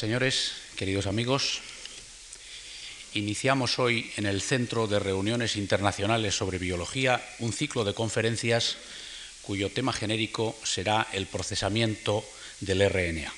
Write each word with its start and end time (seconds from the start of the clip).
señores, 0.00 0.52
queridos 0.76 1.06
amigos. 1.06 1.60
Iniciamos 3.12 3.78
hoy 3.78 4.10
en 4.16 4.24
el 4.24 4.40
Centro 4.40 4.86
de 4.86 4.98
Reuniones 4.98 5.56
Internacionales 5.56 6.34
sobre 6.34 6.56
Biología 6.56 7.22
un 7.38 7.52
ciclo 7.52 7.84
de 7.84 7.92
conferencias 7.92 8.78
cuyo 9.42 9.68
tema 9.68 9.92
genérico 9.92 10.56
será 10.64 11.06
el 11.12 11.26
procesamiento 11.26 12.24
del 12.60 12.88
RNA. 12.88 13.30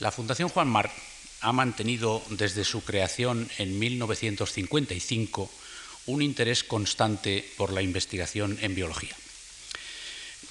La 0.00 0.10
Fundación 0.10 0.48
Juan 0.48 0.66
Marc 0.66 0.90
ha 1.42 1.52
mantenido 1.52 2.20
desde 2.30 2.64
su 2.64 2.82
creación 2.82 3.48
en 3.58 3.78
1955 3.78 5.48
un 6.06 6.22
interés 6.22 6.64
constante 6.64 7.48
por 7.56 7.72
la 7.72 7.82
investigación 7.82 8.58
en 8.62 8.74
biología. 8.74 9.14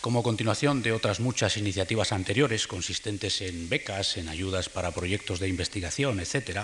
Como 0.07 0.23
continuación 0.23 0.83
de 0.83 0.93
otras 0.93 1.19
muchas 1.19 1.57
iniciativas 1.57 2.13
anteriores, 2.13 2.65
consistentes 2.65 3.41
en 3.41 3.67
becas, 3.67 4.15
en 4.15 4.29
ayudas 4.29 4.69
para 4.69 4.91
proyectos 4.91 5.41
de 5.41 5.49
investigación, 5.49 6.21
etc., 6.21 6.61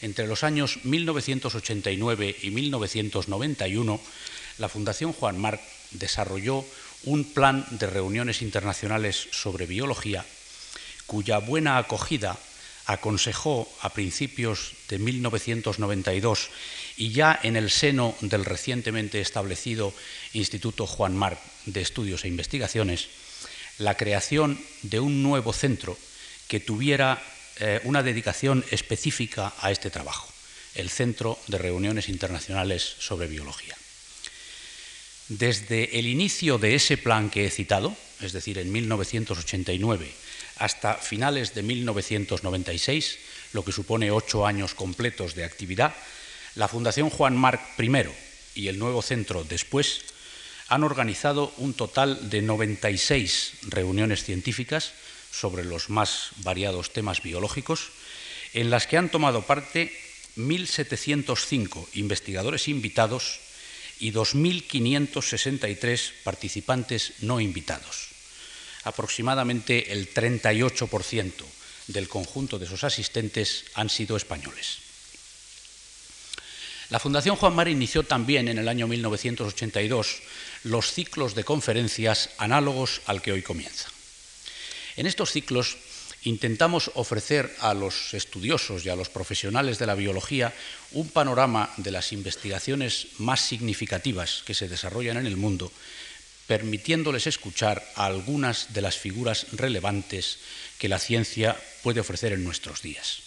entre 0.00 0.26
los 0.26 0.42
años 0.42 0.78
1989 0.84 2.36
y 2.40 2.50
1991, 2.50 4.00
la 4.56 4.70
Fundación 4.70 5.12
Juan 5.12 5.38
Marc 5.38 5.60
desarrolló 5.90 6.64
un 7.04 7.24
plan 7.24 7.66
de 7.72 7.88
reuniones 7.88 8.40
internacionales 8.40 9.28
sobre 9.32 9.66
biología, 9.66 10.24
cuya 11.06 11.40
buena 11.40 11.76
acogida 11.76 12.38
aconsejó 12.86 13.68
a 13.82 13.92
principios 13.92 14.72
de 14.88 14.98
1992 14.98 16.48
y 16.96 17.10
ya 17.10 17.38
en 17.42 17.56
el 17.56 17.68
seno 17.68 18.14
del 18.22 18.46
recientemente 18.46 19.20
establecido 19.20 19.92
Instituto 20.32 20.86
Juan 20.86 21.14
Marc 21.14 21.38
de 21.72 21.80
Estudios 21.80 22.24
e 22.24 22.28
Investigaciones, 22.28 23.08
la 23.78 23.96
creación 23.96 24.58
de 24.82 25.00
un 25.00 25.22
nuevo 25.22 25.52
centro 25.52 25.96
que 26.48 26.60
tuviera 26.60 27.22
eh, 27.60 27.80
una 27.84 28.02
dedicación 28.02 28.64
específica 28.70 29.52
a 29.60 29.70
este 29.70 29.90
trabajo, 29.90 30.32
el 30.74 30.90
Centro 30.90 31.38
de 31.46 31.58
Reuniones 31.58 32.08
Internacionales 32.08 32.96
sobre 32.98 33.28
Biología. 33.28 33.76
Desde 35.28 35.98
el 35.98 36.06
inicio 36.06 36.58
de 36.58 36.74
ese 36.74 36.96
plan 36.96 37.30
que 37.30 37.46
he 37.46 37.50
citado, 37.50 37.94
es 38.20 38.32
decir, 38.32 38.58
en 38.58 38.72
1989, 38.72 40.10
hasta 40.56 40.94
finales 40.94 41.54
de 41.54 41.62
1996, 41.62 43.18
lo 43.52 43.64
que 43.64 43.72
supone 43.72 44.10
ocho 44.10 44.46
años 44.46 44.74
completos 44.74 45.34
de 45.34 45.44
actividad, 45.44 45.94
la 46.54 46.68
Fundación 46.68 47.10
Juan 47.10 47.36
Marc 47.36 47.60
I 47.78 47.90
y 48.54 48.68
el 48.68 48.78
nuevo 48.78 49.02
centro 49.02 49.44
después 49.44 50.02
han 50.68 50.84
organizado 50.84 51.52
un 51.56 51.74
total 51.74 52.30
de 52.30 52.40
96 52.42 53.54
reuniones 53.68 54.22
científicas 54.24 54.92
sobre 55.30 55.64
los 55.64 55.90
más 55.90 56.30
variados 56.38 56.92
temas 56.92 57.22
biológicos, 57.22 57.90
en 58.54 58.70
las 58.70 58.86
que 58.86 58.96
han 58.96 59.10
tomado 59.10 59.42
parte 59.42 59.92
1.705 60.36 61.88
investigadores 61.94 62.68
invitados 62.68 63.40
y 63.98 64.12
2.563 64.12 66.12
participantes 66.22 67.14
no 67.20 67.40
invitados 67.40 68.08
aproximadamente 68.88 69.92
el 69.92 70.12
38% 70.12 71.32
del 71.88 72.08
conjunto 72.08 72.58
de 72.58 72.66
sus 72.66 72.84
asistentes 72.84 73.66
han 73.74 73.88
sido 73.88 74.16
españoles. 74.16 74.78
La 76.90 76.98
Fundación 76.98 77.36
Juan 77.36 77.54
Mar 77.54 77.68
inició 77.68 78.02
también 78.02 78.48
en 78.48 78.58
el 78.58 78.68
año 78.68 78.88
1982 78.88 80.22
los 80.64 80.92
ciclos 80.92 81.34
de 81.34 81.44
conferencias 81.44 82.30
análogos 82.38 83.02
al 83.06 83.22
que 83.22 83.32
hoy 83.32 83.42
comienza. 83.42 83.88
En 84.96 85.06
estos 85.06 85.30
ciclos 85.30 85.76
intentamos 86.24 86.90
ofrecer 86.94 87.54
a 87.60 87.74
los 87.74 88.12
estudiosos 88.14 88.84
y 88.84 88.88
a 88.88 88.96
los 88.96 89.08
profesionales 89.08 89.78
de 89.78 89.86
la 89.86 89.94
biología 89.94 90.52
un 90.92 91.08
panorama 91.08 91.70
de 91.76 91.92
las 91.92 92.12
investigaciones 92.12 93.08
más 93.18 93.40
significativas 93.40 94.42
que 94.44 94.54
se 94.54 94.68
desarrollan 94.68 95.16
en 95.16 95.26
el 95.26 95.36
mundo 95.36 95.70
permitiéndoles 96.48 97.26
escuchar 97.26 97.84
a 97.94 98.06
algunas 98.06 98.72
de 98.72 98.80
las 98.80 98.96
figuras 98.96 99.46
relevantes 99.52 100.38
que 100.78 100.88
la 100.88 100.98
ciencia 100.98 101.54
puede 101.82 102.00
ofrecer 102.00 102.32
en 102.32 102.42
nuestros 102.42 102.80
días. 102.80 103.20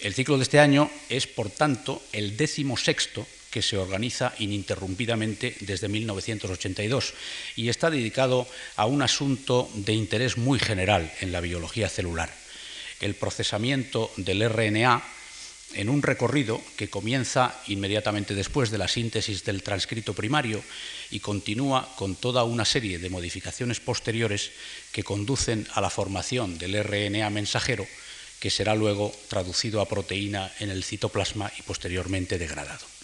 El 0.00 0.14
ciclo 0.14 0.38
de 0.38 0.42
este 0.42 0.58
año 0.58 0.90
es, 1.10 1.26
por 1.26 1.50
tanto, 1.50 2.02
el 2.12 2.36
décimo 2.36 2.76
sexto 2.76 3.26
que 3.56 3.62
se 3.62 3.78
organiza 3.78 4.34
ininterrumpidamente 4.38 5.56
desde 5.60 5.88
1982 5.88 7.14
y 7.56 7.70
está 7.70 7.88
dedicado 7.88 8.46
a 8.76 8.84
un 8.84 9.00
asunto 9.00 9.70
de 9.72 9.94
interés 9.94 10.36
muy 10.36 10.58
general 10.58 11.10
en 11.22 11.32
la 11.32 11.40
biología 11.40 11.88
celular, 11.88 12.28
el 13.00 13.14
procesamiento 13.14 14.12
del 14.18 14.46
RNA 14.46 15.02
en 15.72 15.88
un 15.88 16.02
recorrido 16.02 16.60
que 16.76 16.90
comienza 16.90 17.58
inmediatamente 17.66 18.34
después 18.34 18.70
de 18.70 18.76
la 18.76 18.88
síntesis 18.88 19.42
del 19.42 19.62
transcrito 19.62 20.12
primario 20.12 20.62
y 21.10 21.20
continúa 21.20 21.88
con 21.96 22.14
toda 22.14 22.44
una 22.44 22.66
serie 22.66 22.98
de 22.98 23.08
modificaciones 23.08 23.80
posteriores 23.80 24.52
que 24.92 25.02
conducen 25.02 25.66
a 25.72 25.80
la 25.80 25.88
formación 25.88 26.58
del 26.58 26.76
RNA 26.84 27.30
mensajero, 27.30 27.86
que 28.38 28.50
será 28.50 28.74
luego 28.74 29.16
traducido 29.28 29.80
a 29.80 29.88
proteína 29.88 30.52
en 30.60 30.68
el 30.68 30.84
citoplasma 30.84 31.50
y 31.58 31.62
posteriormente 31.62 32.36
degradado. 32.36 32.95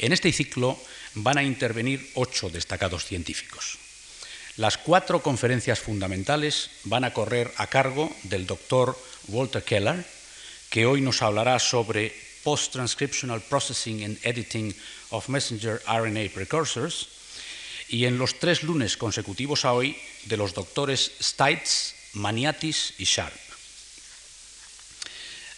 En 0.00 0.14
este 0.14 0.32
ciclo 0.32 0.80
van 1.14 1.36
a 1.36 1.44
intervenir 1.44 2.10
ocho 2.14 2.48
destacados 2.48 3.04
científicos. 3.04 3.76
Las 4.56 4.78
cuatro 4.78 5.22
conferencias 5.22 5.78
fundamentales 5.78 6.70
van 6.84 7.04
a 7.04 7.12
correr 7.12 7.52
a 7.56 7.66
cargo 7.66 8.10
del 8.24 8.46
doctor 8.46 8.96
Walter 9.28 9.62
Keller, 9.62 10.04
que 10.70 10.86
hoy 10.86 11.02
nos 11.02 11.20
hablará 11.20 11.58
sobre 11.58 12.16
Post-Transcriptional 12.42 13.42
Processing 13.42 14.04
and 14.04 14.18
Editing 14.22 14.74
of 15.10 15.28
Messenger 15.28 15.82
RNA 15.86 16.32
Precursors, 16.32 17.08
y 17.88 18.06
en 18.06 18.16
los 18.16 18.38
tres 18.38 18.62
lunes 18.62 18.96
consecutivos 18.96 19.66
a 19.66 19.74
hoy 19.74 19.96
de 20.24 20.38
los 20.38 20.54
doctores 20.54 21.12
Stites, 21.20 21.94
Maniatis 22.14 22.94
y 22.96 23.04
Sharp. 23.04 23.49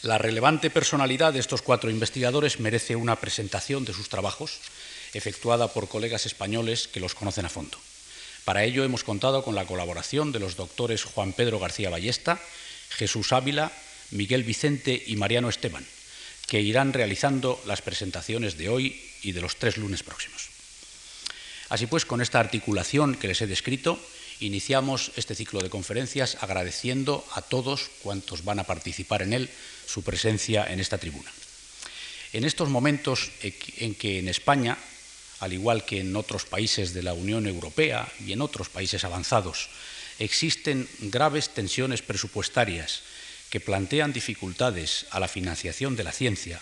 La 0.02 0.18
relevante 0.18 0.68
personalidad 0.68 1.32
de 1.32 1.38
estos 1.38 1.62
cuatro 1.62 1.88
investigadores 1.88 2.58
merece 2.58 2.96
una 2.96 3.20
presentación 3.20 3.84
de 3.84 3.92
sus 3.92 4.08
trabajos 4.08 4.58
efectuada 5.14 5.68
por 5.68 5.88
colegas 5.88 6.26
españoles 6.26 6.88
que 6.88 6.98
los 6.98 7.14
conocen 7.14 7.46
a 7.46 7.48
fondo. 7.48 7.78
Para 8.44 8.64
ello 8.64 8.82
hemos 8.82 9.04
contado 9.04 9.44
con 9.44 9.54
la 9.54 9.64
colaboración 9.64 10.32
de 10.32 10.40
los 10.40 10.56
doctores 10.56 11.04
Juan 11.04 11.32
Pedro 11.32 11.60
García 11.60 11.88
Ballesta, 11.88 12.40
Jesús 12.90 13.32
Ávila, 13.32 13.70
Miguel 14.10 14.42
Vicente 14.42 15.00
y 15.06 15.14
Mariano 15.14 15.48
Esteban, 15.48 15.86
que 16.48 16.60
irán 16.60 16.92
realizando 16.92 17.62
las 17.64 17.80
presentaciones 17.80 18.58
de 18.58 18.70
hoy 18.70 19.00
y 19.22 19.30
de 19.30 19.40
los 19.40 19.54
tres 19.54 19.76
lunes 19.76 20.02
próximos. 20.02 20.48
Así 21.69 21.86
pues, 21.86 22.04
con 22.04 22.20
esta 22.20 22.40
articulación 22.40 23.14
que 23.14 23.28
les 23.28 23.40
he 23.40 23.46
descrito, 23.46 24.00
iniciamos 24.40 25.12
este 25.14 25.36
ciclo 25.36 25.60
de 25.60 25.70
conferencias 25.70 26.36
agradeciendo 26.40 27.24
a 27.34 27.42
todos 27.42 27.90
cuantos 28.02 28.44
van 28.44 28.58
a 28.58 28.64
participar 28.64 29.22
en 29.22 29.32
él 29.32 29.50
su 29.87 30.03
presencia 30.03 30.66
en 30.70 30.81
esta 30.81 30.98
tribuna. 30.98 31.31
En 32.32 32.44
estos 32.44 32.69
momentos 32.69 33.31
en 33.43 33.94
que 33.94 34.19
en 34.19 34.28
España, 34.28 34.78
al 35.41 35.53
igual 35.53 35.84
que 35.84 36.00
en 36.00 36.16
otros 36.16 36.44
países 36.44 36.94
de 36.94 37.03
la 37.03 37.12
Unión 37.12 37.47
Europea 37.47 38.10
y 38.25 38.32
en 38.32 38.41
otros 38.41 38.69
países 38.69 39.04
avanzados, 39.04 39.69
existen 40.19 40.88
graves 41.00 41.50
tensiones 41.50 42.00
presupuestarias 42.00 43.03
que 43.50 43.60
plantean 43.60 44.12
dificultades 44.12 45.06
a 45.10 45.20
la 45.20 45.28
financiación 45.28 45.94
de 45.94 46.04
la 46.04 46.12
ciencia, 46.12 46.60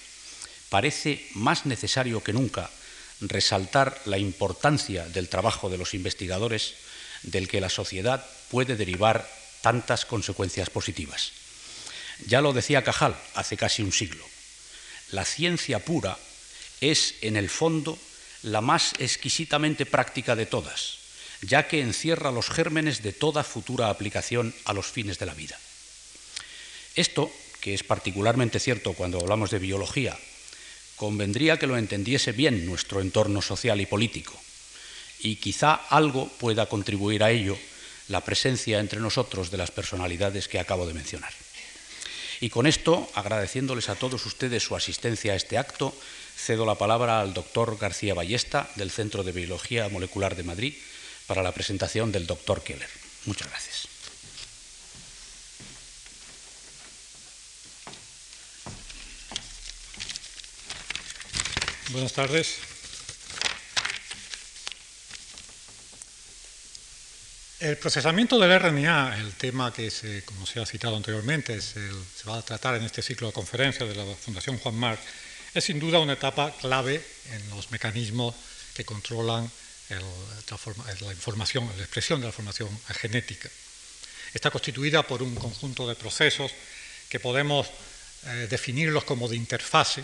parece 0.70 1.26
más 1.34 1.66
necesario 1.66 2.22
que 2.22 2.32
nunca 2.32 2.70
resaltar 3.20 4.00
la 4.06 4.18
importancia 4.18 5.06
del 5.06 5.28
trabajo 5.28 5.70
de 5.70 5.78
los 5.78 5.94
investigadores 5.94 6.74
del 7.22 7.48
que 7.48 7.60
la 7.60 7.68
sociedad 7.68 8.24
puede 8.50 8.76
derivar 8.76 9.28
tantas 9.60 10.04
consecuencias 10.04 10.70
positivas. 10.70 11.32
Ya 12.26 12.40
lo 12.40 12.52
decía 12.52 12.84
Cajal 12.84 13.16
hace 13.34 13.56
casi 13.56 13.82
un 13.82 13.92
siglo. 13.92 14.24
La 15.10 15.24
ciencia 15.24 15.80
pura 15.80 16.18
es, 16.80 17.14
en 17.20 17.36
el 17.36 17.50
fondo, 17.50 17.98
la 18.42 18.60
más 18.60 18.92
exquisitamente 18.98 19.86
práctica 19.86 20.36
de 20.36 20.46
todas, 20.46 20.98
ya 21.42 21.68
que 21.68 21.80
encierra 21.80 22.30
los 22.30 22.48
gérmenes 22.48 23.02
de 23.02 23.12
toda 23.12 23.44
futura 23.44 23.90
aplicación 23.90 24.54
a 24.64 24.72
los 24.72 24.86
fines 24.86 25.18
de 25.18 25.26
la 25.26 25.34
vida. 25.34 25.58
Esto, 26.94 27.30
que 27.60 27.74
es 27.74 27.82
particularmente 27.82 28.60
cierto 28.60 28.94
cuando 28.94 29.20
hablamos 29.20 29.50
de 29.50 29.58
biología, 29.58 30.18
convendría 30.96 31.58
que 31.58 31.66
lo 31.66 31.76
entendiese 31.76 32.32
bien 32.32 32.66
nuestro 32.66 33.00
entorno 33.00 33.42
social 33.42 33.80
y 33.80 33.86
político, 33.86 34.38
y 35.20 35.36
quizá 35.36 35.74
algo 35.74 36.28
pueda 36.28 36.66
contribuir 36.66 37.22
a 37.22 37.30
ello 37.30 37.58
la 38.08 38.24
presencia 38.24 38.80
entre 38.80 39.00
nosotros 39.00 39.50
de 39.50 39.56
las 39.56 39.70
personalidades 39.70 40.48
que 40.48 40.58
acabo 40.58 40.86
de 40.86 40.94
mencionar. 40.94 41.32
Y 42.40 42.48
con 42.48 42.66
esto, 42.66 43.08
agradeciéndoles 43.14 43.90
a 43.90 43.96
todos 43.96 44.24
ustedes 44.24 44.62
su 44.62 44.74
asistencia 44.74 45.34
a 45.34 45.36
este 45.36 45.58
acto, 45.58 45.94
cedo 46.36 46.64
la 46.64 46.76
palabra 46.76 47.20
al 47.20 47.34
doctor 47.34 47.76
García 47.78 48.14
Ballesta 48.14 48.70
del 48.76 48.90
Centro 48.90 49.22
de 49.22 49.32
Biología 49.32 49.88
Molecular 49.90 50.34
de 50.34 50.42
Madrid 50.42 50.74
para 51.26 51.42
la 51.42 51.52
presentación 51.52 52.12
del 52.12 52.26
doctor 52.26 52.62
Keller. 52.62 52.88
Muchas 53.26 53.48
gracias. 53.50 53.88
Buenas 61.92 62.12
tardes. 62.12 62.69
El 67.60 67.76
procesamiento 67.76 68.38
del 68.38 68.58
RNA, 68.58 69.18
el 69.18 69.34
tema 69.34 69.70
que, 69.70 69.90
se, 69.90 70.24
como 70.24 70.46
se 70.46 70.60
ha 70.60 70.64
citado 70.64 70.96
anteriormente, 70.96 71.60
se 71.60 71.90
va 72.26 72.38
a 72.38 72.42
tratar 72.42 72.76
en 72.76 72.84
este 72.84 73.02
ciclo 73.02 73.26
de 73.26 73.34
conferencias 73.34 73.86
de 73.86 73.94
la 73.94 74.06
Fundación 74.16 74.56
Juan 74.56 74.76
Marc, 74.76 74.98
es 75.52 75.64
sin 75.64 75.78
duda 75.78 75.98
una 75.98 76.14
etapa 76.14 76.56
clave 76.58 77.04
en 77.32 77.50
los 77.50 77.70
mecanismos 77.70 78.34
que 78.72 78.86
controlan 78.86 79.50
la 79.90 81.12
información, 81.12 81.68
la 81.76 81.82
expresión 81.82 82.20
de 82.20 82.28
la 82.28 82.32
formación 82.32 82.70
genética. 82.98 83.50
Está 84.32 84.50
constituida 84.50 85.02
por 85.02 85.22
un 85.22 85.34
conjunto 85.34 85.86
de 85.86 85.96
procesos 85.96 86.52
que 87.10 87.20
podemos 87.20 87.66
eh, 88.24 88.46
definirlos 88.48 89.04
como 89.04 89.28
de 89.28 89.36
interfase 89.36 90.02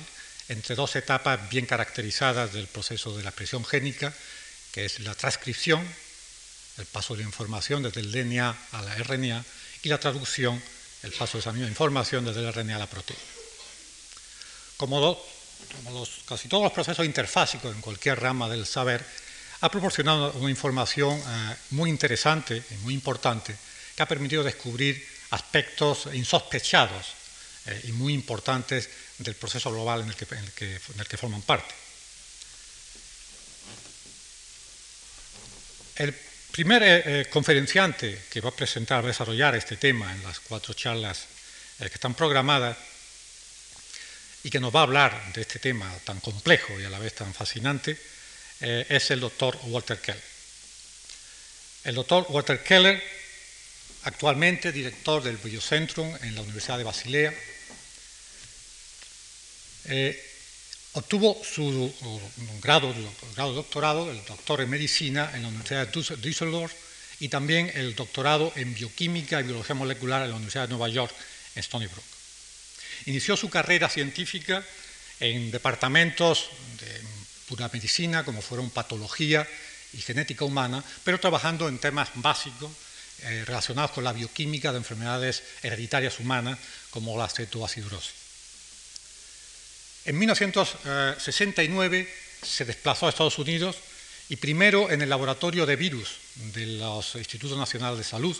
entre 0.49 0.75
dos 0.75 0.95
etapas 0.95 1.49
bien 1.49 1.65
caracterizadas 1.65 2.53
del 2.53 2.67
proceso 2.67 3.17
de 3.17 3.23
la 3.23 3.31
expresión 3.31 3.65
génica, 3.65 4.13
que 4.73 4.85
es 4.85 5.01
la 5.01 5.15
transcripción, 5.15 5.87
el 6.79 6.87
paso 6.87 7.15
de 7.15 7.21
la 7.21 7.27
información 7.27 7.83
desde 7.83 8.01
el 8.01 8.13
DNA 8.13 8.57
a 8.73 8.83
la 8.83 8.95
RNA, 8.97 9.45
y 9.83 9.89
la 9.89 9.99
traducción, 9.99 10.61
el 11.03 11.13
paso 11.13 11.39
de 11.39 11.41
esa 11.41 11.53
misma 11.53 11.69
información 11.69 12.25
desde 12.25 12.41
el 12.41 12.53
RNA 12.53 12.77
a 12.77 12.79
la 12.81 12.91
proteína. 12.91 13.23
Como, 14.77 15.19
casi 16.27 16.49
todos 16.49 16.65
los 16.65 16.73
procesos 16.73 17.07
interfásicos 17.07 17.75
en 17.75 17.81
cualquier 17.81 18.21
rama 18.21 18.49
del 18.49 18.67
saber, 18.67 19.05
ha 19.61 19.71
proporcionado 19.71 20.33
una 20.33 20.51
información 20.51 21.19
eh, 21.19 21.57
muy 21.71 21.89
interesante 21.89 22.63
y 22.71 22.75
muy 22.83 22.95
importante 22.95 23.57
que 23.95 24.03
ha 24.03 24.09
permitido 24.09 24.43
descubrir 24.43 25.07
aspectos 25.31 26.09
insospechados 26.13 27.07
eh, 27.67 27.81
y 27.85 27.93
muy 27.93 28.13
importantes 28.13 28.91
del 29.19 29.35
proceso 29.35 29.71
global 29.71 30.03
en 30.03 30.09
el 30.09 30.17
que, 30.53 31.17
forman 31.17 31.43
parte. 31.43 31.75
El 35.97 36.15
primer 36.57 36.83
eh, 36.83 37.27
conferenciante 37.29 38.17
que 38.33 38.41
va 38.41 38.49
a 38.49 38.57
presentar, 38.57 39.05
va 39.05 39.09
a 39.09 39.13
desarrollar 39.13 39.55
este 39.57 39.77
tema 39.77 40.11
en 40.11 40.23
las 40.23 40.41
cuatro 40.41 40.73
charlas 40.73 41.29
que 41.77 41.85
están 41.85 42.15
programadas 42.15 42.79
y 44.43 44.49
que 44.49 44.59
nos 44.59 44.75
va 44.75 44.81
a 44.81 44.85
hablar 44.85 45.33
de 45.35 45.43
este 45.43 45.59
tema 45.59 45.93
tan 46.05 46.19
complejo 46.21 46.81
y 46.81 46.85
a 46.85 46.89
la 46.89 46.99
vez 46.99 47.15
tan 47.15 47.35
fascinante, 47.35 48.01
eh, 48.63 48.87
es 48.89 49.11
el 49.11 49.21
doctor 49.21 49.59
Walter 49.65 50.01
Keller. 50.01 50.23
El 51.85 51.95
doctor 51.95 52.25
Walter 52.31 52.63
Keller, 52.65 53.05
actualmente 54.05 54.73
director 54.73 55.23
del 55.23 55.37
Biocentrum 55.37 56.09
en 56.23 56.35
la 56.35 56.41
Universidad 56.41 56.79
de 56.79 56.85
Basilea, 56.85 57.35
eh, 59.89 60.26
obtuvo 60.97 61.37
su 61.45 61.93
grado, 62.63 62.93
grado, 63.35 63.51
de 63.51 63.57
doctorado, 63.57 64.11
el 64.11 64.25
doctor 64.25 64.63
en 64.63 64.71
medicina 64.71 65.31
en 65.35 65.43
la 65.43 65.49
Universidad 65.49 65.87
de 65.89 66.17
Düsseldorf 66.17 66.73
y 67.21 67.29
también 67.29 67.71
el 67.75 67.95
doctorado 67.95 68.51
en 68.57 68.75
bioquímica 68.75 69.41
y 69.41 69.45
biología 69.45 69.75
molecular 69.75 70.23
en 70.23 70.31
la 70.31 70.37
Universidad 70.37 70.65
de 70.65 70.75
Nueva 70.75 70.89
York 70.89 71.15
en 71.55 71.61
Stony 71.61 71.87
Brook. 71.87 72.05
Inició 73.05 73.37
su 73.37 73.51
carrera 73.51 73.91
científica 73.91 74.65
en 75.21 75.51
departamentos 75.51 76.49
de 76.81 77.03
pura 77.49 77.69
medicina, 77.71 78.25
como 78.25 78.41
fueron 78.41 78.71
patología 78.71 79.47
y 79.93 79.99
genética 79.99 80.47
humana, 80.47 80.83
pero 81.05 81.21
trabajando 81.21 81.69
en 81.69 81.79
temas 81.79 82.09
básicos 82.15 82.73
eh, 83.23 83.45
relacionados 83.47 83.91
con 83.91 84.05
la 84.05 84.15
bioquímica 84.15 84.73
de 84.73 84.79
enfermedades 84.79 85.43
hereditarias 85.63 86.21
humanas, 86.21 86.59
como 86.91 87.19
la 87.19 87.29
cetoacidurosis. 87.29 88.26
En 90.07 90.19
1969 90.19 92.09
se 92.41 92.65
desplazó 92.65 93.07
a 93.07 93.09
Estados 93.09 93.41
Unidos 93.41 93.75
y 94.29 94.37
primero 94.37 94.89
en 94.93 95.03
el 95.03 95.11
laboratorio 95.11 95.67
de 95.67 95.75
virus 95.75 96.19
de 96.55 96.65
los 96.79 97.17
Institutos 97.17 97.59
Nacionales 97.59 97.99
de 97.99 98.05
Salud 98.05 98.37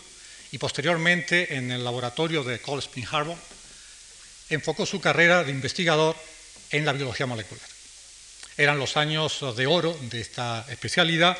y 0.53 0.59
posteriormente 0.59 1.55
en 1.55 1.69
el 1.71 1.83
laboratorio 1.83 2.45
de 2.45 2.59
Cold 2.59 2.83
Spring 2.83 3.05
Harbor, 3.11 3.35
enfocó 4.47 4.85
su 4.85 5.01
carrera 5.01 5.43
de 5.43 5.51
investigador 5.51 6.15
en 6.71 6.85
la 6.85 6.93
biología 6.93 7.25
molecular. 7.25 7.67
Eran 8.55 8.79
los 8.79 8.95
años 8.95 9.43
de 9.57 9.67
oro 9.67 9.99
de 10.03 10.21
esta 10.21 10.65
especialidad, 10.69 11.37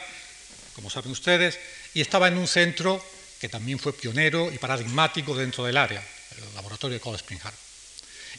como 0.73 0.89
saben 0.89 1.11
ustedes, 1.11 1.57
y 1.93 2.01
estaba 2.01 2.27
en 2.27 2.37
un 2.37 2.49
centro 2.49 3.01
que 3.39 3.47
también 3.47 3.79
fue 3.79 3.93
pionero 3.93 4.51
y 4.51 4.57
paradigmático 4.57 5.33
dentro 5.37 5.63
del 5.63 5.77
área, 5.77 6.05
el 6.37 6.53
laboratorio 6.53 6.95
de 6.95 6.99
Cold 6.99 7.15
Spring 7.15 7.39
Harbor. 7.41 7.66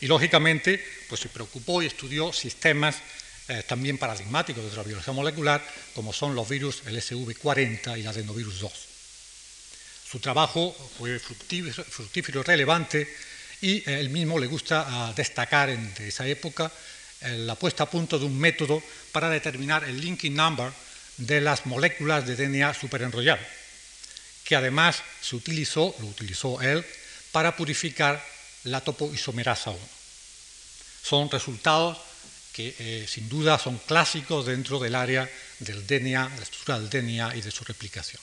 Y 0.01 0.07
lógicamente, 0.07 0.85
pues 1.09 1.21
se 1.21 1.29
preocupó 1.29 1.83
y 1.83 1.87
estudió 1.87 2.33
sistemas 2.33 2.97
eh, 3.49 3.65
también 3.67 3.99
paradigmáticos 3.99 4.71
de 4.71 4.77
la 4.77 4.83
biología 4.83 5.13
molecular, 5.13 5.67
como 5.95 6.13
son 6.13 6.35
los 6.35 6.49
virus 6.49 6.83
el 6.87 6.97
SV40 6.97 7.99
y 7.99 8.03
el 8.03 8.07
adenovirus 8.07 8.61
2. 8.61 8.73
Su 10.11 10.21
trabajo 10.21 10.75
fue 10.97 11.19
fructífero, 11.19 12.41
y 12.41 12.45
relevante 12.45 13.09
y 13.61 13.77
eh, 13.79 14.01
él 14.01 14.11
mismo 14.11 14.39
le 14.39 14.47
gusta 14.47 14.85
ah, 14.87 15.13
destacar 15.17 15.71
en, 15.71 15.93
esa 15.99 16.27
época 16.27 16.71
la 17.21 17.57
puesta 17.57 17.83
a 17.83 17.91
punto 17.91 18.17
de 18.17 18.27
un 18.27 18.39
método 18.39 18.81
para 19.11 19.29
determinar 19.29 19.83
el 19.83 20.01
linking 20.01 20.37
number 20.37 20.71
de 21.17 21.41
las 21.41 21.67
moléculas 21.67 22.25
de 22.27 22.37
DNA 22.37 22.75
superenrollado, 22.75 23.43
que 24.45 24.55
además 24.55 25.03
se 25.21 25.35
utilizó, 25.35 25.97
lo 25.99 26.07
utilizó 26.07 26.63
él, 26.63 26.85
para 27.33 27.57
purificar 27.57 28.25
la 28.65 28.81
topoisomerasa 28.81 29.71
1. 29.71 29.79
Son 31.03 31.31
resultados 31.31 31.99
que 32.53 32.75
eh, 32.79 33.07
sin 33.09 33.29
duda 33.29 33.59
son 33.59 33.79
clásicos 33.79 34.47
dentro 34.47 34.79
del 34.79 34.95
área 34.95 35.29
del 35.61 35.87
DNA, 35.87 36.29
de 36.29 36.37
la 36.37 36.43
estructura 36.43 36.81
del 36.81 36.91
DNA 36.91 37.37
y 37.37 37.41
de 37.41 37.51
su 37.51 37.65
replicación. 37.65 38.21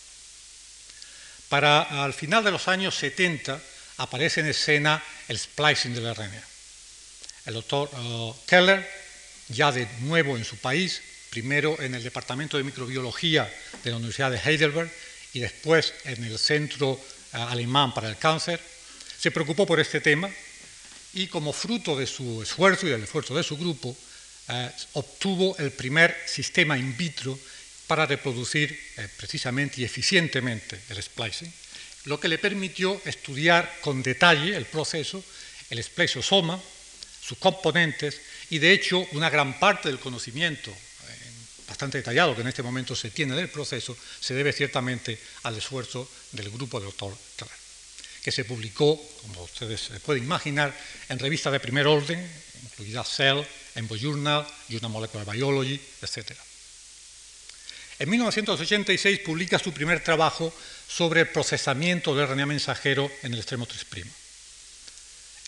Para 1.49 2.03
al 2.03 2.13
final 2.13 2.43
de 2.43 2.51
los 2.51 2.67
años 2.67 2.95
70 2.95 3.61
aparece 3.97 4.41
en 4.41 4.47
escena 4.47 5.01
el 5.27 5.39
splicing 5.39 5.93
del 5.93 6.13
RNA 6.13 6.55
el 7.45 7.53
doctor 7.53 7.89
eh, 7.95 8.33
Keller, 8.47 8.89
ya 9.49 9.71
de 9.71 9.87
nuevo 10.01 10.37
en 10.37 10.45
su 10.45 10.57
país, 10.57 11.01
primero 11.29 11.79
en 11.79 11.95
el 11.95 12.03
Departamento 12.03 12.57
de 12.57 12.63
Microbiología 12.63 13.51
de 13.83 13.91
la 13.91 13.97
Universidad 13.97 14.31
de 14.31 14.39
Heidelberg 14.39 14.91
y 15.33 15.39
después 15.39 15.93
en 16.05 16.23
el 16.23 16.39
Centro 16.39 16.99
eh, 17.33 17.37
Alemán 17.37 17.93
para 17.93 18.09
el 18.09 18.17
Cáncer, 18.17 18.59
se 19.19 19.31
preocupó 19.31 19.65
por 19.65 19.79
este 19.79 20.01
tema 20.01 20.29
y 21.13 21.27
como 21.27 21.53
fruto 21.53 21.97
de 21.97 22.07
su 22.07 22.41
esfuerzo 22.41 22.87
y 22.87 22.89
del 22.89 23.03
esfuerzo 23.03 23.35
de 23.35 23.43
su 23.43 23.57
grupo, 23.57 23.95
eh, 24.49 24.71
obtuvo 24.93 25.55
el 25.57 25.71
primer 25.71 26.15
sistema 26.27 26.77
in 26.77 26.95
vitro 26.97 27.39
para 27.87 28.05
reproducir 28.05 28.77
precisamente 29.17 29.81
y 29.81 29.85
eficientemente 29.85 30.79
el 30.89 31.01
splicing, 31.01 31.51
lo 32.05 32.19
que 32.19 32.27
le 32.27 32.37
permitió 32.37 32.99
estudiar 33.05 33.79
con 33.81 34.01
detalle 34.01 34.55
el 34.55 34.65
proceso, 34.65 35.23
el 35.69 35.83
spliceosoma, 35.83 36.61
sus 37.21 37.37
componentes 37.37 38.21
y 38.49 38.59
de 38.59 38.71
hecho 38.71 38.99
una 39.13 39.29
gran 39.29 39.59
parte 39.59 39.89
del 39.89 39.99
conocimiento 39.99 40.69
eh, 40.69 40.75
bastante 41.67 41.97
detallado 41.97 42.35
que 42.35 42.41
en 42.41 42.47
este 42.47 42.61
momento 42.61 42.95
se 42.95 43.09
tiene 43.09 43.35
del 43.35 43.49
proceso 43.49 43.97
se 44.19 44.35
debe 44.35 44.53
ciertamente 44.53 45.17
al 45.43 45.57
esfuerzo 45.57 46.09
del 46.33 46.51
grupo 46.51 46.79
del 46.79 46.89
doctor 46.89 47.17
que 48.25 48.31
se 48.31 48.43
publicó, 48.43 48.99
como 49.21 49.43
ustedes 49.43 49.91
pueden 50.03 50.23
imaginar, 50.23 50.73
en 51.09 51.19
revistas 51.19 51.53
de 51.53 51.59
primer 51.59 51.85
orden, 51.85 52.17
incluida 52.63 53.03
Cell, 53.03 53.45
Embo 53.75 53.95
Journal, 53.95 54.47
Journal 54.67 54.89
Molecular 54.89 55.31
Biology, 55.31 55.79
etc. 56.01 56.31
En 57.99 58.09
1986 58.09 59.19
publica 59.19 59.59
su 59.59 59.71
primer 59.71 60.03
trabajo 60.03 60.51
sobre 60.87 61.21
el 61.21 61.27
procesamiento 61.27 62.15
del 62.15 62.25
RNA 62.25 62.47
mensajero 62.47 63.11
en 63.21 63.33
el 63.33 63.37
extremo 63.37 63.67
3', 63.67 64.07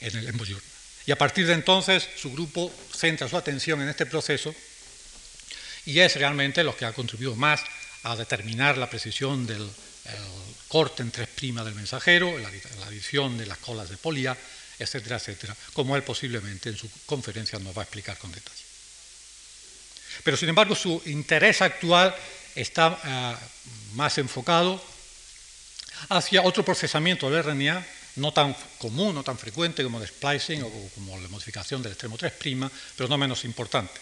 en 0.01 0.15
el 0.15 0.27
Embo 0.27 0.45
Journal. 0.45 0.63
Y 1.07 1.11
a 1.11 1.17
partir 1.17 1.47
de 1.47 1.53
entonces 1.53 2.07
su 2.15 2.31
grupo 2.31 2.71
centra 2.95 3.27
su 3.27 3.37
atención 3.37 3.81
en 3.81 3.89
este 3.89 4.05
proceso 4.05 4.53
y 5.87 5.97
es 5.97 6.15
realmente 6.15 6.63
lo 6.63 6.77
que 6.77 6.85
ha 6.85 6.93
contribuido 6.93 7.35
más 7.35 7.59
a 8.03 8.15
determinar 8.15 8.77
la 8.77 8.87
precisión 8.87 9.47
del 9.47 9.67
corte 10.67 11.01
en 11.01 11.11
tres 11.11 11.29
prima 11.29 11.63
del 11.63 11.75
mensajero, 11.75 12.37
la, 12.37 12.49
adición 12.85 13.37
de 13.37 13.45
las 13.45 13.57
colas 13.57 13.89
de 13.89 13.97
polia, 13.97 14.37
etcétera, 14.79 15.17
etcétera, 15.17 15.55
como 15.73 15.95
él 15.95 16.03
posiblemente 16.03 16.69
en 16.69 16.77
su 16.77 16.89
conferencia 17.05 17.59
nos 17.59 17.75
va 17.75 17.81
a 17.81 17.85
explicar 17.85 18.17
con 18.17 18.31
detalle. 18.31 18.63
Pero 20.23 20.37
sin 20.37 20.49
embargo 20.49 20.75
su 20.75 21.01
interés 21.05 21.61
actual 21.61 22.15
está 22.55 22.99
eh, 23.03 23.35
más 23.93 24.17
enfocado 24.17 24.81
hacia 26.09 26.43
otro 26.43 26.63
procesamiento 26.63 27.29
del 27.29 27.43
RNA 27.43 27.85
no 28.17 28.33
tan 28.33 28.55
común, 28.77 29.15
no 29.15 29.23
tan 29.23 29.37
frecuente 29.37 29.83
como 29.83 30.01
el 30.01 30.07
splicing 30.07 30.63
o 30.63 30.89
como 30.95 31.19
la 31.19 31.27
modificación 31.29 31.81
del 31.81 31.93
extremo 31.93 32.17
3', 32.17 32.33
pero 32.95 33.09
no 33.09 33.17
menos 33.17 33.45
importante. 33.45 33.93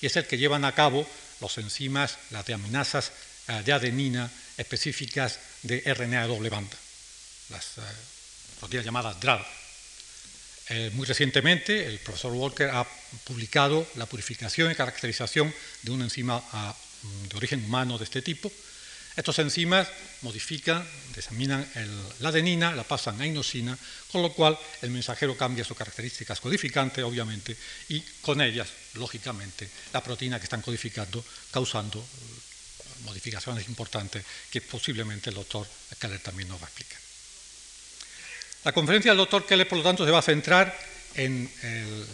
Y 0.00 0.06
es 0.06 0.16
el 0.16 0.26
que 0.26 0.38
llevan 0.38 0.64
a 0.64 0.74
cabo 0.74 1.06
los 1.40 1.56
enzimas, 1.58 2.18
las 2.30 2.44
deaminasas 2.46 3.08
eh, 3.08 3.12
de 3.12 3.31
adenina 3.46 4.30
específicas 4.56 5.38
de 5.62 5.82
RNA 5.94 6.26
doble 6.26 6.50
banda, 6.50 6.76
las 7.50 7.78
eh, 7.78 7.80
proteínas 8.60 8.86
llamadas 8.86 9.20
DRAD. 9.20 9.40
Eh, 10.68 10.90
muy 10.94 11.06
recientemente, 11.06 11.86
el 11.86 11.98
profesor 11.98 12.32
Walker 12.32 12.70
ha 12.70 12.86
publicado 13.24 13.86
la 13.96 14.06
purificación 14.06 14.70
y 14.70 14.74
caracterización 14.74 15.52
de 15.82 15.90
una 15.90 16.04
enzima 16.04 16.42
a, 16.52 16.74
mm, 17.02 17.28
de 17.28 17.36
origen 17.36 17.64
humano 17.64 17.98
de 17.98 18.04
este 18.04 18.22
tipo. 18.22 18.50
Estos 19.14 19.38
enzimas 19.40 19.88
modifican, 20.22 20.86
desaminan 21.14 21.68
la 22.20 22.30
adenina, 22.30 22.72
la 22.72 22.84
pasan 22.84 23.20
a 23.20 23.26
inosina, 23.26 23.76
con 24.10 24.22
lo 24.22 24.32
cual 24.32 24.58
el 24.80 24.90
mensajero 24.90 25.36
cambia 25.36 25.64
sus 25.64 25.76
características 25.76 26.40
codificantes, 26.40 27.04
obviamente, 27.04 27.54
y 27.90 28.00
con 28.22 28.40
ellas, 28.40 28.68
lógicamente, 28.94 29.68
la 29.92 30.02
proteína 30.02 30.38
que 30.38 30.44
están 30.44 30.62
codificando, 30.62 31.22
causando 31.50 32.00
eh, 32.00 32.41
modificaciones 33.02 33.68
importantes 33.68 34.24
que 34.50 34.60
posiblemente 34.60 35.30
el 35.30 35.36
doctor 35.36 35.66
Keller 36.00 36.20
también 36.20 36.48
nos 36.48 36.60
va 36.60 36.66
a 36.66 36.68
explicar. 36.68 36.98
La 38.64 38.72
conferencia 38.72 39.10
del 39.10 39.18
doctor 39.18 39.44
Keller, 39.44 39.68
por 39.68 39.78
lo 39.78 39.84
tanto, 39.84 40.04
se 40.04 40.10
va 40.10 40.20
a 40.20 40.22
centrar 40.22 40.76
en 41.14 41.50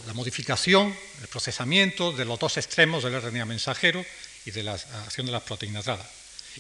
la 0.07 0.15
modificación, 0.15 0.95
el 1.21 1.29
procesamiento 1.29 2.13
de 2.13 2.25
los 2.25 2.39
dos 2.39 2.57
extremos 2.57 3.05
del 3.05 3.21
RNA 3.21 3.45
mensajero 3.45 4.05
y 4.45 4.51
de 4.51 4.63
la 4.63 4.75
acción 4.75 5.27
de 5.27 5.33
las 5.33 5.43
proteínas 5.43 5.87
raras. 5.87 6.07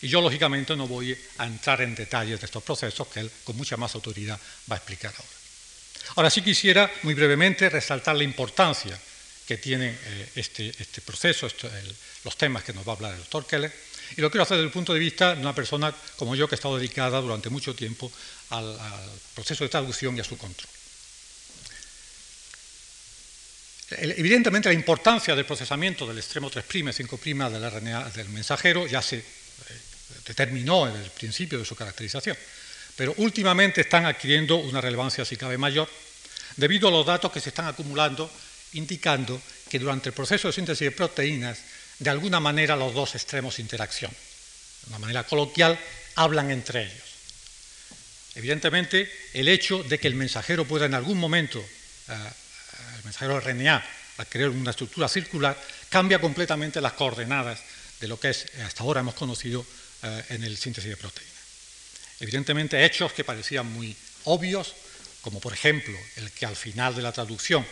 Y 0.00 0.08
yo, 0.08 0.20
lógicamente, 0.20 0.76
no 0.76 0.87
voy 0.87 1.16
a 1.38 1.47
entrar 1.47 1.80
en 1.80 1.94
detalles 1.94 2.38
de 2.38 2.47
estos 2.47 2.62
procesos 2.62 3.08
que 3.08 3.20
él, 3.20 3.30
con 3.42 3.56
mucha 3.56 3.76
más 3.76 3.94
autoridad, 3.94 4.38
va 4.70 4.76
a 4.76 4.78
explicar 4.78 5.12
ahora. 5.16 5.38
Ahora 6.16 6.30
sí 6.30 6.42
quisiera, 6.42 6.90
muy 7.02 7.14
brevemente, 7.14 7.68
resaltar 7.68 8.16
la 8.16 8.25
importancia 8.25 8.99
que 9.47 9.56
tiene 9.56 9.88
eh, 9.88 10.28
este, 10.37 10.68
este, 10.78 11.00
proceso, 11.00 11.49
los 12.25 12.37
temas 12.37 12.62
que 12.62 12.73
nos 12.73 12.87
va 12.87 12.92
a 12.92 12.97
hablar 12.97 13.12
el 13.12 13.18
doctor 13.18 13.47
Keller, 13.47 13.73
y 14.16 14.20
lo 14.20 14.30
quiero 14.30 14.42
hacer 14.42 14.56
desde 14.56 14.66
el 14.66 14.72
punto 14.72 14.94
de 14.94 15.00
vista 15.00 15.34
de 15.34 15.40
una 15.40 15.54
persona 15.54 15.94
como 16.16 16.34
yo 16.34 16.48
que 16.48 16.54
ha 16.54 16.56
estado 16.56 16.76
dedicada 16.76 17.20
durante 17.20 17.50
mucho 17.50 17.74
tiempo 17.74 18.10
al, 18.50 18.76
proceso 19.34 19.64
de 19.64 19.70
traducción 19.70 20.16
y 20.16 20.20
a 20.20 20.24
su 20.24 20.36
control. 20.36 20.68
Evidentemente, 23.90 24.68
la 24.68 24.74
importancia 24.74 25.34
del 25.34 25.46
procesamiento 25.46 26.06
del 26.06 26.18
extremo 26.18 26.50
3', 26.50 26.92
5' 26.92 27.50
del 27.50 27.70
RNA 27.70 28.10
del 28.10 28.28
mensajero 28.28 28.86
ya 28.86 29.00
se 29.00 29.16
eh, 29.16 29.24
determinó 30.26 30.86
en 30.86 30.96
el 30.96 31.10
principio 31.10 31.58
de 31.58 31.64
su 31.64 31.74
caracterización, 31.74 32.36
pero 32.96 33.14
últimamente 33.16 33.80
están 33.80 34.04
adquiriendo 34.04 34.56
una 34.56 34.80
relevancia, 34.80 35.24
si 35.24 35.36
cabe, 35.36 35.56
mayor, 35.56 35.88
debido 36.56 36.88
a 36.88 36.90
los 36.90 37.06
datos 37.06 37.32
que 37.32 37.40
se 37.40 37.48
están 37.48 37.66
acumulando 37.66 38.30
indicando 38.72 39.40
que 39.68 39.78
durante 39.78 40.10
el 40.10 40.14
proceso 40.14 40.48
de 40.48 40.52
síntesis 40.52 40.84
de 40.84 40.92
proteínas, 40.92 41.58
de 41.99 42.11
alguna 42.11 42.40
manera 42.40 42.76
los 42.76 42.95
dos 42.95 43.14
extremos 43.14 43.59
interacción. 43.59 44.11
De 44.11 44.88
una 44.88 44.99
manera 44.99 45.25
coloquial, 45.25 45.78
hablan 46.14 46.50
entre 46.50 46.85
ellos. 46.85 47.09
Evidentemente, 48.35 49.11
el 49.35 49.49
hecho 49.49 49.83
de 49.83 49.99
que 49.99 50.07
el 50.07 50.14
mensajero 50.14 50.64
pueda 50.64 50.87
en 50.87 50.95
algún 50.95 51.19
momento, 51.19 51.59
eh, 51.59 52.14
el 52.99 53.05
mensajero 53.05 53.40
RNA, 53.40 53.85
adquirir 54.19 54.49
una 54.49 54.71
estructura 54.71 55.09
circular, 55.09 55.61
cambia 55.88 56.21
completamente 56.21 56.81
las 56.81 56.93
coordenadas 56.93 57.61
de 58.00 58.09
lo 58.09 58.19
que 58.19 58.31
es, 58.31 58.47
hasta 58.64 58.83
ahora 58.83 59.00
hemos 59.00 59.14
conocido 59.14 59.64
eh, 60.02 60.25
en 60.31 60.45
el 60.45 60.57
síntesis 60.57 60.90
de 60.90 60.97
proteínas. 60.97 61.35
Evidentemente, 62.21 62.85
hechos 62.85 63.12
que 63.12 63.25
parecían 63.25 63.67
muy 63.67 63.97
obvios, 64.25 64.75
como 65.21 65.40
por 65.40 65.52
ejemplo 65.52 65.99
el 66.17 66.31
que 66.31 66.47
al 66.47 66.57
final 66.57 66.95
de 66.95 67.02
la 67.02 67.12
traducción 67.12 67.67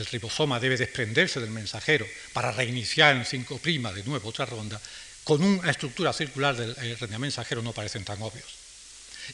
el 0.00 0.06
ribosoma 0.06 0.60
debe 0.60 0.76
desprenderse 0.76 1.40
del 1.40 1.50
mensajero 1.50 2.06
para 2.32 2.52
reiniciar 2.52 3.16
en 3.16 3.24
5' 3.24 3.60
de 3.94 4.04
nuevo 4.04 4.28
otra 4.28 4.46
ronda, 4.46 4.80
con 5.24 5.42
una 5.42 5.70
estructura 5.70 6.12
circular 6.12 6.56
del 6.56 6.74
RNA 6.98 7.18
mensajero 7.18 7.62
no 7.62 7.72
parecen 7.72 8.04
tan 8.04 8.20
obvios 8.22 8.60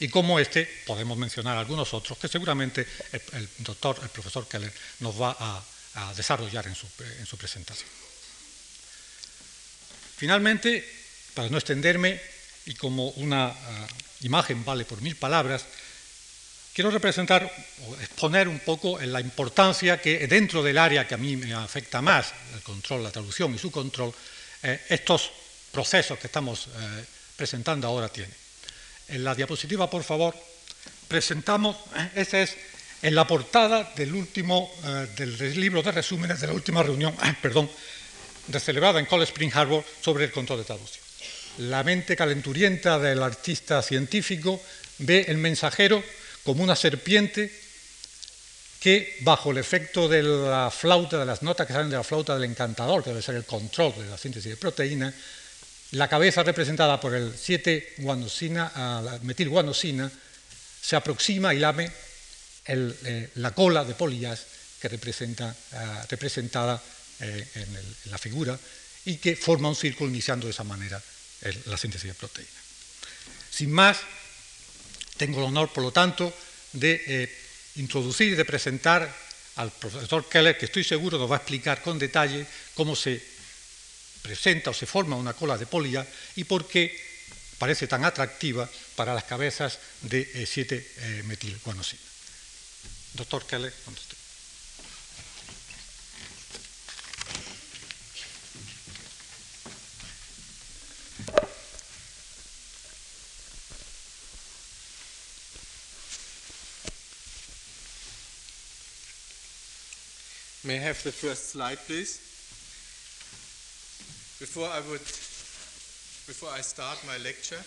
y 0.01 0.09
como 0.09 0.39
este 0.39 0.67
podemos 0.87 1.17
mencionar 1.17 1.57
algunos 1.57 1.93
otros 1.95 2.19
que 2.19 2.29
seguramente 2.29 2.87
el, 3.33 3.49
doctor, 3.59 3.99
el 4.03 4.09
profesor 4.09 4.47
Keller 4.49 4.73
nos 5.01 5.21
va 5.21 5.37
a, 5.39 5.63
desarrollar 6.15 6.67
en 6.67 6.75
su, 6.75 7.37
presentación. 7.39 7.89
Finalmente, 10.19 10.85
para 11.33 11.49
no 11.49 11.57
extenderme 11.57 12.21
y 12.67 12.75
como 12.75 13.09
una 13.17 13.47
ah, 13.47 13.87
imagen 14.21 14.63
vale 14.63 14.85
por 14.85 15.01
mil 15.01 15.17
palabras, 15.17 15.65
quiero 16.77 16.91
representar 16.91 17.41
o 17.89 17.97
exponer 18.05 18.45
un 18.47 18.61
poco 18.61 19.01
la 19.01 19.19
importancia 19.19 19.97
que 19.97 20.29
dentro 20.29 20.61
del 20.63 20.77
área 20.77 21.09
que 21.09 21.15
a 21.15 21.17
mí 21.17 21.35
me 21.35 21.55
afecta 21.55 22.03
más, 22.03 22.35
el 22.53 22.61
control, 22.61 23.03
la 23.03 23.11
traducción 23.11 23.55
y 23.55 23.59
su 23.59 23.71
control, 23.73 24.13
eh, 24.63 24.85
estos 24.91 25.33
procesos 25.73 26.19
que 26.19 26.27
estamos 26.27 26.69
eh, 26.69 27.05
presentando 27.35 27.89
ahora 27.89 28.11
tienen. 28.11 28.35
En 29.09 29.25
la 29.25 29.35
diapositiva, 29.35 29.89
por 29.89 30.05
favor, 30.05 30.37
presentamos, 31.09 31.77
eh, 31.97 32.11
esa 32.17 32.43
es 32.43 32.55
en 33.01 33.15
la 33.15 33.27
portada 33.27 33.95
del 33.97 34.13
último, 34.13 34.71
eh, 34.85 35.09
del 35.17 35.59
libro 35.59 35.83
de 35.83 35.93
resúmenes 35.93 36.43
de 36.43 36.49
la 36.49 36.53
última 36.53 36.83
reunión, 36.83 37.17
perdón, 37.41 37.71
celebrada 38.61 39.01
en 39.01 39.07
Cold 39.07 39.23
Spring 39.23 39.53
Harbor 39.55 39.83
sobre 40.03 40.27
el 40.27 40.31
control 40.31 40.59
de 40.59 40.65
traducción. 40.67 41.05
La 41.57 41.83
mente 41.83 42.17
calenturienta 42.17 42.99
del 42.99 43.23
artista 43.23 43.81
científico 43.81 44.61
ve 44.99 45.25
el 45.29 45.39
mensajero 45.39 46.05
como 46.47 46.63
una 46.63 46.77
serpiente 46.77 47.53
que 48.81 49.19
bajo 49.23 49.51
el 49.51 49.59
efecto 49.59 50.07
de 50.07 50.23
la 50.23 50.71
flauta, 50.71 51.19
de 51.19 51.27
las 51.27 51.43
notas 51.43 51.67
que 51.67 51.73
salen 51.73 51.91
de 51.91 51.97
la 51.97 52.05
flauta 52.05 52.35
del 52.35 52.45
encantador, 52.45 53.03
que 53.03 53.11
debe 53.11 53.21
ser 53.21 53.35
el 53.35 53.45
control 53.45 53.93
de 53.99 54.07
la 54.07 54.17
síntesis 54.17 54.51
de 54.51 54.57
proteínas, 54.57 55.13
la 55.91 56.09
cabeza 56.09 56.45
representada 56.45 57.01
por 57.01 57.15
el 57.15 57.35
7-guanosina, 57.35 59.19
metilguanosina, 59.23 60.11
se 60.81 60.95
aproxima 60.95 61.53
y 61.53 61.59
lame 61.59 61.91
eh, 62.69 63.31
la 63.37 63.51
cola 63.51 63.85
de 63.85 63.95
polillas 63.95 64.47
que 64.81 64.89
representa, 64.89 65.51
eh, 65.51 65.77
representada 66.09 66.81
eh, 67.21 67.49
en, 67.55 68.11
la 68.11 68.19
figura 68.19 68.57
y 69.05 69.17
que 69.17 69.35
forma 69.35 69.69
un 69.69 69.75
círculo 69.75 70.11
iniciando 70.11 70.47
de 70.47 70.53
esa 70.53 70.65
manera 70.65 71.03
la 71.67 71.77
síntesis 71.77 72.09
de 72.09 72.15
proteína. 72.15 72.61
Sin 73.51 73.73
más, 73.73 73.99
tengo 75.17 75.39
el 75.39 75.47
honor, 75.47 75.73
por 75.73 75.83
lo 75.83 75.93
tanto, 75.93 76.33
de 76.73 77.31
introducir 77.77 78.33
y 78.33 78.37
de 78.37 78.45
presentar 78.45 79.13
al 79.57 79.71
profesor 79.73 80.29
Keller, 80.29 80.59
que 80.59 80.67
estoy 80.67 80.85
seguro 80.85 81.19
nos 81.19 81.31
va 81.31 81.37
a 81.37 81.39
explicar 81.39 81.83
con 81.83 81.99
detalle 81.99 82.47
cómo 82.75 82.95
se 82.95 83.23
presenta 84.23 84.71
o 84.71 84.75
se 84.75 84.87
forma 84.87 85.17
una 85.17 85.33
cola 85.33 85.57
de 85.57 85.67
polia 85.67 86.07
y 86.37 86.45
por 86.45 86.69
qué 86.69 86.93
parece 87.59 87.87
tan 87.87 88.05
atractiva 88.05 88.69
para 88.95 89.15
las 89.15 89.25
cabezas 89.25 89.79
de 90.03 90.29
7-metilguanosina. 90.45 91.95
Eh, 91.95 93.15
Doctor 93.15 93.47
Keller, 93.47 93.73
usted. 93.87 94.16
May 110.67 110.79
I 110.79 110.91
have 110.91 111.01
the 111.05 111.13
first 111.13 111.51
slide, 111.51 111.79
please? 111.87 112.19
Before 114.41 114.67
I 114.67 114.81
would, 114.91 115.07
before 116.27 116.51
I 116.51 116.61
start 116.61 116.99
my 117.07 117.17
lecture, 117.23 117.63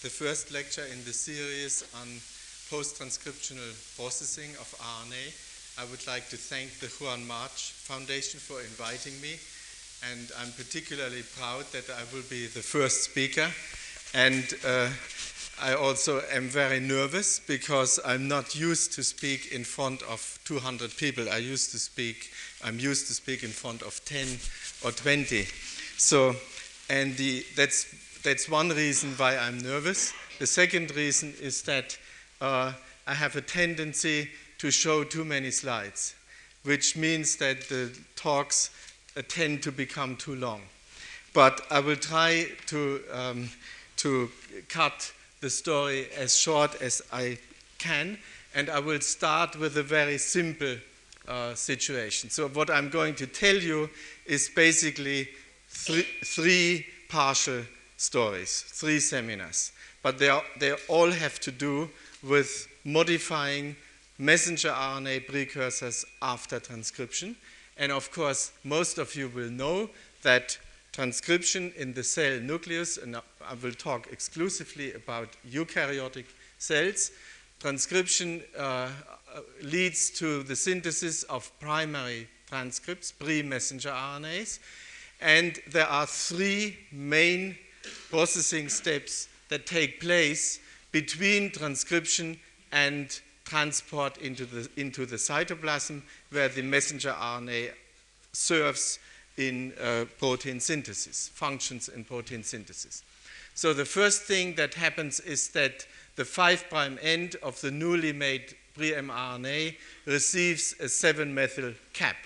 the 0.00 0.08
first 0.08 0.50
lecture 0.50 0.86
in 0.90 1.04
the 1.04 1.12
series 1.12 1.84
on 2.00 2.08
post-transcriptional 2.72 3.76
processing 4.00 4.56
of 4.56 4.72
RNA, 4.80 5.36
I 5.76 5.84
would 5.90 6.06
like 6.06 6.30
to 6.30 6.38
thank 6.38 6.80
the 6.80 6.88
Juan 6.96 7.26
March 7.26 7.76
Foundation 7.84 8.40
for 8.40 8.62
inviting 8.62 9.20
me. 9.20 9.36
And 10.08 10.32
I'm 10.40 10.52
particularly 10.52 11.24
proud 11.36 11.68
that 11.76 11.92
I 11.92 12.08
will 12.16 12.24
be 12.30 12.46
the 12.46 12.64
first 12.64 13.04
speaker. 13.04 13.52
And 14.14 14.48
uh, 14.64 14.88
I 15.60 15.74
also 15.74 16.22
am 16.30 16.48
very 16.48 16.78
nervous 16.78 17.40
because 17.40 17.98
I'm 18.04 18.28
not 18.28 18.54
used 18.54 18.92
to 18.92 19.02
speak 19.02 19.50
in 19.52 19.64
front 19.64 20.02
of 20.02 20.38
200 20.44 20.96
people. 20.96 21.28
I 21.28 21.38
used 21.38 21.72
to 21.72 21.80
speak, 21.80 22.30
I'm 22.62 22.78
used 22.78 23.08
to 23.08 23.12
speak 23.12 23.42
in 23.42 23.50
front 23.50 23.82
of 23.82 24.00
10 24.04 24.26
or 24.84 24.92
20. 24.92 25.46
So, 25.96 26.36
and 26.88 27.16
the, 27.16 27.44
that's, 27.56 27.86
that's 28.22 28.48
one 28.48 28.68
reason 28.68 29.10
why 29.16 29.36
I'm 29.36 29.58
nervous. 29.58 30.12
The 30.38 30.46
second 30.46 30.94
reason 30.94 31.34
is 31.40 31.62
that 31.62 31.98
uh, 32.40 32.72
I 33.08 33.14
have 33.14 33.34
a 33.34 33.40
tendency 33.40 34.30
to 34.58 34.70
show 34.70 35.02
too 35.02 35.24
many 35.24 35.50
slides, 35.50 36.14
which 36.62 36.96
means 36.96 37.36
that 37.36 37.68
the 37.68 37.90
talks 38.14 38.70
uh, 39.16 39.22
tend 39.26 39.64
to 39.64 39.72
become 39.72 40.14
too 40.14 40.36
long. 40.36 40.62
But 41.34 41.62
I 41.68 41.80
will 41.80 41.96
try 41.96 42.46
to, 42.66 43.00
um, 43.12 43.48
to 43.96 44.30
cut 44.68 45.12
the 45.40 45.50
story 45.50 46.08
as 46.16 46.36
short 46.36 46.80
as 46.82 47.02
I 47.12 47.38
can, 47.78 48.18
and 48.54 48.68
I 48.68 48.80
will 48.80 49.00
start 49.00 49.56
with 49.58 49.76
a 49.76 49.82
very 49.82 50.18
simple 50.18 50.76
uh, 51.28 51.54
situation. 51.54 52.30
So, 52.30 52.48
what 52.48 52.70
I'm 52.70 52.88
going 52.88 53.14
to 53.16 53.26
tell 53.26 53.56
you 53.56 53.90
is 54.26 54.48
basically 54.48 55.28
three, 55.68 56.06
three 56.24 56.86
partial 57.08 57.62
stories, 57.96 58.62
three 58.66 59.00
seminars. 59.00 59.72
But 60.02 60.18
they, 60.18 60.28
are, 60.28 60.42
they 60.58 60.72
all 60.88 61.10
have 61.10 61.40
to 61.40 61.50
do 61.50 61.90
with 62.22 62.68
modifying 62.84 63.76
messenger 64.16 64.70
RNA 64.70 65.26
precursors 65.26 66.04
after 66.22 66.58
transcription. 66.58 67.36
And 67.76 67.92
of 67.92 68.10
course, 68.10 68.52
most 68.64 68.98
of 68.98 69.14
you 69.14 69.28
will 69.28 69.50
know 69.50 69.90
that 70.22 70.58
transcription 70.98 71.72
in 71.76 71.94
the 71.94 72.02
cell 72.02 72.40
nucleus, 72.40 72.96
and 72.96 73.14
I 73.14 73.54
will 73.62 73.70
talk 73.70 74.08
exclusively 74.10 74.94
about 74.94 75.28
eukaryotic 75.48 76.24
cells, 76.58 77.12
transcription 77.60 78.42
uh, 78.58 78.88
leads 79.62 80.10
to 80.18 80.42
the 80.42 80.56
synthesis 80.56 81.22
of 81.22 81.52
primary 81.60 82.26
transcripts, 82.48 83.12
pre-messenger 83.12 83.90
RNAs, 83.90 84.58
and 85.20 85.60
there 85.70 85.86
are 85.86 86.04
three 86.04 86.76
main 86.90 87.56
processing 88.10 88.68
steps 88.68 89.28
that 89.50 89.66
take 89.66 90.00
place 90.00 90.58
between 90.90 91.52
transcription 91.52 92.36
and 92.72 93.20
transport 93.44 94.18
into 94.18 94.44
the, 94.44 94.68
into 94.76 95.06
the 95.06 95.14
cytoplasm 95.14 96.02
where 96.32 96.48
the 96.48 96.62
messenger 96.62 97.14
RNA 97.16 97.70
serves 98.32 98.98
in 99.38 99.72
uh, 99.80 100.04
protein 100.18 100.60
synthesis, 100.60 101.28
functions 101.28 101.88
in 101.88 102.04
protein 102.04 102.42
synthesis. 102.42 103.02
So 103.54 103.72
the 103.72 103.84
first 103.84 104.22
thing 104.22 104.54
that 104.54 104.74
happens 104.74 105.20
is 105.20 105.48
that 105.50 105.86
the 106.16 106.24
5' 106.24 106.98
end 107.02 107.36
of 107.42 107.60
the 107.60 107.70
newly 107.70 108.12
made 108.12 108.54
pre-mRNA 108.74 109.76
receives 110.06 110.74
a 110.80 110.84
7-methyl 110.84 111.74
cap, 111.92 112.16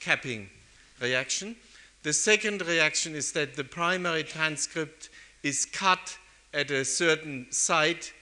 capping 0.00 0.48
reaction. 1.00 1.56
The 2.02 2.12
second 2.12 2.64
reaction 2.66 3.14
is 3.14 3.32
that 3.32 3.56
the 3.56 3.64
primary 3.64 4.22
transcript 4.22 5.10
is 5.42 5.66
cut 5.66 6.16
at 6.54 6.70
a 6.70 6.84
certain 6.84 7.46
site 7.50 8.12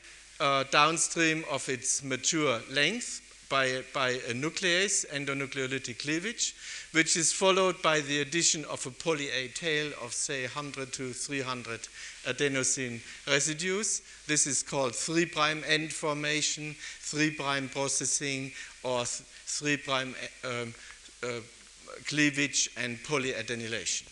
uh, 0.40 0.64
downstream 0.70 1.44
of 1.50 1.68
its 1.68 2.02
mature 2.02 2.60
length 2.70 3.20
by, 3.48 3.82
by 3.92 4.10
a 4.10 4.32
nuclease, 4.32 5.06
endonucleolytic 5.10 5.98
cleavage, 5.98 6.54
which 6.94 7.16
is 7.16 7.32
followed 7.32 7.82
by 7.82 8.00
the 8.00 8.20
addition 8.20 8.64
of 8.66 8.86
a 8.86 8.90
poly 8.90 9.28
A 9.30 9.48
tail 9.48 9.90
of, 10.00 10.12
say, 10.12 10.42
100 10.42 10.92
to 10.92 11.12
300 11.12 11.88
adenosine 12.24 13.00
residues. 13.26 14.02
This 14.28 14.46
is 14.46 14.62
called 14.62 14.94
3' 14.94 15.28
end 15.66 15.92
formation, 15.92 16.76
3' 17.00 17.32
processing, 17.72 18.52
or 18.84 19.04
3' 19.04 19.78
um, 20.44 20.74
uh, 21.24 21.40
cleavage 22.06 22.70
and 22.76 22.98
polyadenylation. 22.98 24.04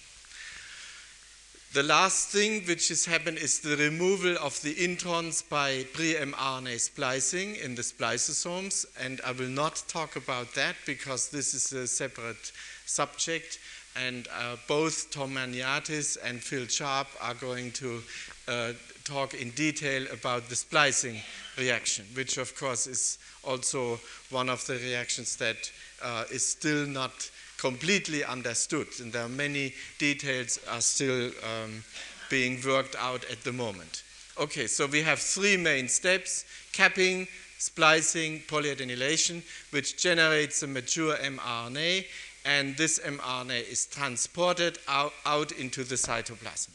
The 1.73 1.83
last 1.83 2.29
thing 2.29 2.67
which 2.67 2.89
has 2.89 3.07
happened 3.07 3.39
is 3.39 3.61
the 3.61 3.79
removal 3.79 4.37
of 4.43 4.61
the 4.61 4.75
introns 4.75 5.49
by 5.49 5.85
pre-mRNA 5.95 6.79
splicing 6.79 7.57
in 7.57 7.77
the 7.77 7.83
spliceosomes, 7.83 8.85
and 9.01 9.23
I 9.25 9.33
will 9.33 9.49
not 9.49 9.83
talk 9.89 10.17
about 10.17 10.53
that 10.55 10.77
because 10.85 11.31
this 11.31 11.55
is 11.55 11.73
a 11.73 11.87
separate 11.87 12.53
subject, 12.87 13.59
and 13.97 14.29
uh, 14.29 14.57
both 14.69 15.11
Tom 15.11 15.35
Maniatis 15.35 16.17
and 16.25 16.41
Phil 16.41 16.67
Sharp 16.67 17.09
are 17.21 17.35
going 17.35 17.73
to 17.73 18.03
uh, 18.49 18.73
talk 19.05 19.35
in 19.35 19.51
detail 19.51 20.07
about 20.12 20.49
the 20.49 20.57
splicing 20.57 21.21
reaction, 21.59 22.05
which 22.15 22.39
of 22.39 22.57
course 22.57 22.87
is 22.87 23.19
also 23.45 24.01
one 24.31 24.49
of 24.49 24.67
the 24.67 24.75
reactions 24.75 25.37
that 25.37 25.71
uh, 26.03 26.25
is 26.31 26.45
still 26.45 26.87
not 26.87 27.31
completely 27.59 28.25
understood, 28.25 28.89
and 29.01 29.12
there 29.12 29.25
are 29.25 29.29
many 29.29 29.75
details 29.99 30.59
are 30.69 30.81
still 30.81 31.31
um, 31.45 31.83
being 32.29 32.59
worked 32.67 32.97
out 32.97 33.25
at 33.31 33.43
the 33.45 33.53
moment. 33.53 34.03
Okay, 34.41 34.67
so 34.67 34.87
we 34.87 35.03
have 35.03 35.19
three 35.19 35.57
main 35.57 35.87
steps, 35.89 36.45
capping, 36.73 37.29
splicing, 37.59 38.41
polyadenylation, 38.49 39.43
which 39.71 39.97
generates 39.97 40.62
a 40.62 40.67
mature 40.67 41.15
mRNA, 41.17 42.05
and 42.44 42.76
this 42.76 42.99
mRNA 42.99 43.70
is 43.70 43.87
transported 43.87 44.78
out, 44.88 45.12
out 45.24 45.52
into 45.52 45.85
the 45.85 45.94
cytoplasm. 45.94 46.70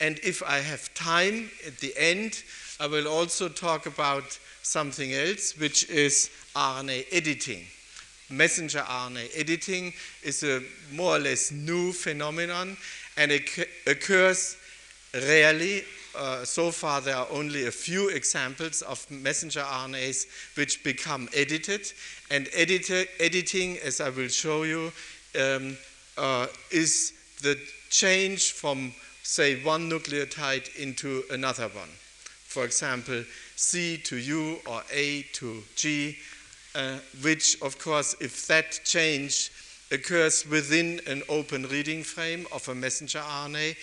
And 0.00 0.18
if 0.22 0.42
I 0.42 0.58
have 0.58 0.92
time 0.94 1.50
at 1.66 1.78
the 1.78 1.94
end, 1.96 2.42
I 2.78 2.86
will 2.86 3.08
also 3.08 3.48
talk 3.48 3.86
about 3.86 4.38
something 4.62 5.12
else, 5.12 5.56
which 5.58 5.88
is 5.88 6.30
RNA 6.54 7.06
editing 7.12 7.66
messenger 8.30 8.80
RNA 8.80 9.30
editing 9.36 9.92
is 10.22 10.42
a 10.42 10.60
more 10.92 11.16
or 11.16 11.18
less 11.18 11.52
new 11.52 11.92
phenomenon 11.92 12.76
and 13.16 13.32
it 13.32 13.48
occurs 13.86 14.56
rarely. 15.14 15.84
Uh, 16.16 16.44
so 16.44 16.70
far, 16.70 17.00
there 17.00 17.16
are 17.16 17.26
only 17.30 17.66
a 17.66 17.70
few 17.70 18.08
examples 18.08 18.82
of 18.82 19.08
messenger 19.10 19.60
RNAs 19.60 20.26
which 20.56 20.82
become 20.82 21.28
edited. 21.34 21.92
And 22.30 22.48
editing, 22.54 23.78
as 23.84 24.00
I 24.00 24.08
will 24.08 24.28
show 24.28 24.62
you, 24.62 24.92
um, 25.38 25.76
uh, 26.16 26.46
is 26.70 27.12
the 27.42 27.58
change 27.90 28.52
from, 28.52 28.92
say, 29.22 29.62
one 29.62 29.90
nucleotide 29.90 30.74
into 30.76 31.22
another 31.30 31.68
one. 31.68 31.90
For 32.44 32.64
example, 32.64 33.22
C 33.56 33.98
to 33.98 34.16
U 34.16 34.58
or 34.66 34.82
A 34.90 35.22
to 35.34 35.62
G 35.74 36.16
uh, 36.76 36.98
which, 37.22 37.60
of 37.62 37.78
course, 37.78 38.14
if 38.20 38.46
that 38.48 38.80
change 38.84 39.50
occurs 39.90 40.46
within 40.46 41.00
an 41.06 41.22
open 41.28 41.66
reading 41.68 42.02
frame 42.02 42.46
of 42.52 42.68
a 42.68 42.74
messenger 42.74 43.20
RNA, 43.20 43.76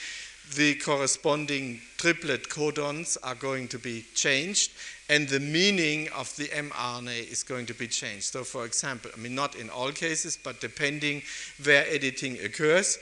the 0.55 0.75
corresponding 0.75 1.81
triplet 1.97 2.49
codons 2.49 3.17
are 3.23 3.35
going 3.35 3.67
to 3.69 3.79
be 3.79 4.05
changed 4.13 4.71
and 5.09 5.27
the 5.27 5.39
meaning 5.39 6.09
of 6.15 6.35
the 6.37 6.47
mRNA 6.47 7.31
is 7.31 7.43
going 7.43 7.65
to 7.65 7.73
be 7.73 7.87
changed. 7.87 8.25
So, 8.25 8.43
for 8.43 8.65
example, 8.65 9.11
I 9.15 9.19
mean, 9.19 9.35
not 9.35 9.55
in 9.55 9.69
all 9.69 9.91
cases, 9.91 10.37
but 10.41 10.61
depending 10.61 11.21
where 11.63 11.85
editing 11.87 12.37
occurs, 12.39 12.97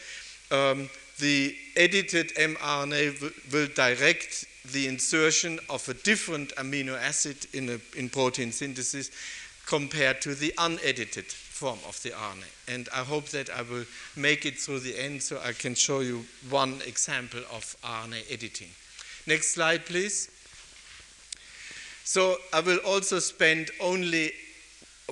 um, 0.52 0.90
the 1.20 1.56
edited 1.76 2.34
mRNA 2.36 3.52
will 3.52 3.68
direct 3.76 4.46
the 4.72 4.88
insertion 4.88 5.60
of 5.70 5.88
a 5.90 5.94
different 5.94 6.56
amino 6.56 7.00
acid 7.00 7.48
in, 7.54 7.70
a, 7.70 7.80
in 7.98 8.10
protein 8.10 8.52
synthesis 8.52 9.12
compared 9.66 10.22
to 10.22 10.36
the 10.36 10.54
unedited 10.58 11.26
form 11.62 11.80
of 11.88 12.02
the 12.02 12.10
RNA. 12.10 12.74
And 12.74 12.90
I 12.92 13.04
hope 13.04 13.28
that 13.30 13.52
I 13.52 13.62
will 13.62 13.86
make 14.16 14.48
it 14.48 14.58
through 14.58 14.80
the 14.80 14.98
end 14.98 15.22
so 15.22 15.40
I 15.46 15.54
can 15.54 15.76
show 15.76 16.00
you 16.00 16.26
one 16.50 16.82
example 16.88 17.42
of 17.52 17.76
RNA 17.84 18.22
editing. 18.32 18.70
Next 19.28 19.54
slide, 19.54 19.86
please. 19.86 20.32
So 22.04 22.38
I 22.52 22.62
will 22.62 22.80
also 22.80 23.20
spend 23.20 23.70
only 23.80 24.32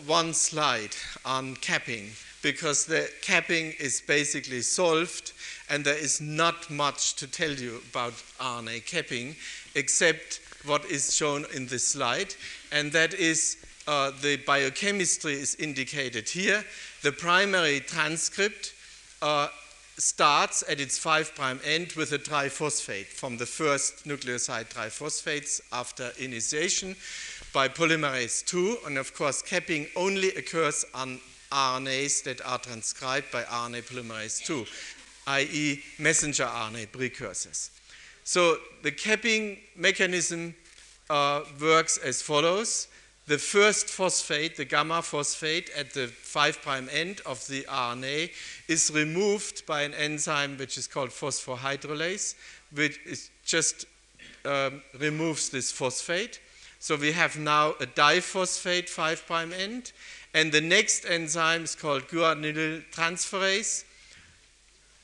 one 0.07 0.33
slide 0.33 0.95
on 1.23 1.55
capping 1.57 2.09
because 2.41 2.85
the 2.85 3.07
capping 3.21 3.73
is 3.79 4.01
basically 4.01 4.61
solved 4.61 5.33
and 5.69 5.85
there 5.85 5.97
is 5.97 6.19
not 6.19 6.71
much 6.71 7.13
to 7.17 7.27
tell 7.27 7.51
you 7.51 7.83
about 7.91 8.13
RNA 8.39 8.87
capping 8.87 9.35
except 9.75 10.41
what 10.65 10.83
is 10.85 11.15
shown 11.15 11.45
in 11.53 11.67
this 11.67 11.87
slide, 11.87 12.33
and 12.71 12.91
that 12.91 13.13
is 13.13 13.57
uh, 13.89 14.11
the 14.21 14.37
biochemistry 14.45 15.33
is 15.33 15.55
indicated 15.55 16.29
here. 16.29 16.63
The 17.01 17.11
primary 17.11 17.79
transcript 17.79 18.73
uh, 19.19 19.47
starts 19.97 20.63
at 20.69 20.79
its 20.79 20.99
5' 20.99 21.61
end 21.65 21.93
with 21.93 22.11
a 22.11 22.19
triphosphate 22.19 23.07
from 23.07 23.37
the 23.37 23.47
first 23.47 24.05
nucleoside 24.05 24.69
triphosphates 24.69 25.59
after 25.73 26.11
initiation 26.19 26.95
by 27.51 27.67
polymerase 27.67 28.53
II. 28.53 28.77
And 28.85 28.99
of 28.99 29.15
course, 29.15 29.41
capping 29.41 29.87
only 29.95 30.29
occurs 30.35 30.85
on 30.93 31.19
RNAs 31.51 32.23
that 32.25 32.45
are 32.45 32.59
transcribed 32.59 33.31
by 33.31 33.41
RNA 33.41 33.89
polymerase 33.89 34.47
II, 34.47 34.67
i.e., 35.25 35.81
messenger 35.97 36.45
RNA 36.45 36.91
precursors. 36.91 37.71
So 38.23 38.57
the 38.83 38.91
capping 38.91 39.57
mechanism 39.75 40.53
uh, 41.09 41.41
works 41.59 41.97
as 41.97 42.21
follows 42.21 42.87
the 43.29 43.37
first 43.37 43.89
phosphate, 43.89 44.57
the 44.57 44.65
gamma 44.65 45.03
phosphate 45.03 45.69
at 45.77 45.93
the 45.93 46.07
5' 46.07 46.89
end 46.91 47.21
of 47.27 47.45
the 47.47 47.61
RNA, 47.69 48.31
is 48.67 48.89
removed 48.91 49.67
by 49.67 49.83
an 49.83 49.93
enzyme 49.93 50.57
which 50.57 50.79
is 50.79 50.87
called 50.87 51.11
phosphohydrolase, 51.11 52.33
which 52.73 52.99
just 53.45 53.85
um, 54.45 54.81
removes 54.99 55.49
this 55.49 55.71
phosphate. 55.71 56.39
So 56.79 56.95
we 56.95 57.11
have 57.11 57.37
now 57.37 57.75
a 57.79 57.85
diphosphate 57.85 58.89
5' 58.89 59.53
end, 59.53 59.91
and 60.33 60.51
the 60.51 60.61
next 60.61 61.05
enzyme 61.05 61.65
is 61.65 61.75
called 61.75 62.07
guanylyl 62.07 62.83
transferase. 62.91 63.83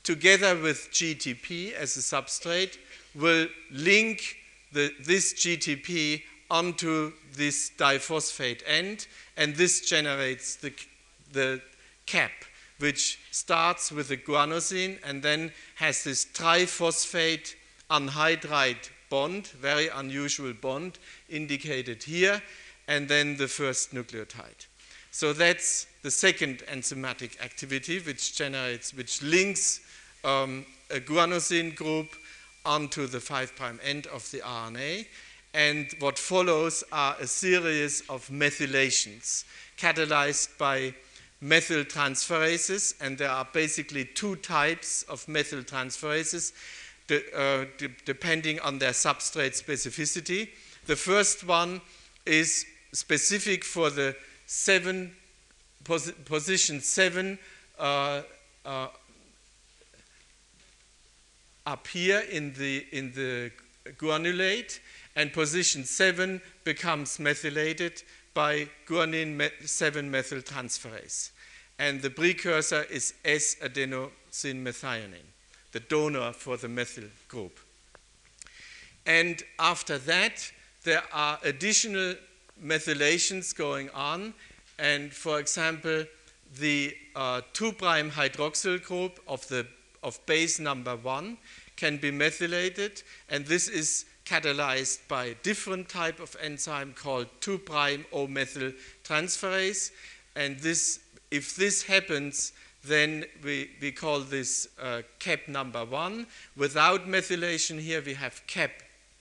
Together 0.02 0.60
with 0.60 0.88
GTP 0.90 1.74
as 1.74 1.96
a 1.96 2.00
substrate, 2.00 2.76
will 3.14 3.46
link 3.70 4.38
the, 4.72 4.92
this 5.00 5.32
GTP 5.34 6.22
onto 6.50 7.12
this 7.34 7.70
diphosphate 7.76 8.62
end, 8.66 9.06
and 9.36 9.56
this 9.56 9.88
generates 9.88 10.56
the, 10.56 10.72
the 11.32 11.60
cap, 12.06 12.32
which 12.78 13.18
starts 13.30 13.90
with 13.90 14.10
a 14.10 14.16
guanosine 14.16 14.98
and 15.04 15.22
then 15.22 15.52
has 15.76 16.04
this 16.04 16.24
triphosphate 16.24 17.54
anhydride 17.90 18.90
bond, 19.08 19.46
very 19.48 19.88
unusual 19.88 20.52
bond, 20.52 20.98
indicated 21.28 22.02
here, 22.02 22.42
and 22.88 23.08
then 23.08 23.36
the 23.36 23.48
first 23.48 23.94
nucleotide. 23.94 24.66
So 25.10 25.32
that's 25.32 25.86
the 26.02 26.10
second 26.10 26.58
enzymatic 26.68 27.40
activity 27.42 28.00
which 28.00 28.36
generates, 28.36 28.92
which 28.92 29.22
links 29.22 29.80
um, 30.24 30.66
a 30.90 31.00
guanosine 31.00 31.74
group 31.74 32.08
onto 32.64 33.06
the 33.06 33.20
5' 33.20 33.80
end 33.82 34.06
of 34.08 34.30
the 34.30 34.40
RNA. 34.40 35.06
And 35.56 35.86
what 36.00 36.18
follows 36.18 36.84
are 36.92 37.16
a 37.18 37.26
series 37.26 38.02
of 38.10 38.28
methylations 38.28 39.44
catalyzed 39.78 40.58
by 40.58 40.92
methyltransferases, 41.42 42.94
and 43.00 43.16
there 43.16 43.30
are 43.30 43.48
basically 43.54 44.04
two 44.04 44.36
types 44.36 45.04
of 45.04 45.24
methyltransferases 45.24 46.52
de, 47.06 47.22
uh, 47.34 47.64
de, 47.78 47.88
depending 48.04 48.60
on 48.60 48.78
their 48.78 48.90
substrate 48.90 49.56
specificity. 49.56 50.50
The 50.84 50.96
first 50.96 51.46
one 51.46 51.80
is 52.26 52.66
specific 52.92 53.64
for 53.64 53.88
the 53.88 54.14
seven 54.44 55.16
pos 55.84 56.10
position 56.26 56.82
seven 56.82 57.38
uh, 57.78 58.20
uh, 58.66 58.88
up 61.64 61.86
here 61.86 62.22
in 62.30 62.52
the 62.58 62.84
in 62.92 63.12
the 63.12 63.52
guanylate, 63.98 64.80
and 65.16 65.32
position 65.32 65.84
seven 65.84 66.40
becomes 66.62 67.18
methylated 67.18 68.02
by 68.34 68.68
guanine 68.86 69.50
7 69.64 70.12
methyltransferase. 70.12 71.30
And 71.78 72.02
the 72.02 72.10
precursor 72.10 72.84
is 72.90 73.14
S-adenosine 73.24 74.62
methionine, 74.62 75.32
the 75.72 75.80
donor 75.80 76.32
for 76.32 76.58
the 76.58 76.68
methyl 76.68 77.08
group. 77.28 77.58
And 79.06 79.42
after 79.58 79.98
that, 79.98 80.52
there 80.84 81.02
are 81.12 81.38
additional 81.42 82.14
methylations 82.62 83.56
going 83.56 83.88
on. 83.90 84.34
And 84.78 85.12
for 85.12 85.40
example, 85.40 86.04
the 86.58 86.94
uh, 87.14 87.40
2' 87.54 87.72
hydroxyl 87.72 88.82
group 88.82 89.18
of, 89.26 89.46
the, 89.48 89.66
of 90.02 90.24
base 90.26 90.60
number 90.60 90.94
1 90.96 91.38
can 91.76 91.98
be 91.98 92.10
methylated, 92.10 93.02
and 93.28 93.44
this 93.46 93.68
is 93.68 94.06
catalyzed 94.26 94.98
by 95.08 95.26
a 95.26 95.34
different 95.36 95.88
type 95.88 96.20
of 96.20 96.36
enzyme 96.42 96.92
called 96.92 97.28
2'-O-methyl 97.40 98.72
transferase. 99.04 99.92
And 100.34 100.58
this, 100.58 101.00
if 101.30 101.56
this 101.56 101.84
happens, 101.84 102.52
then 102.84 103.24
we, 103.42 103.70
we 103.80 103.92
call 103.92 104.20
this 104.20 104.68
uh, 104.80 105.02
cap 105.18 105.40
number 105.48 105.84
one. 105.84 106.26
Without 106.56 107.06
methylation 107.06 107.80
here, 107.80 108.02
we 108.04 108.14
have 108.14 108.42
cap 108.46 108.70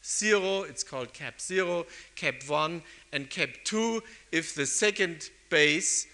zero, 0.04 0.64
it's 0.64 0.84
called 0.84 1.14
cap 1.14 1.40
zero, 1.40 1.86
cap 2.16 2.36
one, 2.48 2.82
and 3.14 3.30
cap 3.30 3.50
two. 3.64 4.02
If 4.32 4.56
the 4.56 4.66
second 4.66 5.30
base, 5.50 6.08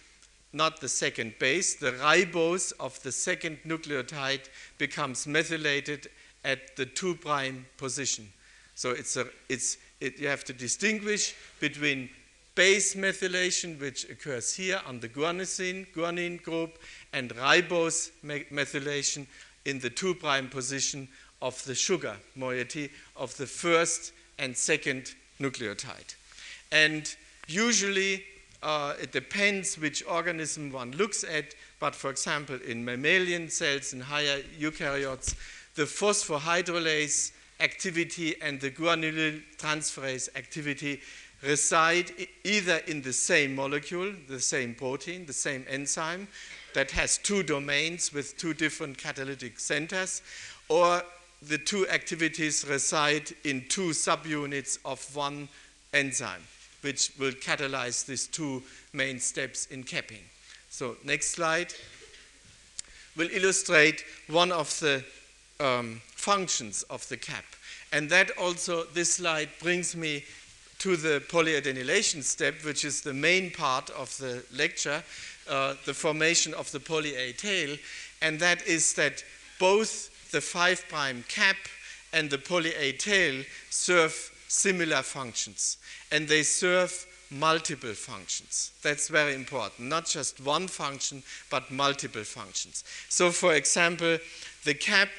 not 0.54 0.82
the 0.82 0.90
second 0.90 1.36
base, 1.40 1.76
the 1.76 1.92
ribose 1.94 2.74
of 2.80 3.02
the 3.04 3.12
second 3.12 3.60
nucleotide 3.66 4.50
becomes 4.78 5.28
methylated 5.28 6.08
at 6.44 6.76
the 6.76 6.86
2' 6.86 7.16
prime 7.16 7.66
position. 7.78 8.32
So 8.76 8.92
it's 8.92 9.18
a, 9.18 9.28
it's, 9.50 9.78
it, 10.00 10.20
you 10.20 10.28
have 10.28 10.44
to 10.46 10.54
distinguish 10.54 11.36
between 11.60 12.10
base 12.56 12.96
methylation, 12.96 13.80
which 13.80 14.10
occurs 14.10 14.54
here 14.54 14.82
on 14.86 15.00
the 15.00 15.10
guanosine, 15.10 15.88
guanine 15.94 16.42
group, 16.42 16.78
and 17.14 17.34
ribose 17.36 18.12
methylation 18.24 19.26
in 19.66 19.80
the 19.80 19.90
2' 19.90 20.16
position 20.50 21.08
of 21.42 21.64
the 21.66 21.76
sugar 21.76 22.16
moiety 22.36 22.90
of 23.16 23.36
the 23.38 23.46
first 23.46 24.12
and 24.38 24.56
second 24.56 25.14
nucleotide. 25.40 26.16
And 26.72 27.14
usually 27.48 28.24
uh, 28.64 28.94
it 29.02 29.12
depends 29.12 29.78
which 29.78 30.04
organism 30.08 30.72
one 30.72 30.92
looks 30.92 31.24
at, 31.24 31.56
but 31.80 31.96
for 31.96 32.10
example, 32.10 32.60
in 32.68 32.86
mammalian 32.86 33.50
cells 33.50 33.94
and 33.94 34.04
higher 34.04 34.42
eukaryotes, 34.60 35.36
the 35.76 35.84
phosphohydrolase 35.84 37.32
activity 37.62 38.36
and 38.42 38.60
the 38.60 38.72
guanylyl 38.72 39.42
transferase 39.58 40.30
activity 40.36 41.00
reside 41.44 42.12
either 42.44 42.78
in 42.88 43.02
the 43.02 43.14
same 43.14 43.56
molecule, 43.56 44.14
the 44.28 44.40
same 44.40 44.76
protein, 44.76 45.26
the 45.26 45.34
same 45.34 45.66
enzyme 45.70 46.28
that 46.74 46.92
has 46.92 47.18
two 47.18 47.44
domains 47.44 48.14
with 48.14 48.38
two 48.38 48.54
different 48.54 48.98
catalytic 48.98 49.60
centers, 49.60 50.22
or 50.70 51.04
the 51.42 51.58
two 51.58 51.88
activities 51.90 52.66
reside 52.68 53.32
in 53.44 53.66
two 53.68 53.90
subunits 53.90 54.78
of 54.86 55.04
one 55.16 55.50
enzyme, 55.94 56.44
which 56.82 57.12
will 57.20 57.32
catalyze 57.32 58.06
these 58.06 58.28
two 58.28 58.62
main 58.94 59.20
steps 59.20 59.66
in 59.68 59.84
capping. 59.84 60.24
So 60.70 60.96
next 61.04 61.30
slide 61.32 61.74
will 63.18 63.30
illustrate 63.32 64.06
one 64.30 64.52
of 64.52 64.80
the 64.80 65.04
um, 65.60 66.02
functions 66.22 66.84
of 66.84 67.08
the 67.10 67.18
cap. 67.18 67.46
And 67.92 68.10
that 68.10 68.30
also, 68.38 68.84
this 68.94 69.16
slide 69.16 69.50
brings 69.60 69.96
me 69.96 70.24
to 70.78 70.96
the 70.96 71.22
polyadenylation 71.30 72.24
step, 72.24 72.64
which 72.64 72.86
is 72.86 73.02
the 73.02 73.14
main 73.14 73.52
part 73.52 73.90
of 73.92 74.16
the 74.18 74.44
lecture, 74.56 75.04
uh, 75.50 75.74
the 75.86 75.94
formation 75.94 76.54
of 76.54 76.72
the 76.72 76.80
poly 76.80 77.16
A 77.16 77.34
tail, 77.34 77.78
and 78.22 78.40
that 78.40 78.66
is 78.68 78.94
that 78.94 79.24
both 79.60 80.32
the 80.32 80.42
5' 80.42 80.86
cap 81.28 81.58
and 82.14 82.30
the 82.30 82.38
poly 82.38 82.74
A 82.76 82.92
tail 82.94 83.44
serve 83.70 84.32
similar 84.48 85.02
functions, 85.02 85.78
and 86.12 86.28
they 86.28 86.44
serve 86.44 87.08
multiple 87.32 87.94
functions. 87.94 88.72
That's 88.82 89.08
very 89.08 89.34
important. 89.34 89.88
Not 89.88 90.06
just 90.06 90.40
one 90.42 90.68
function, 90.68 91.24
but 91.50 91.72
multiple 91.72 92.24
functions. 92.24 92.84
So, 93.10 93.32
for 93.32 93.54
example, 93.56 94.18
the 94.66 94.74
cap 94.74 95.10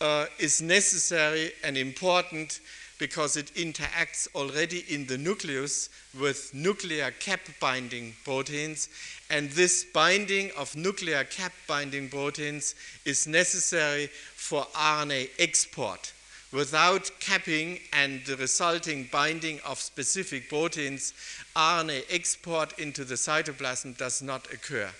uh, 0.00 0.26
is 0.38 0.62
necessary 0.62 1.52
and 1.64 1.76
important 1.76 2.60
because 2.98 3.36
it 3.36 3.54
interacts 3.54 4.26
already 4.34 4.84
in 4.88 5.06
the 5.06 5.18
nucleus 5.18 5.88
with 6.18 6.52
nuclear 6.52 7.12
cap 7.12 7.40
binding 7.60 8.14
proteins. 8.24 8.88
And 9.30 9.50
this 9.50 9.84
binding 9.84 10.50
of 10.56 10.74
nuclear 10.76 11.24
cap 11.24 11.52
binding 11.66 12.08
proteins 12.08 12.74
is 13.04 13.26
necessary 13.26 14.08
for 14.34 14.64
RNA 14.74 15.30
export. 15.38 16.12
Without 16.50 17.10
capping 17.20 17.78
and 17.92 18.24
the 18.24 18.36
resulting 18.36 19.08
binding 19.12 19.60
of 19.66 19.78
specific 19.78 20.48
proteins, 20.48 21.12
RNA 21.54 22.04
export 22.10 22.78
into 22.78 23.04
the 23.04 23.16
cytoplasm 23.16 23.96
does 23.96 24.22
not 24.22 24.52
occur. 24.52 24.90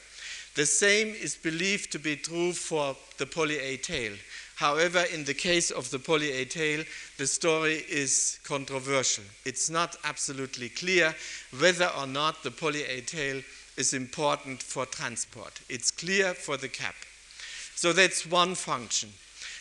The 0.54 0.66
same 0.66 1.08
is 1.08 1.36
believed 1.36 1.90
to 1.92 1.98
be 1.98 2.16
true 2.16 2.52
for 2.52 2.96
the 3.16 3.26
poly 3.26 3.58
A 3.58 3.76
tail. 3.76 4.12
However, 4.58 5.04
in 5.14 5.22
the 5.22 5.34
case 5.34 5.70
of 5.70 5.88
the 5.90 6.00
poly 6.00 6.32
A 6.32 6.44
tail, 6.44 6.82
the 7.16 7.28
story 7.28 7.84
is 7.88 8.40
controversial. 8.42 9.22
It's 9.44 9.70
not 9.70 9.94
absolutely 10.02 10.68
clear 10.68 11.14
whether 11.60 11.88
or 11.96 12.08
not 12.08 12.42
the 12.42 12.50
poly 12.50 12.82
A 12.82 13.00
tail 13.02 13.40
is 13.76 13.94
important 13.94 14.60
for 14.60 14.84
transport. 14.84 15.60
It's 15.68 15.92
clear 15.92 16.34
for 16.34 16.56
the 16.56 16.68
cap. 16.68 16.96
So 17.76 17.92
that's 17.92 18.26
one 18.26 18.56
function. 18.56 19.10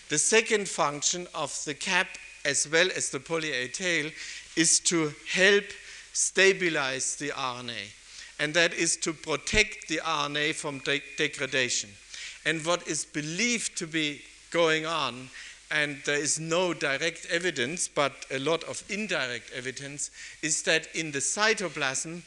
The 0.10 0.18
second 0.18 0.68
function 0.68 1.28
of 1.36 1.54
the 1.66 1.76
cap, 1.76 2.08
as 2.44 2.68
well 2.68 2.90
as 2.96 3.12
the 3.12 3.20
poly 3.20 3.52
A 3.52 3.68
tail, 3.68 4.10
is 4.56 4.80
to 4.80 5.14
help 5.32 5.66
stabilize 6.14 7.18
the 7.18 7.30
RNA, 7.30 7.94
and 8.40 8.52
that 8.56 8.74
is 8.74 8.98
to 8.98 9.14
protect 9.14 9.90
the 9.90 10.02
RNA 10.04 10.56
from 10.56 10.80
de 10.80 11.04
degradation. 11.18 11.92
And 12.46 12.66
what 12.66 12.88
is 12.88 13.06
believed 13.06 13.78
to 13.78 13.86
be 13.86 14.24
going 14.52 14.86
on, 14.86 15.30
and 15.70 15.98
there 16.06 16.20
is 16.20 16.40
no 16.40 16.74
direct 16.74 17.28
evidence, 17.30 17.88
but 17.88 18.26
a 18.32 18.40
lot 18.40 18.64
of 18.64 18.84
indirect 18.90 19.52
evidence, 19.54 20.12
is 20.42 20.64
that 20.64 20.88
in 20.96 21.12
the 21.12 21.20
cytoplasm 21.20 22.22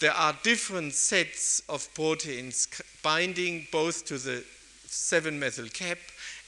there 0.00 0.12
are 0.12 0.36
different 0.42 0.94
sets 0.94 1.62
of 1.68 1.92
proteins 1.94 2.68
binding 3.02 3.66
both 3.72 4.04
to 4.06 4.16
the 4.16 4.44
7-methyl 4.86 5.68
cap 5.68 5.98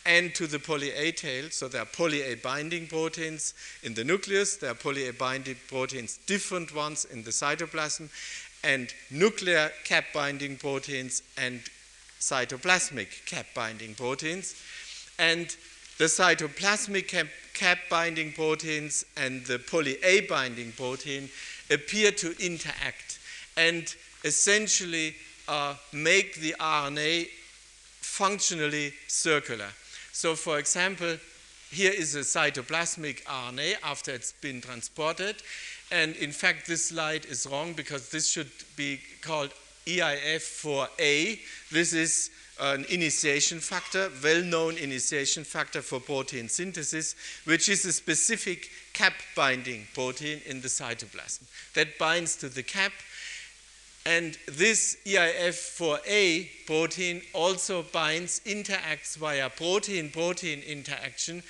and 0.07 0.35
to 0.35 0.47
the 0.47 0.59
poly-A 0.59 1.13
tail. 1.13 1.51
So 1.51 1.69
there 1.69 1.83
are 1.83 1.87
poly-A 1.87 2.37
binding 2.37 2.87
proteins 2.87 3.55
in 3.83 3.95
the 3.95 4.05
nucleus, 4.05 4.57
there 4.57 4.71
are 4.71 4.75
poly-A 4.75 5.13
binding 5.13 5.57
proteins, 5.69 6.19
different 6.27 6.75
ones 6.75 7.05
in 7.05 7.25
the 7.25 7.31
cytoplasm, 7.31 8.09
and 8.63 8.95
nuclear 9.11 9.73
cap 9.85 10.05
binding 10.15 10.57
proteins 10.57 11.23
and 11.37 11.61
cytoplasmic 12.21 13.27
cap 13.27 13.47
binding 13.55 13.95
proteins 13.95 14.55
and 15.21 15.55
the 15.99 16.07
cytoplasmic 16.07 17.09
cap, 17.09 17.27
cap 17.53 17.79
binding 17.91 18.33
proteins 18.33 19.05
and 19.19 19.45
the 19.45 19.59
poly 19.59 19.99
A 20.03 20.23
binding 20.23 20.73
protein 20.73 21.29
appear 21.71 22.11
to 22.13 22.35
interact 22.45 23.19
and 23.57 23.95
essentially 24.25 25.15
uh, 25.47 25.75
make 25.93 26.37
the 26.37 26.55
RNA 26.59 27.29
functionally 28.01 28.95
circular. 29.09 29.69
So, 30.13 30.35
for 30.35 30.59
example, 30.59 31.17
here 31.71 31.93
is 31.93 32.15
a 32.15 32.21
cytoplasmic 32.21 33.23
RNA 33.25 33.75
after 33.85 34.13
it's 34.13 34.33
been 34.33 34.63
transported. 34.63 35.37
And 35.93 36.17
in 36.17 36.33
fact, 36.33 36.67
this 36.67 36.87
slide 36.87 37.27
is 37.27 37.47
wrong 37.47 37.75
because 37.75 38.11
this 38.11 38.31
should 38.31 38.51
be 38.75 39.01
called 39.21 39.53
EIF4E. 39.87 41.41
This 41.71 41.93
is 41.93 42.31
an 42.61 42.85
initiation 42.91 43.59
factor, 43.59 44.11
well-known 44.23 44.77
initiation 44.77 45.45
factor 45.45 45.81
for 45.81 45.99
protein 45.99 46.49
synthesis, 46.49 47.17
which 47.45 47.69
is 47.69 47.85
a 47.87 47.93
specific 47.93 48.71
cap 48.93 49.15
binding 49.35 49.87
protein 49.95 50.41
in 50.47 50.61
the 50.61 50.69
cytoplasm 50.69 51.43
that 51.75 51.99
binds 51.99 52.37
to 52.37 52.49
the 52.49 52.63
cap. 52.63 52.93
And 54.07 54.39
this 54.47 54.97
EIF4E 55.05 56.67
protein 56.67 57.23
also 57.35 57.83
binds, 57.83 58.41
interacts 58.47 59.17
via 59.17 59.51
protein-protein 59.51 60.63
interaction 60.63 61.43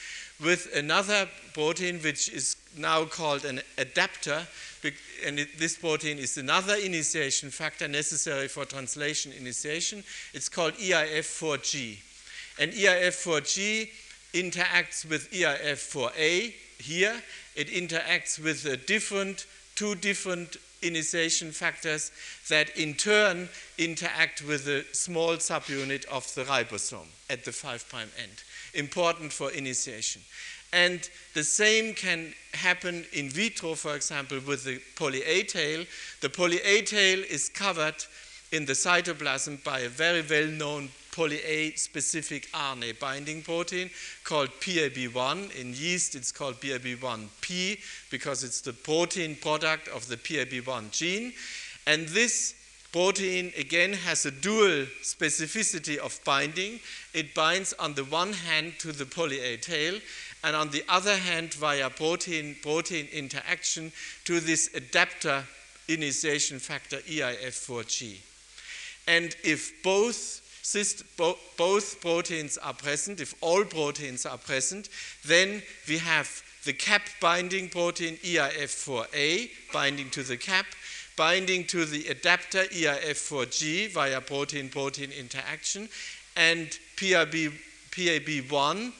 with 0.42 0.68
another 0.74 1.28
protein 1.54 1.98
which 2.00 2.28
is 2.28 2.56
now 2.76 3.04
called 3.04 3.44
an 3.44 3.60
adapter 3.78 4.46
and 5.26 5.38
it, 5.38 5.58
this 5.58 5.76
protein 5.76 6.18
is 6.18 6.38
another 6.38 6.74
initiation 6.74 7.50
factor 7.50 7.88
necessary 7.88 8.48
for 8.48 8.64
translation 8.64 9.32
initiation. 9.32 10.02
It's 10.32 10.48
called 10.48 10.74
EIF4G. 10.74 11.98
And 12.58 12.72
EIF4G 12.72 13.90
interacts 14.32 15.08
with 15.08 15.30
EIF4E 15.30 16.54
here. 16.78 17.22
It 17.56 17.68
interacts 17.68 18.42
with 18.42 18.64
a 18.66 18.76
different, 18.76 19.46
two 19.74 19.94
different 19.94 20.56
initiation 20.82 21.52
factors 21.52 22.10
that 22.48 22.76
in 22.76 22.94
turn 22.94 23.48
interact 23.78 24.42
with 24.42 24.66
a 24.66 24.84
small 24.94 25.36
subunit 25.36 26.04
of 26.06 26.32
the 26.34 26.44
ribosome 26.44 27.08
at 27.28 27.44
the 27.44 27.52
5' 27.52 28.12
end, 28.18 28.42
important 28.74 29.32
for 29.32 29.50
initiation. 29.50 30.22
And 30.72 31.08
the 31.34 31.44
same 31.44 31.94
can 31.94 32.32
happen 32.54 33.04
in 33.12 33.28
vitro, 33.28 33.74
for 33.74 33.96
example, 33.96 34.38
with 34.46 34.64
the 34.64 34.80
poly-A 34.96 35.44
tail. 35.44 35.84
The 36.20 36.30
poly-A 36.30 36.82
tail 36.82 37.20
is 37.28 37.48
covered 37.48 38.04
in 38.52 38.66
the 38.66 38.72
cytoplasm 38.72 39.62
by 39.64 39.80
a 39.80 39.88
very 39.88 40.22
well-known 40.22 40.90
poly-A 41.12 41.72
specific 41.72 42.50
RNA 42.52 42.98
binding 43.00 43.42
protein 43.42 43.90
called 44.24 44.50
PAB1. 44.60 45.54
In 45.56 45.74
yeast, 45.74 46.14
it's 46.14 46.32
called 46.32 46.60
PAB1P 46.60 47.78
because 48.10 48.44
it's 48.44 48.60
the 48.60 48.72
protein 48.72 49.36
product 49.36 49.88
of 49.88 50.06
the 50.08 50.16
PAB1 50.16 50.90
gene. 50.92 51.32
And 51.86 52.08
this 52.08 52.54
protein, 52.92 53.52
again, 53.56 53.92
has 53.92 54.26
a 54.26 54.30
dual 54.30 54.86
specificity 55.02 55.96
of 55.96 56.18
binding. 56.24 56.80
It 57.14 57.34
binds 57.34 57.72
on 57.74 57.94
the 57.94 58.04
one 58.04 58.32
hand 58.32 58.74
to 58.80 58.92
the 58.92 59.06
poly-A 59.06 59.58
tail 59.58 60.00
and 60.42 60.56
on 60.56 60.70
the 60.70 60.84
other 60.88 61.16
hand, 61.16 61.54
via 61.54 61.90
protein-protein 61.90 63.08
interaction 63.12 63.92
to 64.24 64.40
this 64.40 64.70
adapter 64.74 65.44
initiation 65.88 66.58
factor 66.58 66.98
EIF4G. 66.98 68.18
And 69.06 69.36
if 69.44 69.82
both, 69.82 70.40
both 71.56 72.00
proteins 72.00 72.58
are 72.58 72.74
present, 72.74 73.20
if 73.20 73.34
all 73.40 73.64
proteins 73.64 74.24
are 74.24 74.38
present, 74.38 74.88
then 75.26 75.62
we 75.88 75.98
have 75.98 76.42
the 76.64 76.72
cap 76.72 77.02
binding 77.20 77.68
protein 77.68 78.16
EIF4E 78.16 79.50
binding 79.72 80.10
to 80.10 80.22
the 80.22 80.36
cap, 80.36 80.66
binding 81.16 81.64
to 81.66 81.84
the 81.84 82.06
adapter 82.08 82.64
EIF4G 82.64 83.90
via 83.90 84.20
protein-protein 84.20 85.10
interaction, 85.10 85.88
and 86.36 86.78
PAB, 86.96 87.52
PAB1 87.90 88.92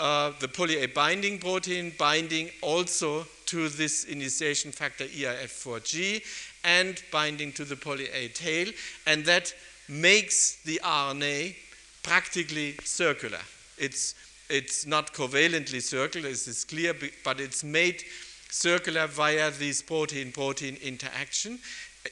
uh, 0.00 0.32
the 0.38 0.48
poly-A 0.48 0.86
binding 0.86 1.38
protein 1.38 1.92
binding 1.98 2.50
also 2.62 3.26
to 3.46 3.68
this 3.68 4.04
initiation 4.04 4.70
factor 4.70 5.04
EIF4G 5.04 6.22
and 6.64 7.02
binding 7.10 7.52
to 7.52 7.64
the 7.64 7.76
poly-A 7.76 8.28
tail, 8.28 8.68
and 9.06 9.24
that 9.24 9.54
makes 9.88 10.62
the 10.62 10.80
RNA 10.84 11.56
practically 12.02 12.76
circular. 12.84 13.40
It's, 13.78 14.14
it's 14.48 14.86
not 14.86 15.12
covalently 15.12 15.80
circular, 15.82 16.28
this 16.28 16.46
is 16.46 16.64
clear, 16.64 16.94
but 17.24 17.40
it's 17.40 17.64
made 17.64 18.02
circular 18.50 19.06
via 19.06 19.50
these 19.50 19.82
protein-protein 19.82 20.76
interaction, 20.82 21.58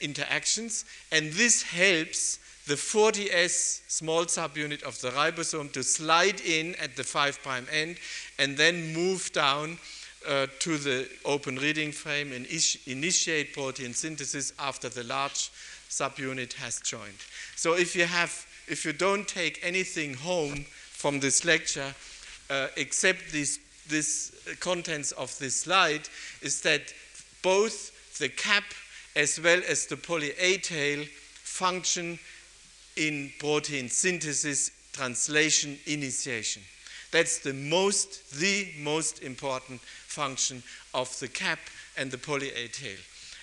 interactions, 0.01 0.85
and 1.11 1.31
this 1.33 1.63
helps 1.63 2.39
the 2.67 2.75
40S 2.75 3.81
small 3.87 4.25
subunit 4.25 4.83
of 4.83 4.99
the 4.99 5.09
ribosome 5.11 5.71
to 5.71 5.83
slide 5.83 6.41
in 6.41 6.75
at 6.75 6.97
the 6.97 7.03
5' 7.03 7.69
end 7.71 7.97
and 8.37 8.57
then 8.57 8.93
move 8.93 9.31
down 9.31 9.77
uh, 10.27 10.47
to 10.59 10.77
the 10.77 11.07
open 11.23 11.55
reading 11.55 11.93
frame 11.93 12.33
and 12.33 12.45
initiate 12.85 13.53
protein 13.53 13.93
synthesis 13.93 14.51
after 14.59 14.89
the 14.89 15.03
large 15.03 15.49
subunit 15.89 16.53
has 16.53 16.81
joined. 16.81 17.19
So 17.55 17.73
if 17.73 17.95
you 17.95 18.03
have, 18.03 18.45
if 18.67 18.83
you 18.83 18.91
don't 18.91 19.27
take 19.27 19.61
anything 19.63 20.13
home 20.15 20.65
from 20.91 21.21
this 21.21 21.45
lecture, 21.45 21.93
uh, 22.49 22.67
except 22.75 23.31
this, 23.31 23.59
this 23.87 24.33
contents 24.59 25.13
of 25.13 25.37
this 25.39 25.61
slide, 25.61 26.09
is 26.41 26.61
that 26.63 26.93
both 27.41 28.17
the 28.19 28.27
cap 28.27 28.65
as 29.15 29.39
well 29.39 29.61
as 29.69 29.85
the 29.85 29.95
poly 29.95 30.31
A 30.37 30.57
tail 30.57 31.05
function 31.43 32.19
in 32.97 33.31
protein 33.39 33.89
synthesis, 33.89 34.71
translation, 34.91 35.77
initiation. 35.85 36.63
That's 37.11 37.39
the 37.39 37.53
most, 37.53 38.37
the 38.39 38.67
most 38.79 39.21
important 39.21 39.81
function 39.81 40.63
of 40.93 41.17
the 41.19 41.27
cap 41.27 41.59
and 41.97 42.11
the 42.11 42.17
poly-A 42.17 42.67
tail. 42.67 42.97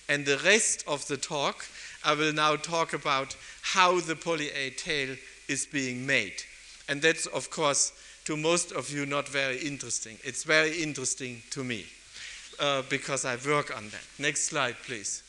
And 0.07 0.25
the 0.25 0.37
rest 0.45 0.83
of 0.87 1.07
the 1.07 1.17
talk, 1.17 1.65
I 2.03 2.13
will 2.13 2.33
now 2.33 2.57
talk 2.57 2.93
about 2.93 3.35
how 3.61 3.99
the 3.99 4.15
poly-A 4.15 4.71
tail 4.71 5.15
is 5.47 5.65
being 5.65 6.05
made. 6.05 6.43
And 6.87 7.01
that's, 7.01 7.25
of 7.27 7.49
course, 7.49 7.91
to 8.25 8.37
most 8.37 8.71
of 8.71 8.91
you 8.91 9.05
not 9.05 9.27
very 9.27 9.57
interesting. 9.57 10.17
It's 10.23 10.43
very 10.43 10.81
interesting 10.83 11.41
to 11.51 11.63
me 11.63 11.85
uh, 12.59 12.83
because 12.89 13.25
I 13.25 13.37
work 13.37 13.75
on 13.75 13.89
that. 13.89 14.03
Next 14.19 14.45
slide, 14.45 14.75
please. 14.85 15.23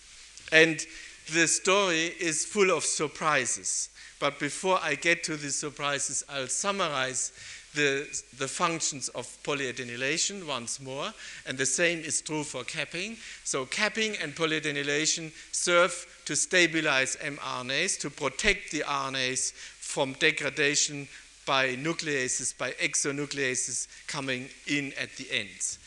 And 0.52 0.84
the 1.32 1.48
story 1.48 2.12
is 2.20 2.44
full 2.44 2.70
of 2.70 2.84
surprises. 2.84 3.88
But 4.18 4.38
before 4.38 4.78
I 4.82 4.94
get 4.94 5.24
to 5.24 5.36
the 5.36 5.50
surprises, 5.50 6.24
I'll 6.28 6.48
summarize 6.48 7.32
the, 7.74 8.06
the 8.38 8.48
functions 8.48 9.08
of 9.10 9.26
polyadenylation 9.44 10.46
once 10.46 10.80
more, 10.80 11.12
and 11.46 11.58
the 11.58 11.66
same 11.66 12.00
is 12.00 12.22
true 12.22 12.42
for 12.42 12.64
capping. 12.64 13.18
So 13.44 13.66
capping 13.66 14.16
and 14.16 14.34
polyadenylation 14.34 15.30
serve 15.52 16.06
to 16.24 16.34
stabilize 16.34 17.16
mRNAs, 17.16 18.00
to 18.00 18.10
protect 18.10 18.72
the 18.72 18.80
RNAs 18.80 19.52
from 19.52 20.14
degradation 20.14 21.06
by 21.44 21.76
nucleases, 21.76 22.56
by 22.56 22.72
exonucleases 22.72 23.86
coming 24.06 24.48
in 24.66 24.92
at 25.00 25.14
the 25.16 25.30
ends. 25.30 25.78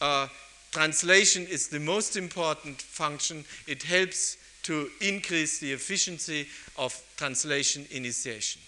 Uh, 0.00 0.26
translation 0.72 1.46
is 1.46 1.68
the 1.68 1.80
most 1.80 2.16
important 2.16 2.82
function. 2.82 3.44
It 3.66 3.82
helps 3.82 4.36
to 4.66 4.90
increase 5.00 5.60
the 5.60 5.72
efficiency 5.72 6.46
of 6.76 7.00
translation 7.16 7.86
initiation. 7.92 8.60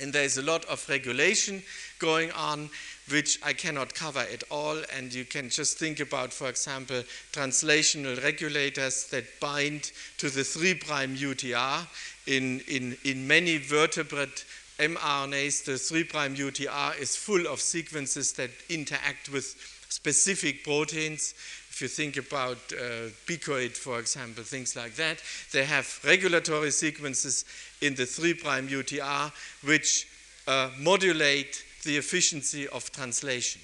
And 0.00 0.12
there 0.12 0.24
is 0.24 0.38
a 0.38 0.42
lot 0.42 0.64
of 0.66 0.86
regulation 0.88 1.62
going 1.98 2.30
on, 2.32 2.68
which 3.10 3.38
I 3.42 3.52
cannot 3.52 3.94
cover 3.94 4.20
at 4.20 4.42
all. 4.50 4.76
And 4.94 5.14
you 5.14 5.24
can 5.24 5.48
just 5.48 5.78
think 5.78 6.00
about, 6.00 6.32
for 6.32 6.48
example, 6.48 7.02
translational 7.32 8.22
regulators 8.22 9.06
that 9.10 9.24
bind 9.40 9.92
to 10.18 10.28
the 10.28 10.44
3' 10.44 10.74
UTR. 10.74 11.86
In, 12.26 12.60
in, 12.68 12.96
in 13.04 13.26
many 13.26 13.56
vertebrate 13.58 14.44
mRNAs, 14.78 15.64
the 15.64 15.78
3' 15.78 16.04
UTR 16.04 16.98
is 17.00 17.16
full 17.16 17.46
of 17.46 17.60
sequences 17.60 18.32
that 18.34 18.50
interact 18.68 19.30
with 19.30 19.54
specific 19.88 20.64
proteins 20.64 21.34
if 21.74 21.82
you 21.82 21.88
think 21.88 22.16
about 22.16 22.56
uh, 22.72 23.10
bicoid, 23.26 23.76
for 23.76 23.98
example, 23.98 24.44
things 24.44 24.76
like 24.76 24.94
that, 24.94 25.20
they 25.50 25.64
have 25.64 25.98
regulatory 26.04 26.70
sequences 26.70 27.44
in 27.80 27.96
the 27.96 28.06
3' 28.06 28.34
UTR 28.34 29.32
which 29.64 30.06
uh, 30.46 30.70
modulate 30.78 31.64
the 31.82 31.96
efficiency 31.96 32.68
of 32.68 32.92
translation. 32.92 33.60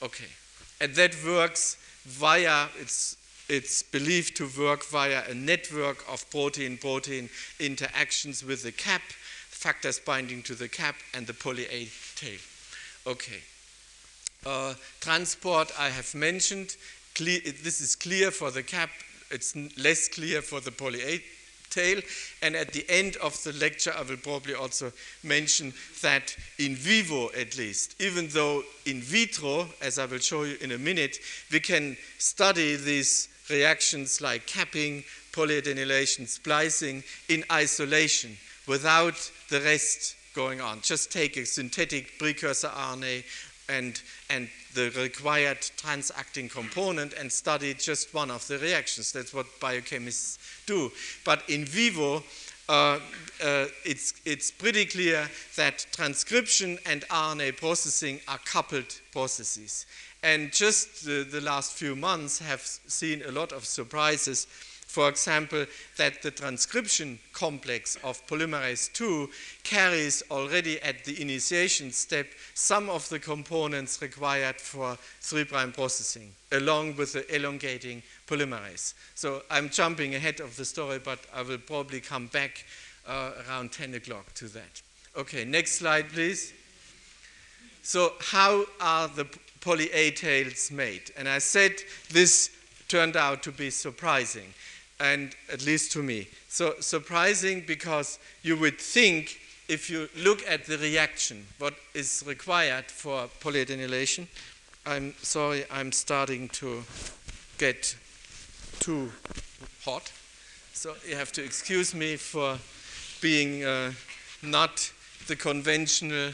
Okay, 0.00 0.30
and 0.80 0.94
that 0.94 1.16
works 1.26 1.76
via, 2.04 2.68
it's, 2.78 3.16
it's 3.48 3.82
believed 3.82 4.36
to 4.36 4.48
work 4.56 4.84
via 4.84 5.24
a 5.28 5.34
network 5.34 6.04
of 6.08 6.30
protein-protein 6.30 7.28
interactions 7.58 8.44
with 8.44 8.62
the 8.62 8.70
cap, 8.70 9.02
factors 9.48 9.98
binding 9.98 10.40
to 10.42 10.54
the 10.54 10.68
cap, 10.68 10.94
and 11.14 11.26
the 11.26 11.34
poly-A 11.34 11.88
tail. 12.14 12.38
Okay. 13.08 13.40
Uh, 14.46 14.72
transport 15.00 15.70
I 15.78 15.90
have 15.90 16.14
mentioned 16.14 16.76
clear, 17.14 17.40
this 17.62 17.80
is 17.80 17.96
clear 17.96 18.30
for 18.30 18.50
the 18.50 18.62
cap, 18.62 18.90
it's 19.30 19.54
less 19.78 20.08
clear 20.08 20.42
for 20.42 20.60
the 20.60 20.72
poly 20.72 21.22
tail. 21.70 22.00
And 22.42 22.56
at 22.56 22.72
the 22.72 22.84
end 22.88 23.16
of 23.16 23.42
the 23.44 23.52
lecture, 23.52 23.92
I 23.96 24.02
will 24.02 24.16
probably 24.16 24.54
also 24.54 24.92
mention 25.22 25.72
that 26.02 26.36
in 26.58 26.74
vivo, 26.74 27.30
at 27.38 27.56
least, 27.56 28.00
even 28.00 28.28
though 28.28 28.62
in 28.86 29.00
vitro, 29.00 29.68
as 29.80 29.98
I 29.98 30.06
will 30.06 30.18
show 30.18 30.42
you 30.42 30.56
in 30.60 30.72
a 30.72 30.78
minute, 30.78 31.18
we 31.50 31.60
can 31.60 31.96
study 32.18 32.76
these 32.76 33.28
reactions 33.48 34.20
like 34.20 34.46
capping, 34.46 35.04
polyadenylation 35.32 36.28
splicing 36.28 37.02
in 37.28 37.44
isolation 37.50 38.36
without 38.66 39.30
the 39.48 39.60
rest 39.60 40.16
going 40.34 40.60
on. 40.60 40.80
Just 40.80 41.10
take 41.10 41.36
a 41.36 41.44
synthetic 41.44 42.18
precursor 42.18 42.68
RNA 42.68 43.24
and, 43.68 44.00
and 44.28 44.48
the 44.74 44.90
required 44.96 45.60
transacting 45.76 46.48
component 46.48 47.12
and 47.14 47.30
study 47.30 47.74
just 47.74 48.14
one 48.14 48.30
of 48.30 48.46
the 48.46 48.58
reactions. 48.58 49.12
That's 49.12 49.34
what 49.34 49.46
biochemists 49.60 50.38
do. 50.66 50.92
But 51.24 51.42
in 51.48 51.64
vivo, 51.64 52.22
uh, 52.68 53.00
uh, 53.42 53.66
it's, 53.84 54.14
it's 54.24 54.50
pretty 54.50 54.86
clear 54.86 55.28
that 55.56 55.86
transcription 55.90 56.78
and 56.86 57.02
RNA 57.08 57.56
processing 57.56 58.20
are 58.28 58.38
coupled 58.44 59.00
processes. 59.12 59.86
And 60.22 60.52
just 60.52 61.04
the, 61.04 61.24
the 61.24 61.40
last 61.40 61.72
few 61.72 61.96
months 61.96 62.38
have 62.38 62.60
seen 62.60 63.22
a 63.26 63.32
lot 63.32 63.52
of 63.52 63.64
surprises 63.64 64.46
for 64.90 65.08
example, 65.08 65.66
that 65.98 66.20
the 66.20 66.32
transcription 66.32 67.20
complex 67.32 67.96
of 68.02 68.26
polymerase 68.26 68.90
II 69.00 69.28
carries 69.62 70.20
already 70.32 70.82
at 70.82 71.04
the 71.04 71.22
initiation 71.22 71.92
step 71.92 72.26
some 72.54 72.90
of 72.90 73.08
the 73.08 73.20
components 73.20 74.02
required 74.02 74.60
for 74.60 74.98
3' 75.20 75.44
processing, 75.44 76.32
along 76.50 76.96
with 76.96 77.12
the 77.12 77.34
elongating 77.34 78.02
polymerase. 78.26 78.94
So 79.14 79.44
I'm 79.48 79.70
jumping 79.70 80.16
ahead 80.16 80.40
of 80.40 80.56
the 80.56 80.64
story, 80.64 80.98
but 80.98 81.20
I 81.32 81.42
will 81.42 81.58
probably 81.58 82.00
come 82.00 82.26
back 82.26 82.64
uh, 83.06 83.30
around 83.46 83.70
10 83.70 83.94
o'clock 83.94 84.34
to 84.34 84.48
that. 84.48 84.82
Okay, 85.16 85.44
next 85.44 85.76
slide, 85.76 86.08
please. 86.08 86.52
So 87.82 88.14
how 88.18 88.64
are 88.80 89.06
the 89.06 89.26
poly 89.60 89.88
A 89.92 90.10
tails 90.10 90.72
made? 90.72 91.12
And 91.16 91.28
I 91.28 91.38
said 91.38 91.76
this 92.10 92.50
turned 92.88 93.16
out 93.16 93.44
to 93.44 93.52
be 93.52 93.70
surprising 93.70 94.52
and 95.00 95.34
at 95.50 95.64
least 95.64 95.92
to 95.92 96.02
me. 96.02 96.28
So 96.48 96.74
surprising 96.80 97.64
because 97.66 98.18
you 98.42 98.56
would 98.58 98.78
think 98.78 99.40
if 99.68 99.88
you 99.88 100.08
look 100.16 100.46
at 100.48 100.66
the 100.66 100.76
reaction, 100.78 101.46
what 101.58 101.74
is 101.94 102.22
required 102.26 102.86
for 102.90 103.28
polyadenylation, 103.40 104.26
I'm 104.84 105.14
sorry, 105.22 105.64
I'm 105.70 105.92
starting 105.92 106.48
to 106.50 106.82
get 107.58 107.96
too 108.80 109.12
hot. 109.84 110.12
So 110.72 110.94
you 111.08 111.16
have 111.16 111.32
to 111.32 111.44
excuse 111.44 111.94
me 111.94 112.16
for 112.16 112.58
being 113.20 113.64
uh, 113.64 113.92
not 114.42 114.92
the 115.28 115.36
conventional 115.36 116.32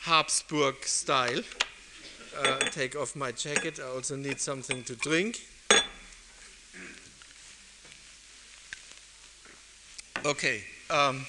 Habsburg 0.00 0.84
style. 0.84 1.42
Uh, 2.42 2.58
take 2.70 2.96
off 2.96 3.14
my 3.14 3.30
jacket. 3.30 3.78
I 3.78 3.88
also 3.94 4.16
need 4.16 4.40
something 4.40 4.82
to 4.84 4.96
drink. 4.96 5.42
Okay. 10.24 10.62
Um, 10.88 11.26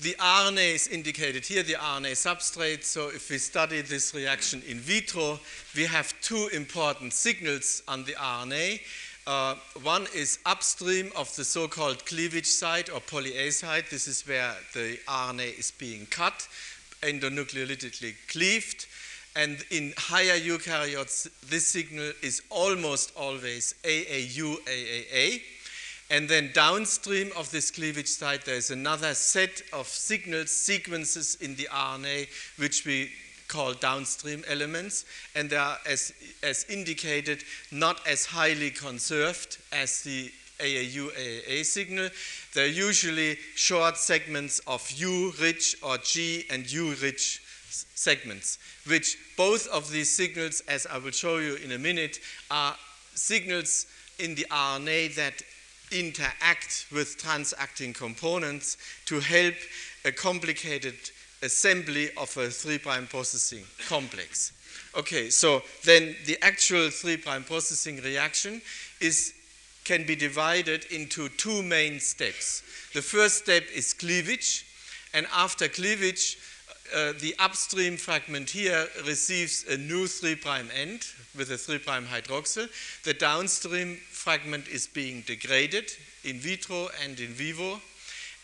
the 0.00 0.14
RNA 0.14 0.74
is 0.74 0.88
indicated 0.88 1.44
here, 1.44 1.62
the 1.62 1.74
RNA 1.74 2.12
substrate. 2.12 2.82
So 2.82 3.08
if 3.08 3.28
we 3.28 3.36
study 3.36 3.82
this 3.82 4.14
reaction 4.14 4.62
in 4.66 4.78
vitro, 4.78 5.38
we 5.76 5.84
have 5.84 6.14
two 6.22 6.48
important 6.54 7.12
signals 7.12 7.82
on 7.86 8.04
the 8.04 8.12
RNA. 8.12 8.80
Uh, 9.26 9.56
one 9.82 10.06
is 10.14 10.38
upstream 10.46 11.10
of 11.14 11.34
the 11.36 11.44
so-called 11.44 12.06
cleavage 12.06 12.46
site 12.46 12.90
or 12.90 13.00
poly 13.00 13.36
A 13.36 13.50
site. 13.50 13.90
This 13.90 14.08
is 14.08 14.26
where 14.26 14.54
the 14.72 14.98
RNA 15.08 15.58
is 15.58 15.72
being 15.72 16.06
cut, 16.06 16.48
endonucleolytically 17.02 18.14
cleaved. 18.28 18.86
And 19.36 19.62
in 19.70 19.92
higher 19.98 20.40
eukaryotes, 20.40 21.28
this 21.50 21.68
signal 21.68 22.12
is 22.22 22.40
almost 22.48 23.12
always 23.14 23.74
AAU, 23.84 24.56
AAA. 24.64 25.42
And 26.10 26.28
then 26.28 26.50
downstream 26.54 27.30
of 27.36 27.50
this 27.50 27.70
cleavage 27.70 28.08
site, 28.08 28.44
there's 28.44 28.70
another 28.70 29.12
set 29.14 29.62
of 29.72 29.86
signals, 29.86 30.50
sequences 30.50 31.36
in 31.40 31.54
the 31.56 31.68
RNA, 31.70 32.28
which 32.56 32.86
we 32.86 33.10
call 33.46 33.74
downstream 33.74 34.42
elements, 34.46 35.04
and 35.34 35.50
they 35.50 35.56
are, 35.56 35.78
as, 35.86 36.12
as 36.42 36.64
indicated, 36.68 37.44
not 37.70 38.06
as 38.06 38.26
highly 38.26 38.70
conserved 38.70 39.58
as 39.72 40.02
the 40.02 40.30
AAU 40.58 41.10
AAA 41.12 41.64
signal. 41.64 42.08
They're 42.54 42.66
usually 42.66 43.38
short 43.54 43.96
segments 43.96 44.60
of 44.66 44.90
U 44.92 45.32
rich 45.40 45.76
or 45.82 45.98
G 45.98 46.44
and 46.50 46.70
U 46.70 46.94
rich 46.94 47.42
segments, 47.94 48.58
which 48.86 49.16
both 49.36 49.68
of 49.68 49.90
these 49.90 50.10
signals, 50.10 50.62
as 50.68 50.86
I 50.86 50.98
will 50.98 51.10
show 51.10 51.38
you 51.38 51.56
in 51.56 51.72
a 51.72 51.78
minute, 51.78 52.18
are 52.50 52.74
signals 53.14 53.86
in 54.18 54.34
the 54.34 54.46
RNA 54.50 55.14
that 55.16 55.42
interact 55.92 56.86
with 56.92 57.16
transacting 57.18 57.92
components 57.92 58.76
to 59.06 59.20
help 59.20 59.54
a 60.04 60.12
complicated 60.12 60.94
assembly 61.42 62.10
of 62.16 62.36
a 62.36 62.50
3' 62.50 62.78
processing 62.78 63.64
complex. 63.88 64.52
Okay, 64.96 65.30
so 65.30 65.62
then 65.84 66.16
the 66.26 66.38
actual 66.42 66.90
3' 66.90 67.16
processing 67.16 68.00
reaction 68.02 68.60
is, 69.00 69.34
can 69.84 70.04
be 70.04 70.16
divided 70.16 70.84
into 70.86 71.28
two 71.30 71.62
main 71.62 72.00
steps. 72.00 72.62
The 72.94 73.02
first 73.02 73.38
step 73.38 73.64
is 73.74 73.92
cleavage, 73.92 74.66
and 75.14 75.26
after 75.32 75.68
cleavage, 75.68 76.38
uh, 76.94 77.12
the 77.20 77.34
upstream 77.38 77.96
fragment 77.96 78.50
here 78.50 78.86
receives 79.06 79.64
a 79.68 79.76
new 79.76 80.06
3' 80.06 80.36
end 80.74 81.06
with 81.36 81.50
a 81.50 81.58
3' 81.58 81.78
hydroxyl. 81.78 82.68
The 83.04 83.14
downstream 83.14 83.96
fragment 84.10 84.68
is 84.68 84.86
being 84.86 85.22
degraded 85.26 85.92
in 86.24 86.38
vitro 86.38 86.88
and 87.02 87.18
in 87.20 87.28
vivo 87.28 87.80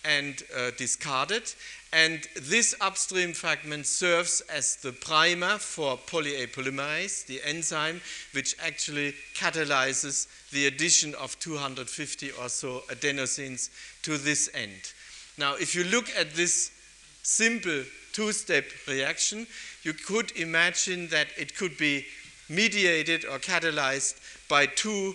and 0.04 0.42
uh, 0.57 0.70
discarded. 0.76 1.52
And 1.92 2.26
this 2.35 2.74
upstream 2.80 3.33
fragment 3.33 3.87
serves 3.87 4.40
as 4.42 4.76
the 4.76 4.92
primer 4.92 5.59
for 5.59 5.96
poly 5.96 6.42
A 6.42 6.46
polymerase, 6.46 7.24
the 7.26 7.40
enzyme 7.44 8.00
which 8.33 8.57
actually 8.64 9.14
catalyzes 9.35 10.26
the 10.50 10.66
addition 10.66 11.14
of 11.14 11.38
250 11.38 12.33
or 12.33 12.48
so 12.48 12.83
adenosines 12.88 13.70
to 14.02 14.18
this 14.18 14.50
end. 14.54 14.92
Now, 15.38 15.54
if 15.54 15.74
you 15.74 15.85
look 15.85 16.11
at 16.18 16.35
this 16.35 16.72
simple 17.22 17.85
two-step 18.14 18.64
reaction, 18.88 19.46
you 19.83 19.92
could 19.92 20.33
imagine 20.37 21.09
that 21.09 21.29
it 21.37 21.55
could 21.55 21.77
be 21.77 22.07
mediated 22.48 23.24
or 23.27 23.38
catalyzed 23.38 24.14
by 24.48 24.64
two, 24.66 25.14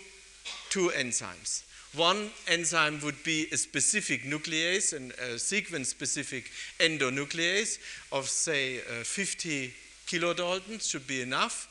two 0.69 0.89
enzymes. 0.89 1.63
One 1.95 2.29
enzyme 2.47 2.99
would 3.01 3.23
be 3.23 3.47
a 3.51 3.57
specific 3.57 4.23
nuclease, 4.23 4.93
a 4.93 5.39
sequence-specific 5.39 6.51
endonuclease 6.79 7.79
of, 8.11 8.29
say, 8.29 8.79
uh, 8.81 9.03
50 9.03 9.73
kilodaltons 10.05 10.87
should 10.87 11.07
be 11.07 11.21
enough. 11.21 11.67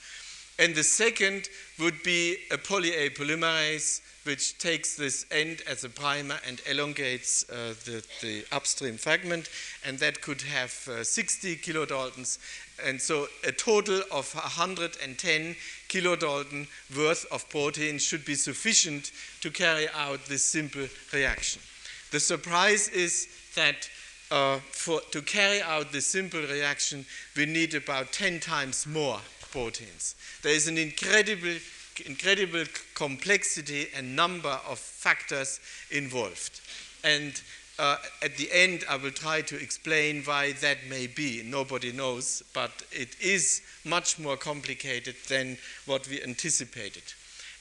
And 0.58 0.74
the 0.74 0.82
second 0.82 1.48
would 1.78 2.02
be 2.02 2.36
a 2.50 2.58
poly-A 2.58 3.10
polymerase, 3.10 4.00
which 4.28 4.58
takes 4.58 4.94
this 4.94 5.24
end 5.30 5.62
as 5.66 5.84
a 5.84 5.88
primer 5.88 6.36
and 6.46 6.60
elongates 6.68 7.48
uh, 7.48 7.72
the, 7.86 8.04
the, 8.20 8.44
upstream 8.52 8.98
fragment, 8.98 9.48
and 9.86 9.98
that 9.98 10.20
could 10.20 10.42
have 10.42 10.86
uh, 10.86 11.02
60 11.02 11.56
kilodaltons. 11.56 12.38
And 12.84 13.00
so 13.00 13.28
a 13.42 13.52
total 13.52 14.02
of 14.12 14.30
110 14.34 15.56
kilodalton 15.88 16.66
worth 16.94 17.24
of 17.32 17.48
protein 17.48 17.98
should 17.98 18.26
be 18.26 18.34
sufficient 18.34 19.12
to 19.40 19.50
carry 19.50 19.88
out 19.94 20.26
this 20.26 20.44
simple 20.44 20.88
reaction. 21.14 21.62
The 22.10 22.20
surprise 22.20 22.88
is 22.88 23.28
that 23.56 23.88
uh, 24.30 24.58
for, 24.72 25.00
to 25.10 25.22
carry 25.22 25.62
out 25.62 25.90
this 25.90 26.06
simple 26.06 26.42
reaction, 26.42 27.06
we 27.34 27.46
need 27.46 27.74
about 27.74 28.12
10 28.12 28.40
times 28.40 28.86
more 28.86 29.20
proteins. 29.50 30.14
There 30.42 30.52
is 30.52 30.68
an 30.68 30.76
incredible, 30.76 31.56
incredible 32.00 32.64
complexity 32.94 33.88
and 33.96 34.16
number 34.16 34.58
of 34.68 34.78
factors 34.78 35.60
involved. 35.90 36.60
And 37.04 37.40
uh, 37.78 37.96
at 38.22 38.36
the 38.36 38.50
end, 38.52 38.84
I 38.90 38.96
will 38.96 39.12
try 39.12 39.40
to 39.42 39.56
explain 39.56 40.22
why 40.22 40.52
that 40.60 40.78
may 40.88 41.06
be. 41.06 41.42
Nobody 41.44 41.92
knows, 41.92 42.42
but 42.52 42.72
it 42.90 43.16
is 43.20 43.62
much 43.84 44.18
more 44.18 44.36
complicated 44.36 45.14
than 45.28 45.56
what 45.86 46.08
we 46.08 46.22
anticipated. 46.22 47.04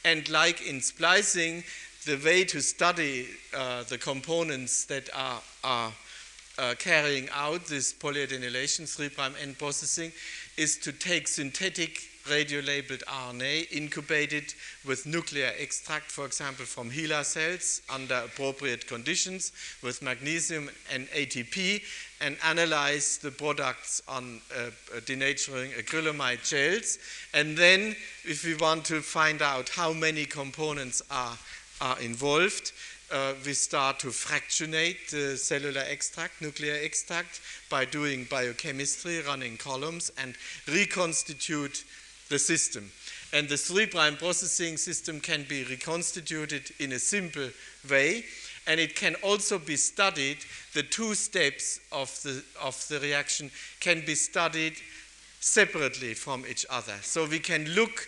And 0.04 0.28
like 0.30 0.66
in 0.66 0.82
splicing, 0.82 1.64
the 2.06 2.18
way 2.24 2.46
to 2.46 2.62
study 2.62 3.28
uh, 3.56 3.84
the 3.84 3.98
components 3.98 4.86
that 4.86 5.10
are, 5.14 5.42
are 5.64 5.94
uh, 6.58 6.74
carrying 6.80 7.30
out 7.34 7.66
this 7.66 7.94
polyadenylation 7.94 8.88
3' 8.88 9.12
end 9.42 9.58
processing 9.60 10.12
is 10.56 10.78
to 10.78 10.92
take 10.92 11.28
synthetic 11.28 12.02
radio-labeled 12.30 13.04
RNA 13.08 13.72
incubated 13.72 14.54
with 14.86 15.06
nuclear 15.06 15.52
extract, 15.58 16.12
for 16.12 16.26
example, 16.26 16.66
from 16.66 16.90
HeLa 16.90 17.24
cells 17.24 17.82
under 17.90 18.16
appropriate 18.26 18.88
conditions 18.88 19.52
with 19.82 20.02
magnesium 20.02 20.70
and 20.92 21.08
ATP 21.08 21.82
and 22.22 22.38
analyze 22.44 23.18
the 23.18 23.32
products 23.32 24.02
on 24.08 24.42
uh, 24.56 24.70
denaturing 25.06 25.72
acrylamide 25.74 26.48
gels. 26.48 26.98
And 27.34 27.58
then 27.58 27.96
if 28.24 28.44
we 28.44 28.56
want 28.56 28.86
to 28.86 29.02
find 29.02 29.42
out 29.42 29.70
how 29.70 29.94
many 29.94 30.26
components 30.26 31.02
are, 31.12 31.38
are 31.82 32.00
involved, 32.00 32.72
uh, 33.12 33.34
we 33.46 33.54
start 33.54 34.00
to 34.00 34.12
fractionate 34.12 35.10
the 35.12 35.38
cellular 35.38 35.84
extract, 35.88 36.42
nuclear 36.42 36.76
extract, 36.84 37.40
by 37.70 37.86
doing 37.86 38.28
biochemistry, 38.30 39.22
running 39.22 39.58
columns, 39.58 40.12
and 40.18 40.36
reconstitute 40.68 41.86
the 42.30 42.40
system. 42.40 42.92
And 43.34 43.50
the 43.50 43.58
3' 43.58 43.88
processing 43.88 44.78
system 44.78 45.20
can 45.20 45.44
be 45.44 45.64
reconstituted 45.64 46.72
in 46.80 46.94
a 46.94 47.00
simple 47.00 47.50
way, 47.90 48.24
and 48.68 48.80
it 48.80 48.96
can 48.96 49.16
also 49.16 49.60
be 49.60 49.76
studied. 49.76 50.38
The 50.74 50.84
two 50.84 51.16
steps 51.16 51.80
of 51.92 52.10
the, 52.24 52.44
of 52.62 52.88
the 52.88 53.00
reaction 53.00 53.52
can 53.80 54.06
be 54.06 54.16
studied 54.16 54.76
separately 55.40 56.14
from 56.14 56.46
each 56.50 56.66
other. 56.70 56.96
So 57.02 57.26
we 57.26 57.40
can 57.40 57.66
look 57.70 58.08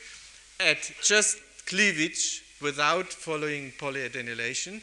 at 0.59 0.91
just 1.03 1.37
cleavage 1.65 2.43
without 2.61 3.07
following 3.07 3.71
polyadenylation 3.77 4.81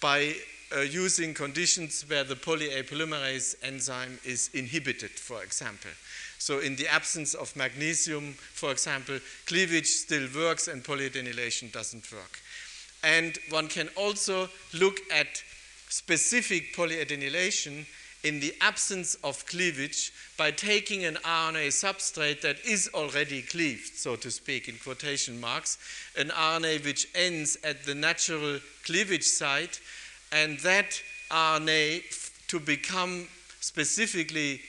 by 0.00 0.34
uh, 0.76 0.80
using 0.80 1.34
conditions 1.34 2.04
where 2.08 2.24
the 2.24 2.36
poly-A 2.36 2.82
polymerase 2.84 3.56
enzyme 3.62 4.18
is 4.24 4.50
inhibited, 4.52 5.10
for 5.10 5.42
example. 5.42 5.90
So 6.38 6.60
in 6.60 6.76
the 6.76 6.88
absence 6.88 7.34
of 7.34 7.54
magnesium, 7.56 8.34
for 8.34 8.70
example, 8.70 9.18
cleavage 9.46 9.86
still 9.86 10.28
works 10.34 10.68
and 10.68 10.82
polyadenylation 10.82 11.72
doesn't 11.72 12.10
work. 12.12 12.40
And 13.02 13.38
one 13.50 13.68
can 13.68 13.88
also 13.96 14.48
look 14.72 15.00
at 15.12 15.42
specific 15.88 16.74
polyadenylation 16.74 17.86
in 18.24 18.40
the 18.40 18.54
absence 18.60 19.14
of 19.22 19.46
cleavage 19.46 20.12
by 20.36 20.50
taking 20.50 21.04
an 21.04 21.14
RNA 21.24 21.68
substrate 21.68 22.40
that 22.40 22.56
is 22.64 22.90
already 22.92 23.42
cleaved, 23.42 23.96
so 23.96 24.16
to 24.16 24.30
speak, 24.30 24.68
in 24.68 24.76
quotation 24.76 25.40
marks, 25.40 25.78
an 26.16 26.28
RNA 26.30 26.84
which 26.84 27.08
ends 27.14 27.56
at 27.62 27.84
the 27.84 27.94
natural 27.94 28.58
cleavage 28.84 29.24
site, 29.24 29.80
and 30.32 30.58
that 30.60 31.00
RNA 31.30 32.02
to 32.48 32.58
become 32.58 33.28
specifically 33.60 34.60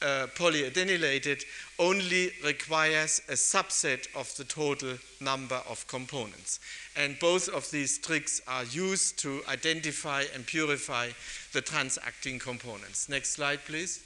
uh, 0.00 0.26
polyadenylated 0.34 1.44
only 1.78 2.32
requires 2.44 3.20
a 3.28 3.32
subset 3.32 4.06
of 4.14 4.34
the 4.36 4.44
total 4.44 4.94
number 5.20 5.60
of 5.68 5.86
components. 5.88 6.60
And 6.96 7.18
both 7.18 7.48
of 7.48 7.70
these 7.70 7.98
tricks 7.98 8.40
are 8.46 8.64
used 8.64 9.18
to 9.20 9.42
identify 9.48 10.24
and 10.34 10.46
purify 10.46 11.10
the 11.52 11.60
transacting 11.60 12.38
components. 12.38 13.08
Next 13.08 13.30
slide, 13.30 13.60
please. 13.66 14.04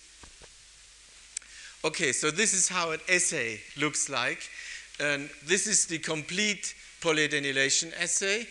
Okay, 1.84 2.12
so 2.12 2.30
this 2.30 2.54
is 2.54 2.68
how 2.68 2.92
an 2.92 3.00
assay 3.08 3.60
looks 3.76 4.08
like. 4.08 4.48
And 5.00 5.28
this 5.44 5.66
is 5.66 5.86
the 5.86 5.98
complete 5.98 6.74
polyadenylation 7.00 7.92
assay. 8.00 8.46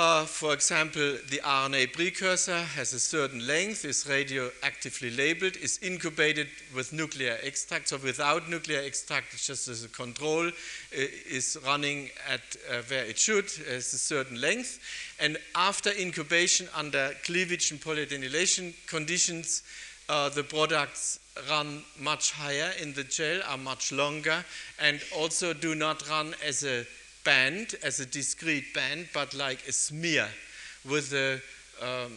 Uh, 0.00 0.24
for 0.24 0.52
example, 0.52 1.18
the 1.28 1.40
RNA 1.44 1.92
precursor 1.92 2.60
has 2.60 2.92
a 2.92 3.00
certain 3.00 3.44
length, 3.44 3.84
is 3.84 4.04
radioactively 4.04 5.10
labeled, 5.10 5.56
is 5.56 5.80
incubated 5.82 6.46
with 6.72 6.92
nuclear 6.92 7.36
extract. 7.42 7.88
So 7.88 7.96
without 7.96 8.48
nuclear 8.48 8.78
extract, 8.78 9.34
it's 9.34 9.48
just 9.48 9.66
as 9.66 9.82
a 9.82 9.88
control, 9.88 10.46
uh, 10.46 10.50
is 10.92 11.58
running 11.66 12.10
at 12.30 12.42
uh, 12.70 12.82
where 12.86 13.06
it 13.06 13.18
should, 13.18 13.46
has 13.46 13.92
a 13.92 13.98
certain 13.98 14.40
length. 14.40 14.78
And 15.18 15.36
after 15.56 15.90
incubation 15.90 16.68
under 16.76 17.10
cleavage 17.24 17.72
and 17.72 17.80
polyadenylation 17.80 18.74
conditions, 18.86 19.64
uh, 20.08 20.28
the 20.28 20.44
products 20.44 21.18
run 21.50 21.82
much 21.98 22.30
higher 22.30 22.70
in 22.80 22.94
the 22.94 23.02
gel, 23.02 23.40
are 23.48 23.58
much 23.58 23.90
longer, 23.90 24.44
and 24.80 25.00
also 25.16 25.52
do 25.52 25.74
not 25.74 26.08
run 26.08 26.36
as 26.46 26.62
a 26.62 26.86
band 27.28 27.74
as 27.82 28.00
a 28.00 28.06
discrete 28.06 28.72
band, 28.72 29.06
but 29.12 29.34
like 29.34 29.58
a 29.68 29.72
smear 29.72 30.26
with 30.88 31.12
a 31.12 31.38
um, 31.82 32.12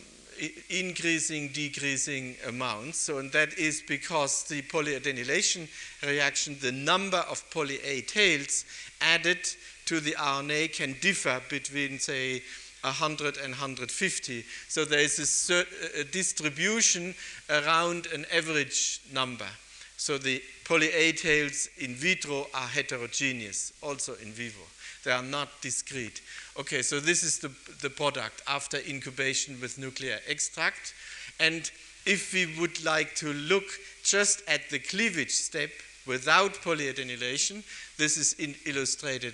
increasing, 0.69 1.49
decreasing 1.49 2.37
amounts. 2.47 2.99
So, 2.99 3.17
and 3.17 3.29
that 3.33 3.57
is 3.57 3.83
because 3.85 4.43
the 4.45 4.61
polyadenylation 4.61 5.67
reaction, 6.01 6.55
the 6.61 6.71
number 6.71 7.25
of 7.29 7.43
poly-A 7.51 8.03
tails 8.03 8.63
added 9.01 9.39
to 9.87 9.99
the 9.99 10.11
RNA 10.11 10.77
can 10.77 10.95
differ 11.01 11.41
between, 11.49 11.99
say, 11.99 12.41
100 12.85 13.35
and 13.35 13.51
150. 13.51 14.45
So 14.69 14.85
there 14.85 14.99
is 14.99 15.49
a, 15.49 15.99
a 15.99 16.05
distribution 16.05 17.15
around 17.49 18.07
an 18.13 18.25
average 18.33 19.01
number. 19.11 19.49
So 19.97 20.17
the 20.17 20.41
poly-A 20.63 21.11
tails 21.11 21.67
in 21.79 21.95
vitro 21.95 22.47
are 22.53 22.67
heterogeneous, 22.67 23.73
also 23.83 24.13
in 24.23 24.31
vivo. 24.31 24.70
They 25.03 25.11
are 25.11 25.23
not 25.23 25.49
discrete. 25.61 26.21
Okay, 26.59 26.81
so 26.81 26.99
this 26.99 27.23
is 27.23 27.39
the, 27.39 27.51
the 27.81 27.89
product 27.89 28.41
after 28.47 28.77
incubation 28.87 29.59
with 29.59 29.77
nuclear 29.77 30.19
extract. 30.27 30.93
And 31.39 31.69
if 32.05 32.33
we 32.33 32.59
would 32.59 32.83
like 32.83 33.15
to 33.15 33.33
look 33.33 33.65
just 34.03 34.41
at 34.47 34.69
the 34.69 34.79
cleavage 34.79 35.31
step 35.31 35.69
without 36.05 36.53
polyadenylation, 36.55 37.63
this 37.97 38.17
is 38.17 38.33
in 38.33 38.55
illustrated 38.65 39.33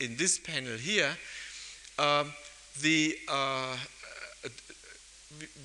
in 0.00 0.16
this 0.16 0.38
panel 0.38 0.76
here. 0.76 1.16
Uh, 1.98 2.24
the, 2.82 3.16
uh, 3.28 3.76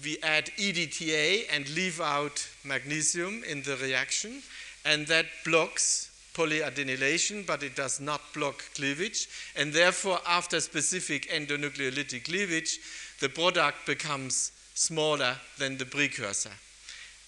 we 0.04 0.18
add 0.22 0.46
EDTA 0.58 1.46
and 1.52 1.68
leave 1.70 2.02
out 2.02 2.48
magnesium 2.64 3.44
in 3.44 3.64
the 3.64 3.78
reaction, 3.78 4.42
and 4.86 5.08
that 5.08 5.26
blocks 5.46 6.09
polyadenylation, 6.40 7.46
but 7.46 7.64
it 7.64 7.76
does 7.76 8.00
not 8.00 8.22
block 8.34 8.64
cleavage. 8.74 9.28
And 9.58 9.74
therefore, 9.74 10.20
after 10.26 10.62
specific 10.62 11.30
endonucleolytic 11.30 12.24
cleavage, 12.24 12.80
the 13.20 13.28
product 13.28 13.86
becomes 13.86 14.54
smaller 14.74 15.36
than 15.58 15.78
the 15.78 15.86
precursor. 15.86 16.52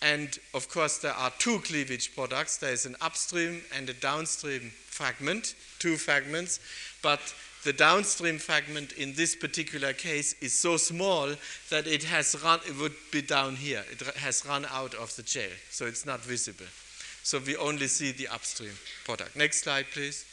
And 0.02 0.40
of 0.54 0.70
course, 0.70 1.00
there 1.00 1.14
are 1.14 1.32
two 1.38 1.60
cleavage 1.60 2.16
products. 2.16 2.58
There 2.58 2.72
is 2.72 2.86
an 2.86 2.96
upstream 3.02 3.62
and 3.76 3.90
a 3.90 3.94
downstream 3.94 4.72
fragment, 4.88 5.56
two 5.80 5.98
fragments, 5.98 6.60
but 7.04 7.20
the 7.64 7.74
downstream 7.74 8.40
fragment 8.40 8.94
in 8.94 9.14
this 9.14 9.36
particular 9.36 9.94
case 9.94 10.34
is 10.42 10.54
so 10.58 10.78
small 10.78 11.30
that 11.70 11.86
it 11.86 12.04
has 12.04 12.36
run, 12.44 12.60
it 12.68 12.76
would 12.78 12.96
be 13.12 13.22
down 13.22 13.56
here. 13.56 13.84
It 13.92 14.02
has 14.18 14.46
run 14.48 14.66
out 14.72 14.96
of 14.96 15.16
the 15.16 15.24
gel, 15.24 15.52
so 15.70 15.86
it's 15.86 16.06
not 16.06 16.22
visible. 16.22 16.66
So 17.24 17.40
we 17.40 17.56
only 17.56 17.88
see 17.88 18.12
the 18.12 18.28
upstream 18.28 18.74
product. 19.06 19.36
Next 19.36 19.64
slide, 19.64 19.86
please. 19.94 20.26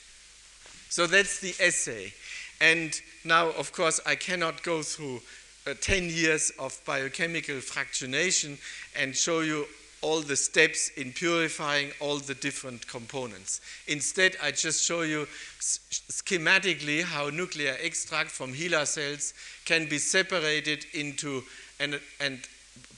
So 0.89 1.07
that's 1.07 1.41
the 1.41 1.55
assay. 1.63 2.13
And 2.61 2.99
now, 3.25 3.49
of 3.51 3.73
course, 3.73 4.01
I 4.07 4.15
cannot 4.15 4.63
go 4.63 4.83
through 4.83 5.21
uh, 5.67 5.75
10 5.81 6.05
years 6.05 6.51
of 6.59 6.81
biochemical 6.87 7.57
fractionation 7.57 8.59
and 8.97 9.15
show 9.15 9.41
you 9.41 9.67
all 10.01 10.21
the 10.21 10.37
steps 10.37 10.91
in 10.97 11.13
purifying 11.13 11.91
all 12.01 12.19
the 12.19 12.35
different 12.35 12.87
components. 12.87 13.61
Instead, 13.89 14.37
I 14.43 14.53
just 14.53 14.85
show 14.85 15.03
you 15.03 15.27
schematically 15.59 17.03
how 17.03 17.31
nuclear 17.31 17.77
extract 17.81 18.31
from 18.31 18.53
HeLa 18.53 18.87
cells 18.87 19.35
can 19.65 19.89
be 19.89 19.99
separated 19.99 20.87
into 20.95 21.43
and, 21.81 22.01
and 22.21 22.41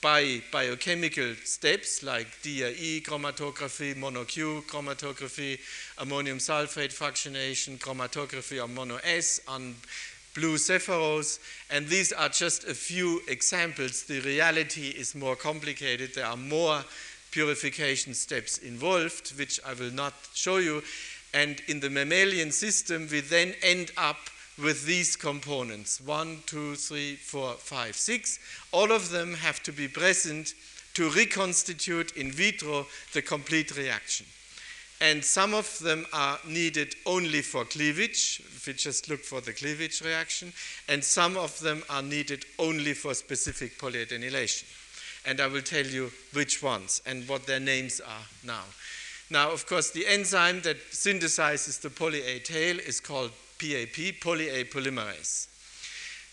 by 0.00 0.42
biochemical 0.50 1.34
steps 1.44 2.02
like 2.02 2.26
DRE 2.42 3.00
chromatography, 3.02 3.96
mono-Q 3.96 4.64
chromatography, 4.66 5.58
ammonium 5.98 6.38
sulfate 6.38 6.92
fractionation, 6.92 7.78
chromatography 7.78 8.62
on 8.62 8.74
mono-S, 8.74 9.40
on 9.46 9.74
blue 10.34 10.56
Sepharose, 10.56 11.38
and 11.70 11.88
these 11.88 12.12
are 12.12 12.28
just 12.28 12.64
a 12.64 12.74
few 12.74 13.20
examples. 13.28 14.04
The 14.04 14.20
reality 14.20 14.88
is 14.88 15.14
more 15.14 15.36
complicated. 15.36 16.14
There 16.14 16.26
are 16.26 16.36
more 16.36 16.84
purification 17.30 18.14
steps 18.14 18.58
involved, 18.58 19.30
which 19.38 19.60
I 19.66 19.74
will 19.74 19.92
not 19.92 20.14
show 20.34 20.58
you. 20.58 20.82
And 21.34 21.60
in 21.68 21.80
the 21.80 21.90
mammalian 21.90 22.50
system, 22.52 23.08
we 23.10 23.20
then 23.20 23.54
end 23.62 23.92
up 23.96 24.18
with 24.62 24.86
these 24.86 25.16
components 25.16 26.00
one, 26.00 26.38
two, 26.46 26.74
three, 26.74 27.16
four, 27.16 27.54
five, 27.54 27.96
six. 27.96 28.38
All 28.72 28.92
of 28.92 29.10
them 29.10 29.34
have 29.34 29.62
to 29.64 29.72
be 29.72 29.88
present 29.88 30.54
to 30.94 31.10
reconstitute 31.10 32.16
in 32.16 32.30
vitro 32.30 32.86
the 33.12 33.22
complete 33.22 33.76
reaction. 33.76 34.26
And 35.00 35.24
some 35.24 35.54
of 35.54 35.78
them 35.78 36.04
are 36.12 36.38
needed 36.46 36.94
only 37.06 37.40
for 37.40 37.64
cleavage, 37.64 38.42
if 38.44 38.66
we 38.66 38.74
just 38.74 39.08
look 39.08 39.20
for 39.20 39.40
the 39.40 39.54
cleavage 39.54 40.02
reaction, 40.02 40.52
and 40.88 41.02
some 41.02 41.38
of 41.38 41.58
them 41.60 41.82
are 41.88 42.02
needed 42.02 42.44
only 42.58 42.92
for 42.92 43.14
specific 43.14 43.78
polyadenylation. 43.78 44.64
And 45.24 45.40
I 45.40 45.46
will 45.46 45.62
tell 45.62 45.86
you 45.86 46.10
which 46.34 46.62
ones 46.62 47.00
and 47.06 47.26
what 47.28 47.46
their 47.46 47.60
names 47.60 48.00
are 48.00 48.26
now. 48.44 48.64
Now, 49.30 49.52
of 49.52 49.66
course, 49.66 49.90
the 49.90 50.06
enzyme 50.06 50.60
that 50.62 50.90
synthesizes 50.90 51.80
the 51.80 51.90
poly 51.90 52.22
A 52.22 52.40
tail 52.40 52.78
is 52.78 53.00
called 53.00 53.30
PAP, 53.60 54.20
poly 54.20 54.48
A 54.48 54.64
polymerase. 54.64 55.48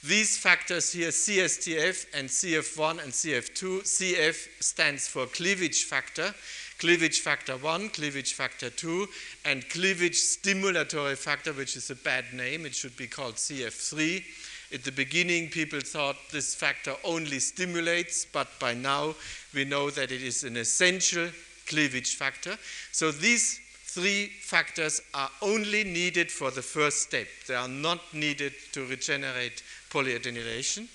These 0.03 0.38
factors 0.38 0.93
here, 0.93 1.09
CSTF 1.09 2.05
and 2.13 2.30
CF1 2.30 3.03
and 3.03 3.11
CF2, 3.11 3.82
CF 3.82 4.63
stands 4.63 5.07
for 5.07 5.25
cleavage 5.25 5.84
factor, 5.84 6.34
cleavage 6.78 7.19
factor 7.19 7.57
1, 7.57 7.89
cleavage 7.89 8.34
factor 8.34 8.69
2, 8.69 9.07
and 9.43 9.67
cleavage 9.69 10.15
stimulatory 10.15 11.17
factor, 11.17 11.51
which 11.51 11.75
is 11.75 11.89
a 11.89 11.95
bad 11.95 12.25
name. 12.34 12.65
It 12.65 12.75
should 12.75 12.95
be 12.95 13.07
called 13.07 13.36
CF3. 13.36 14.23
At 14.73 14.84
the 14.84 14.91
beginning, 14.91 15.49
people 15.49 15.80
thought 15.82 16.15
this 16.32 16.53
factor 16.55 16.93
only 17.03 17.39
stimulates, 17.39 18.25
but 18.25 18.47
by 18.59 18.73
now 18.73 19.15
we 19.53 19.65
know 19.65 19.89
that 19.89 20.11
it 20.11 20.21
is 20.21 20.43
an 20.43 20.55
essential 20.55 21.30
cleavage 21.67 22.15
factor. 22.15 22.57
So 22.91 23.11
these 23.11 23.59
three 23.97 24.27
factors 24.27 25.01
are 25.15 25.31
only 25.41 25.83
needed 25.83 26.31
for 26.31 26.51
the 26.51 26.61
first 26.61 27.01
step. 27.01 27.25
They 27.47 27.55
are 27.55 27.67
not 27.67 27.99
needed 28.13 28.53
to 28.73 28.85
regenerate 28.85 29.63
polyadenylation. 29.89 30.87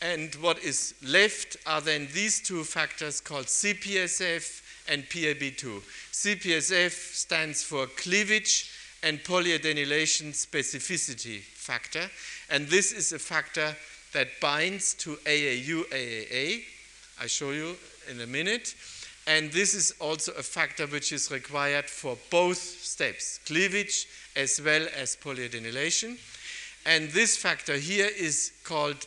And 0.00 0.34
what 0.36 0.58
is 0.64 0.94
left 1.06 1.58
are 1.66 1.82
then 1.82 2.08
these 2.14 2.40
two 2.40 2.64
factors 2.64 3.20
called 3.20 3.44
CPSF 3.44 4.62
and 4.88 5.02
PAB2. 5.04 5.82
CPSF 6.12 6.90
stands 6.90 7.62
for 7.62 7.86
cleavage 7.86 8.70
and 9.02 9.18
polyadenylation 9.18 10.32
specificity 10.32 11.40
factor, 11.42 12.08
and 12.48 12.66
this 12.68 12.92
is 12.92 13.12
a 13.12 13.18
factor 13.18 13.76
that 14.14 14.28
binds 14.40 14.94
to 14.94 15.16
AAU 15.26 15.84
AAA. 15.90 16.62
I 17.20 17.26
show 17.26 17.50
you 17.50 17.76
in 18.10 18.22
a 18.22 18.26
minute. 18.26 18.74
And 19.26 19.50
this 19.50 19.74
is 19.74 19.92
also 20.00 20.32
a 20.32 20.42
factor 20.42 20.86
which 20.86 21.10
is 21.12 21.30
required 21.30 21.86
for 21.86 22.16
both 22.30 22.58
steps, 22.58 23.40
cleavage 23.44 24.06
as 24.36 24.60
well 24.64 24.86
as 24.96 25.16
polyadenylation. 25.16 26.16
And 26.84 27.10
this 27.10 27.36
factor 27.36 27.74
here 27.74 28.08
is 28.16 28.52
called 28.62 29.04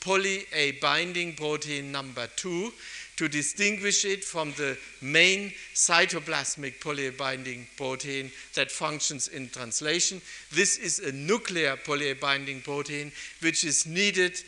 poly 0.00 0.46
A 0.52 0.72
binding 0.80 1.34
protein 1.34 1.90
number 1.90 2.28
2 2.36 2.72
to 3.16 3.28
distinguish 3.28 4.04
it 4.04 4.22
from 4.22 4.52
the 4.52 4.78
main 5.02 5.52
cytoplasmic 5.74 6.80
poly 6.80 7.08
A 7.08 7.10
binding 7.12 7.66
protein 7.76 8.30
that 8.54 8.70
functions 8.70 9.26
in 9.26 9.48
translation. 9.48 10.22
This 10.52 10.78
is 10.78 11.00
a 11.00 11.10
nuclear 11.10 11.76
poly 11.76 12.10
A 12.10 12.14
binding 12.14 12.60
protein 12.60 13.10
which 13.40 13.64
is 13.64 13.84
needed 13.84 14.38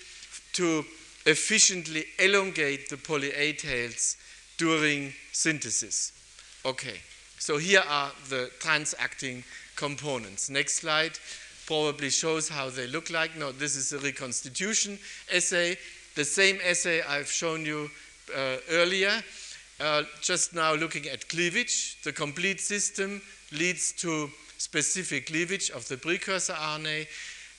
to 0.53 0.85
efficiently 1.27 2.05
elongate 2.21 2.89
the 2.89 2.97
poly 2.97 3.33
A 3.33 3.53
tails 3.55 4.17
during 4.61 5.11
synthesis. 5.33 6.13
Okay, 6.67 7.01
so 7.39 7.57
here 7.57 7.83
are 7.89 8.13
the 8.29 8.51
transacting 8.61 9.43
components. 9.75 10.51
Next 10.51 10.75
slide 10.75 11.19
probably 11.67 12.11
shows 12.11 12.51
how 12.51 12.69
they 12.69 12.87
look 12.87 13.09
like. 13.09 13.35
No, 13.39 13.53
this 13.53 13.75
is 13.75 13.95
a 13.95 13.99
reconstitution 13.99 14.99
assay. 15.35 15.79
The 16.15 16.27
same 16.27 16.59
assay 16.63 17.01
I've 17.01 17.31
shown 17.31 17.65
you 17.65 17.91
uh, 18.37 18.57
earlier. 18.71 19.23
Uh, 19.81 20.03
just 20.21 20.55
now 20.55 20.75
looking 20.75 21.09
at 21.09 21.27
cleavage, 21.31 21.97
the 22.05 22.13
complete 22.13 22.61
system 22.61 23.23
leads 23.53 23.93
to 23.93 24.31
specific 24.59 25.29
cleavage 25.29 25.71
of 25.71 25.89
the 25.89 25.97
precursor 25.97 26.53
RNA. 26.53 27.07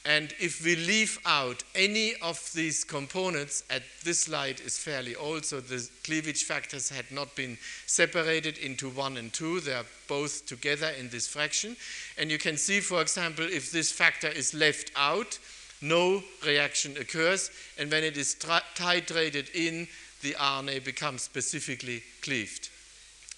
And 0.03 0.33
if 0.39 0.63
we 0.65 0.75
leave 0.75 1.19
out 1.27 1.63
any 1.75 2.15
of 2.23 2.51
these 2.53 2.83
components, 2.83 3.63
at 3.69 3.83
this 4.03 4.21
slide 4.21 4.59
is 4.59 4.77
fairly 4.77 5.15
old, 5.15 5.45
so 5.45 5.59
the 5.59 5.87
cleavage 6.03 6.43
factors 6.43 6.89
had 6.89 7.11
not 7.11 7.35
been 7.35 7.57
separated 7.85 8.57
into 8.57 8.89
one 8.89 9.17
and 9.17 9.31
two. 9.31 9.59
They 9.59 9.73
are 9.73 9.85
both 10.07 10.47
together 10.47 10.89
in 10.99 11.09
this 11.09 11.27
fraction. 11.27 11.75
And 12.17 12.31
you 12.31 12.39
can 12.39 12.57
see, 12.57 12.79
for 12.79 12.99
example, 13.01 13.45
if 13.45 13.71
this 13.71 13.91
factor 13.91 14.27
is 14.27 14.55
left 14.55 14.91
out, 14.95 15.37
no 15.81 16.23
reaction 16.45 16.97
occurs. 16.97 17.51
And 17.77 17.91
when 17.91 18.03
it 18.03 18.17
is 18.17 18.35
titrated 18.35 19.53
in, 19.53 19.87
the 20.23 20.33
RNA 20.33 20.83
becomes 20.83 21.21
specifically 21.21 22.01
cleaved. 22.23 22.69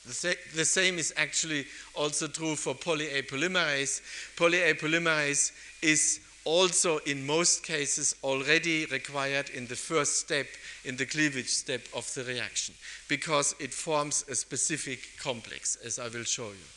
The, 0.05 0.13
sa 0.13 0.29
the, 0.55 0.65
same 0.65 0.97
is 0.97 1.13
actually 1.15 1.65
also 1.95 2.27
true 2.27 2.55
for 2.55 2.75
poly 2.75 3.09
A 3.09 3.21
polymerase. 3.23 4.01
Poly 4.35 4.61
A 4.61 4.73
polymerase 4.73 5.51
is 5.81 6.19
also 6.45 6.97
in 6.99 7.25
most 7.25 7.63
cases 7.63 8.15
already 8.23 8.85
required 8.87 9.49
in 9.49 9.67
the 9.67 9.75
first 9.75 10.19
step, 10.19 10.47
in 10.83 10.97
the 10.97 11.05
cleavage 11.05 11.49
step 11.49 11.81
of 11.93 12.11
the 12.13 12.23
reaction, 12.23 12.75
because 13.07 13.55
it 13.59 13.73
forms 13.73 14.25
a 14.29 14.35
specific 14.35 14.99
complex, 15.21 15.77
as 15.83 15.99
I 15.99 16.07
will 16.09 16.23
show 16.23 16.49
you. 16.49 16.67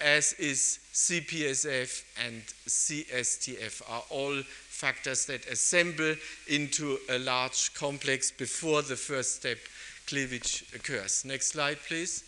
As 0.00 0.32
is 0.34 0.78
CPSF 0.94 2.02
and 2.26 2.42
CSTF 2.66 3.82
are 3.88 4.02
all 4.08 4.42
factors 4.68 5.26
that 5.26 5.46
assemble 5.46 6.14
into 6.48 6.98
a 7.10 7.18
large 7.18 7.74
complex 7.74 8.30
before 8.30 8.80
the 8.80 8.96
first 8.96 9.36
step 9.36 9.58
cleavage 10.06 10.64
occurs. 10.74 11.24
Next 11.24 11.48
slide, 11.48 11.78
please. 11.86 12.24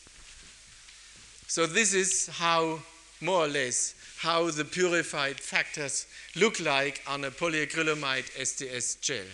So 1.46 1.66
this 1.66 1.94
is 1.94 2.28
how, 2.28 2.80
more 3.20 3.44
or 3.44 3.48
less, 3.48 3.94
how 4.22 4.48
the 4.50 4.64
purified 4.64 5.40
factors 5.40 6.06
look 6.36 6.60
like 6.60 7.02
on 7.08 7.24
a 7.24 7.30
polyacrylamide 7.30 8.30
SDS 8.38 9.00
gel. 9.00 9.24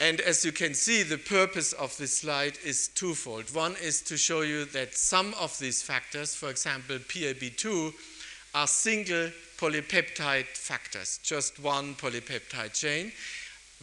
And 0.00 0.20
as 0.20 0.44
you 0.44 0.50
can 0.50 0.74
see, 0.74 1.04
the 1.04 1.18
purpose 1.18 1.72
of 1.72 1.96
this 1.96 2.18
slide 2.18 2.58
is 2.64 2.88
twofold. 2.88 3.54
One 3.54 3.76
is 3.80 4.02
to 4.02 4.16
show 4.16 4.40
you 4.40 4.64
that 4.66 4.96
some 4.96 5.34
of 5.34 5.56
these 5.60 5.82
factors, 5.82 6.34
for 6.34 6.50
example, 6.50 6.98
PAB2, 6.98 7.92
are 8.56 8.66
single 8.66 9.30
polypeptide 9.56 10.48
factors, 10.48 11.20
just 11.22 11.60
one 11.60 11.94
polypeptide 11.94 12.74
chain, 12.74 13.12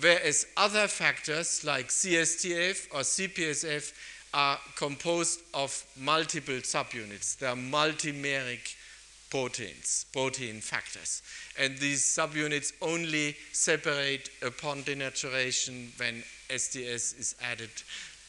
whereas 0.01 0.47
other 0.57 0.87
factors 0.89 1.63
like 1.63 1.87
CSTF 1.87 2.93
or 2.93 3.01
CPSF 3.01 3.93
are 4.33 4.59
composed 4.75 5.39
of 5.53 5.85
multiple 5.95 6.55
subunits. 6.55 7.37
They 7.37 7.47
are 7.47 7.55
multimeric 7.55 8.75
proteins, 9.33 10.05
protein 10.13 10.61
factors. 10.61 11.23
And 11.57 11.75
these 11.79 12.03
subunits 12.03 12.71
only 12.83 13.35
separate 13.51 14.29
upon 14.43 14.83
denaturation 14.83 15.89
when 15.97 16.23
SDS 16.51 17.19
is 17.19 17.35
added 17.41 17.71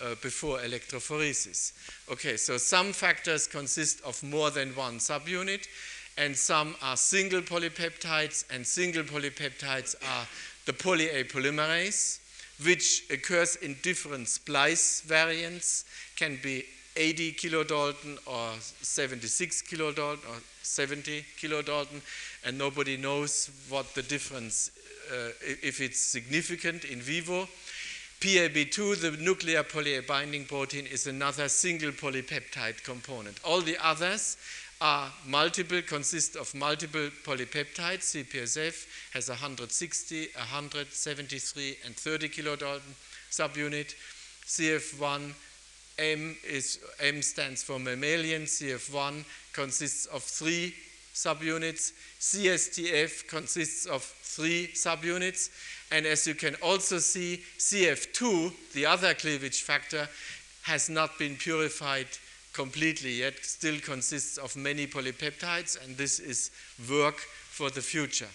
uh, 0.01 0.15
before 0.23 0.61
electrophoresis. 0.61 1.75
Okay, 2.11 2.39
so 2.39 2.57
some 2.57 2.95
factors 2.95 3.47
consist 3.47 4.01
of 4.01 4.23
more 4.23 4.51
than 4.51 4.71
one 4.71 4.97
subunit, 4.97 5.67
and 6.17 6.35
some 6.35 6.75
are 6.81 6.97
single 6.97 7.43
polypeptides, 7.43 8.47
and 8.51 8.67
single 8.67 9.03
polypeptides 9.03 9.97
are 10.09 10.27
the 10.65 10.73
poly 10.73 11.11
A 11.11 11.25
polymerase, 11.25 12.19
which 12.65 13.05
occurs 13.11 13.57
in 13.57 13.77
different 13.83 14.27
splice 14.27 15.03
variants, 15.03 15.85
can 16.17 16.39
be 16.43 16.65
80 16.97 17.33
kilodalton 17.33 18.19
or 18.27 18.53
76 18.61 19.63
kilodalton 19.63 20.29
or 20.29 20.41
70 20.63 21.25
kilodalton, 21.41 22.01
and 22.45 22.57
nobody 22.57 22.97
knows 22.97 23.51
what 23.69 23.95
the 23.95 24.03
difference, 24.03 24.71
uh, 25.13 25.31
if 25.41 25.81
it's 25.81 25.99
significant 25.99 26.85
in 26.85 27.01
vivo. 27.01 27.49
PAB2, 28.21 29.01
the 29.01 29.11
nuclear 29.23 29.63
poly 29.63 30.01
binding 30.01 30.47
protein, 30.47 30.87
is 30.87 31.07
another 31.07 31.49
single 31.49 31.91
polypeptide 31.91 32.83
component. 32.83 33.39
All 33.45 33.61
the 33.61 33.77
others 33.83 34.37
are 34.81 35.11
multiple, 35.27 35.83
consist 35.83 36.37
of 36.37 36.55
multiple 36.55 37.11
polypeptides. 37.25 38.15
CPSF 38.15 38.87
has 39.13 39.29
160, 39.29 40.29
173, 40.37 41.77
and 41.85 41.97
30 41.97 42.29
kilodalton 42.29 42.95
subunit. 43.31 43.95
CF1 44.47 45.33
M 45.99 46.37
is 46.45 46.81
M 47.01 47.23
stands 47.23 47.63
for 47.63 47.79
mammalian. 47.79 48.43
CF1 48.43 49.25
consists 49.53 50.07
of 50.07 50.23
three 50.23 50.75
subunits. 51.15 51.93
CSTF 52.21 53.29
consists 53.29 53.87
of 53.87 54.03
three 54.03 54.69
subunits. 54.75 55.51
And 55.93 56.07
as 56.07 56.27
you 56.27 56.35
can 56.35 56.57
also 56.57 56.99
see, 56.99 57.43
CF2, 57.59 58.73
the 58.73 58.87
other 58.87 59.15
cleavage 59.15 59.63
factor, 59.63 60.09
has 60.63 60.89
not 60.89 61.19
been 61.19 61.37
purified 61.37 62.09
completely 62.55 63.13
yet, 63.21 63.45
still 63.45 63.79
consists 63.81 64.39
of 64.39 64.57
many 64.57 64.87
polypeptides, 64.87 65.85
and 65.85 65.97
this 65.97 66.21
is 66.21 66.51
work 66.89 67.19
for 67.19 67.69
the 67.69 67.83
future. 67.83 68.29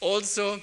Also, 0.00 0.60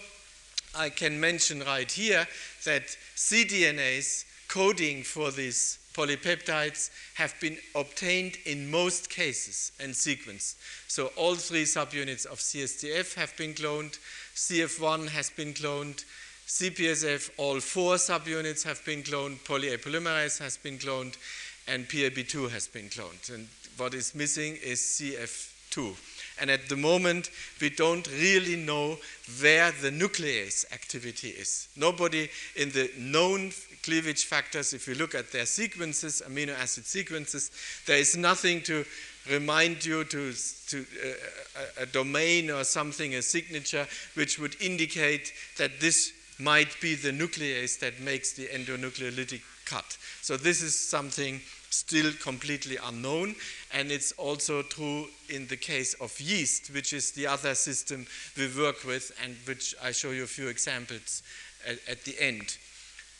I 0.75 0.89
can 0.89 1.19
mention 1.19 1.59
right 1.59 1.91
here 1.91 2.25
that 2.65 2.97
cDNAs 3.15 4.25
coding 4.47 5.03
for 5.03 5.29
these 5.31 5.77
polypeptides 5.93 6.89
have 7.15 7.33
been 7.39 7.57
obtained 7.75 8.37
in 8.45 8.71
most 8.71 9.09
cases 9.09 9.71
and 9.79 9.93
sequenced. 9.93 10.55
So 10.87 11.07
all 11.15 11.35
three 11.35 11.63
subunits 11.63 12.25
of 12.25 12.39
CSTF 12.39 13.15
have 13.15 13.35
been 13.37 13.53
cloned, 13.53 13.97
CF1 14.35 15.09
has 15.09 15.29
been 15.29 15.53
cloned, 15.53 16.03
CPSF, 16.47 17.29
all 17.37 17.59
four 17.59 17.95
subunits 17.95 18.63
have 18.63 18.83
been 18.85 19.03
cloned, 19.03 19.43
poly 19.45 19.69
has 19.69 20.57
been 20.57 20.77
cloned, 20.77 21.15
and 21.67 21.87
PAB2 21.87 22.49
has 22.49 22.67
been 22.67 22.89
cloned. 22.89 23.33
And 23.33 23.47
what 23.77 23.93
is 23.93 24.13
missing 24.13 24.57
is 24.61 24.79
CF2. 24.79 25.95
And 26.39 26.49
at 26.49 26.67
the 26.67 26.75
moment, 26.75 27.29
we 27.61 27.69
don't 27.69 28.07
really 28.07 28.55
know 28.55 28.97
where 29.39 29.71
the 29.71 29.91
nuclease 29.91 30.65
activity 30.73 31.29
is. 31.29 31.67
Nobody 31.75 32.29
in 32.55 32.69
the 32.71 32.91
known 32.97 33.51
cleavage 33.83 34.25
factors, 34.25 34.73
if 34.73 34.87
you 34.87 34.95
look 34.95 35.15
at 35.15 35.31
their 35.31 35.45
sequences, 35.45 36.21
amino 36.27 36.57
acid 36.57 36.85
sequences, 36.85 37.51
there 37.87 37.97
is 37.97 38.15
nothing 38.15 38.61
to 38.61 38.85
remind 39.29 39.85
you 39.85 40.03
to, 40.05 40.33
to 40.67 40.85
uh, 41.03 41.81
a 41.81 41.85
domain 41.85 42.49
or 42.49 42.63
something, 42.63 43.15
a 43.15 43.21
signature, 43.21 43.87
which 44.15 44.39
would 44.39 44.55
indicate 44.61 45.33
that 45.57 45.79
this 45.79 46.13
might 46.39 46.79
be 46.81 46.95
the 46.95 47.11
nuclease 47.11 47.79
that 47.79 47.99
makes 47.99 48.33
the 48.33 48.47
endonucleolytic 48.47 49.41
cut. 49.65 49.97
So 50.21 50.37
this 50.37 50.61
is 50.61 50.75
something 50.75 51.39
still 51.69 52.11
completely 52.21 52.77
unknown, 52.83 53.35
and 53.73 53.91
it's 53.91 54.11
also 54.13 54.61
true 54.61 55.07
in 55.29 55.47
the 55.47 55.57
case 55.57 55.93
of 55.95 56.19
yeast, 56.19 56.73
which 56.73 56.93
is 56.93 57.11
the 57.11 57.27
other 57.27 57.55
system 57.55 58.05
we 58.37 58.47
work 58.57 58.83
with, 58.85 59.17
and 59.23 59.35
which 59.45 59.75
I 59.81 59.91
show 59.91 60.11
you 60.11 60.23
a 60.23 60.27
few 60.27 60.47
examples 60.47 61.23
at, 61.65 61.77
at 61.87 62.03
the 62.03 62.19
end. 62.19 62.57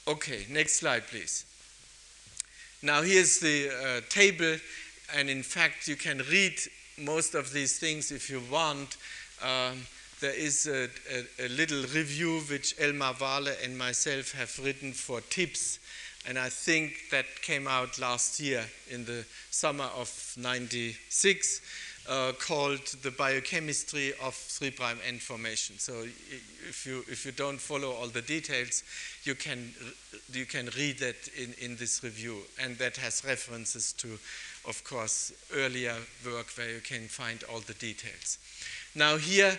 Okay, 0.07 0.45
next 0.49 0.79
slide, 0.79 1.07
please. 1.07 1.45
Now 2.81 3.01
here's 3.03 3.39
the 3.39 3.69
uh, 3.69 4.01
table, 4.09 4.57
and 5.15 5.29
in 5.29 5.43
fact 5.43 5.87
you 5.87 5.95
can 5.95 6.19
read 6.29 6.53
most 6.97 7.35
of 7.35 7.53
these 7.53 7.77
things 7.79 8.11
if 8.11 8.29
you 8.29 8.41
want. 8.51 8.97
Um, 9.43 9.85
there 10.19 10.33
is 10.33 10.67
a, 10.67 10.89
a, 11.11 11.45
a, 11.45 11.49
little 11.49 11.81
review 11.93 12.41
which 12.41 12.75
Elmar 12.77 13.13
Wahle 13.15 13.53
and 13.63 13.77
myself 13.77 14.33
have 14.33 14.59
written 14.63 14.93
for 14.93 15.19
TIBS 15.21 15.79
and 16.27 16.37
I 16.37 16.49
think 16.49 17.09
that 17.09 17.25
came 17.41 17.67
out 17.67 17.97
last 17.97 18.39
year 18.39 18.63
in 18.89 19.05
the 19.05 19.25
summer 19.49 19.89
of 19.97 20.35
96, 20.37 21.61
uh, 22.09 22.33
called 22.39 22.85
The 23.03 23.11
Biochemistry 23.11 24.13
of 24.21 24.33
3' 24.33 24.73
End 25.07 25.21
Formation. 25.21 25.77
So 25.77 26.03
if 26.67 26.85
you, 26.85 27.03
if 27.07 27.25
you 27.25 27.31
don't 27.31 27.59
follow 27.59 27.91
all 27.91 28.07
the 28.07 28.21
details, 28.21 28.83
you 29.23 29.35
can, 29.35 29.73
you 30.33 30.45
can 30.45 30.69
read 30.77 30.99
that 30.99 31.29
in, 31.37 31.53
in 31.59 31.75
this 31.77 32.03
review. 32.03 32.37
And 32.61 32.77
that 32.77 32.97
has 32.97 33.23
references 33.25 33.93
to, 33.93 34.07
of 34.67 34.81
course, 34.83 35.31
earlier 35.53 35.95
work 36.25 36.47
where 36.55 36.71
you 36.71 36.81
can 36.81 37.07
find 37.07 37.43
all 37.51 37.59
the 37.59 37.75
details. 37.75 38.37
Now 38.95 39.17
here, 39.17 39.57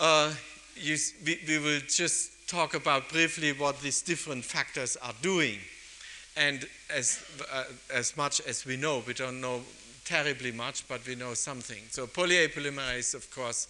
uh, 0.00 0.32
you, 0.76 0.96
we, 1.24 1.40
we 1.46 1.58
will 1.58 1.80
just 1.80 2.48
talk 2.48 2.74
about 2.74 3.08
briefly 3.10 3.52
what 3.52 3.80
these 3.80 4.02
different 4.02 4.44
factors 4.44 4.96
are 4.96 5.14
doing. 5.22 5.58
And 6.36 6.66
as, 6.94 7.22
uh, 7.52 7.64
as 7.92 8.16
much 8.16 8.40
as 8.40 8.64
we 8.64 8.76
know, 8.76 9.02
we 9.06 9.14
don't 9.14 9.40
know 9.40 9.60
terribly 10.10 10.50
much, 10.50 10.88
but 10.88 11.06
we 11.06 11.14
know 11.14 11.34
something. 11.34 11.78
So 11.90 12.04
poly-A 12.08 12.48
polymerase, 12.48 13.14
of 13.14 13.30
course, 13.30 13.68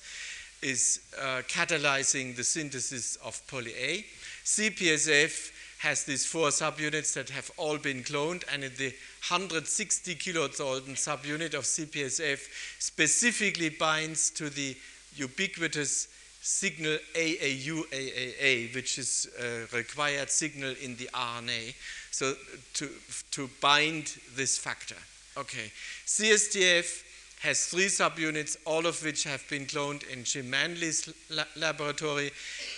is 0.62 1.01
uh, 1.20 1.43
catalyzing 1.47 2.34
the 2.34 2.45
synthesis 2.45 3.16
of 3.16 3.41
poly-A. 3.47 4.07
CPSF 4.45 5.53
has 5.80 6.05
these 6.05 6.24
four 6.24 6.49
subunits 6.49 7.12
that 7.12 7.28
have 7.28 7.51
all 7.59 7.76
been 7.76 8.03
cloned, 8.03 8.43
and 8.53 8.64
in 8.64 8.72
the 8.78 8.88
160 9.28 10.14
kilodalton 10.14 10.97
subunit 10.97 11.53
of 11.53 11.64
CPSF 11.64 12.41
specifically 12.78 13.68
binds 13.68 14.30
to 14.30 14.49
the 14.49 14.74
ubiquitous 15.16 16.09
signal 16.41 16.97
AAU 17.14 17.84
AAA, 17.91 18.74
which 18.74 18.99
is 18.99 19.28
a 19.38 19.76
required 19.76 20.30
signal 20.30 20.74
in 20.82 20.97
the 20.97 21.11
RNA, 21.12 21.74
so 22.11 22.32
to, 22.72 22.88
to 23.30 23.51
bind 23.61 24.16
this 24.36 24.57
factor. 24.57 24.97
Okay, 25.36 25.70
CSTF 26.06 27.04
has 27.40 27.66
three 27.66 27.86
subunits, 27.86 28.56
all 28.66 28.84
of 28.84 29.02
which 29.02 29.24
have 29.24 29.48
been 29.48 29.64
cloned 29.64 30.06
in 30.08 30.24
Jim 30.24 30.50
Manley's 30.50 31.12
la 31.30 31.44
laboratory, 31.56 32.32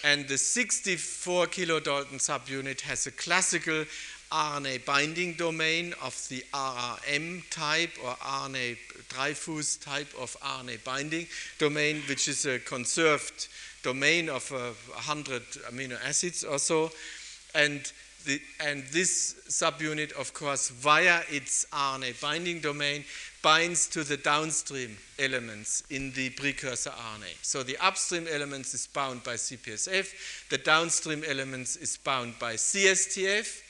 and 0.05 0.29
the 0.29 0.39
64 0.39 1.47
kilodalton 1.47 2.21
subunit 2.21 2.83
has 2.83 3.07
a 3.07 3.11
classical 3.11 3.85
RNA 4.31 4.85
binding 4.85 5.35
domain 5.35 5.95
of 6.03 6.15
the 6.29 6.45
RRM 6.55 7.43
type 7.51 7.91
or 8.05 8.15
RNA 8.15 8.77
Dreyfuss 9.09 9.83
type 9.83 10.13
of 10.19 10.37
RNA 10.41 10.85
binding 10.85 11.27
domain, 11.59 12.03
which 12.09 12.29
is 12.29 12.47
a 12.47 12.59
conserved 12.59 13.49
domain 13.83 14.29
of 14.29 14.51
uh, 14.53 14.73
100 14.95 15.43
amino 15.71 15.99
acids 16.05 16.45
or 16.45 16.59
so. 16.59 16.91
And, 17.55 17.93
the, 18.25 18.41
and 18.61 18.85
this 18.93 19.35
subunit, 19.49 20.13
of 20.13 20.33
course, 20.35 20.71
via 20.71 21.21
its 21.31 21.67
RNA 21.73 22.21
binding 22.21 22.61
domain, 22.61 23.05
binds 23.43 23.89
to 23.89 24.05
the 24.05 24.17
downstream 24.17 24.97
elements 25.19 25.83
in 25.91 26.13
the 26.13 26.31
precursor 26.31 26.91
RNA. 26.91 27.35
So 27.43 27.63
the 27.63 27.77
upstream 27.79 28.27
elements 28.31 28.75
is 28.75 28.87
bound 28.87 29.25
by 29.25 29.35
CPSF, 29.35 30.49
the 30.49 30.59
downstream 30.59 31.23
elements 31.27 31.77
is 31.77 31.97
bound 31.97 32.39
by 32.39 32.55
CSTF. 32.55 33.63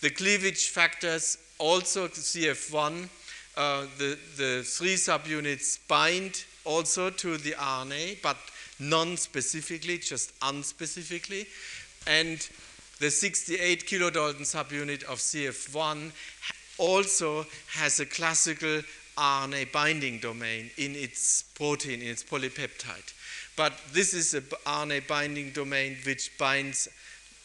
The 0.00 0.10
cleavage 0.10 0.68
factors 0.68 1.36
also 1.58 2.08
CF1 2.08 3.08
uh, 3.56 3.86
the, 3.98 4.18
the 4.36 4.62
three 4.64 4.94
subunits 4.94 5.78
bind 5.88 6.44
also 6.64 7.10
to 7.10 7.36
the 7.36 7.52
RNA, 7.52 8.22
but 8.22 8.36
non-specifically, 8.78 9.98
just 9.98 10.38
unspecifically. 10.40 11.46
And 12.06 12.48
the 13.00 13.10
68 13.10 13.86
kilodalton 13.86 14.42
subunit 14.42 15.02
of 15.04 15.18
CF1 15.18 16.12
also 16.76 17.46
has 17.74 17.98
a 17.98 18.06
classical 18.06 18.82
RNA 19.16 19.72
binding 19.72 20.18
domain 20.18 20.70
in 20.76 20.94
its 20.94 21.42
protein, 21.54 22.02
in 22.02 22.08
its 22.08 22.22
polypeptide. 22.22 23.12
But 23.56 23.72
this 23.92 24.14
is 24.14 24.34
an 24.34 24.42
RNA 24.66 25.08
binding 25.08 25.50
domain 25.50 25.96
which 26.04 26.36
binds 26.38 26.88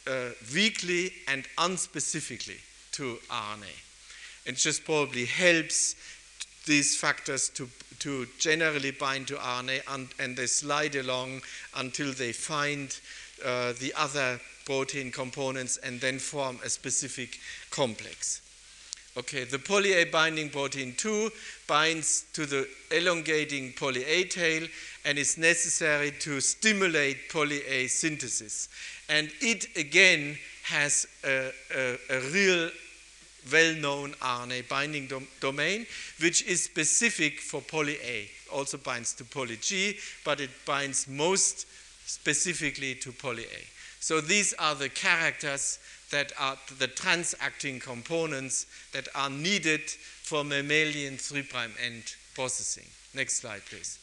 uh, 0.06 0.30
weakly 0.54 1.12
and 1.26 1.46
unspecifically 1.58 2.60
to 2.92 3.18
RNA. 3.30 3.74
It 4.44 4.56
just 4.56 4.84
probably 4.84 5.24
helps 5.24 5.96
these 6.66 6.96
factors 6.96 7.48
to, 7.50 7.68
to 8.00 8.26
generally 8.38 8.90
bind 8.90 9.28
to 9.28 9.36
RNA 9.36 9.82
and, 9.88 10.08
and 10.18 10.36
they 10.36 10.46
slide 10.46 10.96
along 10.96 11.40
until 11.76 12.12
they 12.12 12.32
find 12.32 12.98
uh, 13.44 13.72
the 13.80 13.92
other 13.96 14.38
protein 14.66 15.10
components 15.10 15.78
and 15.78 15.98
then 16.00 16.18
form 16.18 16.58
a 16.62 16.68
specific 16.68 17.38
complex. 17.70 18.42
Okay, 19.16 19.44
the 19.44 19.58
poly-A 19.58 20.04
binding 20.04 20.50
protein 20.50 20.94
2 20.94 21.30
binds 21.66 22.26
to 22.34 22.44
the 22.44 22.68
elongating 22.90 23.72
poly-A 23.72 24.24
tail 24.24 24.68
and 25.06 25.16
is 25.16 25.38
necessary 25.38 26.10
to 26.20 26.38
stimulate 26.42 27.30
poly-A 27.30 27.86
synthesis. 27.86 28.68
And 29.08 29.30
it 29.40 29.74
again 29.74 30.36
has 30.64 31.06
a, 31.24 31.50
a, 31.74 31.98
a 32.10 32.20
real 32.30 32.70
well-known 33.50 34.12
RNA 34.20 34.68
binding 34.68 35.06
dom 35.06 35.26
domain, 35.40 35.86
which 36.20 36.44
is 36.44 36.64
specific 36.64 37.40
for 37.40 37.62
poly 37.62 37.96
A. 38.04 38.28
Also 38.52 38.76
binds 38.76 39.14
to 39.14 39.24
poly 39.24 39.56
G, 39.56 39.96
but 40.24 40.40
it 40.40 40.50
binds 40.66 41.08
most 41.08 41.66
specifically 42.04 42.96
to 42.96 43.12
poly 43.12 43.44
A. 43.44 43.75
So 44.06 44.20
these 44.20 44.52
are 44.52 44.76
the 44.76 44.88
characters 44.88 45.80
that 46.12 46.32
are 46.38 46.56
the 46.78 46.86
transacting 46.86 47.80
components 47.80 48.66
that 48.92 49.08
are 49.16 49.28
needed 49.28 49.80
for 49.90 50.44
mammalian 50.44 51.16
3' 51.16 51.42
end 51.84 52.14
processing. 52.32 52.86
Next 53.14 53.40
slide, 53.40 53.62
please. 53.68 53.98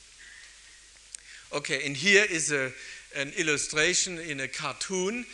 Okay, 1.53 1.85
and 1.85 1.95
here 1.95 2.25
is 2.29 2.51
a, 2.51 2.73
an 3.15 3.31
illustration 3.37 4.19
in 4.19 4.41
a 4.41 4.47
cartoon 4.49 5.25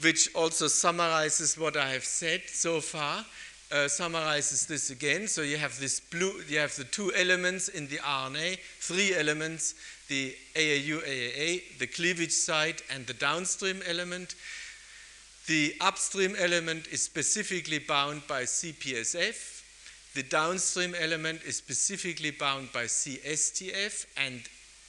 which 0.00 0.28
also 0.34 0.66
summarizes 0.66 1.56
what 1.56 1.76
I 1.76 1.90
have 1.90 2.04
said 2.04 2.42
so 2.48 2.80
far 2.80 3.24
uh, 3.70 3.88
summarizes 3.88 4.66
this 4.66 4.90
again. 4.90 5.26
So 5.26 5.42
you 5.42 5.56
have 5.56 5.78
this 5.78 6.00
blue, 6.00 6.32
you 6.48 6.58
have 6.58 6.74
the 6.76 6.84
two 6.84 7.12
elements 7.14 7.68
in 7.68 7.88
the 7.88 7.98
RNA, 7.98 8.58
three 8.80 9.14
elements, 9.14 9.74
the 10.08 10.36
AAU, 10.54 11.02
AAA, 11.02 11.78
the 11.78 11.86
cleavage 11.86 12.32
site, 12.32 12.82
and 12.90 13.06
the 13.06 13.14
downstream 13.14 13.82
element. 13.86 14.34
The 15.46 15.74
upstream 15.80 16.34
element 16.38 16.88
is 16.88 17.02
specifically 17.02 17.78
bound 17.78 18.26
by 18.26 18.42
CPSF. 18.42 19.62
The 20.14 20.22
downstream 20.22 20.94
element 20.94 21.42
is 21.44 21.56
specifically 21.56 22.30
bound 22.30 22.72
by 22.72 22.84
CSTF, 22.84 24.06
and 24.16 24.42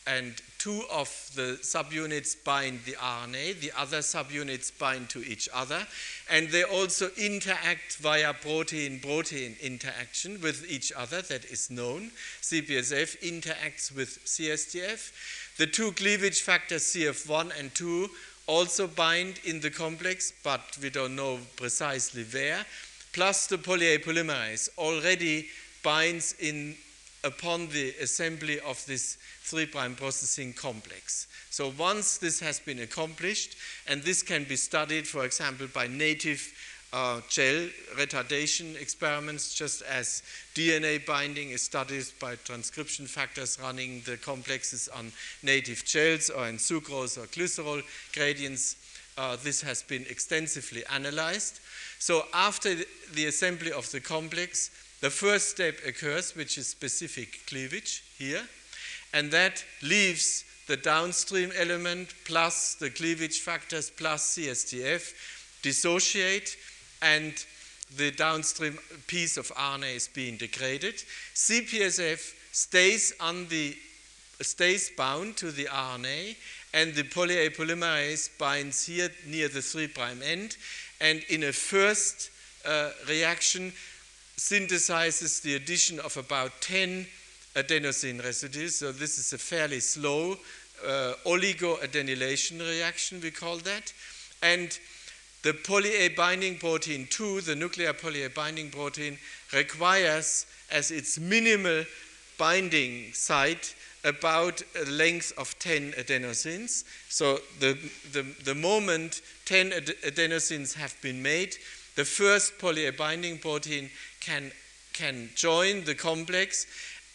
and 0.08 0.42
two 0.58 0.84
of 0.92 1.10
the 1.36 1.60
subunits 1.62 2.36
bind 2.44 2.80
the 2.86 2.94
RNA, 2.94 3.60
the 3.60 3.72
other 3.78 4.00
subunits 4.00 4.76
bind 4.78 5.10
to 5.10 5.24
each 5.24 5.48
other, 5.54 5.86
and 6.30 6.50
they 6.50 6.64
also 6.64 7.10
interact 7.18 7.98
via 7.98 8.34
protein-protein 8.34 9.56
interaction 9.62 10.42
with 10.42 10.70
each 10.70 10.92
other, 10.94 11.22
that 11.22 11.46
is 11.46 11.70
known. 11.70 12.12
CPSF 12.42 13.20
interacts 13.22 13.94
with 13.96 14.20
CSTF. 14.26 15.58
The 15.58 15.68
two 15.68 15.92
cleavage 15.92 16.42
factors 16.42 16.84
CF1 16.84 17.60
and 17.60 17.74
2 17.76 18.10
also 18.48 18.88
bind 18.88 19.40
in 19.44 19.60
the 19.60 19.70
complex, 19.70 20.32
but 20.44 20.78
we 20.82 20.90
don't 20.90 21.16
know 21.16 21.40
precisely 21.56 22.24
where, 22.24 22.66
plus 23.14 23.48
the 23.48 23.58
poly-A 23.58 24.00
polymerase 24.00 24.70
already 24.78 25.48
binds 25.84 26.34
in 26.40 26.76
upon 27.24 27.68
the 27.70 27.94
assembly 28.02 28.60
of 28.60 28.86
this 28.86 29.18
3' 29.44 29.66
processing 29.66 30.54
complex. 30.54 31.28
So 31.50 31.74
once 31.78 32.18
this 32.18 32.40
has 32.40 32.60
been 32.60 32.80
accomplished, 32.80 33.56
and 33.88 34.04
this 34.04 34.22
can 34.22 34.44
be 34.44 34.56
studied, 34.56 35.08
for 35.08 35.26
example, 35.26 35.68
by 35.74 35.88
native 35.88 36.54
uh, 36.94 37.20
gel 37.30 37.68
retardation 37.96 38.80
experiments, 38.80 39.54
just 39.54 39.82
as 39.84 40.24
DNA 40.56 41.06
binding 41.06 41.50
is 41.50 41.62
studied 41.62 42.06
by 42.20 42.36
transcription 42.36 43.06
factors 43.06 43.58
running 43.62 44.02
the 44.06 44.18
complexes 44.18 44.88
on 44.96 45.12
native 45.44 45.84
gels 45.84 46.30
or 46.30 46.48
in 46.48 46.58
sucrose 46.58 47.18
or 47.18 47.28
glycerol 47.28 47.82
gradients. 48.14 48.76
Uh, 49.18 49.36
this 49.44 49.62
has 49.62 49.82
been 49.84 50.06
extensively 50.10 50.84
analyzed. 50.94 51.60
So 52.00 52.24
after 52.34 52.76
the 53.14 53.26
assembly 53.26 53.72
of 53.72 53.92
the 53.92 54.00
complex, 54.00 54.70
the 55.02 55.10
first 55.10 55.50
step 55.50 55.76
occurs, 55.86 56.36
which 56.36 56.58
is 56.58 56.68
specific 56.68 57.46
cleavage 57.48 58.04
here, 58.18 58.44
and 59.14 59.32
that 59.32 59.64
leaves 59.82 60.44
the 60.68 60.78
downstream 60.78 61.52
element 61.58 62.14
plus 62.26 62.76
the 62.76 62.90
cleavage 62.90 63.40
factors 63.40 63.90
plus 63.90 64.38
CSTF 64.38 65.14
dissociate, 65.62 66.58
and 67.02 67.46
the 67.96 68.12
downstream 68.12 68.78
piece 69.08 69.38
of 69.38 69.48
RNA 69.56 69.96
is 69.96 70.08
being 70.08 70.38
degraded. 70.38 70.96
CPSF 71.34 72.34
stays 72.52 73.14
on 73.20 73.48
the 73.48 73.76
stays 74.42 74.92
bound 74.96 75.36
to 75.38 75.52
the 75.52 75.66
RNA, 75.66 76.36
and 76.74 76.94
the 76.94 77.04
poly-A 77.04 77.50
polymerase 77.50 78.30
binds 78.38 78.86
here 78.86 79.10
near 79.26 79.48
the 79.48 79.62
3' 79.62 79.90
end, 80.24 80.58
and 81.02 81.24
in 81.30 81.44
a 81.44 81.52
first 81.52 82.30
uh, 82.66 82.92
reaction 83.08 83.74
synthesizes 84.38 85.42
the 85.42 85.56
addition 85.56 86.00
of 86.00 86.16
about 86.16 86.62
10 86.62 87.08
adenosine 87.56 88.24
residues. 88.24 88.76
So 88.76 88.92
this 88.92 89.18
is 89.18 89.34
a 89.34 89.38
fairly 89.38 89.80
slow 89.80 90.38
uh, 90.86 91.14
oligoadenylation 91.26 92.60
reaction, 92.60 93.20
we 93.22 93.32
call 93.32 93.58
that. 93.58 93.92
And 94.44 94.78
the 95.42 95.54
poly-A 95.54 96.10
binding 96.10 96.58
protein 96.58 97.08
2, 97.10 97.42
the 97.42 97.56
nuclear 97.56 97.94
poly-A 97.94 98.30
binding 98.30 98.70
protein, 98.70 99.18
requires 99.54 100.46
as 100.72 100.92
its 100.92 101.20
minimal 101.20 101.84
binding 102.38 103.14
site 103.14 103.76
about 104.04 104.62
a 104.80 104.86
length 104.90 105.34
of 105.38 105.58
10 105.60 105.94
adenosines. 105.94 106.84
So 107.10 107.40
the, 107.60 107.78
the, 108.12 108.24
the 108.44 108.56
moment 108.56 109.22
10 109.46 109.74
ad 109.74 109.86
adenosines 110.06 110.76
have 110.76 110.96
been 111.02 111.24
made, 111.24 111.56
the 111.96 112.06
first 112.06 112.60
poly-A 112.60 112.92
binding 112.92 113.40
protein 113.40 113.90
can, 114.20 114.52
can 114.94 115.30
join 115.36 115.84
the 115.84 115.96
complex 115.96 116.66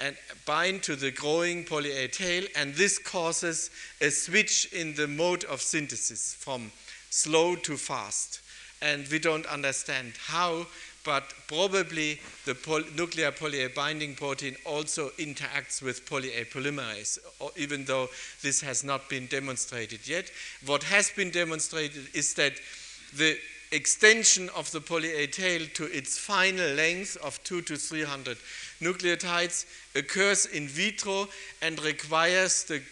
and 0.00 0.16
bind 0.46 0.82
to 0.82 0.96
the 0.96 1.12
growing 1.12 1.64
poly-A 1.64 2.08
tail, 2.08 2.44
and 2.56 2.74
this 2.74 2.98
causes 2.98 3.70
a 4.00 4.10
switch 4.10 4.72
in 4.72 4.94
the 4.94 5.06
mode 5.06 5.44
of 5.44 5.62
synthesis 5.62 6.34
from 6.34 6.72
slow 7.10 7.54
to 7.54 7.76
fast. 7.76 8.40
And 8.80 9.06
we 9.08 9.20
don't 9.20 9.46
understand 9.46 10.14
how, 10.26 10.66
but 11.04 11.32
probably 11.46 12.20
the 12.46 12.54
poly 12.56 12.84
nuclear 12.96 13.30
poly-A 13.30 13.68
binding 13.68 14.16
protein 14.16 14.56
also 14.64 15.10
interacts 15.10 15.80
with 15.80 16.08
poly-A 16.08 16.46
polymerase, 16.46 17.18
even 17.56 17.84
though 17.84 18.08
this 18.42 18.60
has 18.60 18.82
not 18.82 19.08
been 19.08 19.26
demonstrated 19.26 20.08
yet. 20.08 20.32
What 20.66 20.82
has 20.82 21.10
been 21.10 21.30
demonstrated 21.30 22.08
is 22.12 22.34
that 22.34 22.54
the 23.14 23.38
extension 23.72 24.48
of 24.50 24.70
the 24.70 24.80
poly-A 24.80 25.26
tail 25.26 25.66
to 25.74 25.84
its 25.84 26.18
final 26.18 26.74
length 26.74 27.16
of 27.22 27.42
2 27.44 27.62
to 27.62 27.76
300 27.76 28.36
nucleotides 28.80 29.64
occurs 29.94 30.46
in 30.46 30.68
vitro 30.68 31.28
and 31.62 31.82
requires 31.82 32.64
the, 32.64 32.82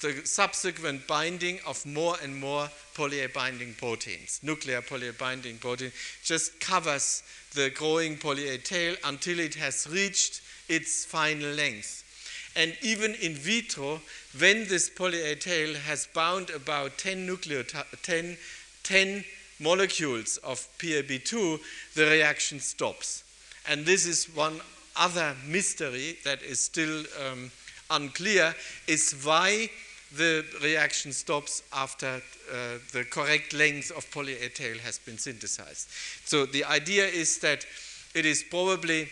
the 0.00 0.20
subsequent 0.24 1.06
binding 1.06 1.58
of 1.66 1.84
more 1.86 2.16
and 2.22 2.38
more 2.38 2.68
poly-A 2.94 3.28
binding 3.28 3.74
proteins. 3.74 4.40
Nuclear 4.42 4.82
poly-A 4.82 5.12
binding 5.14 5.58
protein 5.58 5.92
just 6.22 6.60
covers 6.60 7.22
the 7.54 7.70
growing 7.70 8.16
poly-A 8.16 8.58
tail 8.58 8.94
until 9.04 9.40
it 9.40 9.54
has 9.54 9.88
reached 9.90 10.42
its 10.68 11.04
final 11.04 11.50
length. 11.52 12.04
And 12.54 12.76
even 12.80 13.14
in 13.16 13.34
vitro, 13.34 14.00
when 14.38 14.66
this 14.68 14.88
poly-A 14.88 15.36
tail 15.36 15.74
has 15.74 16.08
bound 16.14 16.50
about 16.50 16.96
10 16.96 17.26
nucleotides, 17.26 18.02
10, 18.02 18.36
10 18.82 19.24
molecules 19.60 20.38
of 20.38 20.66
PAB2, 20.78 21.60
the 21.94 22.06
reaction 22.06 22.60
stops. 22.60 23.24
And 23.68 23.84
this 23.84 24.06
is 24.06 24.26
one 24.34 24.60
other 24.96 25.34
mystery 25.46 26.18
that 26.24 26.42
is 26.42 26.60
still 26.60 27.04
um, 27.30 27.50
unclear, 27.90 28.54
is 28.86 29.12
why 29.24 29.68
the 30.16 30.44
reaction 30.62 31.12
stops 31.12 31.62
after 31.72 32.06
uh, 32.52 32.78
the 32.92 33.04
correct 33.04 33.52
length 33.52 33.90
of 33.90 34.10
poly-A 34.10 34.50
has 34.78 34.98
been 35.00 35.18
synthesized. 35.18 35.88
So 36.24 36.46
the 36.46 36.64
idea 36.64 37.06
is 37.06 37.38
that 37.40 37.66
it 38.14 38.24
is 38.24 38.44
probably 38.44 39.08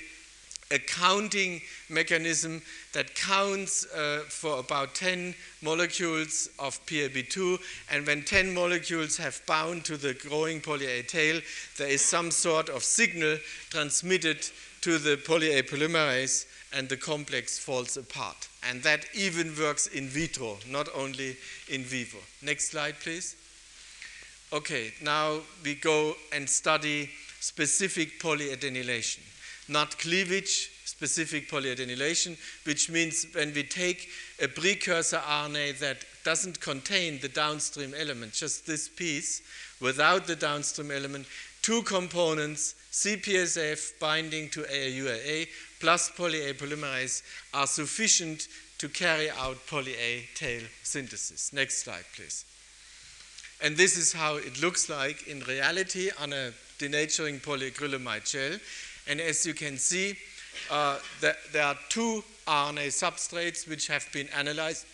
a 0.71 0.79
counting 0.79 1.61
mechanism 1.89 2.63
that 2.93 3.15
counts 3.15 3.87
uh, 3.93 4.23
for 4.29 4.59
about 4.59 4.95
10 4.95 5.35
molecules 5.63 6.49
of 6.59 6.85
PAB2, 6.87 7.59
and 7.91 8.07
when 8.07 8.23
10 8.23 8.55
molecules 8.55 9.17
have 9.17 9.41
bound 9.47 9.85
to 9.85 9.97
the 9.97 10.15
growing 10.15 10.61
poly-A 10.61 11.03
tail, 11.03 11.41
there 11.77 11.89
is 11.89 12.03
some 12.03 12.31
sort 12.31 12.69
of 12.69 12.83
signal 12.83 13.39
transmitted 13.71 14.47
to 14.81 14.99
the 14.99 15.17
poly-A 15.17 15.63
polymerase, 15.63 16.47
and 16.73 16.89
the 16.89 16.97
complex 16.97 17.59
falls 17.59 17.97
apart. 17.97 18.49
And 18.69 18.83
that 18.83 19.07
even 19.15 19.55
works 19.57 19.87
in 19.87 20.09
vitro, 20.09 20.59
not 20.69 20.89
only 20.95 21.37
in 21.69 21.83
vivo. 21.83 22.19
Next 22.43 22.71
slide, 22.71 22.97
please. 23.01 23.37
Okay, 24.53 24.93
now 25.03 25.41
we 25.63 25.75
go 25.75 26.15
and 26.33 26.49
study 26.49 27.11
specific 27.41 28.21
polyadenylation 28.21 29.21
not 29.69 29.99
cleavage, 29.99 30.71
specific 30.85 31.51
polyadenylation, 31.51 32.37
which 32.65 32.91
means 32.91 33.27
when 33.33 33.53
we 33.55 33.63
take 33.63 34.09
a 34.41 34.49
precursor 34.49 35.19
RNA 35.19 35.79
that 35.79 36.05
doesn't 36.25 36.61
contain 36.61 37.19
the 37.21 37.29
downstream 37.29 37.95
element, 37.97 38.33
just 38.33 38.67
this 38.67 38.89
piece, 38.89 39.43
without 39.81 40.27
the 40.27 40.37
downstream 40.37 40.91
element, 40.91 41.27
two 41.63 41.83
components, 41.83 42.75
CPSF 42.93 43.99
binding 43.99 44.49
to 44.51 44.61
AAUAA 44.63 45.49
plus 45.81 46.11
poly-A 46.11 46.55
polymerase, 46.55 47.23
are 47.53 47.67
sufficient 47.67 48.49
to 48.79 48.89
carry 48.89 49.31
out 49.31 49.57
poly-A 49.67 50.29
tail 50.35 50.63
synthesis. 50.83 51.53
Next 51.53 51.85
slide, 51.85 52.05
please. 52.15 52.45
And 53.63 53.77
this 53.77 53.97
is 53.97 54.13
how 54.13 54.37
it 54.37 54.61
looks 54.61 54.89
like 54.89 55.27
in 55.27 55.41
reality 55.41 56.11
on 56.21 56.33
a 56.33 56.53
denaturing 56.79 57.41
polyacrylamide 57.41 58.31
gel. 58.31 58.59
And 59.07 59.21
as 59.21 59.45
you 59.47 59.55
can 59.55 59.79
see, 59.79 60.17
uh, 60.71 60.99
the, 61.21 61.37
there 61.53 61.65
are 61.65 61.77
two 61.89 62.25
RNA 62.47 62.89
substrates 62.89 63.69
which 63.69 63.87
have 63.89 64.11
been 64.13 64.29
analyzed. 64.29 64.87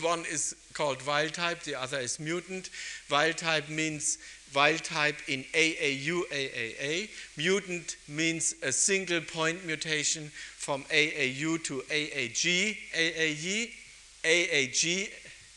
One 0.00 0.20
is 0.20 0.54
called 0.72 1.06
wild 1.06 1.34
type, 1.34 1.62
the 1.62 1.74
other 1.74 1.98
is 1.98 2.20
mutant. 2.20 2.70
Wild 3.10 3.38
type 3.38 3.68
means 3.68 4.18
wild 4.54 4.84
type 4.84 5.16
in 5.28 5.44
AAU. 5.54 7.08
Mutant 7.36 7.96
means 8.08 8.54
a 8.62 8.72
single 8.72 9.20
point 9.20 9.64
mutation 9.64 10.30
from 10.56 10.82
AAU 10.84 11.62
to 11.64 11.82
AAG, 11.88 12.76
AAE, 12.94 13.70
AAG, 14.24 15.10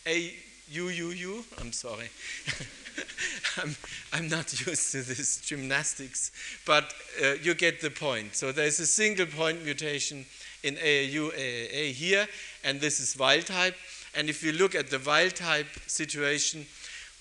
AUUU. 0.06 1.44
I'm 1.60 1.72
sorry. 1.72 2.10
I'm, 3.58 3.76
I'm, 4.14 4.28
not 4.28 4.54
used 4.68 4.92
to 4.92 5.02
this 5.02 5.42
gymnastics, 5.42 6.32
but 6.66 6.94
uh, 7.24 7.34
you 7.42 7.54
get 7.54 7.82
the 7.82 7.90
point. 7.90 8.36
So 8.36 8.52
there's 8.52 8.80
a 8.80 8.86
single 8.86 9.26
point 9.26 9.64
mutation 9.64 10.26
in 10.64 10.76
AAU, 10.76 11.32
AAA 11.32 11.92
here, 11.92 12.28
and 12.64 12.80
this 12.82 13.00
is 13.00 13.18
wild 13.18 13.46
type. 13.46 13.76
And 14.16 14.30
if 14.30 14.44
you 14.44 14.52
look 14.52 14.76
at 14.76 14.90
the 14.90 15.00
wild 15.00 15.36
type 15.36 15.68
situation 15.88 16.66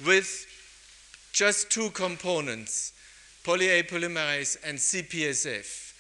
with 0.05 0.47
just 1.33 1.71
two 1.71 1.91
components, 1.91 2.93
poly-A 3.45 3.83
polymerase 3.85 4.57
and 4.65 4.79
CPSF, 4.79 5.93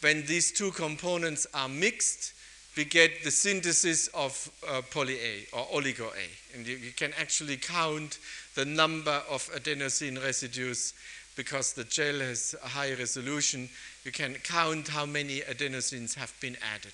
when 0.00 0.24
these 0.26 0.50
two 0.50 0.70
components 0.70 1.46
are 1.52 1.68
mixed, 1.68 2.32
we 2.76 2.84
get 2.84 3.24
the 3.24 3.30
synthesis 3.30 4.08
of 4.08 4.50
uh, 4.68 4.80
poly-A 4.90 5.46
or 5.52 5.66
oligo-A. 5.66 6.56
And 6.56 6.66
you, 6.66 6.76
you, 6.76 6.92
can 6.92 7.12
actually 7.18 7.56
count 7.56 8.18
the 8.54 8.64
number 8.64 9.22
of 9.30 9.48
adenosine 9.54 10.22
residues 10.22 10.94
because 11.36 11.72
the 11.72 11.84
gel 11.84 12.18
has 12.18 12.54
a 12.64 12.68
high 12.68 12.92
resolution. 12.92 13.68
You 14.04 14.12
can 14.12 14.34
count 14.34 14.88
how 14.88 15.06
many 15.06 15.40
adenosines 15.40 16.14
have 16.14 16.34
been 16.40 16.56
added. 16.74 16.92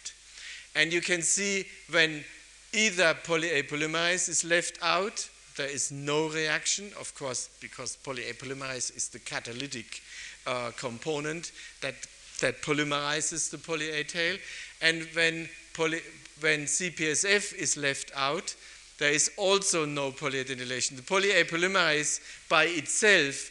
And 0.74 0.92
you 0.92 1.00
can 1.00 1.22
see 1.22 1.66
when 1.90 2.24
either 2.72 3.14
poly-A 3.24 3.62
polymerase 3.64 4.28
is 4.28 4.44
left 4.44 4.78
out, 4.82 5.28
there 5.56 5.68
is 5.68 5.90
no 5.90 6.28
reaction, 6.28 6.90
of 7.00 7.14
course, 7.14 7.48
because 7.60 7.96
poly-A 7.96 8.34
polymerase 8.34 8.94
is 8.94 9.08
the 9.08 9.18
catalytic 9.18 10.02
uh, 10.46 10.70
component 10.76 11.52
that 11.80 11.94
that 12.40 12.62
polymerizes 12.62 13.50
the 13.50 13.58
poly-A 13.58 14.04
tail. 14.04 14.36
And 14.80 15.08
when, 15.14 15.48
poly, 15.74 16.00
when 16.40 16.64
CPSF 16.64 17.54
is 17.54 17.76
left 17.76 18.10
out, 18.14 18.54
there 18.98 19.12
is 19.12 19.30
also 19.36 19.84
no 19.84 20.10
polyadenylation. 20.10 20.96
The 20.96 21.02
poly-A 21.02 21.44
polymerase 21.44 22.20
by 22.48 22.64
itself 22.64 23.50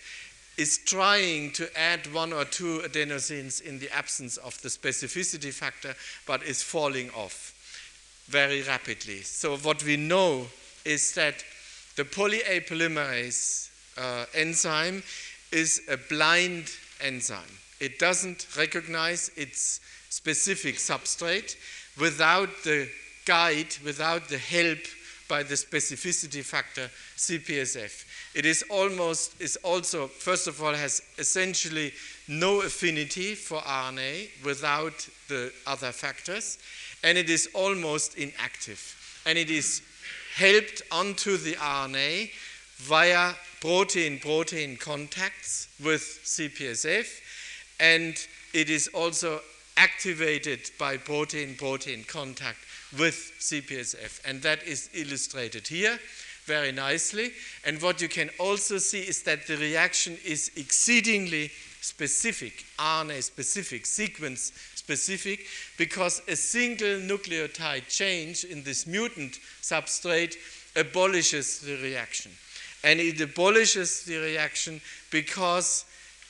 is 0.57 0.79
trying 0.79 1.51
to 1.51 1.77
add 1.77 2.11
one 2.13 2.33
or 2.33 2.45
two 2.45 2.81
adenosines 2.85 3.61
in 3.61 3.77
the 3.79 3.93
absence 3.93 4.37
of 4.37 4.59
the 4.61 4.69
specificity 4.69 5.53
factor, 5.53 5.93
but 6.25 6.43
is 6.43 6.63
falling 6.63 7.09
off 7.11 7.53
very 8.27 8.63
rapidly. 8.63 9.21
So 9.21 9.57
what 9.57 9.83
we 9.83 9.97
know 9.97 10.47
is 10.83 11.13
that 11.15 11.43
the 11.95 12.05
poly-A 12.05 12.61
polymerase 12.61 13.69
uh, 13.97 14.25
enzyme 14.33 15.03
is 15.51 15.81
a 15.89 15.97
blind 15.97 16.71
enzyme. 17.01 17.59
It 17.79 17.99
doesn't 17.99 18.47
recognize 18.57 19.29
its 19.35 19.79
specific 20.09 20.75
substrate 20.75 21.55
without 21.99 22.49
the 22.63 22.89
guide, 23.25 23.75
without 23.83 24.29
the 24.29 24.37
help 24.37 24.79
by 25.27 25.43
the 25.43 25.55
specificity 25.55 26.43
factor 26.43 26.89
CPSF. 27.17 28.05
It 28.35 28.45
is 28.45 28.63
almost, 28.69 29.39
is 29.41 29.57
also, 29.57 30.07
first 30.07 30.47
of 30.47 30.61
all, 30.61 30.73
has 30.73 31.01
essentially 31.17 31.93
no 32.27 32.61
affinity 32.61 33.35
for 33.35 33.59
RNA 33.61 34.29
without 34.43 35.07
the 35.27 35.51
other 35.65 35.91
factors, 35.91 36.57
and 37.03 37.17
it 37.17 37.29
is 37.29 37.49
almost 37.53 38.17
inactive. 38.17 39.21
And 39.25 39.37
it 39.37 39.49
is 39.49 39.81
helped 40.35 40.81
onto 40.91 41.37
the 41.37 41.53
RNA 41.53 42.29
via 42.77 43.33
protein-protein 43.61 44.77
contacts 44.77 45.69
with 45.83 46.01
CPSF, 46.23 47.07
and 47.79 48.15
it 48.53 48.69
is 48.69 48.87
also 48.89 49.41
activated 49.77 50.69
by 50.77 50.97
protein-protein 50.97 52.03
contact 52.03 52.59
with 52.97 53.33
CPSF. 53.39 54.21
And 54.25 54.41
that 54.41 54.63
is 54.63 54.89
illustrated 54.93 55.67
here 55.67 55.99
very 56.45 56.71
nicely. 56.71 57.31
And 57.65 57.81
what 57.81 58.01
you 58.01 58.07
can 58.07 58.29
also 58.39 58.77
see 58.77 59.01
is 59.01 59.23
that 59.23 59.47
the 59.47 59.57
reaction 59.57 60.17
is 60.23 60.51
exceedingly 60.55 61.51
specific, 61.81 62.65
RNA 62.79 63.23
specific, 63.23 63.85
sequence 63.85 64.51
specific, 64.75 65.45
because 65.77 66.21
a 66.27 66.35
single 66.35 66.99
nucleotide 66.99 67.87
change 67.87 68.43
in 68.43 68.63
this 68.63 68.87
mutant 68.87 69.39
substrate 69.61 70.35
abolishes 70.75 71.59
the 71.59 71.75
reaction. 71.81 72.31
And 72.83 72.99
it 72.99 73.19
abolishes 73.19 74.03
the 74.03 74.17
reaction 74.17 74.81
because 75.09 75.85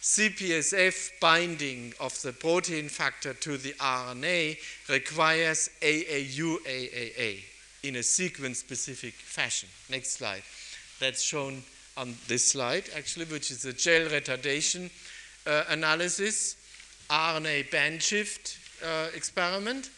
CPSF 0.05 1.19
binding 1.19 1.91
of 1.99 2.21
the 2.21 2.31
protein 2.31 2.89
factor 2.89 3.33
to 3.33 3.57
the 3.57 3.73
RNA 3.73 4.55
requires 4.87 5.71
AAU-AAA 5.81 7.39
in 7.81 7.95
a 7.95 8.03
sequence-specific 8.03 9.15
fashion. 9.15 9.67
Next 9.89 10.11
slide. 10.11 10.43
That's 10.99 11.23
shown 11.23 11.63
on 11.97 12.13
this 12.27 12.45
slide, 12.51 12.83
actually, 12.95 13.25
which 13.25 13.49
is 13.49 13.65
a 13.65 13.73
gel 13.73 14.07
retardation 14.07 14.91
uh, 15.47 15.63
analysis, 15.69 16.55
RNA 17.09 17.71
band 17.71 18.03
shift 18.03 18.59
uh, 18.85 19.07
experiment, 19.15 19.89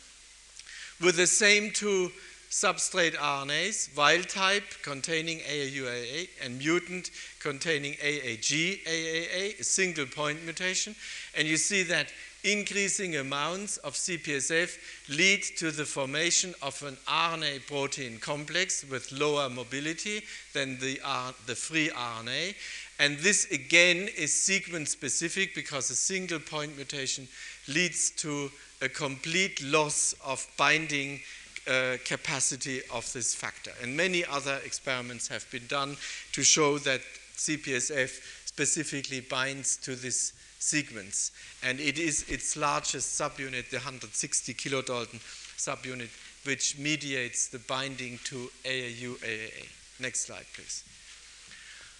with 1.01 1.17
the 1.17 1.27
same 1.27 1.69
two 1.71 2.13
substrate 2.49 3.15
RNAs, 3.15 3.95
wild 3.97 4.29
type 4.29 4.63
containing 4.83 5.39
AAU-AAA 5.39 6.29
and 6.41 6.59
mutant 6.59 7.11
containing 7.47 7.93
AAG-AAA, 7.93 9.59
a 9.59 9.63
single 9.63 10.05
point 10.05 10.43
mutation. 10.43 10.93
And 11.37 11.47
you 11.47 11.55
see 11.55 11.83
that 11.83 12.07
increasing 12.43 13.15
amounts 13.15 13.77
of 13.77 13.93
CPSF 13.93 14.77
lead 15.09 15.43
to 15.57 15.71
the 15.71 15.85
formation 15.85 16.53
of 16.61 16.83
an 16.83 16.97
RNA 17.07 17.65
protein 17.67 18.19
complex 18.19 18.83
with 18.91 19.13
lower 19.13 19.49
mobility 19.49 20.23
than 20.53 20.77
the, 20.79 20.99
R, 21.05 21.33
the 21.45 21.55
free 21.55 21.89
RNA. 21.89 22.55
And 22.99 23.17
this 23.19 23.49
again 23.49 24.09
is 24.17 24.33
sequence 24.33 24.91
specific 24.91 25.55
because 25.55 25.89
a 25.89 25.95
single 25.95 26.39
point 26.39 26.75
mutation 26.75 27.29
leads 27.69 28.11
to 28.17 28.51
a 28.81 28.89
complete 28.89 29.63
loss 29.63 30.13
of 30.25 30.45
binding 30.57 31.21
uh, 31.67 31.97
capacity 32.05 32.81
of 32.93 33.11
this 33.13 33.33
factor. 33.33 33.71
And 33.81 33.95
many 33.95 34.25
other 34.25 34.59
experiments 34.65 35.27
have 35.29 35.49
been 35.51 35.67
done 35.67 35.95
to 36.33 36.43
show 36.43 36.77
that 36.79 37.01
CPSF 37.37 38.45
specifically 38.45 39.21
binds 39.21 39.77
to 39.77 39.95
this 39.95 40.33
sequence. 40.59 41.31
And 41.63 41.79
it 41.79 41.99
is 41.99 42.27
its 42.29 42.57
largest 42.57 43.19
subunit, 43.19 43.69
the 43.69 43.77
160 43.77 44.53
kilodalton 44.53 45.19
subunit, 45.57 46.09
which 46.45 46.77
mediates 46.77 47.47
the 47.47 47.59
binding 47.59 48.19
to 48.25 48.49
AAU-AAA. 48.63 49.67
Next 49.99 50.21
slide, 50.21 50.45
please. 50.53 50.83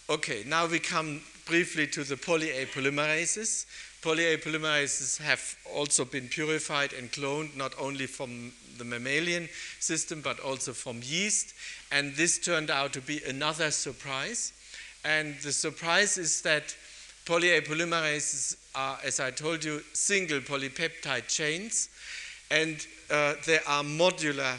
Okay, 0.10 0.44
now 0.48 0.66
we 0.66 0.80
come 0.80 1.22
briefly 1.46 1.86
to 1.88 2.04
the 2.04 2.16
poly-A 2.16 2.68
polymerases. 2.68 3.66
Poly-A 4.02 4.38
polymerases 4.38 5.18
have 5.22 5.58
also 5.74 6.06
been 6.06 6.28
purified 6.30 6.94
and 6.94 7.12
cloned 7.12 7.56
not 7.58 7.74
only 7.78 8.08
from 8.08 8.54
the 8.78 8.86
mammalian 8.86 9.50
system, 9.80 10.22
but 10.22 10.40
also 10.40 10.72
from 10.72 11.02
yeast. 11.04 11.54
And 11.92 12.16
this 12.16 12.40
turned 12.40 12.70
out 12.70 12.94
to 12.94 13.02
be 13.02 13.22
another 13.28 13.70
surprise. 13.70 14.54
And 15.04 15.36
the 15.42 15.52
surprise 15.52 16.18
is 16.18 16.42
that 16.42 16.76
poly-A 17.26 17.62
polymerases 17.62 18.58
are, 18.76 18.98
as 19.04 19.20
I 19.20 19.32
told 19.32 19.64
you, 19.64 19.82
single 19.94 20.40
polypeptide 20.40 21.28
chains. 21.28 21.90
And 22.50 22.86
uh, 23.10 23.36
they 23.46 23.60
are 23.68 23.84
modular 23.84 24.58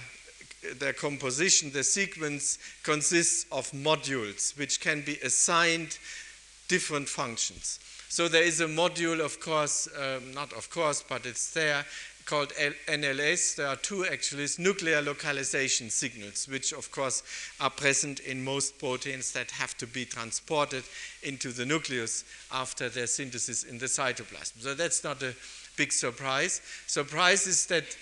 their 0.79 0.93
composition, 0.93 1.71
the 1.71 1.85
sequence 1.85 2.59
consists 2.83 3.47
of 3.53 3.71
modules 3.73 4.57
which 4.59 4.81
can 4.81 5.03
be 5.03 5.17
assigned 5.23 5.99
different 6.69 7.09
functions. 7.09 7.79
So 8.09 8.29
there 8.29 8.43
is 8.43 8.61
a 8.61 8.67
module, 8.67 9.21
of 9.21 9.41
course, 9.41 9.89
um, 9.97 10.33
not 10.33 10.53
of 10.53 10.71
course, 10.71 11.05
but 11.07 11.27
it's 11.27 11.53
there, 11.53 11.85
called 12.29 12.53
NLS. 12.87 13.57
There 13.57 13.67
are 13.67 13.77
two 13.77 14.05
actually 14.05 14.47
nuclear 14.59 15.01
localization 15.01 15.89
signals, 15.89 16.47
which 16.47 16.73
of 16.73 16.91
course 16.93 17.23
are 17.59 17.71
present 17.71 18.21
in 18.21 18.45
most 18.45 18.79
proteins 18.79 19.33
that 19.33 19.51
have 19.53 19.79
to 19.79 19.87
be 19.87 20.05
transported 20.05 20.85
into 21.23 21.53
the 21.53 21.65
nucleus 21.65 22.25
after 22.53 22.91
their 22.91 23.07
synthesis 23.07 23.65
in 23.65 23.79
the 23.79 23.87
cytoplasm. 23.87 24.61
So 24.61 24.75
that's 24.75 25.03
not 25.03 25.23
a 25.23 25.35
big 25.79 25.91
surprise. 25.91 26.61
Surprise 26.87 27.47
is 27.47 27.65
that 27.67 27.97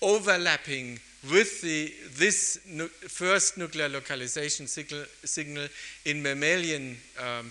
overlapping 0.00 1.00
with 1.32 1.60
the, 1.60 1.92
this 2.14 2.60
nu 2.68 2.86
first 2.86 3.58
nuclear 3.58 3.88
localization 3.88 4.68
signal, 4.68 5.06
signal 5.24 5.66
in 6.04 6.22
mammalian 6.22 6.96
um, 7.18 7.50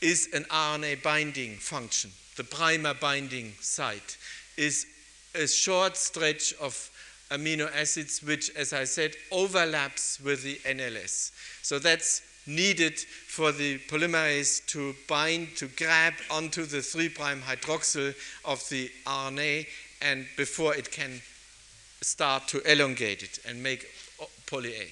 is 0.00 0.28
an 0.32 0.44
RNA 0.44 1.02
binding 1.02 1.56
function, 1.56 2.12
the 2.36 2.44
primer 2.44 2.94
binding 2.94 3.54
site 3.60 4.16
is 4.58 4.86
a 5.34 5.46
short 5.46 5.96
stretch 5.96 6.52
of 6.60 6.90
amino 7.30 7.70
acids, 7.74 8.22
which, 8.22 8.50
as 8.56 8.72
I 8.72 8.84
said, 8.84 9.14
overlaps 9.30 10.20
with 10.20 10.42
the 10.42 10.56
NLS. 10.64 11.30
So 11.62 11.78
that's 11.78 12.22
needed 12.46 12.98
for 12.98 13.52
the 13.52 13.78
polymerase 13.90 14.66
to 14.66 14.94
bind, 15.06 15.54
to 15.56 15.68
grab 15.68 16.14
onto 16.30 16.64
the 16.64 16.82
3' 16.82 17.10
hydroxyl 17.10 18.14
of 18.44 18.66
the 18.70 18.90
RNA 19.06 19.66
and 20.00 20.26
before 20.36 20.74
it 20.74 20.90
can 20.90 21.20
start 22.00 22.48
to 22.48 22.60
elongate 22.70 23.22
it 23.22 23.38
and 23.46 23.62
make 23.62 23.86
poly 24.46 24.74
A. 24.74 24.88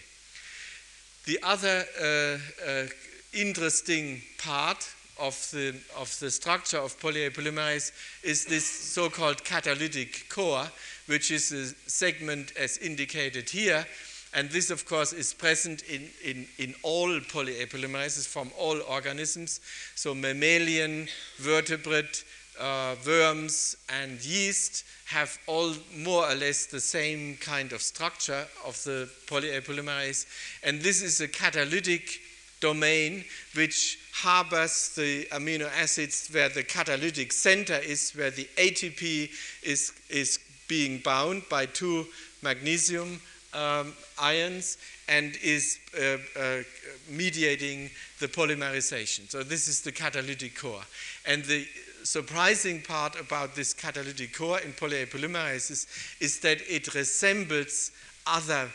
The 1.25 1.39
other 1.43 1.85
uh, 2.01 2.69
uh, 2.69 2.87
interesting 3.33 4.23
part 4.39 4.87
of 5.19 5.35
the, 5.53 5.75
of 5.97 6.17
the 6.21 6.31
structure 6.31 6.79
of 6.79 6.99
poly-A 7.01 7.31
polymerase 7.31 7.93
is 8.23 8.45
this 8.45 8.67
so-called 8.67 9.45
catalytic 9.45 10.29
core, 10.29 10.67
which 11.07 11.31
is 11.31 11.53
a 11.53 11.67
segment 11.91 12.53
as 12.57 12.79
indicated 12.79 13.49
here. 13.49 13.87
And 14.35 14.51
this, 14.51 14.71
of 14.71 14.85
course, 14.85 15.13
is 15.13 15.33
present 15.33 15.83
in, 15.85 16.11
in, 16.23 16.47
in 16.59 16.75
all 16.83 17.21
poly-A 17.21 17.67
polymerases 17.67 18.27
from 18.27 18.51
all 18.59 18.81
organisms. 18.83 19.61
So 19.95 20.15
mammalian, 20.15 21.09
vertebrate, 21.39 22.25
uh, 22.61 22.97
worms, 23.07 23.77
and 23.89 24.23
yeast 24.25 24.85
have 25.07 25.39
all 25.47 25.73
more 25.97 26.31
or 26.31 26.35
less 26.35 26.67
the 26.67 26.81
same 26.81 27.37
kind 27.37 27.73
of 27.73 27.81
structure 27.81 28.47
of 28.67 28.83
the 28.85 29.09
poly-A 29.27 29.63
polymerase. 29.63 30.27
And 30.63 30.83
this 30.83 31.03
is 31.03 31.21
a 31.21 31.29
catalytic 31.29 32.21
domain 32.61 33.25
which 33.55 33.99
harbors 34.23 34.95
the 34.95 35.27
amino 35.27 35.71
acids 35.77 36.29
where 36.33 36.49
the 36.49 36.63
catalytic 36.63 37.33
center 37.33 37.77
is, 37.77 38.13
where 38.13 38.31
the 38.31 38.49
ATP 38.57 39.31
is, 39.63 39.93
is 40.09 40.39
being 40.69 40.99
bound 41.05 41.43
by 41.51 41.67
two 41.67 42.07
magnesium 42.43 43.21
um, 43.53 43.93
ions 44.19 44.79
and 45.09 45.37
is 45.43 45.79
uh, 46.01 46.17
uh, 46.41 46.63
mediating 47.11 47.91
the 48.19 48.27
polymerization. 48.27 49.31
So 49.31 49.43
this 49.43 49.69
is 49.69 49.83
the 49.83 49.93
catalytic 49.93 50.59
core. 50.59 50.83
And 51.27 51.45
the 51.45 51.67
surprising 52.03 52.81
part 52.81 53.21
about 53.21 53.55
this 53.55 53.75
catalytic 53.75 54.35
core 54.35 54.61
in 54.61 54.73
polyA 54.73 55.11
polymerases 55.11 55.87
is 56.21 56.41
that 56.41 56.59
it 56.69 56.95
resembles 56.95 57.91
other 58.27 58.71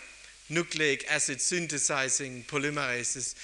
nucleic 0.50 1.06
acid 1.10 1.42
synthesizing 1.42 2.44
polymerases 2.44 3.36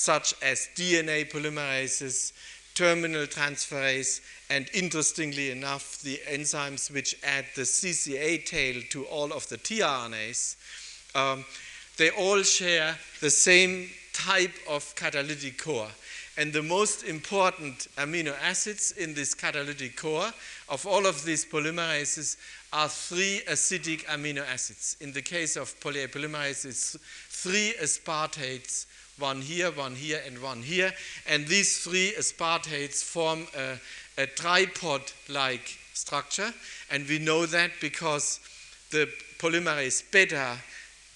such 0.00 0.32
as 0.40 0.70
DNA 0.76 1.30
polymerases, 1.30 2.32
terminal 2.74 3.26
transferase, 3.26 4.22
and 4.48 4.66
interestingly 4.72 5.50
enough, 5.50 6.00
the 6.00 6.18
enzymes 6.26 6.90
which 6.90 7.14
add 7.22 7.44
the 7.54 7.62
CCA 7.62 8.42
tail 8.46 8.80
to 8.88 9.04
all 9.04 9.30
of 9.30 9.46
the 9.50 9.58
tRNAs, 9.58 10.56
um, 11.14 11.44
they 11.98 12.08
all 12.12 12.42
share 12.42 12.96
the 13.20 13.28
same 13.28 13.90
type 14.14 14.54
of 14.66 14.94
catalytic 14.94 15.62
core. 15.62 15.90
And 16.38 16.50
the 16.50 16.62
most 16.62 17.04
important 17.04 17.88
amino 17.98 18.34
acids 18.42 18.92
in 18.92 19.12
this 19.12 19.34
catalytic 19.34 19.98
core 19.98 20.32
of 20.70 20.86
all 20.86 21.04
of 21.06 21.26
these 21.26 21.44
polymerases 21.44 22.38
are 22.72 22.88
three 22.88 23.42
acidic 23.46 24.06
amino 24.06 24.46
acids. 24.48 24.96
In 25.02 25.12
the 25.12 25.20
case 25.20 25.56
of 25.56 25.78
polyA 25.80 26.08
three 26.08 27.74
aspartates, 27.82 28.86
one 29.18 29.40
here, 29.40 29.70
one 29.70 29.94
here, 29.94 30.20
and 30.26 30.40
one 30.40 30.62
here. 30.62 30.92
And 31.28 31.46
these 31.46 31.78
three 31.84 32.14
aspartates 32.18 33.02
form 33.02 33.46
a, 33.56 33.78
a 34.22 34.26
tripod-like 34.26 35.78
structure. 35.94 36.52
And 36.90 37.06
we 37.08 37.18
know 37.18 37.46
that 37.46 37.72
because 37.80 38.40
the 38.90 39.08
polymerase 39.38 40.10
beta 40.10 40.56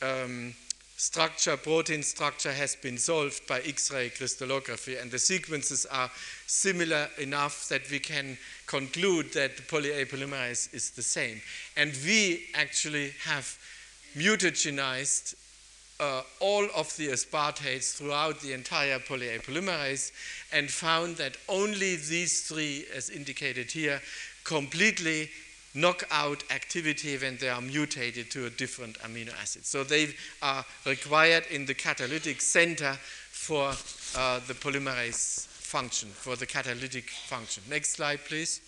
um, 0.02 0.54
structure, 0.96 1.56
protein 1.56 2.02
structure 2.02 2.52
has 2.52 2.76
been 2.76 2.98
solved 2.98 3.46
by 3.46 3.60
X-ray 3.60 4.10
crystallography 4.10 4.96
and 4.96 5.10
the 5.10 5.18
sequences 5.18 5.86
are 5.86 6.10
similar 6.46 7.08
enough 7.18 7.68
that 7.68 7.90
we 7.90 7.98
can 7.98 8.38
conclude 8.66 9.32
that 9.32 9.56
the 9.56 9.62
poly-A 9.62 10.06
polymerase 10.06 10.72
is 10.72 10.90
the 10.90 11.02
same. 11.02 11.40
And 11.76 11.92
we 12.04 12.46
actually 12.54 13.12
have 13.24 13.58
mutagenized 14.16 15.34
uh, 16.00 16.22
all 16.40 16.66
of 16.76 16.94
the 16.96 17.08
aspartates 17.08 17.96
throughout 17.96 18.40
the 18.40 18.52
entire 18.52 18.98
poly-A 18.98 19.38
polymerase 19.38 20.12
and 20.52 20.70
found 20.70 21.16
that 21.16 21.36
only 21.48 21.96
these 21.96 22.42
three, 22.48 22.84
as 22.94 23.10
indicated 23.10 23.70
here, 23.70 24.00
completely 24.44 25.30
knock 25.74 26.04
out 26.10 26.44
activity 26.50 27.16
when 27.16 27.36
they 27.38 27.48
are 27.48 27.60
mutated 27.60 28.30
to 28.30 28.46
a 28.46 28.50
different 28.50 28.98
amino 29.00 29.32
acid. 29.40 29.64
So 29.66 29.82
they 29.82 30.14
are 30.42 30.64
required 30.86 31.44
in 31.50 31.66
the 31.66 31.74
catalytic 31.74 32.40
center 32.40 32.96
for 33.30 33.72
uh, 34.16 34.40
the 34.46 34.54
polymerase 34.54 35.46
function, 35.46 36.08
for 36.10 36.36
the 36.36 36.46
catalytic 36.46 37.10
function. 37.10 37.62
Next 37.68 37.90
slide, 37.90 38.20
please. 38.24 38.60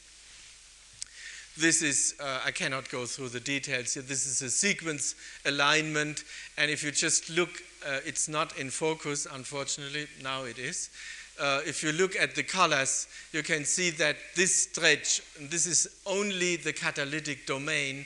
This 1.59 1.83
is, 1.83 2.15
uh, 2.21 2.41
I 2.45 2.51
cannot 2.51 2.89
go 2.91 3.07
through 3.07 3.31
the 3.31 3.41
details 3.41 3.95
here. 3.95 4.03
This 4.03 4.27
is 4.27 4.43
a 4.43 4.51
sequence 4.51 5.15
alignment, 5.45 6.25
and 6.59 6.71
if 6.71 6.85
you 6.85 6.91
just 6.91 7.31
look, 7.31 7.51
uh, 7.87 8.01
it's 8.05 8.29
not 8.29 8.59
in 8.59 8.71
focus, 8.71 9.27
unfortunately, 9.31 10.07
now 10.23 10.45
it 10.45 10.59
is 10.59 10.91
uh, 11.39 11.61
if 11.67 11.83
you 11.83 11.93
look 11.93 12.17
at 12.17 12.35
the 12.35 12.43
colors, 12.43 13.09
you 13.33 13.43
can 13.43 13.65
see 13.65 13.91
that 13.91 14.17
this 14.35 14.63
stretch, 14.65 15.21
this 15.41 15.67
is 15.67 16.01
only 16.07 16.57
the 16.57 16.73
catalytic 16.73 17.47
domain 17.47 18.05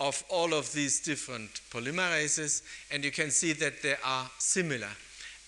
of 0.00 0.24
all 0.28 0.52
of 0.52 0.72
these 0.72 1.00
different 1.00 1.60
polymerases, 1.70 2.62
and 2.90 3.04
you 3.04 3.10
can 3.10 3.30
see 3.30 3.52
that 3.52 3.82
they 3.82 3.94
are 4.04 4.28
similar. 4.38 4.88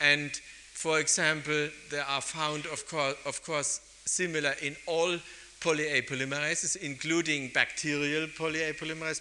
And 0.01 0.31
for 0.75 1.01
example, 1.01 1.69
they 1.91 1.99
are 1.99 2.21
found, 2.21 2.67
of 2.67 2.85
of 3.27 3.43
course 3.43 3.81
similar 4.07 4.55
in 4.63 4.77
all 4.87 5.19
poly-A 5.65 6.03
polymerases, 6.03 6.77
including 6.77 7.49
bacterial 7.49 8.29
poly-A. 8.37 8.75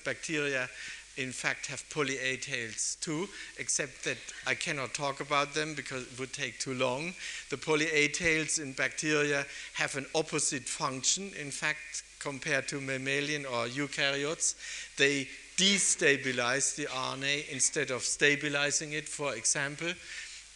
Bacteria 0.03 0.69
in 1.15 1.31
fact 1.31 1.67
have 1.67 1.89
poly-A 1.89 2.35
tails 2.35 2.97
too, 2.99 3.29
except 3.57 4.03
that 4.03 4.17
I 4.45 4.53
cannot 4.53 4.93
talk 4.93 5.21
about 5.21 5.53
them 5.53 5.73
because 5.73 6.03
it 6.03 6.19
would 6.19 6.33
take 6.33 6.59
too 6.59 6.73
long. 6.73 7.13
The 7.49 7.55
poly-A 7.57 8.09
tails 8.09 8.59
in 8.59 8.73
bacteria 8.73 9.45
have 9.75 9.95
an 9.95 10.05
opposite 10.13 10.67
function, 10.67 11.31
in 11.39 11.49
fact, 11.49 12.03
compared 12.19 12.67
to 12.67 12.81
mammalian 12.81 13.45
or 13.45 13.67
eukaryotes. 13.67 14.55
They 14.97 15.29
destabilize 15.55 16.75
the 16.75 16.87
RNA 16.87 17.49
instead 17.51 17.89
of 17.89 18.01
stabilizing 18.01 18.91
it, 18.91 19.07
for 19.07 19.33
example. 19.33 19.93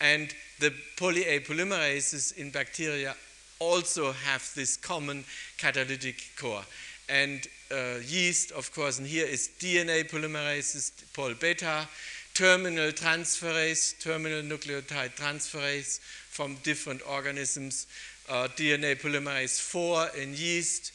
And 0.01 0.33
the 0.59 0.73
poly-A 0.97 1.39
polymerases 1.41 2.35
in 2.35 2.51
bacteria 2.51 3.15
also 3.59 4.11
have 4.11 4.49
this 4.55 4.77
common 4.77 5.23
catalytic 5.57 6.31
core. 6.37 6.63
And 7.09 7.47
uh, 7.71 7.99
yeast, 8.05 8.51
of 8.51 8.73
course, 8.73 8.99
and 8.99 9.07
here 9.07 9.25
is 9.25 9.49
DNA 9.59 10.09
polymerases, 10.09 10.91
Pol 11.13 11.33
beta, 11.33 11.87
terminal 12.33 12.91
transferase, 12.91 13.99
terminal 13.99 14.41
nucleotide 14.41 15.15
transferase 15.15 15.99
from 16.29 16.55
different 16.63 17.01
organisms, 17.09 17.87
uh, 18.29 18.47
DNA 18.55 18.99
polymerase 19.01 19.59
4 19.59 20.09
in 20.21 20.33
yeast, 20.35 20.91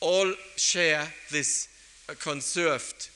all 0.00 0.32
share 0.56 1.08
this 1.30 1.68
uh, 2.08 2.14
conserved 2.20 3.08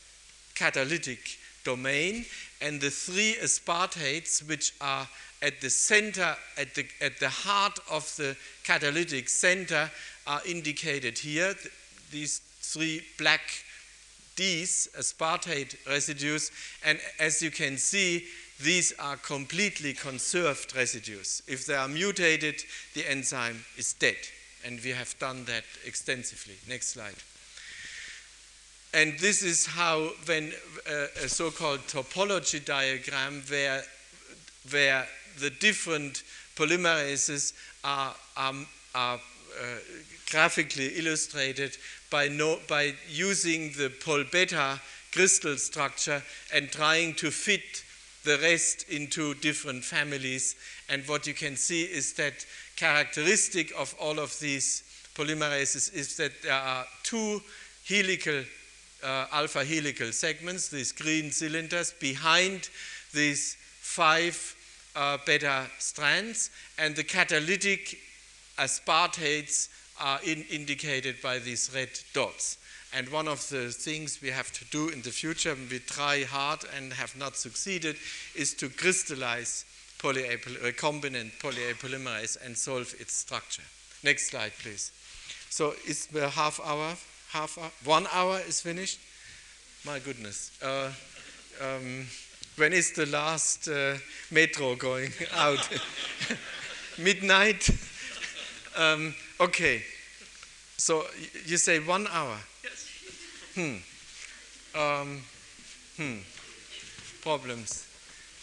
catalytic 0.54 1.38
domain, 1.64 2.24
and 2.60 2.80
the 2.80 2.90
three 2.90 3.36
aspartates, 3.42 4.46
which 4.48 4.72
are 4.80 5.06
at 5.42 5.60
the 5.60 5.70
center, 5.70 6.36
at 6.56 6.74
the, 6.74 6.86
at 7.00 7.18
the 7.20 7.28
heart 7.28 7.78
of 7.90 8.04
the 8.16 8.36
catalytic 8.64 9.28
center, 9.28 9.90
are 10.26 10.42
indicated 10.46 11.18
here. 11.18 11.54
These 12.10 12.40
three 12.60 13.02
black 13.18 13.40
Ds, 14.36 14.88
aspartate 14.96 15.74
residues, 15.86 16.52
and 16.84 17.00
as 17.18 17.42
you 17.42 17.50
can 17.50 17.76
see, 17.76 18.24
these 18.60 18.92
are 18.98 19.16
completely 19.16 19.92
conserved 19.92 20.76
residues. 20.76 21.42
If 21.48 21.66
they 21.66 21.74
are 21.74 21.88
mutated, 21.88 22.62
the 22.94 23.08
enzyme 23.08 23.64
is 23.76 23.94
dead, 23.94 24.16
and 24.64 24.80
we 24.84 24.90
have 24.90 25.18
done 25.18 25.44
that 25.46 25.64
extensively. 25.84 26.54
Next 26.68 26.88
slide. 26.88 27.16
And 28.94 29.18
this 29.18 29.42
is 29.42 29.66
how, 29.66 30.10
when 30.26 30.52
uh, 30.88 31.06
a 31.24 31.28
so-called 31.28 31.80
topology 31.88 32.64
diagram, 32.64 33.42
where, 33.48 33.82
where 34.70 35.06
the 35.40 35.50
different 35.50 36.22
polymerases 36.56 37.52
are, 37.84 38.14
are, 38.36 38.54
are 38.94 39.16
uh, 39.16 39.78
graphically 40.30 40.98
illustrated 40.98 41.76
by, 42.10 42.28
no, 42.28 42.58
by 42.68 42.94
using 43.08 43.72
the 43.72 43.90
pol 44.04 44.24
beta 44.30 44.80
crystal 45.12 45.56
structure 45.56 46.22
and 46.54 46.70
trying 46.70 47.14
to 47.14 47.30
fit 47.30 47.84
the 48.24 48.38
rest 48.38 48.88
into 48.90 49.34
different 49.34 49.84
families. 49.84 50.56
And 50.88 51.06
what 51.08 51.26
you 51.26 51.34
can 51.34 51.56
see 51.56 51.84
is 51.84 52.12
that 52.14 52.44
characteristic 52.76 53.72
of 53.76 53.94
all 53.98 54.18
of 54.18 54.38
these 54.38 54.82
polymerases 55.14 55.92
is 55.94 56.16
that 56.16 56.42
there 56.42 56.52
are 56.52 56.84
two 57.02 57.40
helical, 57.88 58.44
uh, 59.02 59.26
alpha 59.32 59.64
helical 59.64 60.12
segments, 60.12 60.68
these 60.68 60.92
green 60.92 61.30
cylinders, 61.30 61.92
behind 61.92 62.68
these 63.14 63.56
five 63.80 64.54
uh, 64.98 65.16
beta 65.24 65.66
strands, 65.78 66.50
and 66.76 66.96
the 66.96 67.04
catalytic 67.04 67.98
aspartates 68.58 69.68
are 70.00 70.18
in 70.24 70.44
indicated 70.50 71.16
by 71.22 71.38
these 71.38 71.70
red 71.72 71.90
dots. 72.12 72.58
And 72.92 73.08
one 73.10 73.28
of 73.28 73.48
the 73.48 73.70
things 73.70 74.20
we 74.20 74.30
have 74.30 74.50
to 74.52 74.64
do 74.66 74.88
in 74.88 75.02
the 75.02 75.10
future, 75.10 75.54
when 75.54 75.68
we 75.70 75.78
try 75.78 76.24
hard 76.24 76.60
and 76.76 76.92
have 76.92 77.16
not 77.16 77.36
succeeded, 77.36 77.96
is 78.34 78.54
to 78.54 78.68
crystallize 78.68 79.64
recombinant 80.00 81.38
poly-A 81.40 81.74
polymerase 81.74 82.36
and 82.44 82.56
solve 82.56 82.94
its 82.98 83.12
structure. 83.12 83.62
Next 84.02 84.30
slide, 84.30 84.52
please. 84.62 84.92
So 85.50 85.74
is 85.86 86.06
the 86.06 86.28
half 86.28 86.60
hour, 86.64 86.94
half 87.30 87.58
hour, 87.58 87.70
one 87.84 88.06
hour 88.12 88.40
is 88.46 88.60
finished? 88.60 88.98
My 89.84 89.98
goodness. 89.98 90.50
Uh, 90.62 90.90
um, 91.60 92.06
when 92.58 92.72
is 92.72 92.92
the 92.92 93.06
last 93.06 93.68
uh, 93.68 93.94
metro 94.30 94.74
going 94.74 95.12
out? 95.34 95.68
Midnight? 96.98 97.70
um, 98.76 99.14
Okay. 99.40 99.82
So 100.76 101.04
you 101.46 101.56
say 101.56 101.78
one 101.78 102.06
hour? 102.08 102.36
Yes. 102.64 102.88
Hmm. 103.54 104.78
Um, 104.78 105.22
hmm. 105.96 106.18
Problems. 107.22 107.86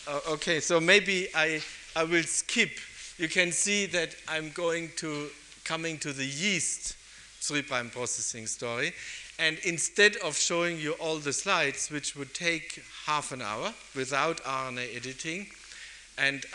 Uh, 0.08 0.20
okay, 0.32 0.60
so 0.60 0.80
maybe 0.80 1.28
I, 1.34 1.62
I 1.96 2.04
will 2.04 2.24
skip. 2.24 2.72
You 3.18 3.28
can 3.28 3.52
see 3.52 3.88
that 3.88 4.16
I'm 4.28 4.52
going 4.52 4.92
to 4.98 5.30
coming 5.64 5.98
to 6.00 6.14
the 6.14 6.26
yeast 6.26 6.96
three 7.42 7.62
prime 7.62 7.90
processing 7.90 8.48
story. 8.48 8.94
And 9.40 9.58
instead 9.66 10.16
of 10.18 10.38
showing 10.38 10.80
you 10.80 10.94
all 10.94 11.18
the 11.18 11.34
slides, 11.34 11.90
which 11.90 12.16
would 12.16 12.34
take 12.34 12.84
half 13.06 13.32
an 13.32 13.42
hour 13.42 13.74
without 13.96 14.44
RNA 14.44 14.96
editing, 14.96 15.48
and 16.18 16.46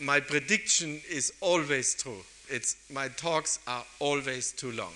my 0.00 0.20
prediction 0.20 1.00
is 1.08 1.32
always 1.40 1.94
true 1.94 2.22
it's, 2.50 2.76
my 2.92 3.08
talks 3.08 3.60
are 3.66 3.84
always 4.00 4.52
too 4.52 4.72
long. 4.72 4.92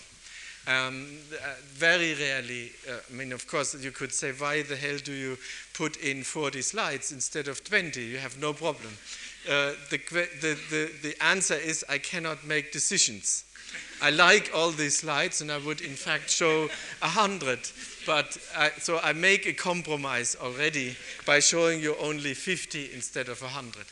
Um, 0.66 1.06
uh, 1.32 1.54
very 1.64 2.14
rarely, 2.14 2.72
uh, 2.88 2.94
I 3.08 3.14
mean, 3.14 3.32
of 3.32 3.46
course, 3.46 3.74
you 3.82 3.90
could 3.90 4.12
say, 4.12 4.32
why 4.32 4.62
the 4.62 4.76
hell 4.76 4.96
do 4.96 5.12
you 5.12 5.36
put 5.74 5.96
in 5.98 6.22
40 6.22 6.62
slides 6.62 7.12
instead 7.12 7.48
of 7.48 7.62
20? 7.64 8.02
You 8.02 8.18
have 8.18 8.40
no 8.40 8.52
problem. 8.52 8.92
Uh, 9.48 9.72
the, 9.90 9.98
the, 10.40 10.90
the, 11.02 11.14
answer 11.22 11.54
is 11.54 11.84
I 11.88 11.98
cannot 11.98 12.46
make 12.46 12.72
decisions. 12.72 13.44
I 14.00 14.10
like 14.10 14.50
all 14.54 14.70
these 14.70 14.98
slides 14.98 15.42
and 15.42 15.52
I 15.52 15.58
would 15.58 15.82
in 15.82 15.94
fact 15.94 16.30
show 16.30 16.70
a 17.02 17.08
hundred, 17.08 17.60
but 18.06 18.38
I, 18.56 18.70
so 18.78 18.98
I 19.00 19.12
make 19.12 19.46
a 19.46 19.52
compromise 19.52 20.36
already 20.40 20.96
by 21.26 21.40
showing 21.40 21.80
you 21.80 21.94
only 22.00 22.32
50 22.32 22.90
instead 22.94 23.28
of 23.28 23.40
a 23.42 23.46
100. 23.46 23.84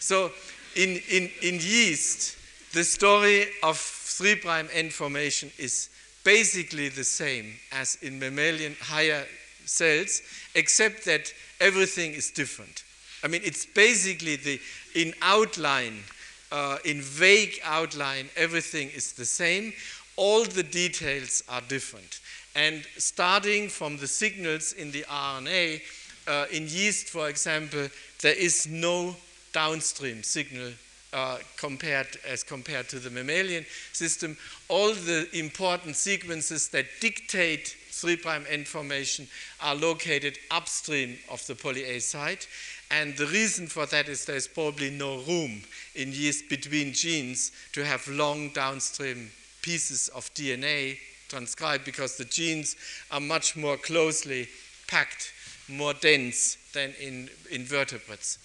So 0.00 0.32
in, 0.74 1.00
in, 1.08 1.30
in 1.42 1.54
yeast, 1.54 2.36
the 2.72 2.84
story 2.84 3.46
of 3.62 3.78
3' 3.78 4.36
prime 4.36 4.68
end 4.72 4.92
formation 4.92 5.50
is 5.56 5.88
basically 6.24 6.88
the 6.88 7.04
same 7.04 7.54
as 7.70 7.96
in 8.02 8.18
mammalian 8.18 8.76
higher 8.80 9.24
cells, 9.64 10.22
except 10.54 11.04
that 11.04 11.32
everything 11.60 12.12
is 12.12 12.30
different. 12.30 12.82
I 13.22 13.28
mean, 13.28 13.42
it's 13.44 13.66
basically 13.66 14.36
the, 14.36 14.60
in 14.96 15.12
outline, 15.20 16.02
uh, 16.50 16.78
in 16.84 17.00
vague 17.02 17.60
outline, 17.62 18.28
everything 18.34 18.88
is 18.90 19.12
the 19.12 19.24
same. 19.26 19.72
All 20.16 20.44
the 20.44 20.62
details 20.62 21.44
are 21.48 21.60
different. 21.68 22.20
And 22.54 22.82
starting 22.96 23.68
from 23.68 23.98
the 23.98 24.06
signals 24.06 24.72
in 24.72 24.90
the 24.90 25.02
RNA, 25.02 25.82
uh, 26.26 26.46
in 26.50 26.62
yeast, 26.62 27.10
for 27.10 27.28
example, 27.28 27.88
there 28.22 28.34
is 28.34 28.66
no 28.66 29.14
downstream 29.52 30.22
signal 30.22 30.72
uh, 31.12 31.38
compared 31.56 32.08
as 32.26 32.42
compared 32.42 32.88
to 32.88 32.98
the 32.98 33.10
mammalian 33.10 33.66
system. 33.92 34.36
All 34.68 34.92
the 34.92 35.28
important 35.32 35.96
sequences 35.96 36.68
that 36.68 36.86
dictate 37.00 37.76
3' 37.90 38.18
end 38.50 38.66
formation 38.66 39.26
are 39.62 39.74
located 39.74 40.38
upstream 40.50 41.18
of 41.30 41.46
the 41.46 41.54
poly 41.54 41.84
A 41.84 41.98
site. 41.98 42.46
And 42.90 43.16
the 43.16 43.26
reason 43.26 43.66
for 43.66 43.86
that 43.86 44.08
is 44.08 44.24
there's 44.24 44.46
probably 44.48 44.90
no 44.90 45.18
room 45.18 45.62
in 45.94 46.12
yeast 46.12 46.48
between 46.48 46.92
genes 46.92 47.52
to 47.72 47.84
have 47.84 48.06
long 48.08 48.50
downstream 48.50 49.30
pieces 49.62 50.08
of 50.08 50.32
DNA 50.34 50.98
transcribed 51.28 51.84
because 51.84 52.16
the 52.16 52.24
genes 52.24 52.76
are 53.10 53.20
much 53.20 53.56
more 53.56 53.76
closely 53.76 54.48
packed, 54.86 55.32
more 55.68 55.94
dense 55.94 56.56
than 56.72 56.94
in 57.00 57.28
invertebrates. 57.50 58.38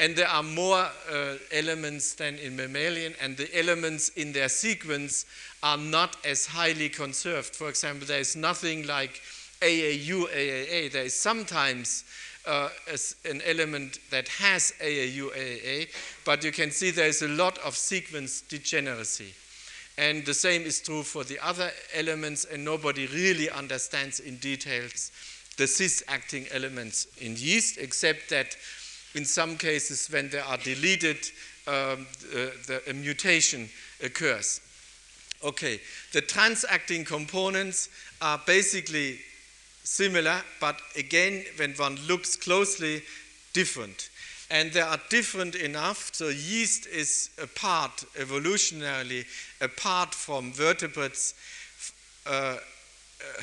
And 0.00 0.16
there 0.16 0.28
are 0.28 0.42
more 0.42 0.88
uh, 1.10 1.34
elements 1.52 2.14
than 2.14 2.36
in 2.38 2.56
mammalian, 2.56 3.14
and 3.22 3.36
the 3.36 3.56
elements 3.56 4.08
in 4.10 4.32
their 4.32 4.48
sequence 4.48 5.24
are 5.62 5.78
not 5.78 6.16
as 6.24 6.46
highly 6.46 6.88
conserved. 6.88 7.54
For 7.54 7.68
example, 7.68 8.06
there 8.06 8.18
is 8.18 8.34
nothing 8.34 8.88
like 8.88 9.20
AAU, 9.60 10.26
AAA. 10.26 10.92
There 10.92 11.04
is 11.04 11.14
sometimes 11.14 12.04
uh, 12.46 12.68
an 13.24 13.42
element 13.46 13.98
that 14.10 14.28
has 14.28 14.72
AAU, 14.80 15.30
AAA, 15.30 15.88
but 16.24 16.44
you 16.44 16.52
can 16.52 16.70
see 16.70 16.90
there 16.90 17.08
is 17.08 17.22
a 17.22 17.28
lot 17.28 17.58
of 17.58 17.76
sequence 17.76 18.42
degeneracy. 18.42 19.32
And 19.96 20.26
the 20.26 20.34
same 20.34 20.62
is 20.62 20.80
true 20.80 21.02
for 21.02 21.24
the 21.24 21.38
other 21.38 21.70
elements, 21.94 22.44
and 22.44 22.64
nobody 22.64 23.06
really 23.06 23.48
understands 23.48 24.20
in 24.20 24.36
details 24.38 25.12
the 25.56 25.66
cis-acting 25.66 26.46
elements 26.50 27.06
in 27.20 27.36
yeast, 27.36 27.78
except 27.78 28.28
that 28.30 28.56
in 29.14 29.24
some 29.24 29.56
cases 29.56 30.08
when 30.10 30.28
they 30.28 30.40
are 30.40 30.56
deleted, 30.58 31.18
um, 31.66 32.06
the, 32.66 32.82
a 32.88 32.92
mutation 32.92 33.68
occurs. 34.02 34.60
Okay, 35.44 35.80
the 36.12 36.20
trans-acting 36.20 37.04
components 37.04 37.88
are 38.20 38.40
basically 38.46 39.20
similar, 39.84 40.42
but 40.60 40.80
again, 40.96 41.44
when 41.56 41.74
one 41.74 41.96
looks 42.08 42.34
closely, 42.36 43.02
different. 43.52 44.10
And 44.50 44.72
they 44.72 44.80
are 44.80 45.00
different 45.08 45.54
enough, 45.54 46.10
so 46.12 46.28
yeast 46.28 46.86
is 46.86 47.30
apart, 47.40 48.04
evolutionarily, 48.16 49.24
apart 49.60 50.14
from 50.14 50.52
vertebrates, 50.52 51.34
uh, 52.26 52.56
uh, 53.20 53.42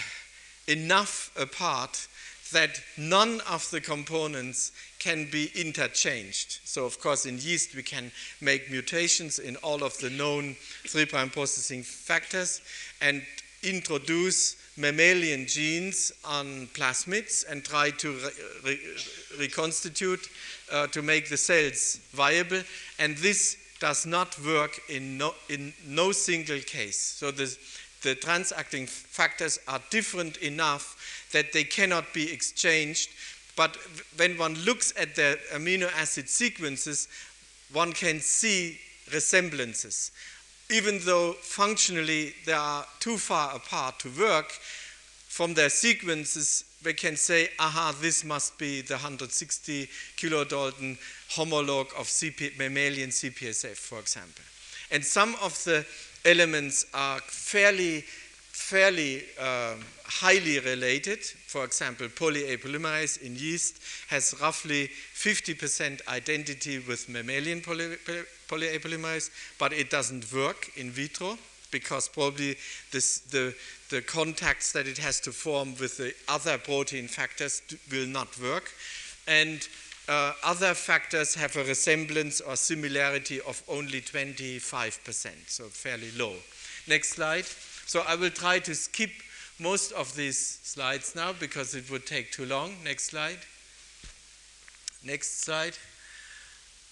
enough 0.67 1.31
apart 1.39 2.07
that 2.51 2.81
none 2.97 3.41
of 3.49 3.69
the 3.71 3.81
components 3.81 4.71
can 4.99 5.25
be 5.31 5.51
interchanged. 5.55 6.59
So, 6.65 6.85
of 6.85 6.99
course, 6.99 7.25
in 7.25 7.37
yeast, 7.39 7.75
we 7.75 7.83
can 7.83 8.11
make 8.41 8.69
mutations 8.69 9.39
in 9.39 9.55
all 9.57 9.83
of 9.83 9.97
the 9.99 10.09
known 10.09 10.55
3' 10.87 11.05
processing 11.05 11.83
factors 11.83 12.61
and 13.01 13.23
introduce 13.63 14.57
mammalian 14.77 15.45
genes 15.47 16.11
on 16.23 16.67
plasmids 16.67 17.45
and 17.49 17.63
try 17.63 17.89
to 17.91 18.13
re 18.13 18.29
re 18.63 18.79
reconstitute 19.39 20.29
uh, 20.71 20.87
to 20.87 21.01
make 21.01 21.29
the 21.29 21.37
cells 21.37 21.99
viable. 22.13 22.61
And 22.99 23.17
this 23.17 23.57
does 23.79 24.05
not 24.05 24.39
work 24.45 24.79
in 24.89 25.17
no, 25.17 25.33
in 25.49 25.73
no 25.85 26.11
single 26.11 26.59
case. 26.59 26.99
So 26.99 27.31
the, 27.31 27.57
the 28.03 28.15
transacting 28.15 28.85
factors 28.85 29.59
are 29.67 29.81
different 29.89 30.37
enough 30.37 31.27
that 31.33 31.51
they 31.51 31.63
cannot 31.63 32.13
be 32.13 32.31
exchanged. 32.31 33.09
But 33.55 33.77
when 34.17 34.37
one 34.37 34.55
looks 34.55 34.93
at 34.97 35.15
the 35.15 35.39
amino 35.51 35.91
acid 35.97 36.29
sequences, 36.29 37.07
one 37.73 37.91
can 37.91 38.19
see 38.19 38.79
resemblances 39.11 40.11
even 40.71 40.99
though 41.03 41.33
functionally 41.33 42.33
they 42.45 42.53
are 42.53 42.85
too 42.99 43.17
far 43.17 43.55
apart 43.55 43.99
to 43.99 44.09
work, 44.19 44.51
from 45.27 45.53
their 45.53 45.69
sequences, 45.69 46.65
we 46.83 46.93
can 46.93 47.15
say, 47.15 47.49
aha, 47.59 47.95
this 48.01 48.23
must 48.23 48.57
be 48.57 48.81
the 48.81 48.95
160 48.95 49.87
kilodalton 50.17 50.97
homologue 51.29 51.91
of 51.97 52.07
CP, 52.07 52.57
mammalian 52.57 53.09
CPSF, 53.09 53.75
for 53.75 53.99
example. 53.99 54.43
And 54.91 55.05
some 55.05 55.35
of 55.41 55.63
the 55.63 55.85
elements 56.25 56.85
are 56.93 57.19
fairly, 57.19 58.03
fairly 58.61 59.23
um, 59.37 59.79
highly 60.05 60.59
related. 60.59 61.19
For 61.23 61.63
example, 61.65 62.07
poly 62.09 62.45
A 62.53 62.57
polymerase 62.57 63.21
in 63.21 63.35
yeast 63.35 63.81
has 64.09 64.35
roughly 64.41 64.87
50% 64.87 66.07
identity 66.07 66.79
with 66.79 67.09
mammalian 67.09 67.61
poly, 67.61 67.97
poly 68.47 68.67
polymerase, 68.79 69.29
but 69.57 69.73
it 69.73 69.89
doesn't 69.89 70.31
work 70.31 70.71
in 70.75 70.91
vitro 70.91 71.37
because 71.71 72.09
probably 72.09 72.55
this, 72.91 73.19
the, 73.31 73.55
the 73.89 74.01
contacts 74.01 74.73
that 74.73 74.87
it 74.87 74.97
has 74.97 75.19
to 75.21 75.31
form 75.31 75.73
with 75.79 75.97
the 75.97 76.13
other 76.27 76.57
protein 76.57 77.07
factors 77.07 77.61
will 77.91 78.07
not 78.07 78.27
work. 78.39 78.69
And 79.27 79.65
uh, 80.09 80.33
other 80.43 80.73
factors 80.73 81.35
have 81.35 81.55
a 81.55 81.63
resemblance 81.63 82.41
or 82.41 82.55
similarity 82.57 83.39
of 83.41 83.63
only 83.69 84.01
25%, 84.01 85.29
so 85.47 85.63
fairly 85.65 86.11
low. 86.17 86.35
Next 86.87 87.11
slide. 87.11 87.45
So 87.85 88.03
I 88.07 88.15
will 88.15 88.29
try 88.29 88.59
to 88.59 88.75
skip 88.75 89.11
most 89.59 89.91
of 89.91 90.15
these 90.15 90.59
slides 90.63 91.15
now 91.15 91.33
because 91.33 91.75
it 91.75 91.89
would 91.91 92.05
take 92.05 92.31
too 92.31 92.45
long. 92.45 92.75
Next 92.83 93.05
slide. 93.05 93.39
Next 95.03 95.41
slide. 95.41 95.77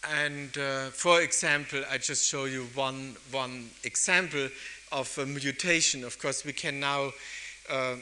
And 0.10 0.58
uh, 0.58 0.90
for 0.92 1.22
example, 1.22 1.84
I 1.92 1.98
just 1.98 2.26
show 2.26 2.46
you 2.46 2.68
one, 2.74 3.16
one 3.32 3.70
example 3.84 4.50
of 4.92 5.18
a 5.18 5.26
mutation. 5.26 6.04
Of 6.04 6.20
course, 6.20 6.46
we 6.46 6.54
can 6.54 6.80
now, 6.80 7.12
uh, 7.70 7.96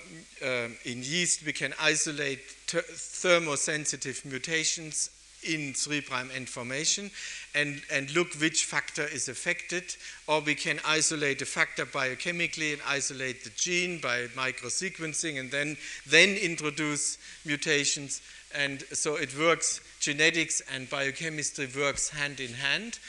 uh, 0.43 0.68
in 0.85 1.01
yeast, 1.01 1.45
we 1.45 1.53
can 1.53 1.73
isolate 1.81 2.41
thermosensitive 2.68 4.26
mutations 4.26 5.09
in 5.43 5.73
3' 5.73 6.03
end 6.35 6.49
formation 6.49 7.11
and, 7.57 7.81
and 7.91 8.13
look 8.13 8.34
which 8.35 8.65
factor 8.65 9.03
is 9.03 9.27
affected, 9.29 9.84
or 10.27 10.41
we 10.41 10.53
can 10.53 10.79
isolate 10.85 11.39
the 11.39 11.45
factor 11.45 11.85
biochemically 11.85 12.73
and 12.73 12.81
isolate 12.88 13.43
the 13.43 13.49
gene 13.51 13.99
by 13.99 14.27
microsequencing 14.35 15.39
and 15.39 15.49
then, 15.49 15.75
then 16.05 16.35
introduce 16.38 17.17
mutations. 17.45 18.21
And 18.53 18.84
so 18.93 19.15
it 19.15 19.38
works, 19.38 19.81
genetics 19.99 20.61
and 20.71 20.88
biochemistry 20.89 21.67
works 21.75 22.09
hand 22.09 22.39
in 22.39 22.53
hand. 22.53 22.99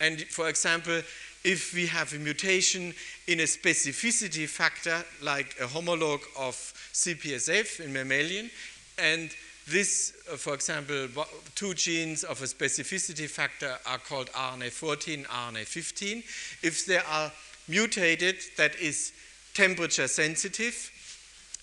And 0.00 0.20
for 0.22 0.48
example, 0.50 1.00
if 1.42 1.72
we 1.74 1.86
have 1.86 2.12
a 2.12 2.18
mutation 2.18 2.92
in 3.26 3.40
a 3.40 3.44
specificity 3.44 4.46
factor, 4.46 5.02
like 5.22 5.56
a 5.60 5.66
homologue 5.66 6.24
of 6.38 6.54
CPSF 6.92 7.80
in 7.80 7.92
mammalian, 7.92 8.50
and 8.98 9.30
this, 9.66 10.12
uh, 10.30 10.36
for 10.36 10.54
example, 10.54 11.08
two 11.54 11.74
genes 11.74 12.24
of 12.24 12.42
a 12.42 12.46
specificity 12.46 13.28
factor 13.28 13.76
are 13.86 13.98
called 13.98 14.28
RNA14, 14.32 15.26
RNA15. 15.26 16.18
If 16.62 16.86
they 16.86 16.98
are 16.98 17.32
mutated, 17.68 18.36
that 18.56 18.76
is 18.76 19.12
temperature 19.54 20.08
sensitive 20.08 20.90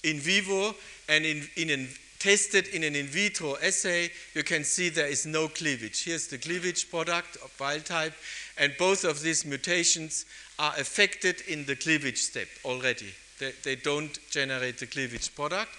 in 0.04 0.20
vivo 0.20 0.74
and 1.10 1.26
in, 1.26 1.48
in 1.58 1.88
tested 2.22 2.68
in 2.68 2.84
an 2.84 2.96
in 2.96 3.08
vitro 3.08 3.58
assay, 3.64 4.12
you 4.36 4.44
can 4.44 4.64
see 4.64 4.90
there 4.90 5.08
is 5.08 5.26
no 5.26 5.48
cleavage. 5.48 6.06
Here's 6.06 6.28
the 6.28 6.38
cleavage 6.38 6.90
product 6.92 7.36
of 7.38 7.52
wild 7.60 7.86
type, 7.86 8.14
and 8.60 8.74
both 8.78 9.04
of 9.04 9.22
these 9.22 9.44
mutations 9.44 10.26
are 10.60 10.74
affected 10.78 11.42
in 11.48 11.66
the 11.66 11.76
cleavage 11.76 12.20
step 12.20 12.48
already. 12.64 13.12
They, 13.40 13.54
they 13.64 13.76
don't 13.76 14.20
generate 14.30 14.78
the 14.78 14.86
cleavage 14.86 15.34
product. 15.34 15.72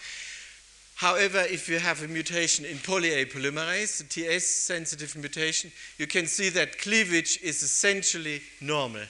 However, 1.02 1.40
if 1.50 1.68
you 1.68 1.80
have 1.80 2.00
a 2.04 2.06
mutation 2.06 2.64
in 2.64 2.78
poly-A 2.78 3.24
polymerase, 3.24 3.98
the 3.98 4.04
TS-sensitive 4.04 5.16
mutation, 5.16 5.72
you 5.98 6.06
can 6.06 6.28
see 6.28 6.48
that 6.50 6.78
cleavage 6.78 7.40
is 7.42 7.60
essentially 7.64 8.40
normal. 8.60 9.02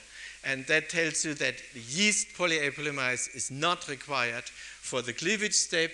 And 0.43 0.67
that 0.69 0.89
tells 0.89 1.23
you 1.23 1.35
that 1.35 1.57
the 1.75 1.81
yeast 1.81 2.29
poly-A 2.35 2.71
polymerase 2.71 3.37
is 3.37 3.51
not 3.51 3.89
required 3.89 4.45
for 4.45 5.03
the 5.03 5.13
cleavage 5.13 5.53
step. 5.53 5.91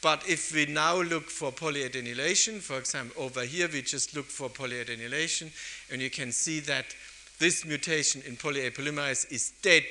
But 0.00 0.26
if 0.26 0.54
we 0.54 0.64
now 0.64 1.02
look 1.02 1.28
for 1.28 1.52
polyadenylation, 1.52 2.62
for 2.62 2.78
example, 2.78 3.22
over 3.22 3.44
here 3.44 3.68
we 3.70 3.82
just 3.82 4.16
look 4.16 4.30
for 4.30 4.48
polyadenylation, 4.48 5.50
and 5.92 6.00
you 6.00 6.08
can 6.08 6.32
see 6.32 6.60
that 6.60 6.96
this 7.38 7.66
mutation 7.66 8.22
in 8.26 8.36
poly-A 8.36 8.70
polymerase 8.70 9.30
is 9.30 9.52
dead 9.60 9.84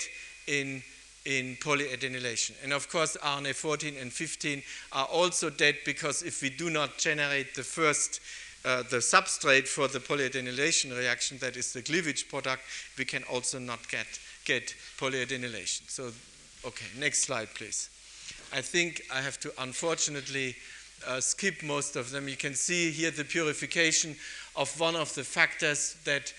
in 0.48 0.82
in 1.26 1.56
polyadenylation. 1.57 2.52
And 2.64 2.73
of 2.73 2.89
course, 2.89 3.15
RNA 3.22 3.56
14 3.56 3.95
and 3.99 4.11
15 4.11 4.64
are 4.91 5.06
also 5.06 5.49
dead 5.49 5.77
because 5.85 6.23
if 6.23 6.41
we 6.41 6.49
do 6.49 6.69
not 6.69 6.98
generate 6.98 7.53
the 7.56 7.64
first, 7.64 8.19
uh, 8.65 8.84
the 8.84 8.98
substrate 8.98 9.68
for 9.68 9.88
the 9.88 9.99
polyadenylation 9.99 10.98
reaction, 10.98 11.38
that 11.39 11.57
is 11.57 11.73
the 11.73 11.81
cleavage 11.81 12.27
product, 12.27 12.64
we 12.98 13.06
can 13.06 13.23
also 13.23 13.60
not 13.60 13.88
get, 13.89 14.07
get 14.45 14.73
polyadenylation. 14.98 15.89
So, 15.89 16.11
okay, 16.65 16.88
next 16.98 17.23
slide, 17.23 17.49
please. 17.53 17.89
I 18.53 18.61
think 18.61 19.03
I 19.14 19.22
have 19.22 19.39
to 19.41 19.53
unfortunately 19.60 20.56
uh, 21.07 21.19
skip 21.19 21.64
most 21.64 21.95
of 21.95 22.11
them. 22.11 22.27
You 22.27 22.35
can 22.35 22.53
see 22.53 22.91
here 22.91 23.11
the 23.11 23.23
purification 23.23 24.15
of 24.56 24.77
one 24.80 24.95
of 24.95 25.14
the 25.15 25.23
factors 25.23 25.95
that 26.06 26.34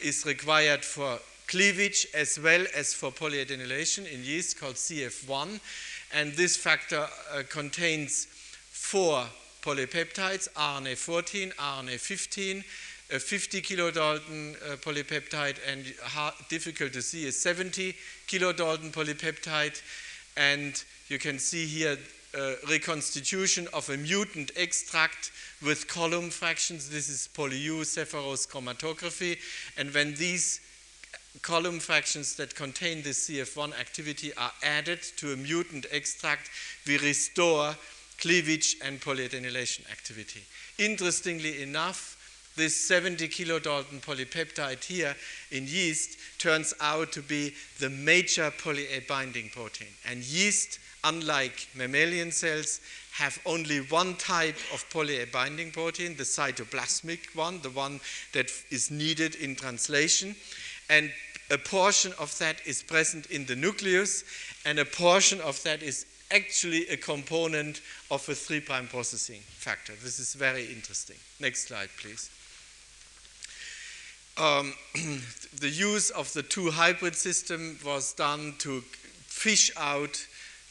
is 0.00 0.24
required 0.24 0.84
for 0.84 1.18
cleavage 1.48 2.06
as 2.14 2.38
well 2.38 2.64
as 2.76 2.94
for 2.94 3.10
polyadenylation 3.10 4.10
in 4.10 4.22
yeast 4.22 4.60
called 4.60 4.74
CF1. 4.76 5.58
And 6.14 6.32
this 6.34 6.56
factor 6.56 7.06
uh, 7.34 7.42
contains 7.48 8.26
four 8.70 9.26
polypeptides, 9.62 10.48
RNA14, 10.52 11.54
RNA15, 11.54 12.64
a 13.10 13.18
50 13.18 13.62
kilodalton 13.62 14.54
uh, 14.56 14.76
polypeptide, 14.76 15.56
and 15.66 15.84
hard, 16.02 16.34
difficult 16.48 16.92
to 16.92 17.02
see 17.02 17.26
is 17.26 17.40
70 17.40 17.94
kilodalton 18.28 18.92
polypeptide. 18.92 19.80
And 20.36 20.82
you 21.08 21.18
can 21.18 21.38
see 21.38 21.66
here 21.66 21.98
uh, 22.38 22.52
reconstitution 22.68 23.66
of 23.72 23.88
a 23.88 23.96
mutant 23.96 24.50
extract 24.54 25.32
with 25.64 25.88
column 25.88 26.30
fractions. 26.30 26.90
This 26.90 27.08
is 27.08 27.28
poly-U 27.28 27.80
chromatography. 27.80 29.38
And 29.78 29.92
when 29.94 30.14
these 30.14 30.60
column 31.42 31.78
fractions 31.78 32.36
that 32.36 32.54
contain 32.54 33.02
this 33.02 33.28
CF1 33.28 33.78
activity 33.78 34.32
are 34.36 34.52
added 34.62 35.02
to 35.16 35.32
a 35.32 35.36
mutant 35.36 35.86
extract, 35.90 36.50
we 36.86 36.98
restore 36.98 37.74
cleavage 38.18 38.76
and 38.84 39.00
polyadenylation 39.00 39.90
activity. 39.90 40.42
Interestingly 40.78 41.62
enough, 41.62 42.16
this 42.56 42.76
70 42.76 43.28
kilodalton 43.28 44.00
polypeptide 44.00 44.82
here 44.82 45.14
in 45.52 45.64
yeast 45.66 46.18
turns 46.38 46.74
out 46.80 47.12
to 47.12 47.22
be 47.22 47.54
the 47.78 47.88
major 47.88 48.52
poly-A 48.62 49.00
binding 49.08 49.48
protein. 49.50 49.88
And 50.08 50.24
yeast, 50.24 50.80
unlike 51.04 51.68
mammalian 51.76 52.32
cells, 52.32 52.80
have 53.12 53.38
only 53.46 53.78
one 53.78 54.16
type 54.16 54.56
of 54.74 54.84
poly-A 54.90 55.26
binding 55.26 55.70
protein, 55.70 56.16
the 56.16 56.24
cytoplasmic 56.24 57.34
one, 57.36 57.60
the 57.62 57.70
one 57.70 58.00
that 58.32 58.50
is 58.70 58.90
needed 58.90 59.36
in 59.36 59.54
translation. 59.54 60.34
And 60.90 61.12
a 61.50 61.58
portion 61.58 62.12
of 62.18 62.36
that 62.38 62.60
is 62.66 62.82
present 62.82 63.26
in 63.26 63.46
the 63.46 63.56
nucleus, 63.56 64.24
and 64.64 64.78
a 64.78 64.84
portion 64.84 65.40
of 65.40 65.62
that 65.62 65.82
is 65.82 66.06
actually 66.30 66.86
a 66.88 66.96
component 66.96 67.80
of 68.10 68.28
a 68.28 68.34
3' 68.34 68.60
processing 68.60 69.40
factor. 69.40 69.94
This 70.02 70.18
is 70.18 70.34
very 70.34 70.66
interesting. 70.66 71.16
Next 71.40 71.68
slide, 71.68 71.88
please. 72.00 72.30
Um, 74.36 74.74
the 75.60 75.68
use 75.68 76.10
of 76.10 76.32
the 76.32 76.42
two 76.42 76.70
hybrid 76.70 77.16
system 77.16 77.78
was 77.84 78.12
done 78.12 78.54
to 78.58 78.82
fish 79.26 79.70
out 79.76 80.24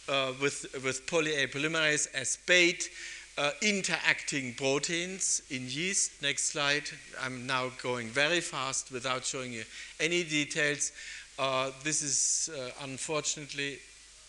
uh, 0.07 0.33
with, 0.41 0.65
with 0.83 1.05
poly-A 1.07 1.47
polymerase 1.47 2.07
as 2.13 2.37
bait 2.45 2.89
uh, 3.37 3.51
interacting 3.61 4.53
proteins 4.55 5.41
in 5.49 5.67
yeast. 5.67 6.21
Next 6.21 6.45
slide. 6.45 6.83
I'm 7.21 7.45
now 7.45 7.71
going 7.81 8.07
very 8.07 8.41
fast 8.41 8.91
without 8.91 9.23
showing 9.25 9.53
you 9.53 9.63
any 9.99 10.23
details. 10.23 10.91
Uh, 11.37 11.71
this 11.83 12.01
is 12.01 12.49
uh, 12.57 12.71
unfortunately 12.83 13.77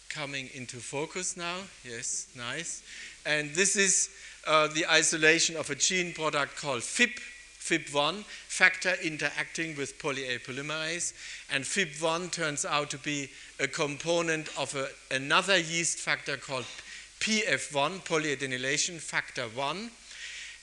coming 0.09 0.49
into 0.55 0.77
focus 0.77 1.37
now. 1.37 1.57
Yes, 1.85 2.29
nice. 2.37 2.83
And 3.25 3.55
this 3.55 3.77
is 3.77 4.11
uh, 4.47 4.69
the 4.69 4.87
isolation 4.87 5.57
of 5.57 5.71
a 5.71 5.75
gene 5.75 6.13
product 6.13 6.57
called 6.57 6.83
FIP, 6.83 7.19
FIP1, 7.61 8.25
factor 8.25 8.95
interacting 9.03 9.77
with 9.77 9.99
poly-A 9.99 10.39
polymerase. 10.39 11.13
And 11.51 11.65
FIP1 11.65 12.31
turns 12.31 12.65
out 12.65 12.91
to 12.91 12.99
be 12.99 13.31
a 13.59 13.67
component 13.67 14.49
of 14.59 14.75
a, 14.75 14.89
another 15.15 15.59
yeast 15.59 15.99
factor 15.99 16.37
called 16.37 16.67
PF1, 17.21 18.05
polyadenylation 18.05 19.01
factor 19.01 19.45
1. 19.45 19.91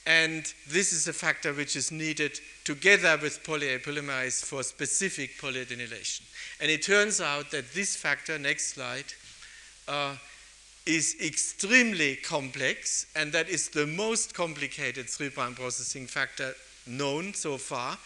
And 0.08 0.54
this 0.70 0.94
is 0.94 1.08
a 1.08 1.14
factor 1.14 1.52
which 1.54 1.76
is 1.76 1.92
needed 1.92 2.40
together 2.64 3.18
with 3.22 3.44
poly-A 3.44 3.80
polymerase 3.80 4.46
for 4.46 4.62
specific 4.62 5.40
polyadenylation. 5.40 6.22
And 6.62 6.70
it 6.70 6.84
turns 6.84 7.20
out 7.20 7.50
that 7.52 7.74
this 7.74 7.96
factor, 7.96 8.38
next 8.38 8.74
slide, 8.76 9.06
uh, 9.88 10.16
is 10.86 11.16
extremely 11.24 12.18
complex, 12.18 13.08
and 13.16 13.32
that 13.32 13.50
is 13.50 13.70
the 13.70 13.88
most 13.88 14.36
complicated 14.36 15.10
3' 15.10 15.30
processing 15.30 16.06
factor 16.06 16.54
known 16.86 17.34
so 17.34 17.58
far. 17.58 17.98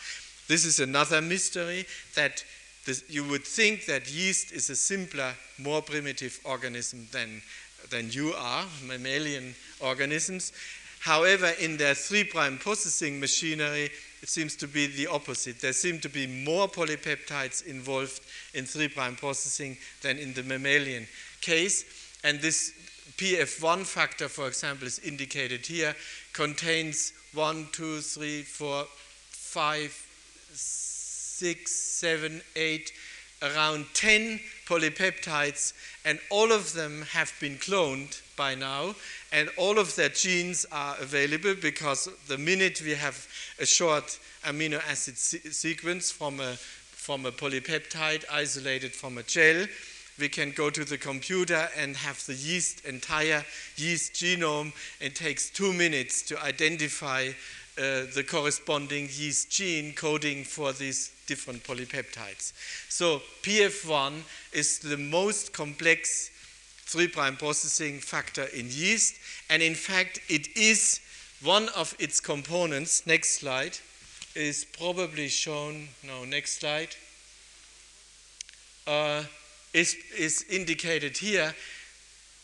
This 0.47 0.63
is 0.63 0.79
another 0.79 1.21
mystery 1.21 1.85
that 2.15 2.43
this, 2.85 3.03
you 3.09 3.25
would 3.25 3.43
think 3.43 3.85
that 3.85 4.11
yeast 4.11 4.53
is 4.53 4.69
a 4.69 4.75
simpler, 4.75 5.33
more 5.57 5.81
primitive 5.81 6.39
organism 6.45 7.07
than 7.11 7.41
than 7.89 8.11
you 8.11 8.33
are, 8.33 8.65
mammalian 8.85 9.55
organisms. 9.79 10.51
However, 10.99 11.53
in 11.59 11.77
their 11.77 11.95
3' 11.95 12.25
prime 12.25 12.57
processing 12.57 13.19
machinery, 13.19 13.89
it 14.21 14.27
seems 14.27 14.55
to 14.57 14.67
be 14.67 14.87
the 14.87 15.07
opposite. 15.07 15.61
There 15.61 15.71
seem 15.73 15.99
to 16.01 16.09
be 16.09 16.27
more 16.27 16.67
polypeptides 16.67 17.65
involved 17.65 18.19
in 18.53 18.65
3' 18.65 18.89
prime 18.89 19.15
processing 19.15 19.77
than 20.01 20.17
in 20.17 20.33
the 20.33 20.43
mammalian 20.43 21.07
case. 21.39 21.85
And 22.23 22.41
this 22.41 22.73
PF1 23.17 23.85
factor, 23.85 24.27
for 24.27 24.47
example, 24.47 24.87
is 24.87 24.99
indicated 24.99 25.65
here, 25.65 25.95
contains 26.33 27.13
1, 27.33 27.67
2, 27.71 28.01
3, 28.01 28.41
4, 28.43 28.85
5, 29.31 30.05
6, 30.51 31.71
7, 31.71 32.41
8, 32.55 32.91
around 33.41 33.85
10 33.93 34.39
polypeptides, 34.65 35.73
and 36.05 36.19
all 36.29 36.51
of 36.51 36.73
them 36.73 37.03
have 37.11 37.31
been 37.39 37.57
cloned 37.57 38.21
by 38.35 38.55
now, 38.55 38.95
and 39.31 39.49
all 39.57 39.79
of 39.79 39.95
their 39.95 40.09
genes 40.09 40.65
are 40.71 40.95
available 40.99 41.55
because 41.55 42.07
the 42.27 42.37
minute 42.37 42.81
we 42.81 42.91
have 42.91 43.27
a 43.59 43.65
short 43.65 44.19
amino 44.45 44.81
acid 44.89 45.17
se 45.17 45.39
sequence 45.51 46.11
from 46.11 46.39
a, 46.39 46.53
from 46.55 47.25
a 47.25 47.31
polypeptide 47.31 48.23
isolated 48.31 48.93
from 48.93 49.17
a 49.17 49.23
gel, 49.23 49.67
we 50.19 50.29
can 50.29 50.51
go 50.51 50.69
to 50.69 50.83
the 50.83 50.97
computer 50.97 51.69
and 51.77 51.95
have 51.95 52.25
the 52.25 52.33
yeast 52.33 52.85
entire 52.85 53.45
yeast 53.77 54.13
genome. 54.13 54.73
It 54.99 55.15
takes 55.15 55.49
two 55.49 55.71
minutes 55.73 56.21
to 56.23 56.43
identify 56.43 57.31
uh, 57.79 58.05
the 58.13 58.25
corresponding 58.27 59.07
yeast 59.09 59.49
gene 59.49 59.93
coding 59.93 60.43
for 60.43 60.73
these 60.73 61.11
different 61.27 61.63
polypeptides. 61.63 62.51
So 62.89 63.21
PF1 63.41 64.21
is 64.51 64.79
the 64.79 64.97
most 64.97 65.53
complex 65.53 66.29
3' 66.87 67.07
processing 67.07 67.99
factor 67.99 68.45
in 68.45 68.65
yeast, 68.69 69.15
and 69.49 69.61
in 69.61 69.75
fact, 69.75 70.19
it 70.27 70.57
is 70.57 70.99
one 71.41 71.69
of 71.69 71.95
its 71.99 72.19
components. 72.19 73.05
Next 73.07 73.39
slide 73.39 73.77
is 74.35 74.65
probably 74.77 75.29
shown. 75.29 75.87
No, 76.05 76.25
next 76.25 76.59
slide. 76.59 76.95
Uh, 78.85 79.23
is, 79.73 79.95
is 80.17 80.45
indicated 80.49 81.17
here. 81.17 81.53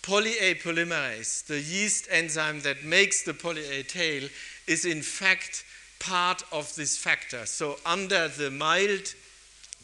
Poly-A 0.01 0.55
polymerase, 0.55 1.43
the 1.47 1.59
yeast 1.59 2.07
enzyme 2.11 2.61
that 2.61 2.83
makes 2.83 3.23
the 3.23 3.33
poly-A 3.33 3.81
tail, 3.83 4.29
is 4.67 4.85
in 4.85 5.01
fact 5.01 5.63
part 5.99 6.43
of 6.51 6.73
this 6.75 6.97
factor. 6.97 7.45
So 7.45 7.77
under 7.85 8.27
the 8.27 8.51
mild 8.51 9.13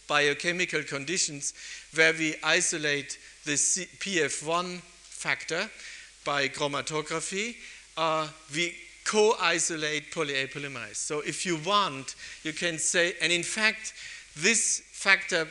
biochemical 0.08 0.84
conditions 0.84 1.54
where 1.96 2.14
we 2.14 2.36
isolate 2.44 3.18
the 3.46 3.54
PF1 3.54 4.82
factor 4.82 5.70
by 6.26 6.48
chromatography, 6.48 7.56
uh, 7.98 8.28
we 8.54 8.76
co-isolate 9.04 10.12
poly-A 10.12 10.48
polymerase. 10.48 10.96
So 10.96 11.22
if 11.22 11.46
you 11.46 11.58
want, 11.58 12.16
you 12.44 12.54
can 12.54 12.78
say, 12.78 13.14
and 13.22 13.32
in 13.32 13.44
fact, 13.44 13.94
this 14.36 14.84
factor 14.92 15.48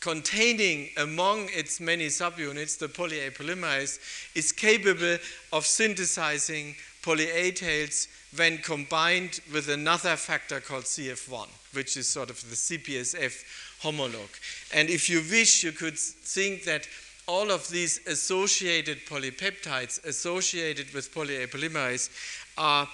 containing 0.00 0.88
among 0.96 1.48
its 1.50 1.80
many 1.80 2.06
subunits 2.06 2.78
the 2.78 2.88
poly-A 2.88 3.30
polymerase 3.30 3.98
is 4.34 4.50
capable 4.50 5.18
of 5.52 5.66
synthesizing 5.66 6.74
poly-A 7.02 7.52
tails 7.52 8.08
when 8.36 8.58
combined 8.58 9.40
with 9.52 9.68
another 9.68 10.16
factor 10.16 10.60
called 10.60 10.84
CF1, 10.84 11.48
which 11.72 11.96
is 11.96 12.08
sort 12.08 12.30
of 12.30 12.40
the 12.48 12.56
CPSF 12.56 13.44
homolog. 13.82 14.28
And 14.74 14.88
if 14.88 15.08
you 15.08 15.22
wish, 15.30 15.64
you 15.64 15.72
could 15.72 15.98
think 15.98 16.64
that 16.64 16.86
all 17.26 17.50
of 17.50 17.68
these 17.68 18.00
associated 18.06 18.98
polypeptides 19.06 20.04
associated 20.04 20.92
with 20.92 21.14
poly-A 21.14 21.46
polymerase 21.46 22.10
are 22.58 22.88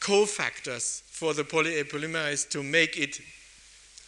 cofactors 0.00 1.02
for 1.02 1.34
the 1.34 1.44
poly-A 1.44 1.84
polymerase 1.84 2.48
to 2.50 2.62
make 2.62 2.98
it 2.98 3.20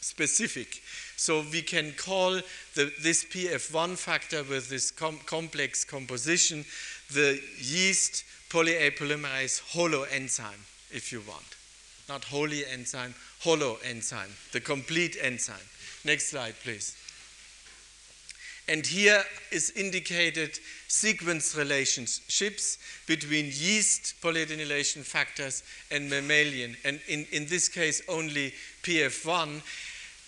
specific. 0.00 0.82
So 1.16 1.42
we 1.50 1.62
can 1.62 1.92
call 1.92 2.40
the, 2.74 2.92
this 3.02 3.24
PF1 3.24 3.96
factor 3.96 4.42
with 4.44 4.68
this 4.68 4.90
com 4.90 5.18
complex 5.26 5.84
composition 5.84 6.64
the 7.12 7.40
yeast 7.58 8.24
poly-A 8.56 8.90
polymerase 8.92 9.60
holoenzyme, 9.74 10.64
if 10.90 11.12
you 11.12 11.20
want. 11.28 11.56
Not 12.08 12.24
holy 12.24 12.64
enzyme, 12.64 13.14
holo 13.40 13.76
enzyme, 13.84 14.30
the 14.52 14.60
complete 14.60 15.14
enzyme. 15.20 15.68
Next 16.06 16.30
slide, 16.30 16.54
please. 16.64 16.96
And 18.66 18.86
here 18.86 19.22
is 19.52 19.72
indicated 19.76 20.58
sequence 20.88 21.54
relationships 21.54 22.78
between 23.06 23.44
yeast 23.52 24.14
polyadenylation 24.22 25.04
factors 25.04 25.62
and 25.90 26.08
mammalian, 26.08 26.78
and 26.82 26.98
in, 27.08 27.26
in 27.32 27.44
this 27.48 27.68
case 27.68 28.00
only 28.08 28.54
PF1. 28.84 29.60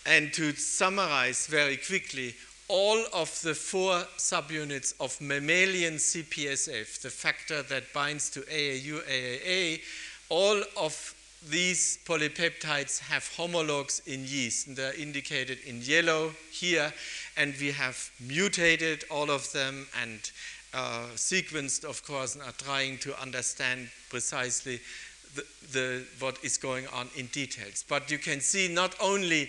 And 0.04 0.34
to 0.34 0.52
summarize 0.52 1.46
very 1.46 1.78
quickly, 1.78 2.34
all 2.68 3.02
of 3.14 3.40
the 3.42 3.54
four 3.54 4.02
subunits 4.18 4.94
of 5.00 5.18
mammalian 5.20 5.94
CPSF, 5.94 7.00
the 7.00 7.10
factor 7.10 7.62
that 7.62 7.92
binds 7.94 8.28
to 8.30 8.40
AAU, 8.40 9.02
AAA, 9.08 9.80
all 10.28 10.62
of 10.76 11.14
these 11.48 11.98
polypeptides 12.04 12.98
have 12.98 13.26
homologs 13.36 14.02
in 14.06 14.24
yeast, 14.26 14.66
and 14.66 14.76
they're 14.76 15.00
indicated 15.00 15.58
in 15.66 15.80
yellow 15.80 16.32
here, 16.50 16.92
and 17.36 17.54
we 17.60 17.70
have 17.70 18.10
mutated 18.20 19.04
all 19.10 19.30
of 19.30 19.50
them 19.52 19.86
and 20.02 20.30
uh, 20.74 21.06
sequenced, 21.14 21.84
of 21.84 22.04
course, 22.04 22.34
and 22.34 22.44
are 22.44 22.52
trying 22.52 22.98
to 22.98 23.18
understand 23.22 23.88
precisely 24.10 24.80
the, 25.34 25.44
the, 25.72 26.04
what 26.18 26.38
is 26.42 26.58
going 26.58 26.86
on 26.88 27.08
in 27.16 27.26
details. 27.26 27.84
But 27.88 28.10
you 28.10 28.18
can 28.18 28.40
see 28.40 28.68
not 28.68 28.94
only 29.00 29.48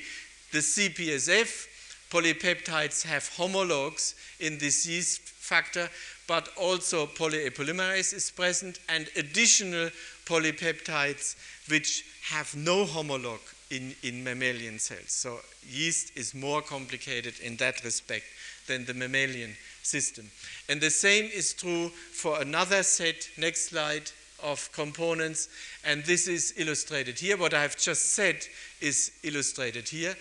the 0.52 0.60
CPSF 0.60 1.68
polypeptides 2.10 3.04
have 3.06 3.30
homologs 3.30 4.16
in 4.40 4.58
this 4.58 4.86
yeast 4.86 5.22
factor, 5.22 5.90
but 6.28 6.50
also 6.58 7.06
poly-A 7.06 7.52
polymerase 7.52 8.14
is 8.14 8.32
present 8.32 8.80
and 8.88 9.10
additional 9.16 9.90
polypeptides 10.26 11.36
which 11.70 12.06
have 12.30 12.56
no 12.56 12.86
homolog 12.86 13.40
in, 13.72 13.96
in 14.04 14.24
mammalian 14.24 14.80
cells. 14.80 15.12
So 15.12 15.40
yeast 15.68 16.16
is 16.18 16.34
more 16.34 16.62
complicated 16.62 17.34
in 17.44 17.58
that 17.58 17.84
respect 17.84 18.26
than 18.68 18.86
the 18.86 18.94
mammalian 18.94 19.56
system. 19.82 20.30
And 20.68 20.80
the 20.80 20.90
same 20.90 21.26
is 21.26 21.54
true 21.54 21.90
for 21.90 22.42
another 22.42 22.84
set, 22.84 23.30
next 23.38 23.70
slide, 23.70 24.12
of 24.42 24.72
components. 24.72 25.50
And 25.84 26.04
this 26.06 26.28
is 26.28 26.54
illustrated 26.58 27.20
here. 27.20 27.38
What 27.38 27.54
I've 27.54 27.78
just 27.78 28.14
said 28.14 28.38
is 28.80 29.12
illustrated 29.24 29.90
here. 29.90 30.16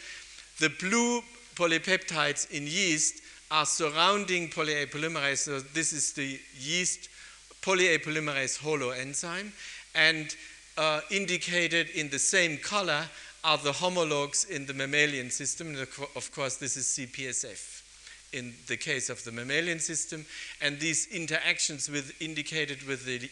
The 0.58 0.70
blue 0.70 1.22
polypeptides 1.58 2.50
in 2.52 2.66
yeast 2.66 3.20
are 3.50 3.66
surrounding 3.66 4.48
poly-A 4.48 4.86
polymerase. 4.86 5.38
So 5.38 5.58
this 5.60 5.92
is 5.92 6.12
the 6.12 6.38
yeast 6.56 7.08
poly-A 7.62 7.98
polymerase 7.98 8.58
holoenzyme. 8.60 9.50
And 9.94 10.34
uh, 10.76 11.00
indicated 11.10 11.88
in 11.90 12.08
the 12.10 12.18
same 12.18 12.58
color 12.58 13.04
are 13.42 13.58
the 13.58 13.72
homologs 13.72 14.44
in 14.44 14.66
the 14.66 14.74
mammalian 14.74 15.30
system. 15.30 15.74
Of 16.14 16.30
course, 16.32 16.56
this 16.56 16.76
is 16.76 16.86
CPSF 16.86 17.82
in 18.32 18.54
the 18.66 18.76
case 18.76 19.10
of 19.10 19.24
the 19.24 19.32
mammalian 19.32 19.80
system. 19.80 20.24
And 20.60 20.78
these 20.78 21.08
interactions 21.08 21.90
with 21.90 22.14
indicated 22.20 22.86
with 22.86 23.04
the 23.04 23.28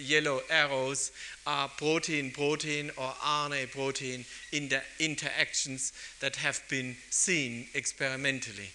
yellow 0.00 0.40
arrows 0.50 1.12
are 1.46 1.68
protein-protein 1.68 2.90
or 2.96 3.12
RNA-protein 3.22 4.24
inter 4.52 4.82
interactions 4.98 5.92
that 6.20 6.36
have 6.36 6.62
been 6.68 6.96
seen 7.10 7.66
experimentally. 7.74 8.70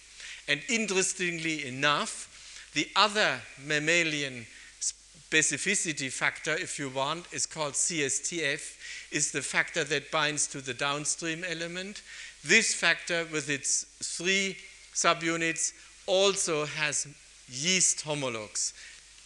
And 0.48 0.60
interestingly 0.68 1.66
enough, 1.66 2.70
the 2.74 2.88
other 2.96 3.40
mammalian 3.64 4.46
specificity 4.80 6.10
factor, 6.10 6.52
if 6.52 6.78
you 6.78 6.88
want, 6.88 7.26
is 7.32 7.46
called 7.46 7.74
CSTF, 7.74 9.12
is 9.12 9.32
the 9.32 9.42
factor 9.42 9.84
that 9.84 10.10
binds 10.10 10.46
to 10.48 10.60
the 10.60 10.74
downstream 10.74 11.44
element. 11.44 12.02
This 12.44 12.74
factor, 12.74 13.26
with 13.32 13.48
its 13.48 13.84
three 14.02 14.56
subunits, 14.94 15.72
also 16.06 16.64
has 16.64 17.06
yeast 17.48 18.04
homologs 18.04 18.72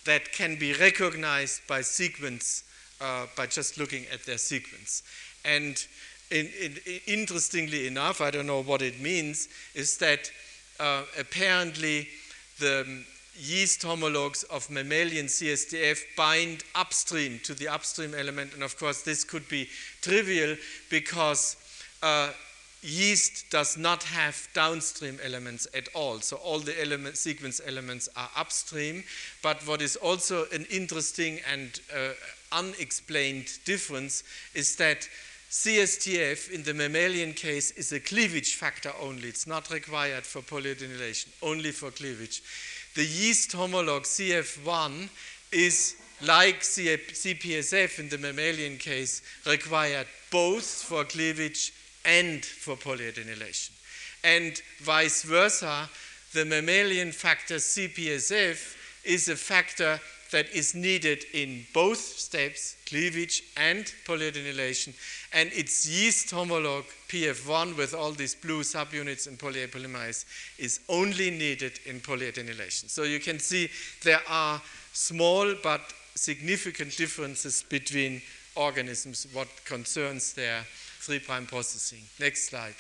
that 0.05 0.33
can 0.33 0.59
be 0.59 0.73
recognized 0.75 1.67
by 1.67 1.81
sequence, 1.81 2.65
uh, 3.01 3.27
by 3.37 3.47
just 3.47 3.79
looking 3.79 4.05
at 4.13 4.25
their 4.25 4.39
sequence. 4.39 5.03
And 5.45 5.85
in, 6.31 6.49
in, 6.61 6.79
interestingly 7.07 7.87
enough, 7.87 8.21
I 8.21 8.31
don't 8.31 8.47
know 8.47 8.63
what 8.63 8.83
it 8.83 9.01
means, 9.01 9.49
is 9.75 9.99
that 9.99 10.31
uh, 10.81 11.03
apparently 11.19 12.09
the 12.59 13.05
yeast 13.37 13.83
homologs 13.83 14.45
of 14.45 14.71
mammalian 14.71 15.27
CSTF 15.27 15.99
bind 16.17 16.65
upstream 16.75 17.41
to 17.45 17.55
the 17.55 17.69
upstream 17.69 18.15
element. 18.15 18.55
And 18.55 18.63
of 18.63 18.79
course, 18.79 19.03
this 19.03 19.25
could 19.25 19.49
be 19.49 19.69
trivial 20.03 20.57
because 20.89 21.57
uh, 22.03 22.31
yeast 22.85 23.51
does 23.51 23.77
not 23.77 24.03
have 24.03 24.49
downstream 24.53 25.19
elements 25.23 25.67
at 25.75 25.89
all. 25.95 26.21
So 26.21 26.37
all 26.37 26.61
the 26.61 26.79
element, 26.81 27.17
sequence 27.17 27.61
elements 27.67 28.09
are 28.17 28.29
upstream. 28.37 29.05
But 29.43 29.67
what 29.67 29.81
is 29.81 29.97
also 29.97 30.47
an 30.53 30.67
interesting 30.71 31.41
and 31.51 31.81
uh, 31.95 32.11
unexplained 32.53 33.49
difference 33.65 34.23
is 34.55 34.77
that 34.77 35.09
CSTF 35.51 36.51
in 36.51 36.63
the 36.65 36.75
mammalian 36.75 37.33
case 37.33 37.71
is 37.73 37.93
a 37.93 38.01
cleavage 38.01 38.55
factor 38.55 38.93
only. 39.01 39.29
It's 39.29 39.47
not 39.47 39.71
required 39.71 40.25
for 40.25 40.43
polyadenylation, 40.43 41.29
only 41.43 41.71
for 41.71 41.91
cleavage. 41.91 42.43
The 42.95 43.05
yeast 43.05 43.53
homolog 43.53 44.03
CF1 44.03 45.09
is 45.53 45.97
like 46.23 46.61
CPSF 46.61 47.99
in 47.99 48.09
the 48.09 48.19
mammalian 48.19 48.79
case, 48.79 49.23
required 49.47 50.07
both 50.31 50.65
for 50.65 51.05
cleavage 51.05 51.73
and 52.05 52.45
for 52.45 52.77
polyadenylation. 52.77 53.71
And 54.23 54.61
vice 54.81 55.23
versa, 55.23 55.89
the 56.33 56.45
mammalian 56.45 57.13
factor 57.13 57.57
CPSF 57.57 58.77
is 59.05 59.29
a 59.29 59.37
factor 59.37 60.01
that 60.35 60.51
is 60.53 60.75
needed 60.75 61.25
in 61.33 61.65
both 61.73 61.99
steps, 61.99 62.77
cleavage 62.87 63.45
and 63.57 63.85
polyadenylation, 64.05 64.93
and 65.33 65.53
its 65.53 65.87
yeast 65.87 66.35
homolog 66.35 66.85
PF1 67.09 67.77
with 67.77 67.95
all 67.95 68.11
these 68.11 68.35
blue 68.35 68.63
subunits 68.63 69.29
in 69.29 69.37
poly-A 69.37 69.69
is 70.59 70.81
only 70.89 71.31
needed 71.31 71.79
in 71.87 72.01
polyadenylation. 72.01 72.89
So 72.89 73.05
you 73.05 73.21
can 73.21 73.39
see 73.39 73.69
there 74.03 74.23
are 74.29 74.61
small 74.93 75.55
but 75.63 75.83
significant 76.17 76.97
differences 76.97 77.63
between 77.69 78.21
organisms 78.57 79.29
what 79.33 79.49
concerns 79.65 80.33
their 80.33 80.65
3' 81.05 81.19
prime 81.21 81.47
processing. 81.47 82.01
Next 82.19 82.49
slide. 82.49 82.75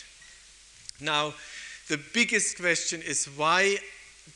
Now, 1.00 1.34
the 1.88 2.00
biggest 2.12 2.58
question 2.58 3.02
is 3.02 3.26
why, 3.26 3.76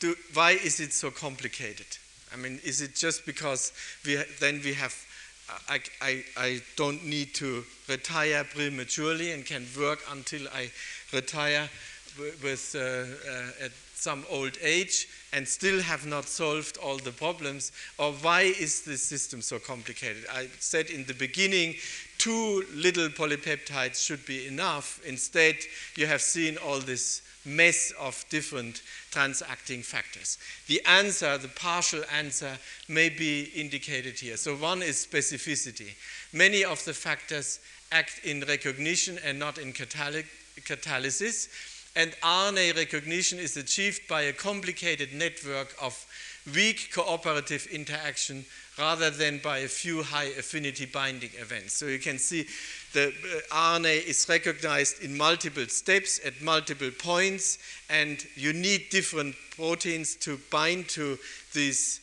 do, 0.01 0.15
why 0.35 0.53
is 0.53 0.81
it 0.81 0.93
so 0.93 1.11
complicated? 1.11 1.87
I 2.33 2.37
mean, 2.37 2.61
is 2.65 2.83
it 2.83 2.95
just 2.95 3.25
because 3.25 3.73
we, 4.05 4.23
then 4.41 4.61
we 4.63 4.75
have, 4.75 4.95
I, 5.69 5.81
I, 6.03 6.25
I 6.37 6.61
don't 6.77 7.05
need 7.07 7.35
to 7.35 7.65
retire 7.89 8.45
prematurely 8.45 9.33
and 9.33 9.47
can 9.47 9.67
work 9.79 10.01
until 10.11 10.47
I 10.49 10.71
retire 11.13 11.71
with 12.43 12.75
uh, 12.77 12.81
uh, 12.81 13.65
at 13.65 13.73
some 13.95 14.25
old 14.31 14.57
age 14.63 15.09
and 15.33 15.47
still 15.47 15.81
have 15.81 16.07
not 16.07 16.25
solved 16.25 16.77
all 16.79 16.99
the 16.99 17.13
problems? 17.13 17.73
Or 17.99 18.13
why 18.13 18.43
is 18.43 18.83
this 18.83 19.03
system 19.03 19.43
so 19.43 19.59
complicated? 19.59 20.25
I 20.33 20.49
said 20.59 20.91
in 20.91 21.05
the 21.05 21.15
beginning, 21.15 21.75
two 22.19 22.65
little 22.75 23.09
polypeptides 23.09 24.05
should 24.05 24.27
be 24.27 24.47
enough. 24.47 25.01
Instead, 25.07 25.57
you 25.97 26.07
have 26.07 26.21
seen 26.21 26.57
all 26.59 26.81
this 26.81 27.23
mess 27.45 27.93
of 27.99 28.25
different 28.29 28.83
transacting 29.11 29.83
factors. 29.83 30.39
The 30.67 30.83
answer, 30.85 31.39
the 31.39 31.49
partial 31.49 32.03
answer, 32.13 32.59
may 32.89 33.09
be 33.09 33.45
indicated 33.55 34.19
here. 34.19 34.37
So 34.37 34.57
one 34.57 34.83
is 34.83 35.07
specificity. 35.07 35.95
Many 36.33 36.65
of 36.65 36.85
the 36.85 36.93
factors 36.93 37.61
act 37.91 38.21
in 38.25 38.45
recognition 38.47 39.19
and 39.25 39.39
not 39.39 39.59
in 39.59 39.73
catalysis. 39.73 41.49
And 41.97 42.13
RNA 42.23 42.77
recognition 42.77 43.39
is 43.39 43.57
achieved 43.57 44.07
by 44.09 44.23
a 44.23 44.33
complicated 44.33 45.15
network 45.15 45.75
of 45.81 46.05
weak 46.55 46.91
cooperative 46.93 47.67
interaction 47.67 48.45
rather 48.79 49.11
than 49.11 49.39
by 49.39 49.59
a 49.59 49.69
few 49.69 50.03
high 50.03 50.31
affinity 50.39 50.87
binding 50.87 51.31
events. 51.39 51.75
So 51.75 51.87
you 51.87 51.99
can 51.99 52.19
see 52.19 52.47
the 52.93 53.09
uh, 53.09 53.55
RNA 53.55 54.07
is 54.07 54.27
recognized 54.29 55.03
in 55.03 55.17
multiple 55.17 55.67
steps 55.67 56.21
at 56.25 56.41
multiple 56.41 56.91
points, 56.91 57.59
and 57.91 58.25
you 58.35 58.53
need 58.53 58.89
different 58.91 59.35
proteins 59.57 60.15
to 60.17 60.39
bind 60.51 60.89
to 60.91 61.19
these 61.53 62.01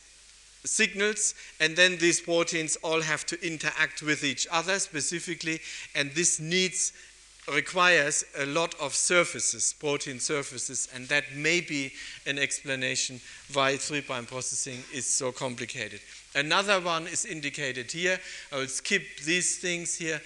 signals, 0.64 1.34
and 1.60 1.76
then 1.76 1.96
these 1.98 2.20
proteins 2.20 2.76
all 2.82 3.00
have 3.00 3.24
to 3.26 3.46
interact 3.46 4.02
with 4.02 4.24
each 4.24 4.46
other 4.50 4.78
specifically, 4.78 5.60
and 5.94 6.10
this 6.12 6.40
needs 6.40 6.92
requires 7.52 8.24
a 8.38 8.46
lot 8.46 8.74
of 8.80 8.94
surfaces, 8.94 9.74
protein 9.78 10.18
surfaces, 10.18 10.88
and 10.94 11.06
that 11.08 11.24
may 11.34 11.60
be 11.60 11.92
an 12.26 12.38
explanation 12.38 13.20
why 13.52 13.76
3' 13.76 14.00
processing 14.00 14.82
is 14.92 15.06
so 15.06 15.30
complicated. 15.30 16.00
Another 16.34 16.80
one 16.80 17.06
is 17.06 17.24
indicated 17.24 17.90
here. 17.92 18.18
I 18.52 18.56
will 18.56 18.66
skip 18.66 19.02
these 19.24 19.58
things 19.58 19.94
here. 19.94 20.20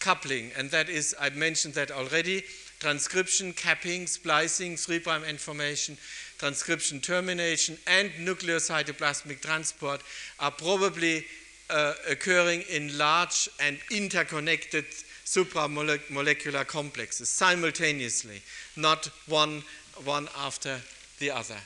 Coupling, 0.00 0.50
and 0.58 0.70
that 0.70 0.90
is, 0.90 1.14
I 1.18 1.30
mentioned 1.30 1.74
that 1.74 1.90
already, 1.90 2.42
transcription, 2.80 3.52
capping, 3.52 4.06
splicing, 4.06 4.76
3' 4.76 5.00
information, 5.28 5.96
transcription 6.38 7.00
termination, 7.00 7.78
and 7.86 8.10
nucleocytoplasmic 8.20 9.40
transport 9.40 10.02
are 10.40 10.50
probably 10.50 11.24
uh, 11.70 11.94
occurring 12.10 12.62
in 12.68 12.98
large 12.98 13.48
and 13.60 13.78
interconnected 13.90 14.84
supramolecular 15.24 16.66
complexes 16.66 17.28
simultaneously, 17.28 18.42
not 18.76 19.10
one, 19.28 19.62
one 20.04 20.28
after 20.36 20.80
the 21.18 21.30
other. 21.30 21.58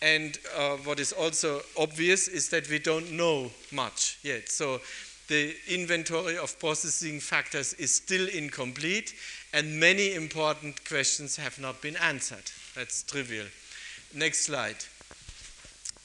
And 0.00 0.38
uh, 0.56 0.76
what 0.78 0.98
is 0.98 1.12
also 1.12 1.62
obvious 1.78 2.26
is 2.28 2.48
that 2.48 2.68
we 2.68 2.78
don't 2.78 3.12
know 3.12 3.50
much 3.70 4.18
yet. 4.22 4.48
So 4.48 4.80
the 5.28 5.54
inventory 5.68 6.36
of 6.36 6.58
processing 6.58 7.20
factors 7.20 7.72
is 7.74 7.94
still 7.94 8.28
incomplete, 8.28 9.14
and 9.52 9.78
many 9.78 10.14
important 10.14 10.84
questions 10.88 11.36
have 11.36 11.58
not 11.60 11.80
been 11.80 11.96
answered. 11.96 12.50
That's 12.74 13.04
trivial. 13.04 13.46
Next 14.14 14.46
slide. 14.46 14.76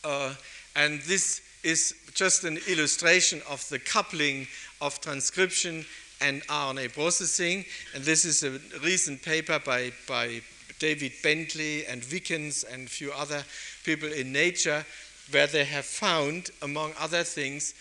Uh, 0.03 0.35
and 0.75 1.01
this 1.01 1.41
is 1.63 1.95
just 2.13 2.43
an 2.43 2.59
illustration 2.67 3.41
of 3.49 3.67
the 3.69 3.79
coupling 3.79 4.47
of 4.79 5.01
transcription 5.01 5.85
and 6.21 6.41
RNA 6.47 6.93
processing. 6.93 7.65
And 7.93 8.03
this 8.03 8.25
is 8.25 8.43
a 8.43 8.59
recent 8.83 9.21
paper 9.21 9.59
by, 9.63 9.91
by 10.07 10.41
David 10.79 11.13
Bentley 11.23 11.85
and 11.85 12.03
Wickens 12.11 12.63
and 12.63 12.87
a 12.87 12.89
few 12.89 13.11
other 13.11 13.43
people 13.83 14.11
in 14.11 14.31
Nature, 14.31 14.85
where 15.31 15.47
they 15.47 15.65
have 15.65 15.85
found, 15.85 16.51
among 16.61 16.93
other 16.99 17.23
things, 17.23 17.73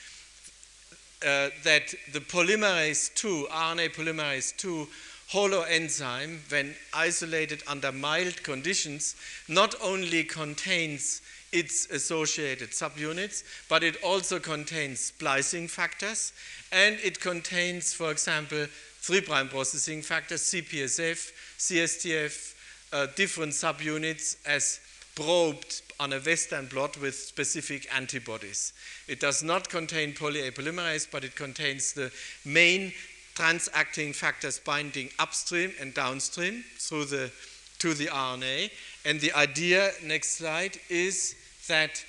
uh, 1.23 1.51
that 1.65 1.95
the 2.13 2.21
polymerase 2.21 3.15
2, 3.15 3.49
RNA 3.51 3.95
polymerase 3.95 4.57
2, 4.57 4.87
holoenzyme, 5.31 6.39
when 6.51 6.75
isolated 6.93 7.63
under 7.67 7.91
mild 7.91 8.43
conditions, 8.43 9.17
not 9.49 9.75
only 9.83 10.23
contains 10.23 11.21
its 11.57 11.91
associated 11.91 12.71
subunits, 12.71 13.43
but 13.69 13.83
it 13.83 13.97
also 14.03 14.39
contains 14.39 15.01
splicing 15.01 15.69
factors 15.69 16.33
and 16.71 16.99
it 17.03 17.19
contains, 17.21 17.95
for 17.95 18.11
example, 18.11 18.67
3' 19.01 19.21
processing 19.23 20.03
factors, 20.03 20.43
CPSF, 20.43 21.33
CSTF, 21.59 22.55
uh, 22.93 23.07
different 23.17 23.53
subunits 23.53 24.37
as 24.47 24.81
probed 25.15 25.83
on 25.99 26.13
a 26.13 26.21
Western 26.21 26.67
blot 26.67 26.99
with 27.01 27.15
specific 27.15 27.89
antibodies. 27.95 28.75
It 29.09 29.19
does 29.19 29.43
not 29.43 29.69
contain 29.69 30.13
poly-A 30.13 30.53
polymerase, 30.53 31.09
but 31.11 31.25
it 31.25 31.35
contains 31.35 31.95
the 31.95 32.13
main 32.45 32.93
transacting 33.35 34.13
factors 34.13 34.59
binding 34.59 35.11
upstream 35.19 35.73
and 35.81 35.95
downstream 35.95 36.65
through 36.79 37.07
the, 37.07 37.31
to 37.79 37.95
the 37.95 38.07
RNA. 38.07 38.71
And 39.05 39.21
the 39.21 39.33
idea, 39.33 39.93
next 40.03 40.39
slide, 40.39 40.79
is 40.89 41.35
that 41.67 42.05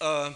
uh, 0.00 0.32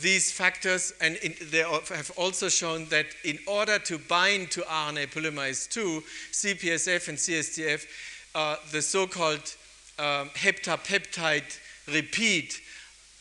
these 0.00 0.30
factors, 0.30 0.92
and 1.00 1.16
in, 1.16 1.34
they 1.50 1.60
have 1.60 2.12
also 2.16 2.48
shown 2.48 2.86
that 2.86 3.06
in 3.24 3.38
order 3.46 3.78
to 3.78 3.98
bind 3.98 4.50
to 4.52 4.60
RNA 4.62 5.12
polymerase 5.12 5.68
2, 5.70 6.02
CPSF 6.32 7.08
and 7.08 7.18
CSTF, 7.18 7.86
uh, 8.34 8.56
the 8.72 8.82
so-called 8.82 9.54
um, 9.98 10.28
heptapeptide 10.30 11.58
repeat 11.88 12.60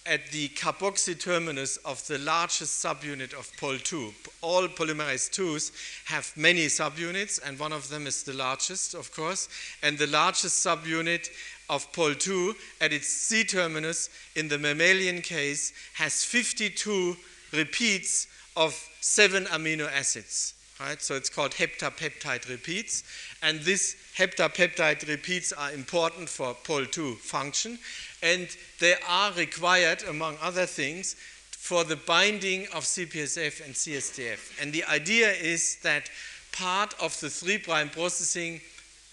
at 0.05 0.31
the 0.31 0.49
carboxy 0.49 1.19
terminus 1.19 1.77
of 1.77 2.05
the 2.07 2.19
largest 2.19 2.83
subunit 2.83 3.33
of 3.33 3.51
POL2. 3.57 4.13
All 4.41 4.67
polymerase 4.67 5.31
2s 5.31 5.71
have 6.05 6.31
many 6.35 6.67
subunits, 6.67 7.39
and 7.43 7.57
one 7.57 7.73
of 7.73 7.89
them 7.89 8.05
is 8.05 8.21
the 8.21 8.33
largest, 8.33 8.93
of 8.93 9.11
course. 9.11 9.49
And 9.81 9.97
the 9.97 10.07
largest 10.07 10.63
subunit 10.63 11.29
of 11.69 11.91
POL2 11.93 12.55
at 12.81 12.93
its 12.93 13.07
C 13.07 13.43
terminus 13.43 14.09
in 14.35 14.47
the 14.47 14.57
mammalian 14.57 15.21
case 15.21 15.73
has 15.93 16.23
52 16.23 17.15
repeats 17.53 18.27
of 18.55 18.73
seven 19.01 19.45
amino 19.45 19.91
acids. 19.91 20.53
Right? 20.79 21.01
So 21.01 21.15
it's 21.15 21.29
called 21.29 21.51
heptapeptide 21.51 22.49
repeats. 22.49 23.03
And 23.41 23.61
these 23.61 23.95
heptapeptide 24.17 25.07
repeats 25.07 25.53
are 25.53 25.71
important 25.71 26.27
for 26.27 26.53
POL2 26.53 27.15
function. 27.17 27.79
And 28.21 28.49
they 28.79 28.95
are 29.07 29.31
required, 29.33 30.03
among 30.03 30.37
other 30.41 30.65
things, 30.65 31.15
for 31.51 31.83
the 31.83 31.95
binding 31.95 32.63
of 32.73 32.83
CPSF 32.83 33.65
and 33.65 33.73
CSTF. 33.73 34.61
And 34.61 34.73
the 34.73 34.83
idea 34.83 35.31
is 35.31 35.77
that 35.83 36.09
part 36.51 36.93
of 37.01 37.17
the 37.21 37.29
3' 37.29 37.59
processing 37.59 38.61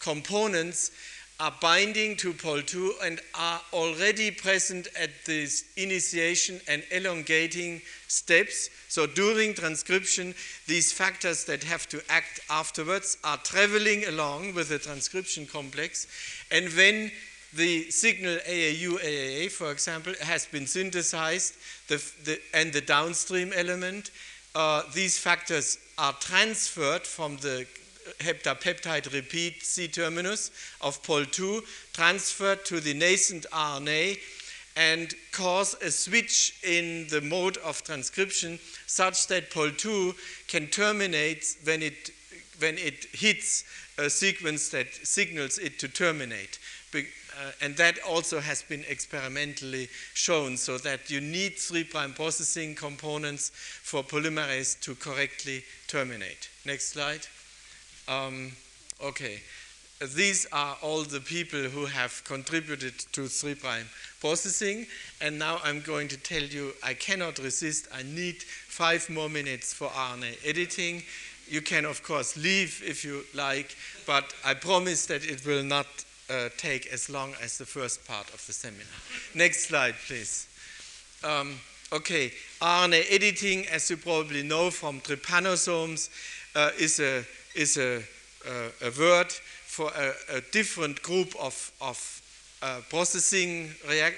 components 0.01 0.91
are 1.43 1.53
binding 1.61 2.15
to 2.15 2.33
POL2 2.33 2.93
and 3.05 3.21
are 3.35 3.61
already 3.73 4.31
present 4.31 4.87
at 4.97 5.11
this 5.27 5.65
initiation 5.77 6.61
and 6.69 6.85
elongating 6.93 7.83
steps. 8.07 8.71
So 8.89 9.09
during 9.09 9.53
transcription, 9.53 10.37
these 10.69 10.93
factors 10.93 11.45
that 11.47 11.65
have 11.65 11.89
to 11.89 12.01
act 12.09 12.39
afterwards 12.49 13.19
are 13.25 13.39
traveling 13.39 14.05
along 14.05 14.55
with 14.55 14.69
the 14.69 14.79
transcription 14.79 15.45
complex. 15.45 16.07
And 16.53 16.69
when 16.75 17.11
the 17.55 17.91
signal 17.91 18.37
AAU, 18.49 19.01
AAA, 19.01 19.51
for 19.51 19.73
example, 19.73 20.15
has 20.23 20.47
been 20.47 20.69
synthesized 20.69 21.57
the, 21.89 21.97
the, 22.23 22.41
and 22.55 22.73
the 22.73 22.83
downstream 22.83 23.53
element, 23.53 24.13
uh, 24.55 24.85
these 24.95 25.19
factors 25.19 25.79
are 25.99 26.13
transferred 26.21 27.03
from 27.03 27.37
the 27.39 27.67
heptapeptide 28.19 29.13
repeat 29.13 29.63
C 29.63 29.89
terminus 29.89 30.51
of 30.81 31.03
POL2 31.03 31.63
transferred 31.93 32.65
to 32.67 32.81
the 32.81 32.95
nascent 32.95 33.47
RNA 33.53 34.19
and 34.77 35.15
cause 35.33 35.75
a 35.83 35.91
switch 35.91 36.59
in 36.63 37.07
the 37.09 37.21
mode 37.21 37.59
of 37.59 37.83
transcription 37.83 38.59
such 38.87 39.27
that 39.27 39.51
POL2 39.51 40.15
can 40.49 40.67
terminate 40.69 41.57
when 41.65 41.83
it, 41.83 42.11
when 42.59 42.79
it 42.79 43.07
hits 43.13 43.65
a 43.99 44.09
sequence 44.09 44.71
that 44.71 44.95
signals 44.95 45.59
it 45.59 45.79
to 45.79 45.89
terminate. 45.89 46.59
Be, 46.91 47.07
uh, 47.39 47.53
and 47.61 47.77
that 47.77 47.99
also 48.07 48.41
has 48.41 48.63
been 48.63 48.85
experimentally 48.89 49.89
shown 50.15 50.57
so 50.57 50.79
that 50.79 51.11
you 51.11 51.21
need 51.21 51.59
3' 51.59 51.85
prime 51.85 52.13
processing 52.13 52.75
components 52.75 53.51
for 53.55 54.03
polymerase 54.03 54.79
to 54.81 54.95
correctly 54.95 55.65
terminate. 55.87 56.49
Next 56.65 56.91
slide. 56.91 57.27
Um, 58.09 58.53
okay, 59.03 59.41
these 60.15 60.47
are 60.53 60.77
all 60.83 61.03
the 61.03 61.21
people 61.21 61.61
who 61.61 61.87
have 61.87 62.23
contributed 62.25 62.99
to 63.13 63.29
3' 63.29 63.55
processing. 64.21 64.87
And 65.21 65.39
now 65.39 65.61
I'm 65.65 65.81
going 65.81 66.09
to 66.09 66.17
tell 66.17 66.43
you 66.43 66.73
I 66.83 66.95
cannot 66.95 67.39
resist. 67.39 67.89
I 67.95 68.03
need 68.03 68.43
five 68.43 69.09
more 69.09 69.29
minutes 69.29 69.73
for 69.73 69.89
RNA 69.89 70.39
editing. 70.45 71.03
You 71.49 71.61
can, 71.61 71.85
of 71.85 72.03
course, 72.03 72.37
leave 72.37 72.83
if 72.85 73.05
you 73.05 73.25
like, 73.35 73.77
but 74.07 74.33
I 74.45 74.55
promise 74.55 75.07
that 75.07 75.25
it 75.25 75.45
will 75.47 75.63
not 75.63 75.87
uh, 76.31 76.49
take 76.57 76.87
as 76.87 77.11
long 77.11 77.35
as 77.43 77.59
the 77.59 77.67
first 77.67 78.07
part 78.07 78.29
of 78.33 78.45
the 78.47 78.53
seminar. 78.53 78.87
Next 79.35 79.69
slide, 79.69 79.95
please. 80.07 80.49
Um, 81.23 81.59
okay, 81.93 82.33
RNA 82.61 83.05
editing, 83.11 83.67
as 83.67 83.91
you 83.91 83.97
probably 83.97 84.43
know 84.43 84.71
from 84.71 85.01
trypanosomes, 85.01 86.09
uh, 86.55 86.71
is 86.79 87.01
a 87.01 87.25
is 87.55 87.77
a, 87.77 88.03
a, 88.49 88.87
a 88.87 88.91
word 88.99 89.31
for 89.31 89.91
a, 89.97 90.37
a, 90.37 90.41
different 90.53 91.03
group 91.03 91.35
of, 91.41 91.73
of 91.81 92.23
uh, 92.63 92.81
processing 92.89 93.71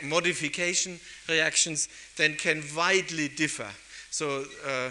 modification 0.02 0.98
reactions 1.28 1.88
that 2.16 2.38
can 2.38 2.62
widely 2.76 3.28
differ. 3.28 3.70
So 4.10 4.44
uh, 4.66 4.90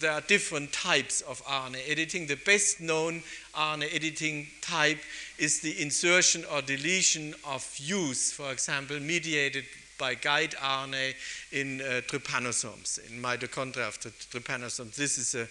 there 0.00 0.12
are 0.12 0.20
different 0.22 0.72
types 0.72 1.20
of 1.22 1.44
RNA 1.44 1.88
editing. 1.88 2.26
The 2.26 2.36
best 2.36 2.80
known 2.80 3.22
RNA 3.54 3.94
editing 3.94 4.46
type 4.60 4.98
is 5.38 5.60
the 5.60 5.80
insertion 5.80 6.44
or 6.52 6.62
deletion 6.62 7.34
of 7.46 7.68
use, 7.78 8.32
for 8.32 8.52
example, 8.52 8.98
mediated 9.00 9.64
by 9.98 10.14
guide 10.14 10.52
RNA 10.58 11.14
in 11.52 11.80
uh, 11.80 12.00
trypanosomes, 12.06 12.98
in 13.10 13.22
mitochondria 13.22 13.88
of 13.88 14.00
the 14.00 14.10
trypanosomes. 14.10 14.96
This 14.96 15.18
is, 15.18 15.34
a, 15.34 15.46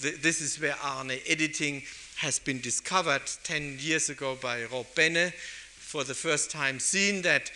th 0.00 0.20
this 0.22 0.40
is 0.40 0.60
where 0.60 0.74
RNA 0.74 1.20
editing 1.26 1.82
has 2.16 2.38
been 2.38 2.60
discovered 2.60 3.22
10 3.44 3.78
years 3.80 4.08
ago 4.08 4.36
by 4.40 4.64
Rob 4.64 4.86
Benne, 4.94 5.32
for 5.76 6.04
the 6.04 6.14
first 6.14 6.50
time 6.50 6.78
seen 6.80 7.22
that 7.22 7.50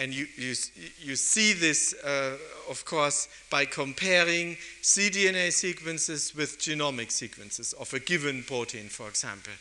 and 0.00 0.14
you, 0.14 0.26
you, 0.36 0.54
you 1.00 1.16
see 1.16 1.52
this, 1.52 1.94
uh, 2.04 2.36
of 2.70 2.84
course, 2.84 3.28
by 3.50 3.64
comparing 3.64 4.56
cDNA 4.82 5.52
sequences 5.52 6.34
with 6.34 6.58
genomic 6.58 7.10
sequences 7.10 7.74
of 7.74 7.92
a 7.92 8.00
given 8.00 8.42
protein, 8.42 8.88
for 8.88 9.08
example. 9.08 9.52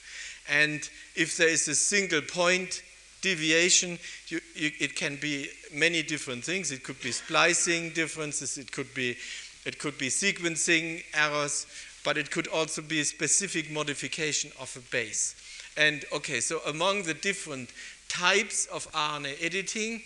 And 0.50 0.90
if 1.16 1.38
there 1.38 1.50
is 1.50 1.68
a 1.68 1.76
single 1.76 2.22
point 2.22 2.84
deviation, 3.24 3.98
you, 4.28 4.40
you, 4.54 4.70
it 4.80 4.96
can 4.96 5.16
be 5.16 5.48
many 5.74 6.04
different 6.04 6.44
things. 6.44 6.72
It 6.72 6.84
could 6.84 7.02
be 7.02 7.12
splicing 7.12 7.90
differences, 7.92 8.60
it 8.60 8.72
could 8.72 8.94
be, 8.94 9.18
it 9.66 9.80
could 9.80 9.98
be 9.98 10.10
sequencing 10.10 11.04
errors, 11.16 11.66
but 12.04 12.18
it 12.18 12.30
could 12.30 12.48
also 12.50 12.84
be 12.84 13.00
a 13.00 13.06
specific 13.06 13.72
modification 13.72 14.52
of 14.60 14.76
a 14.76 14.92
base. 14.92 15.36
And 15.76 16.06
okay, 16.14 16.40
so 16.40 16.60
among 16.68 17.04
the 17.04 17.16
different 17.16 17.70
types 18.10 18.68
of 18.68 18.92
RNA 18.92 19.42
editing, 19.42 20.02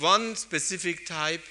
one 0.00 0.34
specific 0.34 1.06
type 1.06 1.44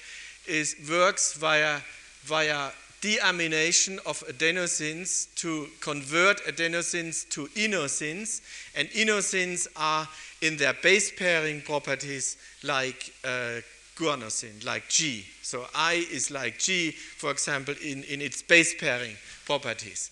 is 0.46 0.76
works 0.90 1.34
via, 1.34 1.80
via 2.24 2.72
deamination 3.00 3.98
of 4.06 4.22
adenosines 4.28 5.32
to 5.36 5.68
convert 5.80 6.44
adenosines 6.44 7.28
to 7.30 7.46
inosines, 7.48 8.40
and 8.76 8.88
inosines 8.90 9.66
are 9.76 10.08
in 10.42 10.56
their 10.56 10.74
base 10.74 11.10
pairing 11.10 11.62
properties 11.62 12.36
like 12.62 13.14
uh, 13.24 13.60
guanosine, 13.96 14.64
like 14.66 14.88
G. 14.88 15.24
So 15.40 15.66
I 15.74 16.06
is 16.10 16.30
like 16.30 16.58
G, 16.58 16.90
for 16.90 17.30
example, 17.30 17.74
in, 17.82 18.02
in 18.04 18.20
its 18.20 18.42
base 18.42 18.74
pairing 18.78 19.16
properties. 19.46 20.10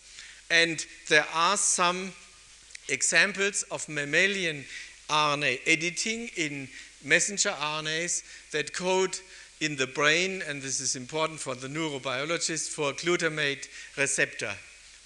And 0.50 0.84
there 1.08 1.26
are 1.34 1.56
some 1.56 2.12
examples 2.88 3.64
of 3.70 3.88
mammalian 3.88 4.64
RNA 5.08 5.60
editing 5.66 6.30
in 6.36 6.68
messenger 7.04 7.50
RNAs 7.50 8.22
that 8.52 8.72
code 8.72 9.18
in 9.60 9.76
the 9.76 9.86
brain, 9.86 10.42
and 10.46 10.62
this 10.62 10.80
is 10.80 10.96
important 10.96 11.40
for 11.40 11.54
the 11.54 11.68
neurobiologist, 11.68 12.70
for 12.70 12.92
glutamate 12.92 13.68
receptor 13.96 14.52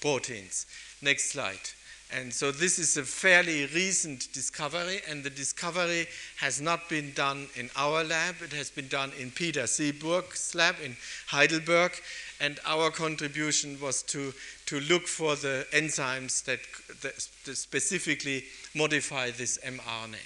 proteins. 0.01 0.67
Next 1.03 1.31
slide. 1.33 1.74
And 2.15 2.32
so 2.32 2.53
this 2.53 2.78
is 2.78 2.97
a 2.97 3.03
fairly 3.03 3.66
recent 3.66 4.32
discovery, 4.32 5.01
and 5.09 5.24
the 5.24 5.31
discovery 5.31 6.07
has 6.36 6.61
not 6.61 6.89
been 6.89 7.12
done 7.12 7.49
in 7.57 7.70
our 7.74 8.05
lab. 8.05 8.36
It 8.41 8.53
has 8.53 8.70
been 8.70 8.86
done 8.86 9.11
in 9.19 9.32
Peter 9.32 9.62
Seeburg's 9.65 10.55
lab 10.55 10.77
in 10.85 10.97
Heidelberg, 11.27 11.93
and 12.41 12.61
our 12.66 12.93
contribution 12.93 13.81
was 13.81 14.05
to, 14.05 14.32
to 14.66 14.78
look 14.81 15.09
for 15.09 15.35
the 15.35 15.66
enzymes 15.73 16.45
that, 16.45 16.61
that 17.03 17.20
specifically 17.20 18.45
modify 18.77 19.32
this 19.32 19.59
mRNA. 19.65 20.23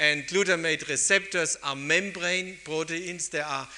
And 0.00 0.22
glutamate 0.24 0.88
receptors 0.88 1.58
are 1.62 1.76
membrane 1.76 2.56
proteins. 2.64 3.28
They 3.28 3.40
are 3.40 3.68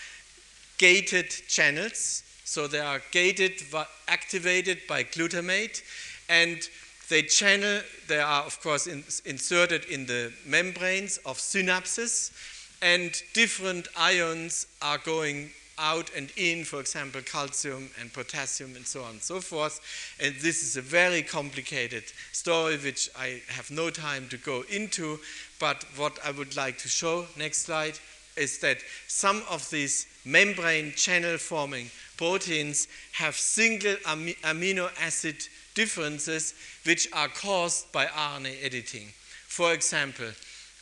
gated 0.79 1.31
channels. 1.49 2.23
So 2.45 2.69
they 2.69 2.81
are 2.81 3.03
gated, 3.11 3.63
activated 4.07 4.79
by 4.89 5.03
glutamate. 5.05 5.83
And 6.29 6.69
they 7.09 7.23
channel, 7.23 7.81
they 8.07 8.19
are, 8.19 8.43
of 8.43 8.61
course, 8.61 8.87
in, 8.87 9.05
inserted 9.25 9.85
in 9.87 10.07
the 10.07 10.33
membranes 10.47 11.19
of 11.19 11.39
synapses. 11.39 12.33
And 12.81 13.21
different 13.35 13.89
ions 13.97 14.67
are 14.81 14.99
going 14.99 15.51
out 15.79 16.11
and 16.17 16.31
in, 16.37 16.65
for 16.65 16.81
example, 16.81 17.21
calcium 17.23 17.89
and 18.01 18.13
potassium 18.13 18.75
and 18.77 18.87
so 18.87 19.03
on 19.03 19.13
and 19.13 19.23
so 19.23 19.41
forth. 19.41 19.81
And 20.21 20.35
this 20.37 20.63
is 20.63 20.77
a 20.77 20.83
very 20.83 21.23
complicated 21.23 22.05
story 22.33 22.77
which 22.77 23.09
I 23.17 23.43
have 23.49 23.71
no 23.71 23.91
time 23.91 24.29
to 24.29 24.37
go 24.37 24.65
into, 24.71 25.19
but 25.59 25.85
what 25.97 26.19
I 26.25 26.33
would 26.33 26.57
like 26.57 26.79
to 26.79 26.89
show, 26.89 27.27
next 27.37 27.59
slide, 27.59 27.99
is 28.37 28.59
that 28.61 28.79
some 29.07 29.43
of 29.51 29.69
these 29.71 30.07
membrane 30.25 30.93
channel 30.93 31.39
forming 31.39 31.91
proteins 32.17 32.89
have 33.13 33.35
single 33.35 33.95
amino 33.95 34.91
acid 35.01 35.37
differences 35.79 36.55
which 36.85 37.07
are 37.13 37.29
caused 37.29 37.93
by 37.93 38.05
RNA 38.07 38.65
editing. 38.65 39.07
For 39.47 39.73
example, 39.73 40.31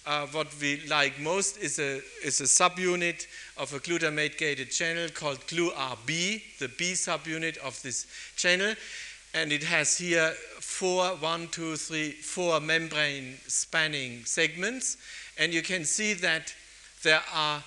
uh, 0.06 0.26
what 0.28 0.48
we 0.58 0.80
like 0.88 1.20
most 1.20 1.58
is 1.58 1.78
a, 1.78 2.00
is 2.24 2.40
a 2.40 2.44
subunit 2.44 3.26
of 3.58 3.74
a 3.74 3.78
glutamate 3.78 4.38
gated 4.38 4.70
channel 4.70 5.10
called 5.10 5.40
GluRB, 5.48 6.58
the 6.58 6.68
B 6.78 6.92
subunit 6.92 7.58
of 7.58 7.80
this 7.82 8.06
channel. 8.36 8.74
And 9.34 9.52
it 9.52 9.64
has 9.64 9.98
here 9.98 10.30
four, 10.60 11.08
one, 11.16 11.48
two, 11.48 11.76
three, 11.76 12.12
four 12.12 12.58
membrane 12.60 13.34
spanning 13.46 14.24
segments. 14.24 14.96
And 15.36 15.52
you 15.52 15.60
can 15.60 15.84
see 15.84 16.14
that 16.14 16.54
there 17.02 17.22
are 17.34 17.62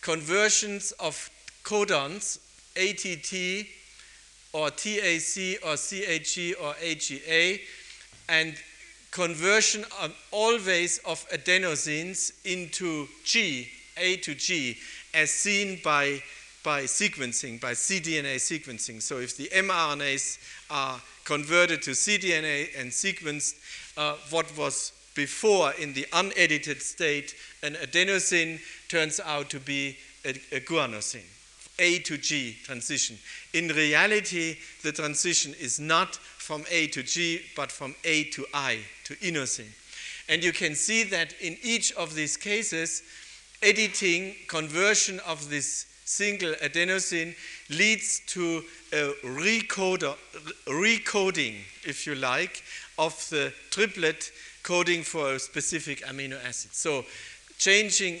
conversions 0.00 0.90
of 0.98 1.30
codons, 1.62 2.40
ATT 2.74 3.68
or 4.52 4.70
TAC 4.70 5.58
or 5.64 5.76
CAG 5.76 6.54
or 6.60 6.74
AGA, 6.82 7.60
and 8.28 8.54
conversion 9.10 9.84
always 10.30 10.98
of 10.98 11.28
adenosines 11.30 12.32
into 12.44 13.06
G, 13.24 13.68
A 13.96 14.16
to 14.16 14.34
G, 14.34 14.76
as 15.14 15.30
seen 15.30 15.80
by, 15.84 16.22
by 16.64 16.82
sequencing, 16.84 17.60
by 17.60 17.72
cDNA 17.72 18.36
sequencing. 18.36 19.00
So 19.02 19.18
if 19.18 19.36
the 19.36 19.48
mRNAs 19.48 20.38
are 20.70 21.00
converted 21.24 21.82
to 21.82 21.90
cDNA 21.90 22.68
and 22.78 22.90
sequenced, 22.90 23.54
uh, 23.96 24.16
what 24.30 24.56
was 24.56 24.92
before 25.14 25.72
in 25.78 25.92
the 25.92 26.06
unedited 26.12 26.80
state, 26.80 27.34
an 27.62 27.74
adenosine 27.74 28.60
turns 28.88 29.20
out 29.20 29.50
to 29.50 29.60
be 29.60 29.98
a, 30.24 30.30
a 30.30 30.60
guanosine. 30.60 31.20
A 31.82 31.98
to 31.98 32.16
G 32.16 32.56
transition. 32.62 33.18
In 33.52 33.68
reality, 33.68 34.56
the 34.82 34.92
transition 34.92 35.52
is 35.60 35.80
not 35.80 36.14
from 36.14 36.64
A 36.70 36.86
to 36.86 37.02
G, 37.02 37.42
but 37.56 37.72
from 37.72 37.94
A 38.04 38.24
to 38.30 38.46
I, 38.54 38.78
to 39.04 39.14
inosine. 39.16 39.72
And 40.28 40.44
you 40.44 40.52
can 40.52 40.76
see 40.76 41.02
that 41.04 41.34
in 41.40 41.58
each 41.62 41.92
of 41.94 42.14
these 42.14 42.36
cases, 42.36 43.02
editing, 43.62 44.36
conversion 44.46 45.20
of 45.26 45.50
this 45.50 45.86
single 46.04 46.52
adenosine 46.54 47.34
leads 47.68 48.20
to 48.26 48.62
a 48.92 49.12
recoder, 49.24 50.14
recoding, 50.66 51.56
if 51.84 52.06
you 52.06 52.14
like, 52.14 52.62
of 52.98 53.14
the 53.30 53.52
triplet 53.70 54.30
coding 54.62 55.02
for 55.02 55.34
a 55.34 55.38
specific 55.38 56.02
amino 56.02 56.38
acid. 56.44 56.72
So 56.74 57.04
changing 57.58 58.20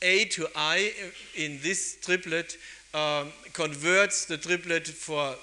A 0.00 0.24
to 0.26 0.48
I 0.56 0.92
in 1.36 1.58
this 1.62 1.98
triplet 2.00 2.56
um, 2.94 3.32
converts 3.52 4.26
the 4.26 4.36
triplet 4.36 4.86
for, 4.86 5.34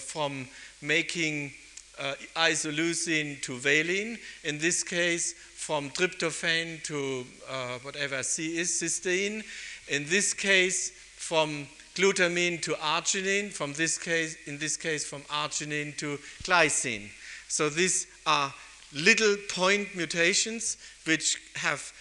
from 0.00 0.46
making 0.82 1.52
uh, 1.98 2.14
isoleucine 2.36 3.40
to 3.42 3.56
valine, 3.58 4.18
in 4.44 4.58
this 4.58 4.82
case 4.82 5.34
from 5.54 5.90
tryptophan 5.90 6.82
to 6.84 7.24
uh, 7.50 7.78
whatever 7.82 8.22
C 8.22 8.58
is, 8.58 8.70
cysteine, 8.70 9.44
in 9.88 10.06
this 10.06 10.32
case 10.32 10.90
from 11.16 11.66
glutamine 11.94 12.62
to 12.62 12.72
arginine, 12.74 13.50
from 13.50 13.72
this 13.74 13.98
case, 13.98 14.36
in 14.46 14.58
this 14.58 14.76
case 14.76 15.04
from 15.04 15.22
arginine 15.22 15.96
to 15.98 16.18
glycine. 16.44 17.08
So 17.48 17.68
these 17.68 18.06
are 18.26 18.54
little 18.94 19.36
point 19.48 19.94
mutations 19.94 20.78
which 21.04 21.36
have 21.56 21.92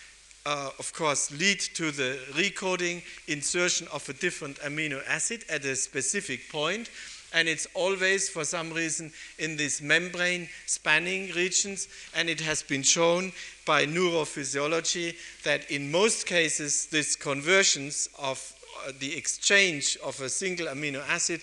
uh, 0.48 0.70
of 0.80 0.94
course, 0.94 1.30
lead 1.32 1.60
to 1.60 1.92
the 1.92 2.18
recoding 2.32 3.02
insertion 3.28 3.86
of 3.92 4.08
a 4.08 4.14
different 4.14 4.58
amino 4.60 5.02
acid 5.06 5.44
at 5.50 5.66
a 5.66 5.76
specific 5.76 6.50
point, 6.50 6.90
and 7.34 7.50
it's 7.50 7.68
always, 7.74 8.30
for 8.30 8.46
some 8.46 8.72
reason, 8.72 9.12
in 9.40 9.58
these 9.58 9.82
membrane 9.82 10.48
spanning 10.66 11.34
regions, 11.34 11.90
and 12.16 12.30
it 12.30 12.40
has 12.40 12.64
been 12.64 12.82
shown 12.82 13.34
by 13.66 13.86
neurophysiology 13.86 15.16
that 15.44 15.70
in 15.70 15.92
most 15.92 16.26
cases, 16.26 16.86
these 16.86 17.18
conversions 17.18 18.08
of 18.18 18.54
uh, 18.88 18.94
the 19.00 19.18
exchange 19.18 19.98
of 20.02 20.22
a 20.22 20.30
single 20.30 20.68
amino 20.68 21.06
acid 21.10 21.42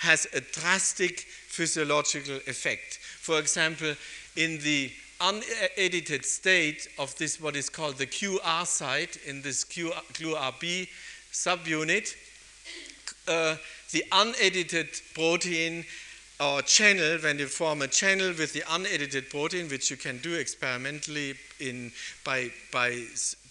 has 0.00 0.26
a 0.34 0.40
drastic 0.40 1.20
physiological 1.46 2.40
effect. 2.48 2.98
For 3.20 3.38
example, 3.38 3.94
in 4.34 4.58
the 4.58 4.90
unedited 5.22 6.24
state 6.24 6.88
of 6.98 7.16
this, 7.16 7.40
what 7.40 7.56
is 7.56 7.68
called 7.68 7.96
the 7.96 8.06
QR 8.06 8.66
site 8.66 9.18
in 9.26 9.42
this 9.42 9.64
GluRB 9.64 10.88
subunit, 11.32 12.14
uh, 13.28 13.56
the 13.92 14.04
unedited 14.12 14.88
protein 15.14 15.84
or 16.40 16.60
channel, 16.62 17.18
when 17.18 17.38
you 17.38 17.46
form 17.46 17.82
a 17.82 17.88
channel 17.88 18.28
with 18.36 18.52
the 18.52 18.64
unedited 18.70 19.30
protein, 19.30 19.68
which 19.68 19.90
you 19.90 19.96
can 19.96 20.18
do 20.18 20.34
experimentally 20.34 21.34
in, 21.60 21.92
by, 22.24 22.50
by, 22.72 23.04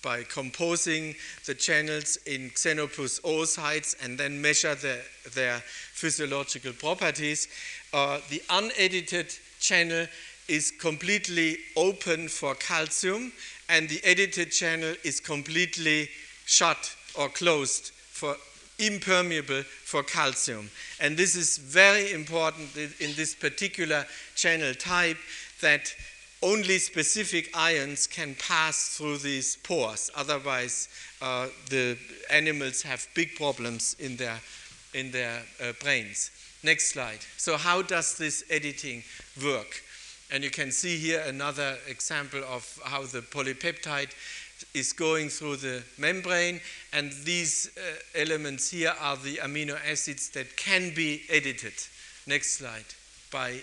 by 0.04 0.24
composing 0.24 1.16
the 1.46 1.54
channels 1.54 2.18
in 2.26 2.50
Xenopus 2.50 3.22
oocytes 3.22 3.96
and 4.04 4.18
then 4.18 4.42
measure 4.42 4.76
the, 4.76 5.00
their 5.34 5.60
physiological 5.94 6.74
properties, 6.74 7.48
uh, 7.94 8.20
the 8.30 8.42
unedited 8.50 9.34
channel 9.60 10.06
is 10.52 10.70
completely 10.70 11.58
open 11.78 12.28
for 12.28 12.54
calcium 12.56 13.32
and 13.70 13.88
the 13.88 14.04
edited 14.04 14.52
channel 14.52 14.94
is 15.06 15.22
completely 15.22 16.10
shut 16.46 16.94
or 17.18 17.30
closed 17.30 17.92
for 17.94 18.36
impermeable 18.78 19.64
for 19.64 20.04
calcium. 20.04 20.70
And 21.00 21.16
this 21.16 21.36
is 21.36 21.58
very 21.58 22.12
important 22.12 22.76
in 22.76 23.16
this 23.16 23.34
particular 23.34 24.06
channel 24.36 24.74
type 24.74 25.18
that 25.62 25.96
only 26.44 26.80
specific 26.80 27.50
ions 27.54 28.06
can 28.06 28.36
pass 28.36 28.98
through 28.98 29.20
these 29.20 29.56
pores. 29.58 30.12
Otherwise, 30.16 30.90
uh, 31.22 31.48
the 31.70 31.98
animals 32.30 32.82
have 32.82 33.08
big 33.14 33.36
problems 33.36 33.96
in 34.00 34.18
their, 34.18 34.40
in 34.94 35.12
their 35.12 35.44
uh, 35.64 35.72
brains. 35.82 36.32
Next 36.62 36.92
slide. 36.92 37.20
So, 37.38 37.58
how 37.58 37.84
does 37.84 38.18
this 38.18 38.44
editing 38.50 39.04
work? 39.42 39.84
And 40.32 40.44
you 40.44 40.50
can 40.50 40.72
see 40.72 40.98
here 40.98 41.22
another 41.28 41.78
example 41.88 42.42
of 42.46 42.80
how 42.86 43.04
the 43.04 43.22
polypeptide 43.22 44.12
is 44.74 44.94
going 44.94 45.30
through 45.30 45.58
the 45.58 45.84
membrane, 45.98 46.62
and 46.94 47.12
these 47.24 47.72
uh, 47.78 47.82
elements 48.16 48.72
here 48.72 48.94
are 49.02 49.18
the 49.18 49.38
amino 49.38 49.78
acids 49.90 50.30
that 50.30 50.56
can 50.56 50.94
be 50.94 51.24
edited. 51.30 51.74
Next 52.28 52.58
slide. 52.58 52.86
By, 53.32 53.62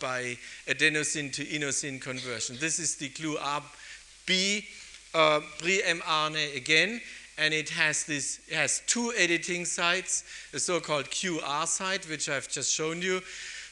by 0.00 0.38
adenosine 0.66 1.32
to 1.34 1.44
inosine 1.44 2.00
conversion. 2.00 2.56
This 2.58 2.78
is 2.78 2.96
the 2.96 3.08
GluR-B 3.10 4.64
uh, 5.14 5.40
pre-mRNA 5.58 6.56
again, 6.56 7.00
and 7.38 7.54
it 7.54 7.70
has 7.70 8.04
this 8.04 8.40
it 8.48 8.54
has 8.54 8.82
two 8.86 9.12
editing 9.16 9.64
sites, 9.64 10.24
the 10.52 10.60
so-called 10.60 11.06
QR 11.06 11.66
site, 11.66 12.08
which 12.08 12.28
I've 12.28 12.48
just 12.48 12.72
shown 12.72 13.02
you, 13.02 13.20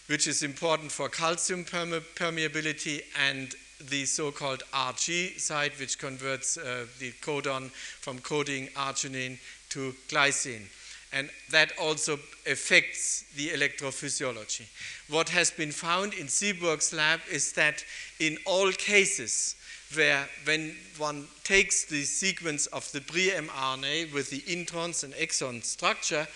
which 0.08 0.26
is 0.26 0.42
important 0.42 0.90
for 0.90 1.08
calcium 1.08 1.64
permeability 1.64 3.02
and 3.28 3.54
the 3.90 4.04
so-called 4.04 4.62
RG 4.72 5.38
site, 5.38 5.78
which 5.78 5.98
converts 5.98 6.56
uh, 6.56 6.86
the 6.98 7.12
codon 7.22 7.70
from 7.70 8.18
coding 8.18 8.66
arginine 8.68 9.38
to 9.68 9.94
glycine. 10.08 10.66
And 11.12 11.30
that 11.50 11.72
also 11.80 12.18
affects 12.46 13.24
the 13.36 13.48
electrophysiology. 13.48 14.66
What 15.08 15.28
has 15.30 15.50
been 15.50 15.72
found 15.72 16.12
in 16.14 16.26
Seeburg's 16.26 16.92
lab 16.92 17.20
is 17.30 17.52
that 17.52 17.84
in 18.18 18.36
all 18.44 18.72
cases 18.72 19.56
where 19.94 20.28
when 20.44 20.74
one 20.98 21.26
takes 21.44 21.84
the 21.84 22.02
sequence 22.02 22.66
of 22.66 22.90
the 22.92 23.00
pre-mRNA 23.00 24.12
with 24.12 24.28
the 24.30 24.40
introns 24.40 25.04
and 25.04 25.14
exon 25.14 25.64
structure, 25.64 26.26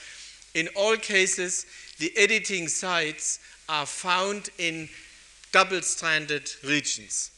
in 0.55 0.69
all 0.74 0.97
cases 0.97 1.66
the 1.99 2.12
editing 2.16 2.69
sites 2.69 3.40
are 3.73 3.86
found 3.86 4.51
in 4.59 4.86
double-stranded 5.51 6.51
regions. 6.62 7.31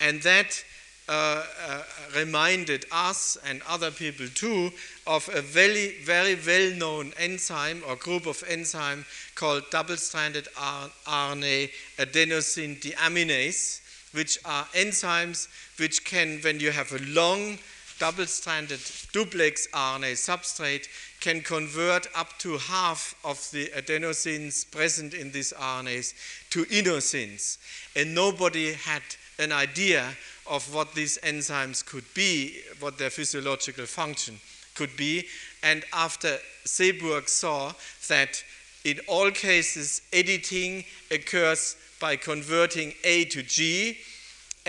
And 0.00 0.22
that 0.22 0.64
uh, 1.08 1.44
uh, 1.66 1.82
reminded 2.16 2.86
us 2.92 3.36
and 3.44 3.60
other 3.68 3.90
people 3.90 4.28
too 4.32 4.70
of 5.08 5.28
a 5.34 5.42
very, 5.42 5.96
very 6.04 6.36
well 6.46 6.70
known 6.76 7.12
enzyme 7.18 7.82
or 7.88 7.96
group 7.96 8.26
of 8.26 8.44
enzyme 8.46 9.04
called 9.34 9.64
double 9.72 9.96
stranded 9.96 10.46
RNA 10.54 11.70
adenosine 11.98 12.80
deaminase, 12.80 13.80
which 14.12 14.38
are 14.44 14.64
enzymes 14.66 15.48
which 15.80 16.04
can, 16.04 16.38
when 16.42 16.60
you 16.60 16.70
have 16.70 16.92
a 16.92 17.02
long 17.06 17.58
double 17.98 18.26
stranded 18.26 18.80
duplex 19.12 19.66
RNA 19.74 20.12
substrate, 20.12 20.86
can 21.20 21.42
convert 21.42 22.08
up 22.16 22.38
to 22.38 22.56
half 22.56 23.14
of 23.24 23.50
the 23.52 23.66
adenosines 23.76 24.70
present 24.70 25.12
in 25.14 25.30
these 25.30 25.52
RNAs 25.52 26.14
to 26.50 26.64
inosines. 26.66 27.58
And 27.94 28.14
nobody 28.14 28.72
had 28.72 29.02
an 29.38 29.52
idea 29.52 30.16
of 30.46 30.74
what 30.74 30.94
these 30.94 31.18
enzymes 31.18 31.84
could 31.84 32.04
be, 32.14 32.60
what 32.80 32.98
their 32.98 33.10
physiological 33.10 33.86
function 33.86 34.40
could 34.74 34.96
be. 34.96 35.26
And 35.62 35.84
after 35.92 36.38
Seeburg 36.64 37.28
saw 37.28 37.72
that 38.08 38.42
in 38.84 38.98
all 39.06 39.30
cases 39.30 40.02
editing 40.12 40.84
occurs 41.10 41.76
by 42.00 42.16
converting 42.16 42.94
A 43.04 43.26
to 43.26 43.42
G, 43.42 43.98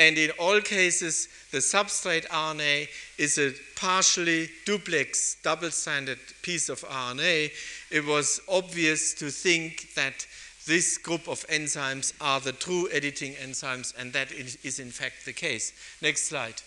and 0.01 0.17
in 0.17 0.31
all 0.39 0.59
cases 0.61 1.27
the 1.51 1.59
substrate 1.59 2.27
RNA 2.27 2.87
is 3.19 3.37
a 3.37 3.53
partially 3.75 4.49
duplex 4.65 5.37
double-stranded 5.43 6.17
piece 6.41 6.69
of 6.69 6.81
RNA, 6.81 7.51
it 7.91 8.03
was 8.05 8.41
obvious 8.49 9.13
to 9.13 9.29
think 9.29 9.93
that 9.93 10.25
this 10.65 10.97
group 10.97 11.27
of 11.27 11.45
enzymes 11.47 12.13
are 12.19 12.39
the 12.39 12.53
true 12.53 12.89
editing 12.91 13.33
enzymes, 13.33 13.93
and 13.97 14.11
that 14.13 14.31
is 14.31 14.79
in 14.79 14.89
fact 14.89 15.25
the 15.25 15.33
case. 15.33 15.73
Next 16.01 16.25
slide. 16.25 16.61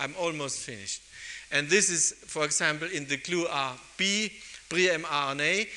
I'm 0.00 0.14
almost 0.18 0.60
finished. 0.60 1.02
And 1.52 1.68
this 1.68 1.88
is, 1.88 2.12
for 2.26 2.44
example, 2.44 2.88
in 2.92 3.06
the 3.06 3.16
GluR-B 3.16 4.32
pre-mRNA. 4.68 5.68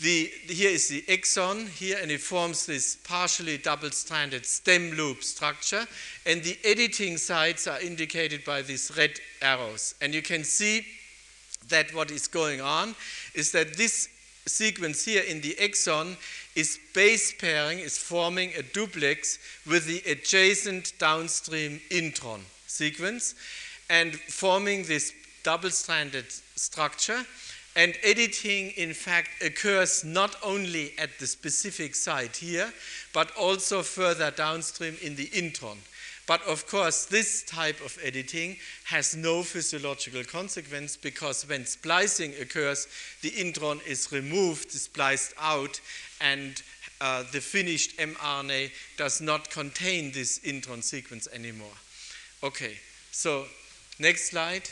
The, 0.00 0.30
here 0.48 0.70
is 0.70 0.88
the 0.88 1.02
exon 1.02 1.68
here, 1.68 1.98
and 2.02 2.10
it 2.10 2.20
forms 2.20 2.66
this 2.66 2.96
partially 3.04 3.58
double-stranded 3.58 4.44
stem 4.44 4.92
loop 4.92 5.22
structure. 5.22 5.86
And 6.26 6.42
the 6.42 6.58
editing 6.64 7.16
sites 7.16 7.66
are 7.68 7.80
indicated 7.80 8.44
by 8.44 8.62
these 8.62 8.90
red 8.96 9.12
arrows. 9.40 9.94
And 10.00 10.12
you 10.12 10.22
can 10.22 10.42
see 10.42 10.84
that 11.68 11.94
what 11.94 12.10
is 12.10 12.26
going 12.26 12.60
on 12.60 12.94
is 13.34 13.52
that 13.52 13.76
this 13.76 14.08
sequence 14.46 15.04
here 15.04 15.22
in 15.22 15.40
the 15.40 15.54
exon 15.60 16.16
is 16.54 16.78
base 16.92 17.32
pairing, 17.32 17.78
is 17.78 17.96
forming 17.96 18.52
a 18.56 18.62
duplex 18.62 19.38
with 19.66 19.86
the 19.86 20.02
adjacent 20.10 20.92
downstream 20.98 21.80
intron 21.90 22.40
sequence 22.66 23.34
and 23.88 24.14
forming 24.14 24.82
this 24.84 25.12
double-stranded 25.42 26.26
structure. 26.56 27.24
And 27.76 27.94
editing, 28.04 28.70
in 28.70 28.94
fact, 28.94 29.42
occurs 29.42 30.04
not 30.04 30.36
only 30.42 30.92
at 30.96 31.18
the 31.18 31.26
specific 31.26 31.94
site 31.94 32.36
here, 32.36 32.72
but 33.12 33.36
also 33.36 33.82
further 33.82 34.30
downstream 34.30 34.96
in 35.02 35.16
the 35.16 35.26
intron. 35.28 35.78
But 36.26 36.42
of 36.46 36.66
course, 36.66 37.04
this 37.04 37.42
type 37.42 37.84
of 37.84 37.98
editing 38.02 38.56
has 38.84 39.14
no 39.16 39.42
physiological 39.42 40.24
consequence 40.24 40.96
because 40.96 41.46
when 41.48 41.66
splicing 41.66 42.32
occurs, 42.40 42.86
the 43.20 43.30
intron 43.30 43.86
is 43.86 44.10
removed, 44.10 44.70
spliced 44.70 45.34
out, 45.38 45.80
and 46.20 46.62
uh, 47.00 47.24
the 47.32 47.40
finished 47.40 47.98
mRNA 47.98 48.70
does 48.96 49.20
not 49.20 49.50
contain 49.50 50.12
this 50.12 50.38
intron 50.38 50.82
sequence 50.82 51.28
anymore. 51.32 51.76
Okay, 52.42 52.76
so 53.10 53.44
next 53.98 54.30
slide. 54.30 54.70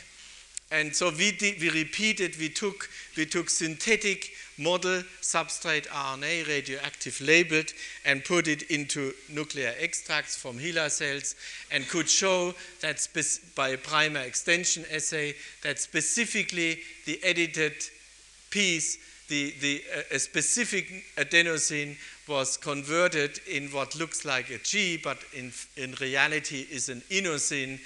And 0.71 0.95
so 0.95 1.11
we, 1.11 1.37
we 1.59 1.69
repeated, 1.69 2.35
we 2.39 2.49
took, 2.49 2.89
we 3.15 3.25
took 3.25 3.49
synthetic 3.49 4.31
model 4.57 5.03
substrate 5.21 5.87
RNA, 5.87 6.47
radioactive 6.47 7.21
labeled, 7.21 7.73
and 8.05 8.23
put 8.23 8.47
it 8.47 8.63
into 8.63 9.13
nuclear 9.29 9.73
extracts 9.79 10.35
from 10.35 10.57
HeLa 10.57 10.89
cells 10.89 11.35
and 11.71 11.87
could 11.89 12.09
show 12.09 12.53
that 12.81 13.07
by 13.55 13.69
a 13.69 13.77
primer 13.77 14.21
extension 14.21 14.85
assay 14.91 15.35
that 15.63 15.79
specifically 15.79 16.79
the 17.05 17.19
edited 17.23 17.73
piece, 18.49 18.97
the, 19.29 19.53
the, 19.61 19.83
a 20.11 20.19
specific 20.19 21.05
adenosine 21.17 21.97
was 22.27 22.57
converted 22.57 23.39
in 23.49 23.67
what 23.69 23.95
looks 23.95 24.25
like 24.25 24.49
a 24.49 24.57
G, 24.59 24.97
but 24.97 25.17
in, 25.33 25.51
in 25.75 25.95
reality 25.99 26.67
is 26.71 26.89
an 26.89 27.01
inosine 27.09 27.79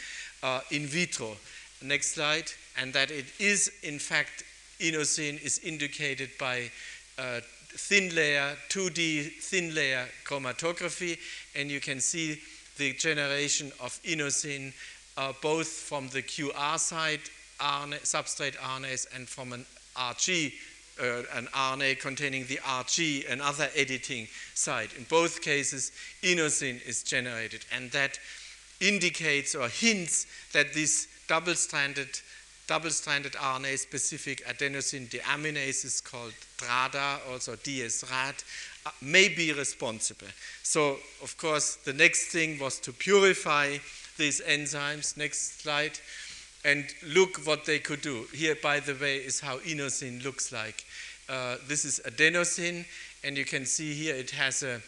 uh, 0.43 0.59
in 0.71 0.85
vitro. 0.85 1.37
Next 1.81 2.13
slide. 2.13 2.51
And 2.77 2.93
that 2.93 3.11
it 3.11 3.25
is, 3.39 3.71
in 3.83 3.99
fact, 3.99 4.43
inosine 4.79 5.43
is 5.43 5.59
indicated 5.59 6.29
by 6.39 6.69
uh, 7.17 7.41
thin 7.69 8.13
layer, 8.15 8.55
2D 8.69 9.41
thin 9.41 9.73
layer 9.73 10.05
chromatography, 10.25 11.17
and 11.55 11.69
you 11.69 11.79
can 11.79 11.99
see 11.99 12.39
the 12.77 12.93
generation 12.93 13.71
of 13.79 13.99
inosine 14.03 14.73
uh, 15.17 15.33
both 15.41 15.67
from 15.67 16.07
the 16.09 16.21
QR 16.21 16.79
side 16.79 17.21
RNA, 17.59 18.01
substrate 18.01 18.55
RNAs 18.57 19.07
and 19.15 19.27
from 19.27 19.53
an 19.53 19.65
RG, 19.95 20.53
uh, 21.01 21.23
an 21.33 21.47
RNA 21.47 21.99
containing 21.99 22.45
the 22.45 22.57
RG, 22.57 23.31
another 23.31 23.69
editing 23.75 24.27
site. 24.53 24.95
In 24.95 25.05
both 25.09 25.41
cases, 25.41 25.91
inosine 26.21 26.85
is 26.87 27.03
generated, 27.03 27.65
and 27.71 27.91
that 27.91 28.19
indicates 28.79 29.55
or 29.55 29.67
hints 29.67 30.27
that 30.53 30.73
this 30.73 31.07
double-stranded 31.27 32.21
double-stranded 32.67 33.33
RNA-specific 33.33 34.45
adenosine 34.45 35.09
deaminases 35.09 36.03
called 36.03 36.33
DRADA, 36.57 37.19
also 37.31 37.55
DSRAD, 37.55 38.43
uh, 38.85 38.91
may 39.01 39.29
be 39.29 39.53
responsible. 39.53 40.27
So, 40.63 40.97
of 41.23 41.37
course, 41.37 41.75
the 41.77 41.93
next 41.93 42.27
thing 42.27 42.59
was 42.59 42.79
to 42.81 42.91
purify 42.91 43.77
these 44.17 44.41
enzymes. 44.41 45.17
Next 45.17 45.61
slide. 45.61 45.99
And 46.65 46.85
look 47.05 47.37
what 47.45 47.65
they 47.65 47.79
could 47.79 48.01
do. 48.01 48.25
Here, 48.33 48.55
by 48.61 48.81
the 48.81 48.95
way, 48.95 49.17
is 49.17 49.39
how 49.39 49.59
inosine 49.59 50.23
looks 50.23 50.51
like. 50.51 50.83
Uh, 51.29 51.57
this 51.67 51.85
is 51.85 52.01
adenosine, 52.05 52.85
and 53.23 53.37
you 53.37 53.45
can 53.45 53.65
see 53.65 53.93
here 53.93 54.15
it 54.15 54.31
has 54.31 54.63
a 54.63 54.81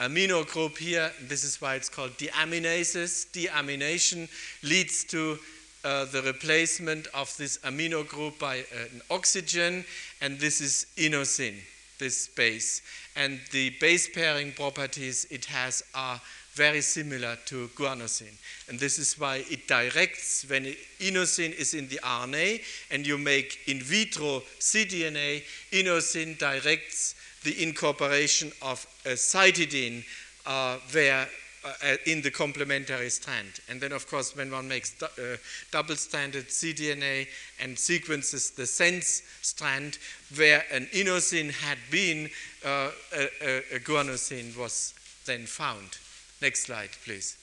amino 0.00 0.46
group 0.46 0.78
here. 0.78 1.12
This 1.20 1.44
is 1.44 1.60
why 1.60 1.74
it's 1.74 1.88
called 1.88 2.12
deaminases. 2.12 3.30
Deamination 3.32 4.28
leads 4.62 5.04
to 5.04 5.38
uh, 5.84 6.04
the 6.06 6.22
replacement 6.22 7.06
of 7.14 7.34
this 7.36 7.58
amino 7.58 8.06
group 8.06 8.38
by 8.38 8.56
an 8.56 9.00
oxygen, 9.10 9.84
and 10.20 10.38
this 10.38 10.60
is 10.60 10.86
inosine, 10.96 11.58
this 11.98 12.28
base. 12.28 12.82
And 13.16 13.40
the 13.52 13.70
base 13.80 14.08
pairing 14.08 14.52
properties 14.52 15.26
it 15.30 15.46
has 15.46 15.82
are 15.94 16.20
very 16.54 16.80
similar 16.80 17.36
to 17.46 17.68
guanosine. 17.68 18.36
And 18.68 18.78
this 18.78 18.98
is 18.98 19.18
why 19.18 19.44
it 19.48 19.66
directs, 19.66 20.44
when 20.48 20.64
inosine 20.98 21.54
is 21.54 21.74
in 21.74 21.88
the 21.88 22.00
RNA 22.02 22.62
and 22.90 23.06
you 23.06 23.16
make 23.16 23.60
in 23.66 23.80
vitro 23.80 24.42
cDNA, 24.58 25.42
inosine 25.72 26.38
directs 26.38 27.14
the 27.44 27.62
incorporation 27.62 28.52
of 28.60 28.86
a 29.06 29.10
cytidine 29.10 30.04
uh, 30.44 30.76
where 30.92 31.26
uh, 31.64 31.96
in 32.06 32.22
the 32.22 32.30
complementary 32.30 33.10
strand. 33.10 33.60
And 33.68 33.80
then, 33.80 33.92
of 33.92 34.06
course, 34.06 34.36
when 34.36 34.50
one 34.50 34.68
makes 34.68 34.90
du 34.90 35.06
uh, 35.06 35.36
double-stranded 35.70 36.48
cDNA 36.48 37.28
and 37.60 37.78
sequences 37.78 38.50
the 38.50 38.66
sense 38.66 39.22
strand 39.42 39.98
where 40.36 40.64
an 40.72 40.86
inosine 40.92 41.52
had 41.52 41.78
been, 41.90 42.30
uh, 42.64 42.90
a, 43.16 43.28
a, 43.42 43.76
a 43.76 43.80
guanosine 43.80 44.56
was 44.56 44.94
then 45.26 45.46
found. 45.46 45.98
Next 46.40 46.64
slide, 46.64 46.90
please. 47.04 47.36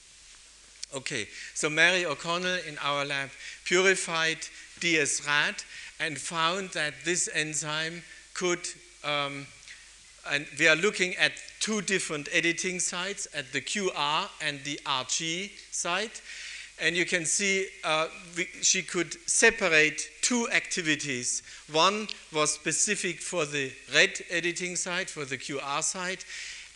Okay, 0.94 1.28
so 1.54 1.68
Mary 1.68 2.06
O'Connell 2.06 2.60
in 2.66 2.78
our 2.78 3.04
lab 3.04 3.30
purified 3.64 4.38
DS-RAD 4.80 5.62
and 6.00 6.18
found 6.18 6.70
that 6.70 6.94
this 7.04 7.28
enzyme 7.34 8.02
could 8.32 8.66
um, 9.04 9.46
and 10.30 10.46
we 10.58 10.68
are 10.68 10.76
looking 10.76 11.14
at 11.16 11.32
two 11.60 11.82
different 11.82 12.28
editing 12.32 12.80
sites, 12.80 13.26
at 13.34 13.52
the 13.52 13.60
QR 13.60 14.28
and 14.40 14.60
the 14.64 14.80
RG 14.84 15.50
site. 15.70 16.20
And 16.80 16.96
you 16.96 17.04
can 17.04 17.24
see 17.24 17.66
uh, 17.82 18.06
we, 18.36 18.44
she 18.62 18.82
could 18.82 19.14
separate 19.28 20.08
two 20.20 20.48
activities. 20.50 21.42
One 21.72 22.06
was 22.32 22.52
specific 22.52 23.20
for 23.20 23.44
the 23.44 23.72
red 23.92 24.20
editing 24.30 24.76
site, 24.76 25.10
for 25.10 25.24
the 25.24 25.38
QR 25.38 25.82
site, 25.82 26.24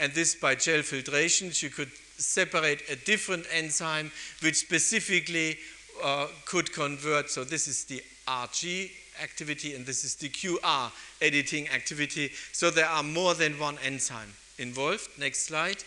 and 0.01 0.13
this 0.13 0.35
by 0.35 0.57
gel 0.57 0.83
filtration. 0.83 1.51
She 1.53 1.69
could 1.69 1.91
separate 2.17 2.83
a 2.91 2.97
different 2.97 3.47
enzyme 3.53 4.11
which 4.43 4.57
specifically 4.57 5.59
uh, 6.03 6.27
could 6.47 6.73
convert. 6.73 7.31
So 7.31 7.45
this 7.45 7.69
is 7.69 7.85
the 7.85 8.03
RG 8.27 8.91
activity 9.23 9.75
and 9.75 9.87
this 9.87 10.05
is 10.05 10.17
the 10.17 10.29
QR 10.29 10.91
editing 11.21 11.69
activity. 11.69 12.33
So 12.53 12.71
there 12.71 12.89
are 12.89 13.03
more 13.03 13.35
than 13.35 13.59
one 13.59 13.77
enzyme 13.85 14.33
involved. 14.59 15.09
Next 15.19 15.47
slide. 15.47 15.85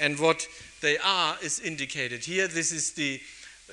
And 0.00 0.18
what 0.18 0.46
they 0.80 0.98
are 0.98 1.36
is 1.42 1.60
indicated 1.60 2.24
here. 2.24 2.48
This 2.48 2.72
is 2.72 2.92
the 2.92 3.20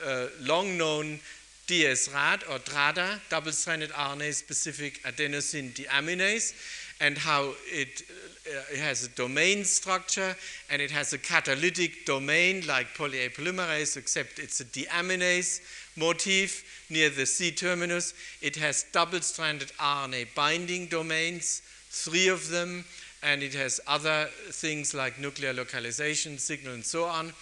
uh, 0.03 0.27
long 0.41 0.77
known 0.77 1.19
DS-RAD 1.67 2.43
or 2.49 2.59
DRADA, 2.59 3.19
double 3.29 3.51
stranded 3.51 3.89
RNA 3.91 4.33
specific 4.33 5.01
adenosine 5.03 5.73
deaminase, 5.73 6.53
and 7.01 7.17
how 7.17 7.53
it, 7.65 8.03
uh, 8.47 8.73
it, 8.73 8.79
has 8.79 9.03
a 9.03 9.09
domain 9.09 9.63
structure 9.65 10.35
and 10.69 10.81
it 10.81 10.91
has 10.91 11.13
a 11.13 11.17
catalytic 11.17 12.05
domain 12.05 12.65
like 12.67 12.95
poly-A 12.95 13.29
polymerase, 13.29 13.97
except 13.97 14.39
it's 14.39 14.59
a 14.61 14.65
deaminase 14.65 15.59
motif 15.97 16.85
near 16.89 17.09
the 17.09 17.25
C 17.25 17.51
terminus. 17.51 18.13
It 18.41 18.55
has 18.57 18.85
double 18.91 19.21
stranded 19.21 19.71
RNA 19.79 20.35
binding 20.35 20.85
domains, 20.85 21.63
three 21.89 22.27
of 22.27 22.49
them, 22.49 22.85
and 23.23 23.41
it 23.41 23.53
has 23.53 23.79
other 23.87 24.27
things 24.51 24.93
like 24.93 25.19
nuclear 25.19 25.53
localization, 25.53 26.37
signal, 26.37 26.73
and 26.73 26.85
so 26.85 27.05
on. 27.05 27.33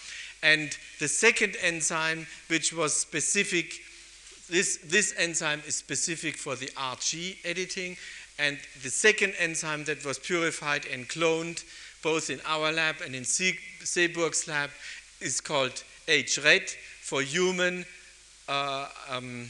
And 0.42 0.78
the 1.00 1.08
second 1.08 1.56
enzyme, 1.62 2.28
which 2.48 2.74
was 2.74 2.94
specific, 2.94 3.80
this, 4.50 4.78
this 4.86 5.14
enzyme 5.18 5.62
is 5.66 5.76
specific 5.76 6.38
for 6.38 6.56
the 6.56 6.68
RG 6.68 7.38
editing, 7.46 7.98
and 8.40 8.58
the 8.82 8.90
second 8.90 9.34
enzyme 9.40 9.84
that 9.86 10.06
was 10.06 10.20
purified 10.20 10.86
and 10.86 11.08
cloned, 11.08 11.64
both 12.02 12.30
in 12.30 12.40
our 12.46 12.72
lab 12.72 12.98
and 13.04 13.16
in 13.16 13.24
Seeburg's 13.24 14.48
lab, 14.48 14.70
is 15.22 15.40
called 15.40 15.84
HRED 16.08 16.76
for 17.02 17.22
human 17.22 17.86
uh, 18.50 18.88
um, 19.10 19.50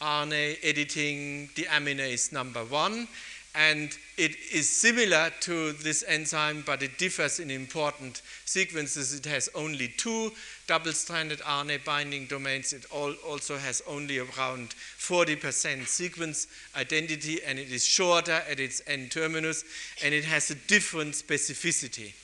RNA 0.00 0.56
editing 0.62 1.48
deaminase 1.54 2.32
number 2.32 2.64
one. 2.64 3.06
And 3.54 3.94
it 4.16 4.34
is 4.50 4.68
similar 4.68 5.30
to 5.40 5.72
this 5.72 6.02
enzyme, 6.08 6.62
but 6.64 6.82
it 6.82 6.96
differs 6.96 7.38
in 7.38 7.50
important 7.50 8.22
sequences. 8.46 9.12
It 9.12 9.26
has 9.26 9.50
only 9.54 9.88
two 9.88 10.32
double 10.66 10.92
stranded 10.92 11.40
RNA 11.40 11.84
binding 11.84 12.26
domains. 12.26 12.72
It 12.72 12.86
also 12.90 13.58
has 13.58 13.82
only 13.86 14.18
around 14.18 14.70
40% 14.98 15.86
sequence 15.86 16.46
identity, 16.74 17.42
and 17.42 17.58
it 17.58 17.70
is 17.70 17.84
shorter 17.84 18.40
at 18.48 18.58
its 18.58 18.80
N 18.86 19.10
terminus, 19.10 19.64
and 20.02 20.14
it 20.14 20.24
has 20.24 20.50
a 20.50 20.54
different 20.54 21.12
specificity. 21.12 22.14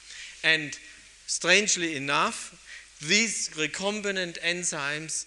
And 0.42 0.78
strangely 1.26 1.96
enough, 1.96 2.54
these 3.06 3.50
recombinant 3.50 4.40
enzymes 4.40 5.26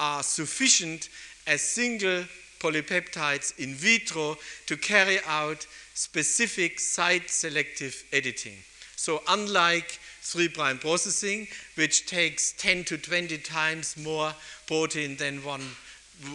are 0.00 0.24
sufficient 0.24 1.08
as 1.46 1.62
single 1.62 2.24
polypeptides 2.60 3.58
in 3.58 3.74
vitro 3.74 4.36
to 4.66 4.76
carry 4.76 5.18
out 5.26 5.66
specific 5.94 6.78
site 6.78 7.28
selective 7.28 8.04
editing. 8.12 8.56
So 8.96 9.22
unlike 9.28 9.98
3' 10.22 10.48
processing, 10.48 11.48
which 11.74 12.06
takes 12.06 12.52
10 12.52 12.84
to 12.84 12.98
20 12.98 13.38
times 13.38 13.96
more 13.96 14.34
protein 14.66 15.16
than 15.16 15.42
one 15.42 15.62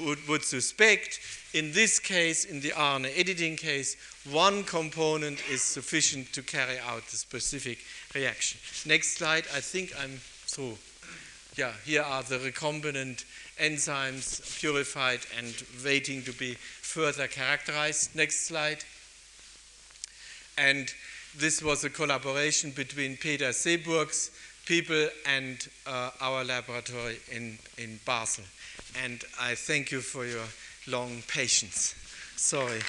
would, 0.03 0.27
would, 0.27 0.43
suspect, 0.43 1.19
in 1.53 1.71
this 1.71 1.99
case, 1.99 2.43
in 2.43 2.59
the 2.59 2.71
RNA 2.71 3.17
editing 3.17 3.55
case, 3.55 3.95
one 4.31 4.63
component 4.63 5.47
is 5.49 5.61
sufficient 5.61 6.33
to 6.33 6.41
carry 6.41 6.79
out 6.79 7.05
the 7.07 7.17
specific 7.17 7.77
reaction. 8.15 8.59
Next 8.89 9.17
slide, 9.17 9.45
I 9.53 9.59
think 9.59 9.93
I'm 10.01 10.19
through. 10.47 10.77
Yeah, 11.55 11.73
here 11.85 12.01
are 12.01 12.23
the 12.23 12.39
recombinant 12.39 13.23
enzymes 13.59 14.59
purified 14.59 15.21
and 15.37 15.53
waiting 15.83 16.23
to 16.23 16.33
be 16.33 16.55
further 16.55 17.27
characterized. 17.27 18.15
Next 18.15 18.47
slide. 18.47 18.83
And 20.57 20.93
this 21.37 21.61
was 21.61 21.83
a 21.83 21.89
collaboration 21.89 22.71
between 22.71 23.17
Peter 23.17 23.49
Seeburg's 23.49 24.31
people 24.65 25.09
and 25.25 25.67
uh, 25.85 26.11
our 26.21 26.43
laboratory 26.43 27.17
in, 27.31 27.57
in 27.77 27.99
Basel. 28.05 28.45
And 29.03 29.23
I 29.39 29.55
thank 29.55 29.91
you 29.91 30.01
for 30.01 30.25
your 30.25 30.45
long 30.87 31.21
patience. 31.27 31.95
Sorry. 32.35 32.81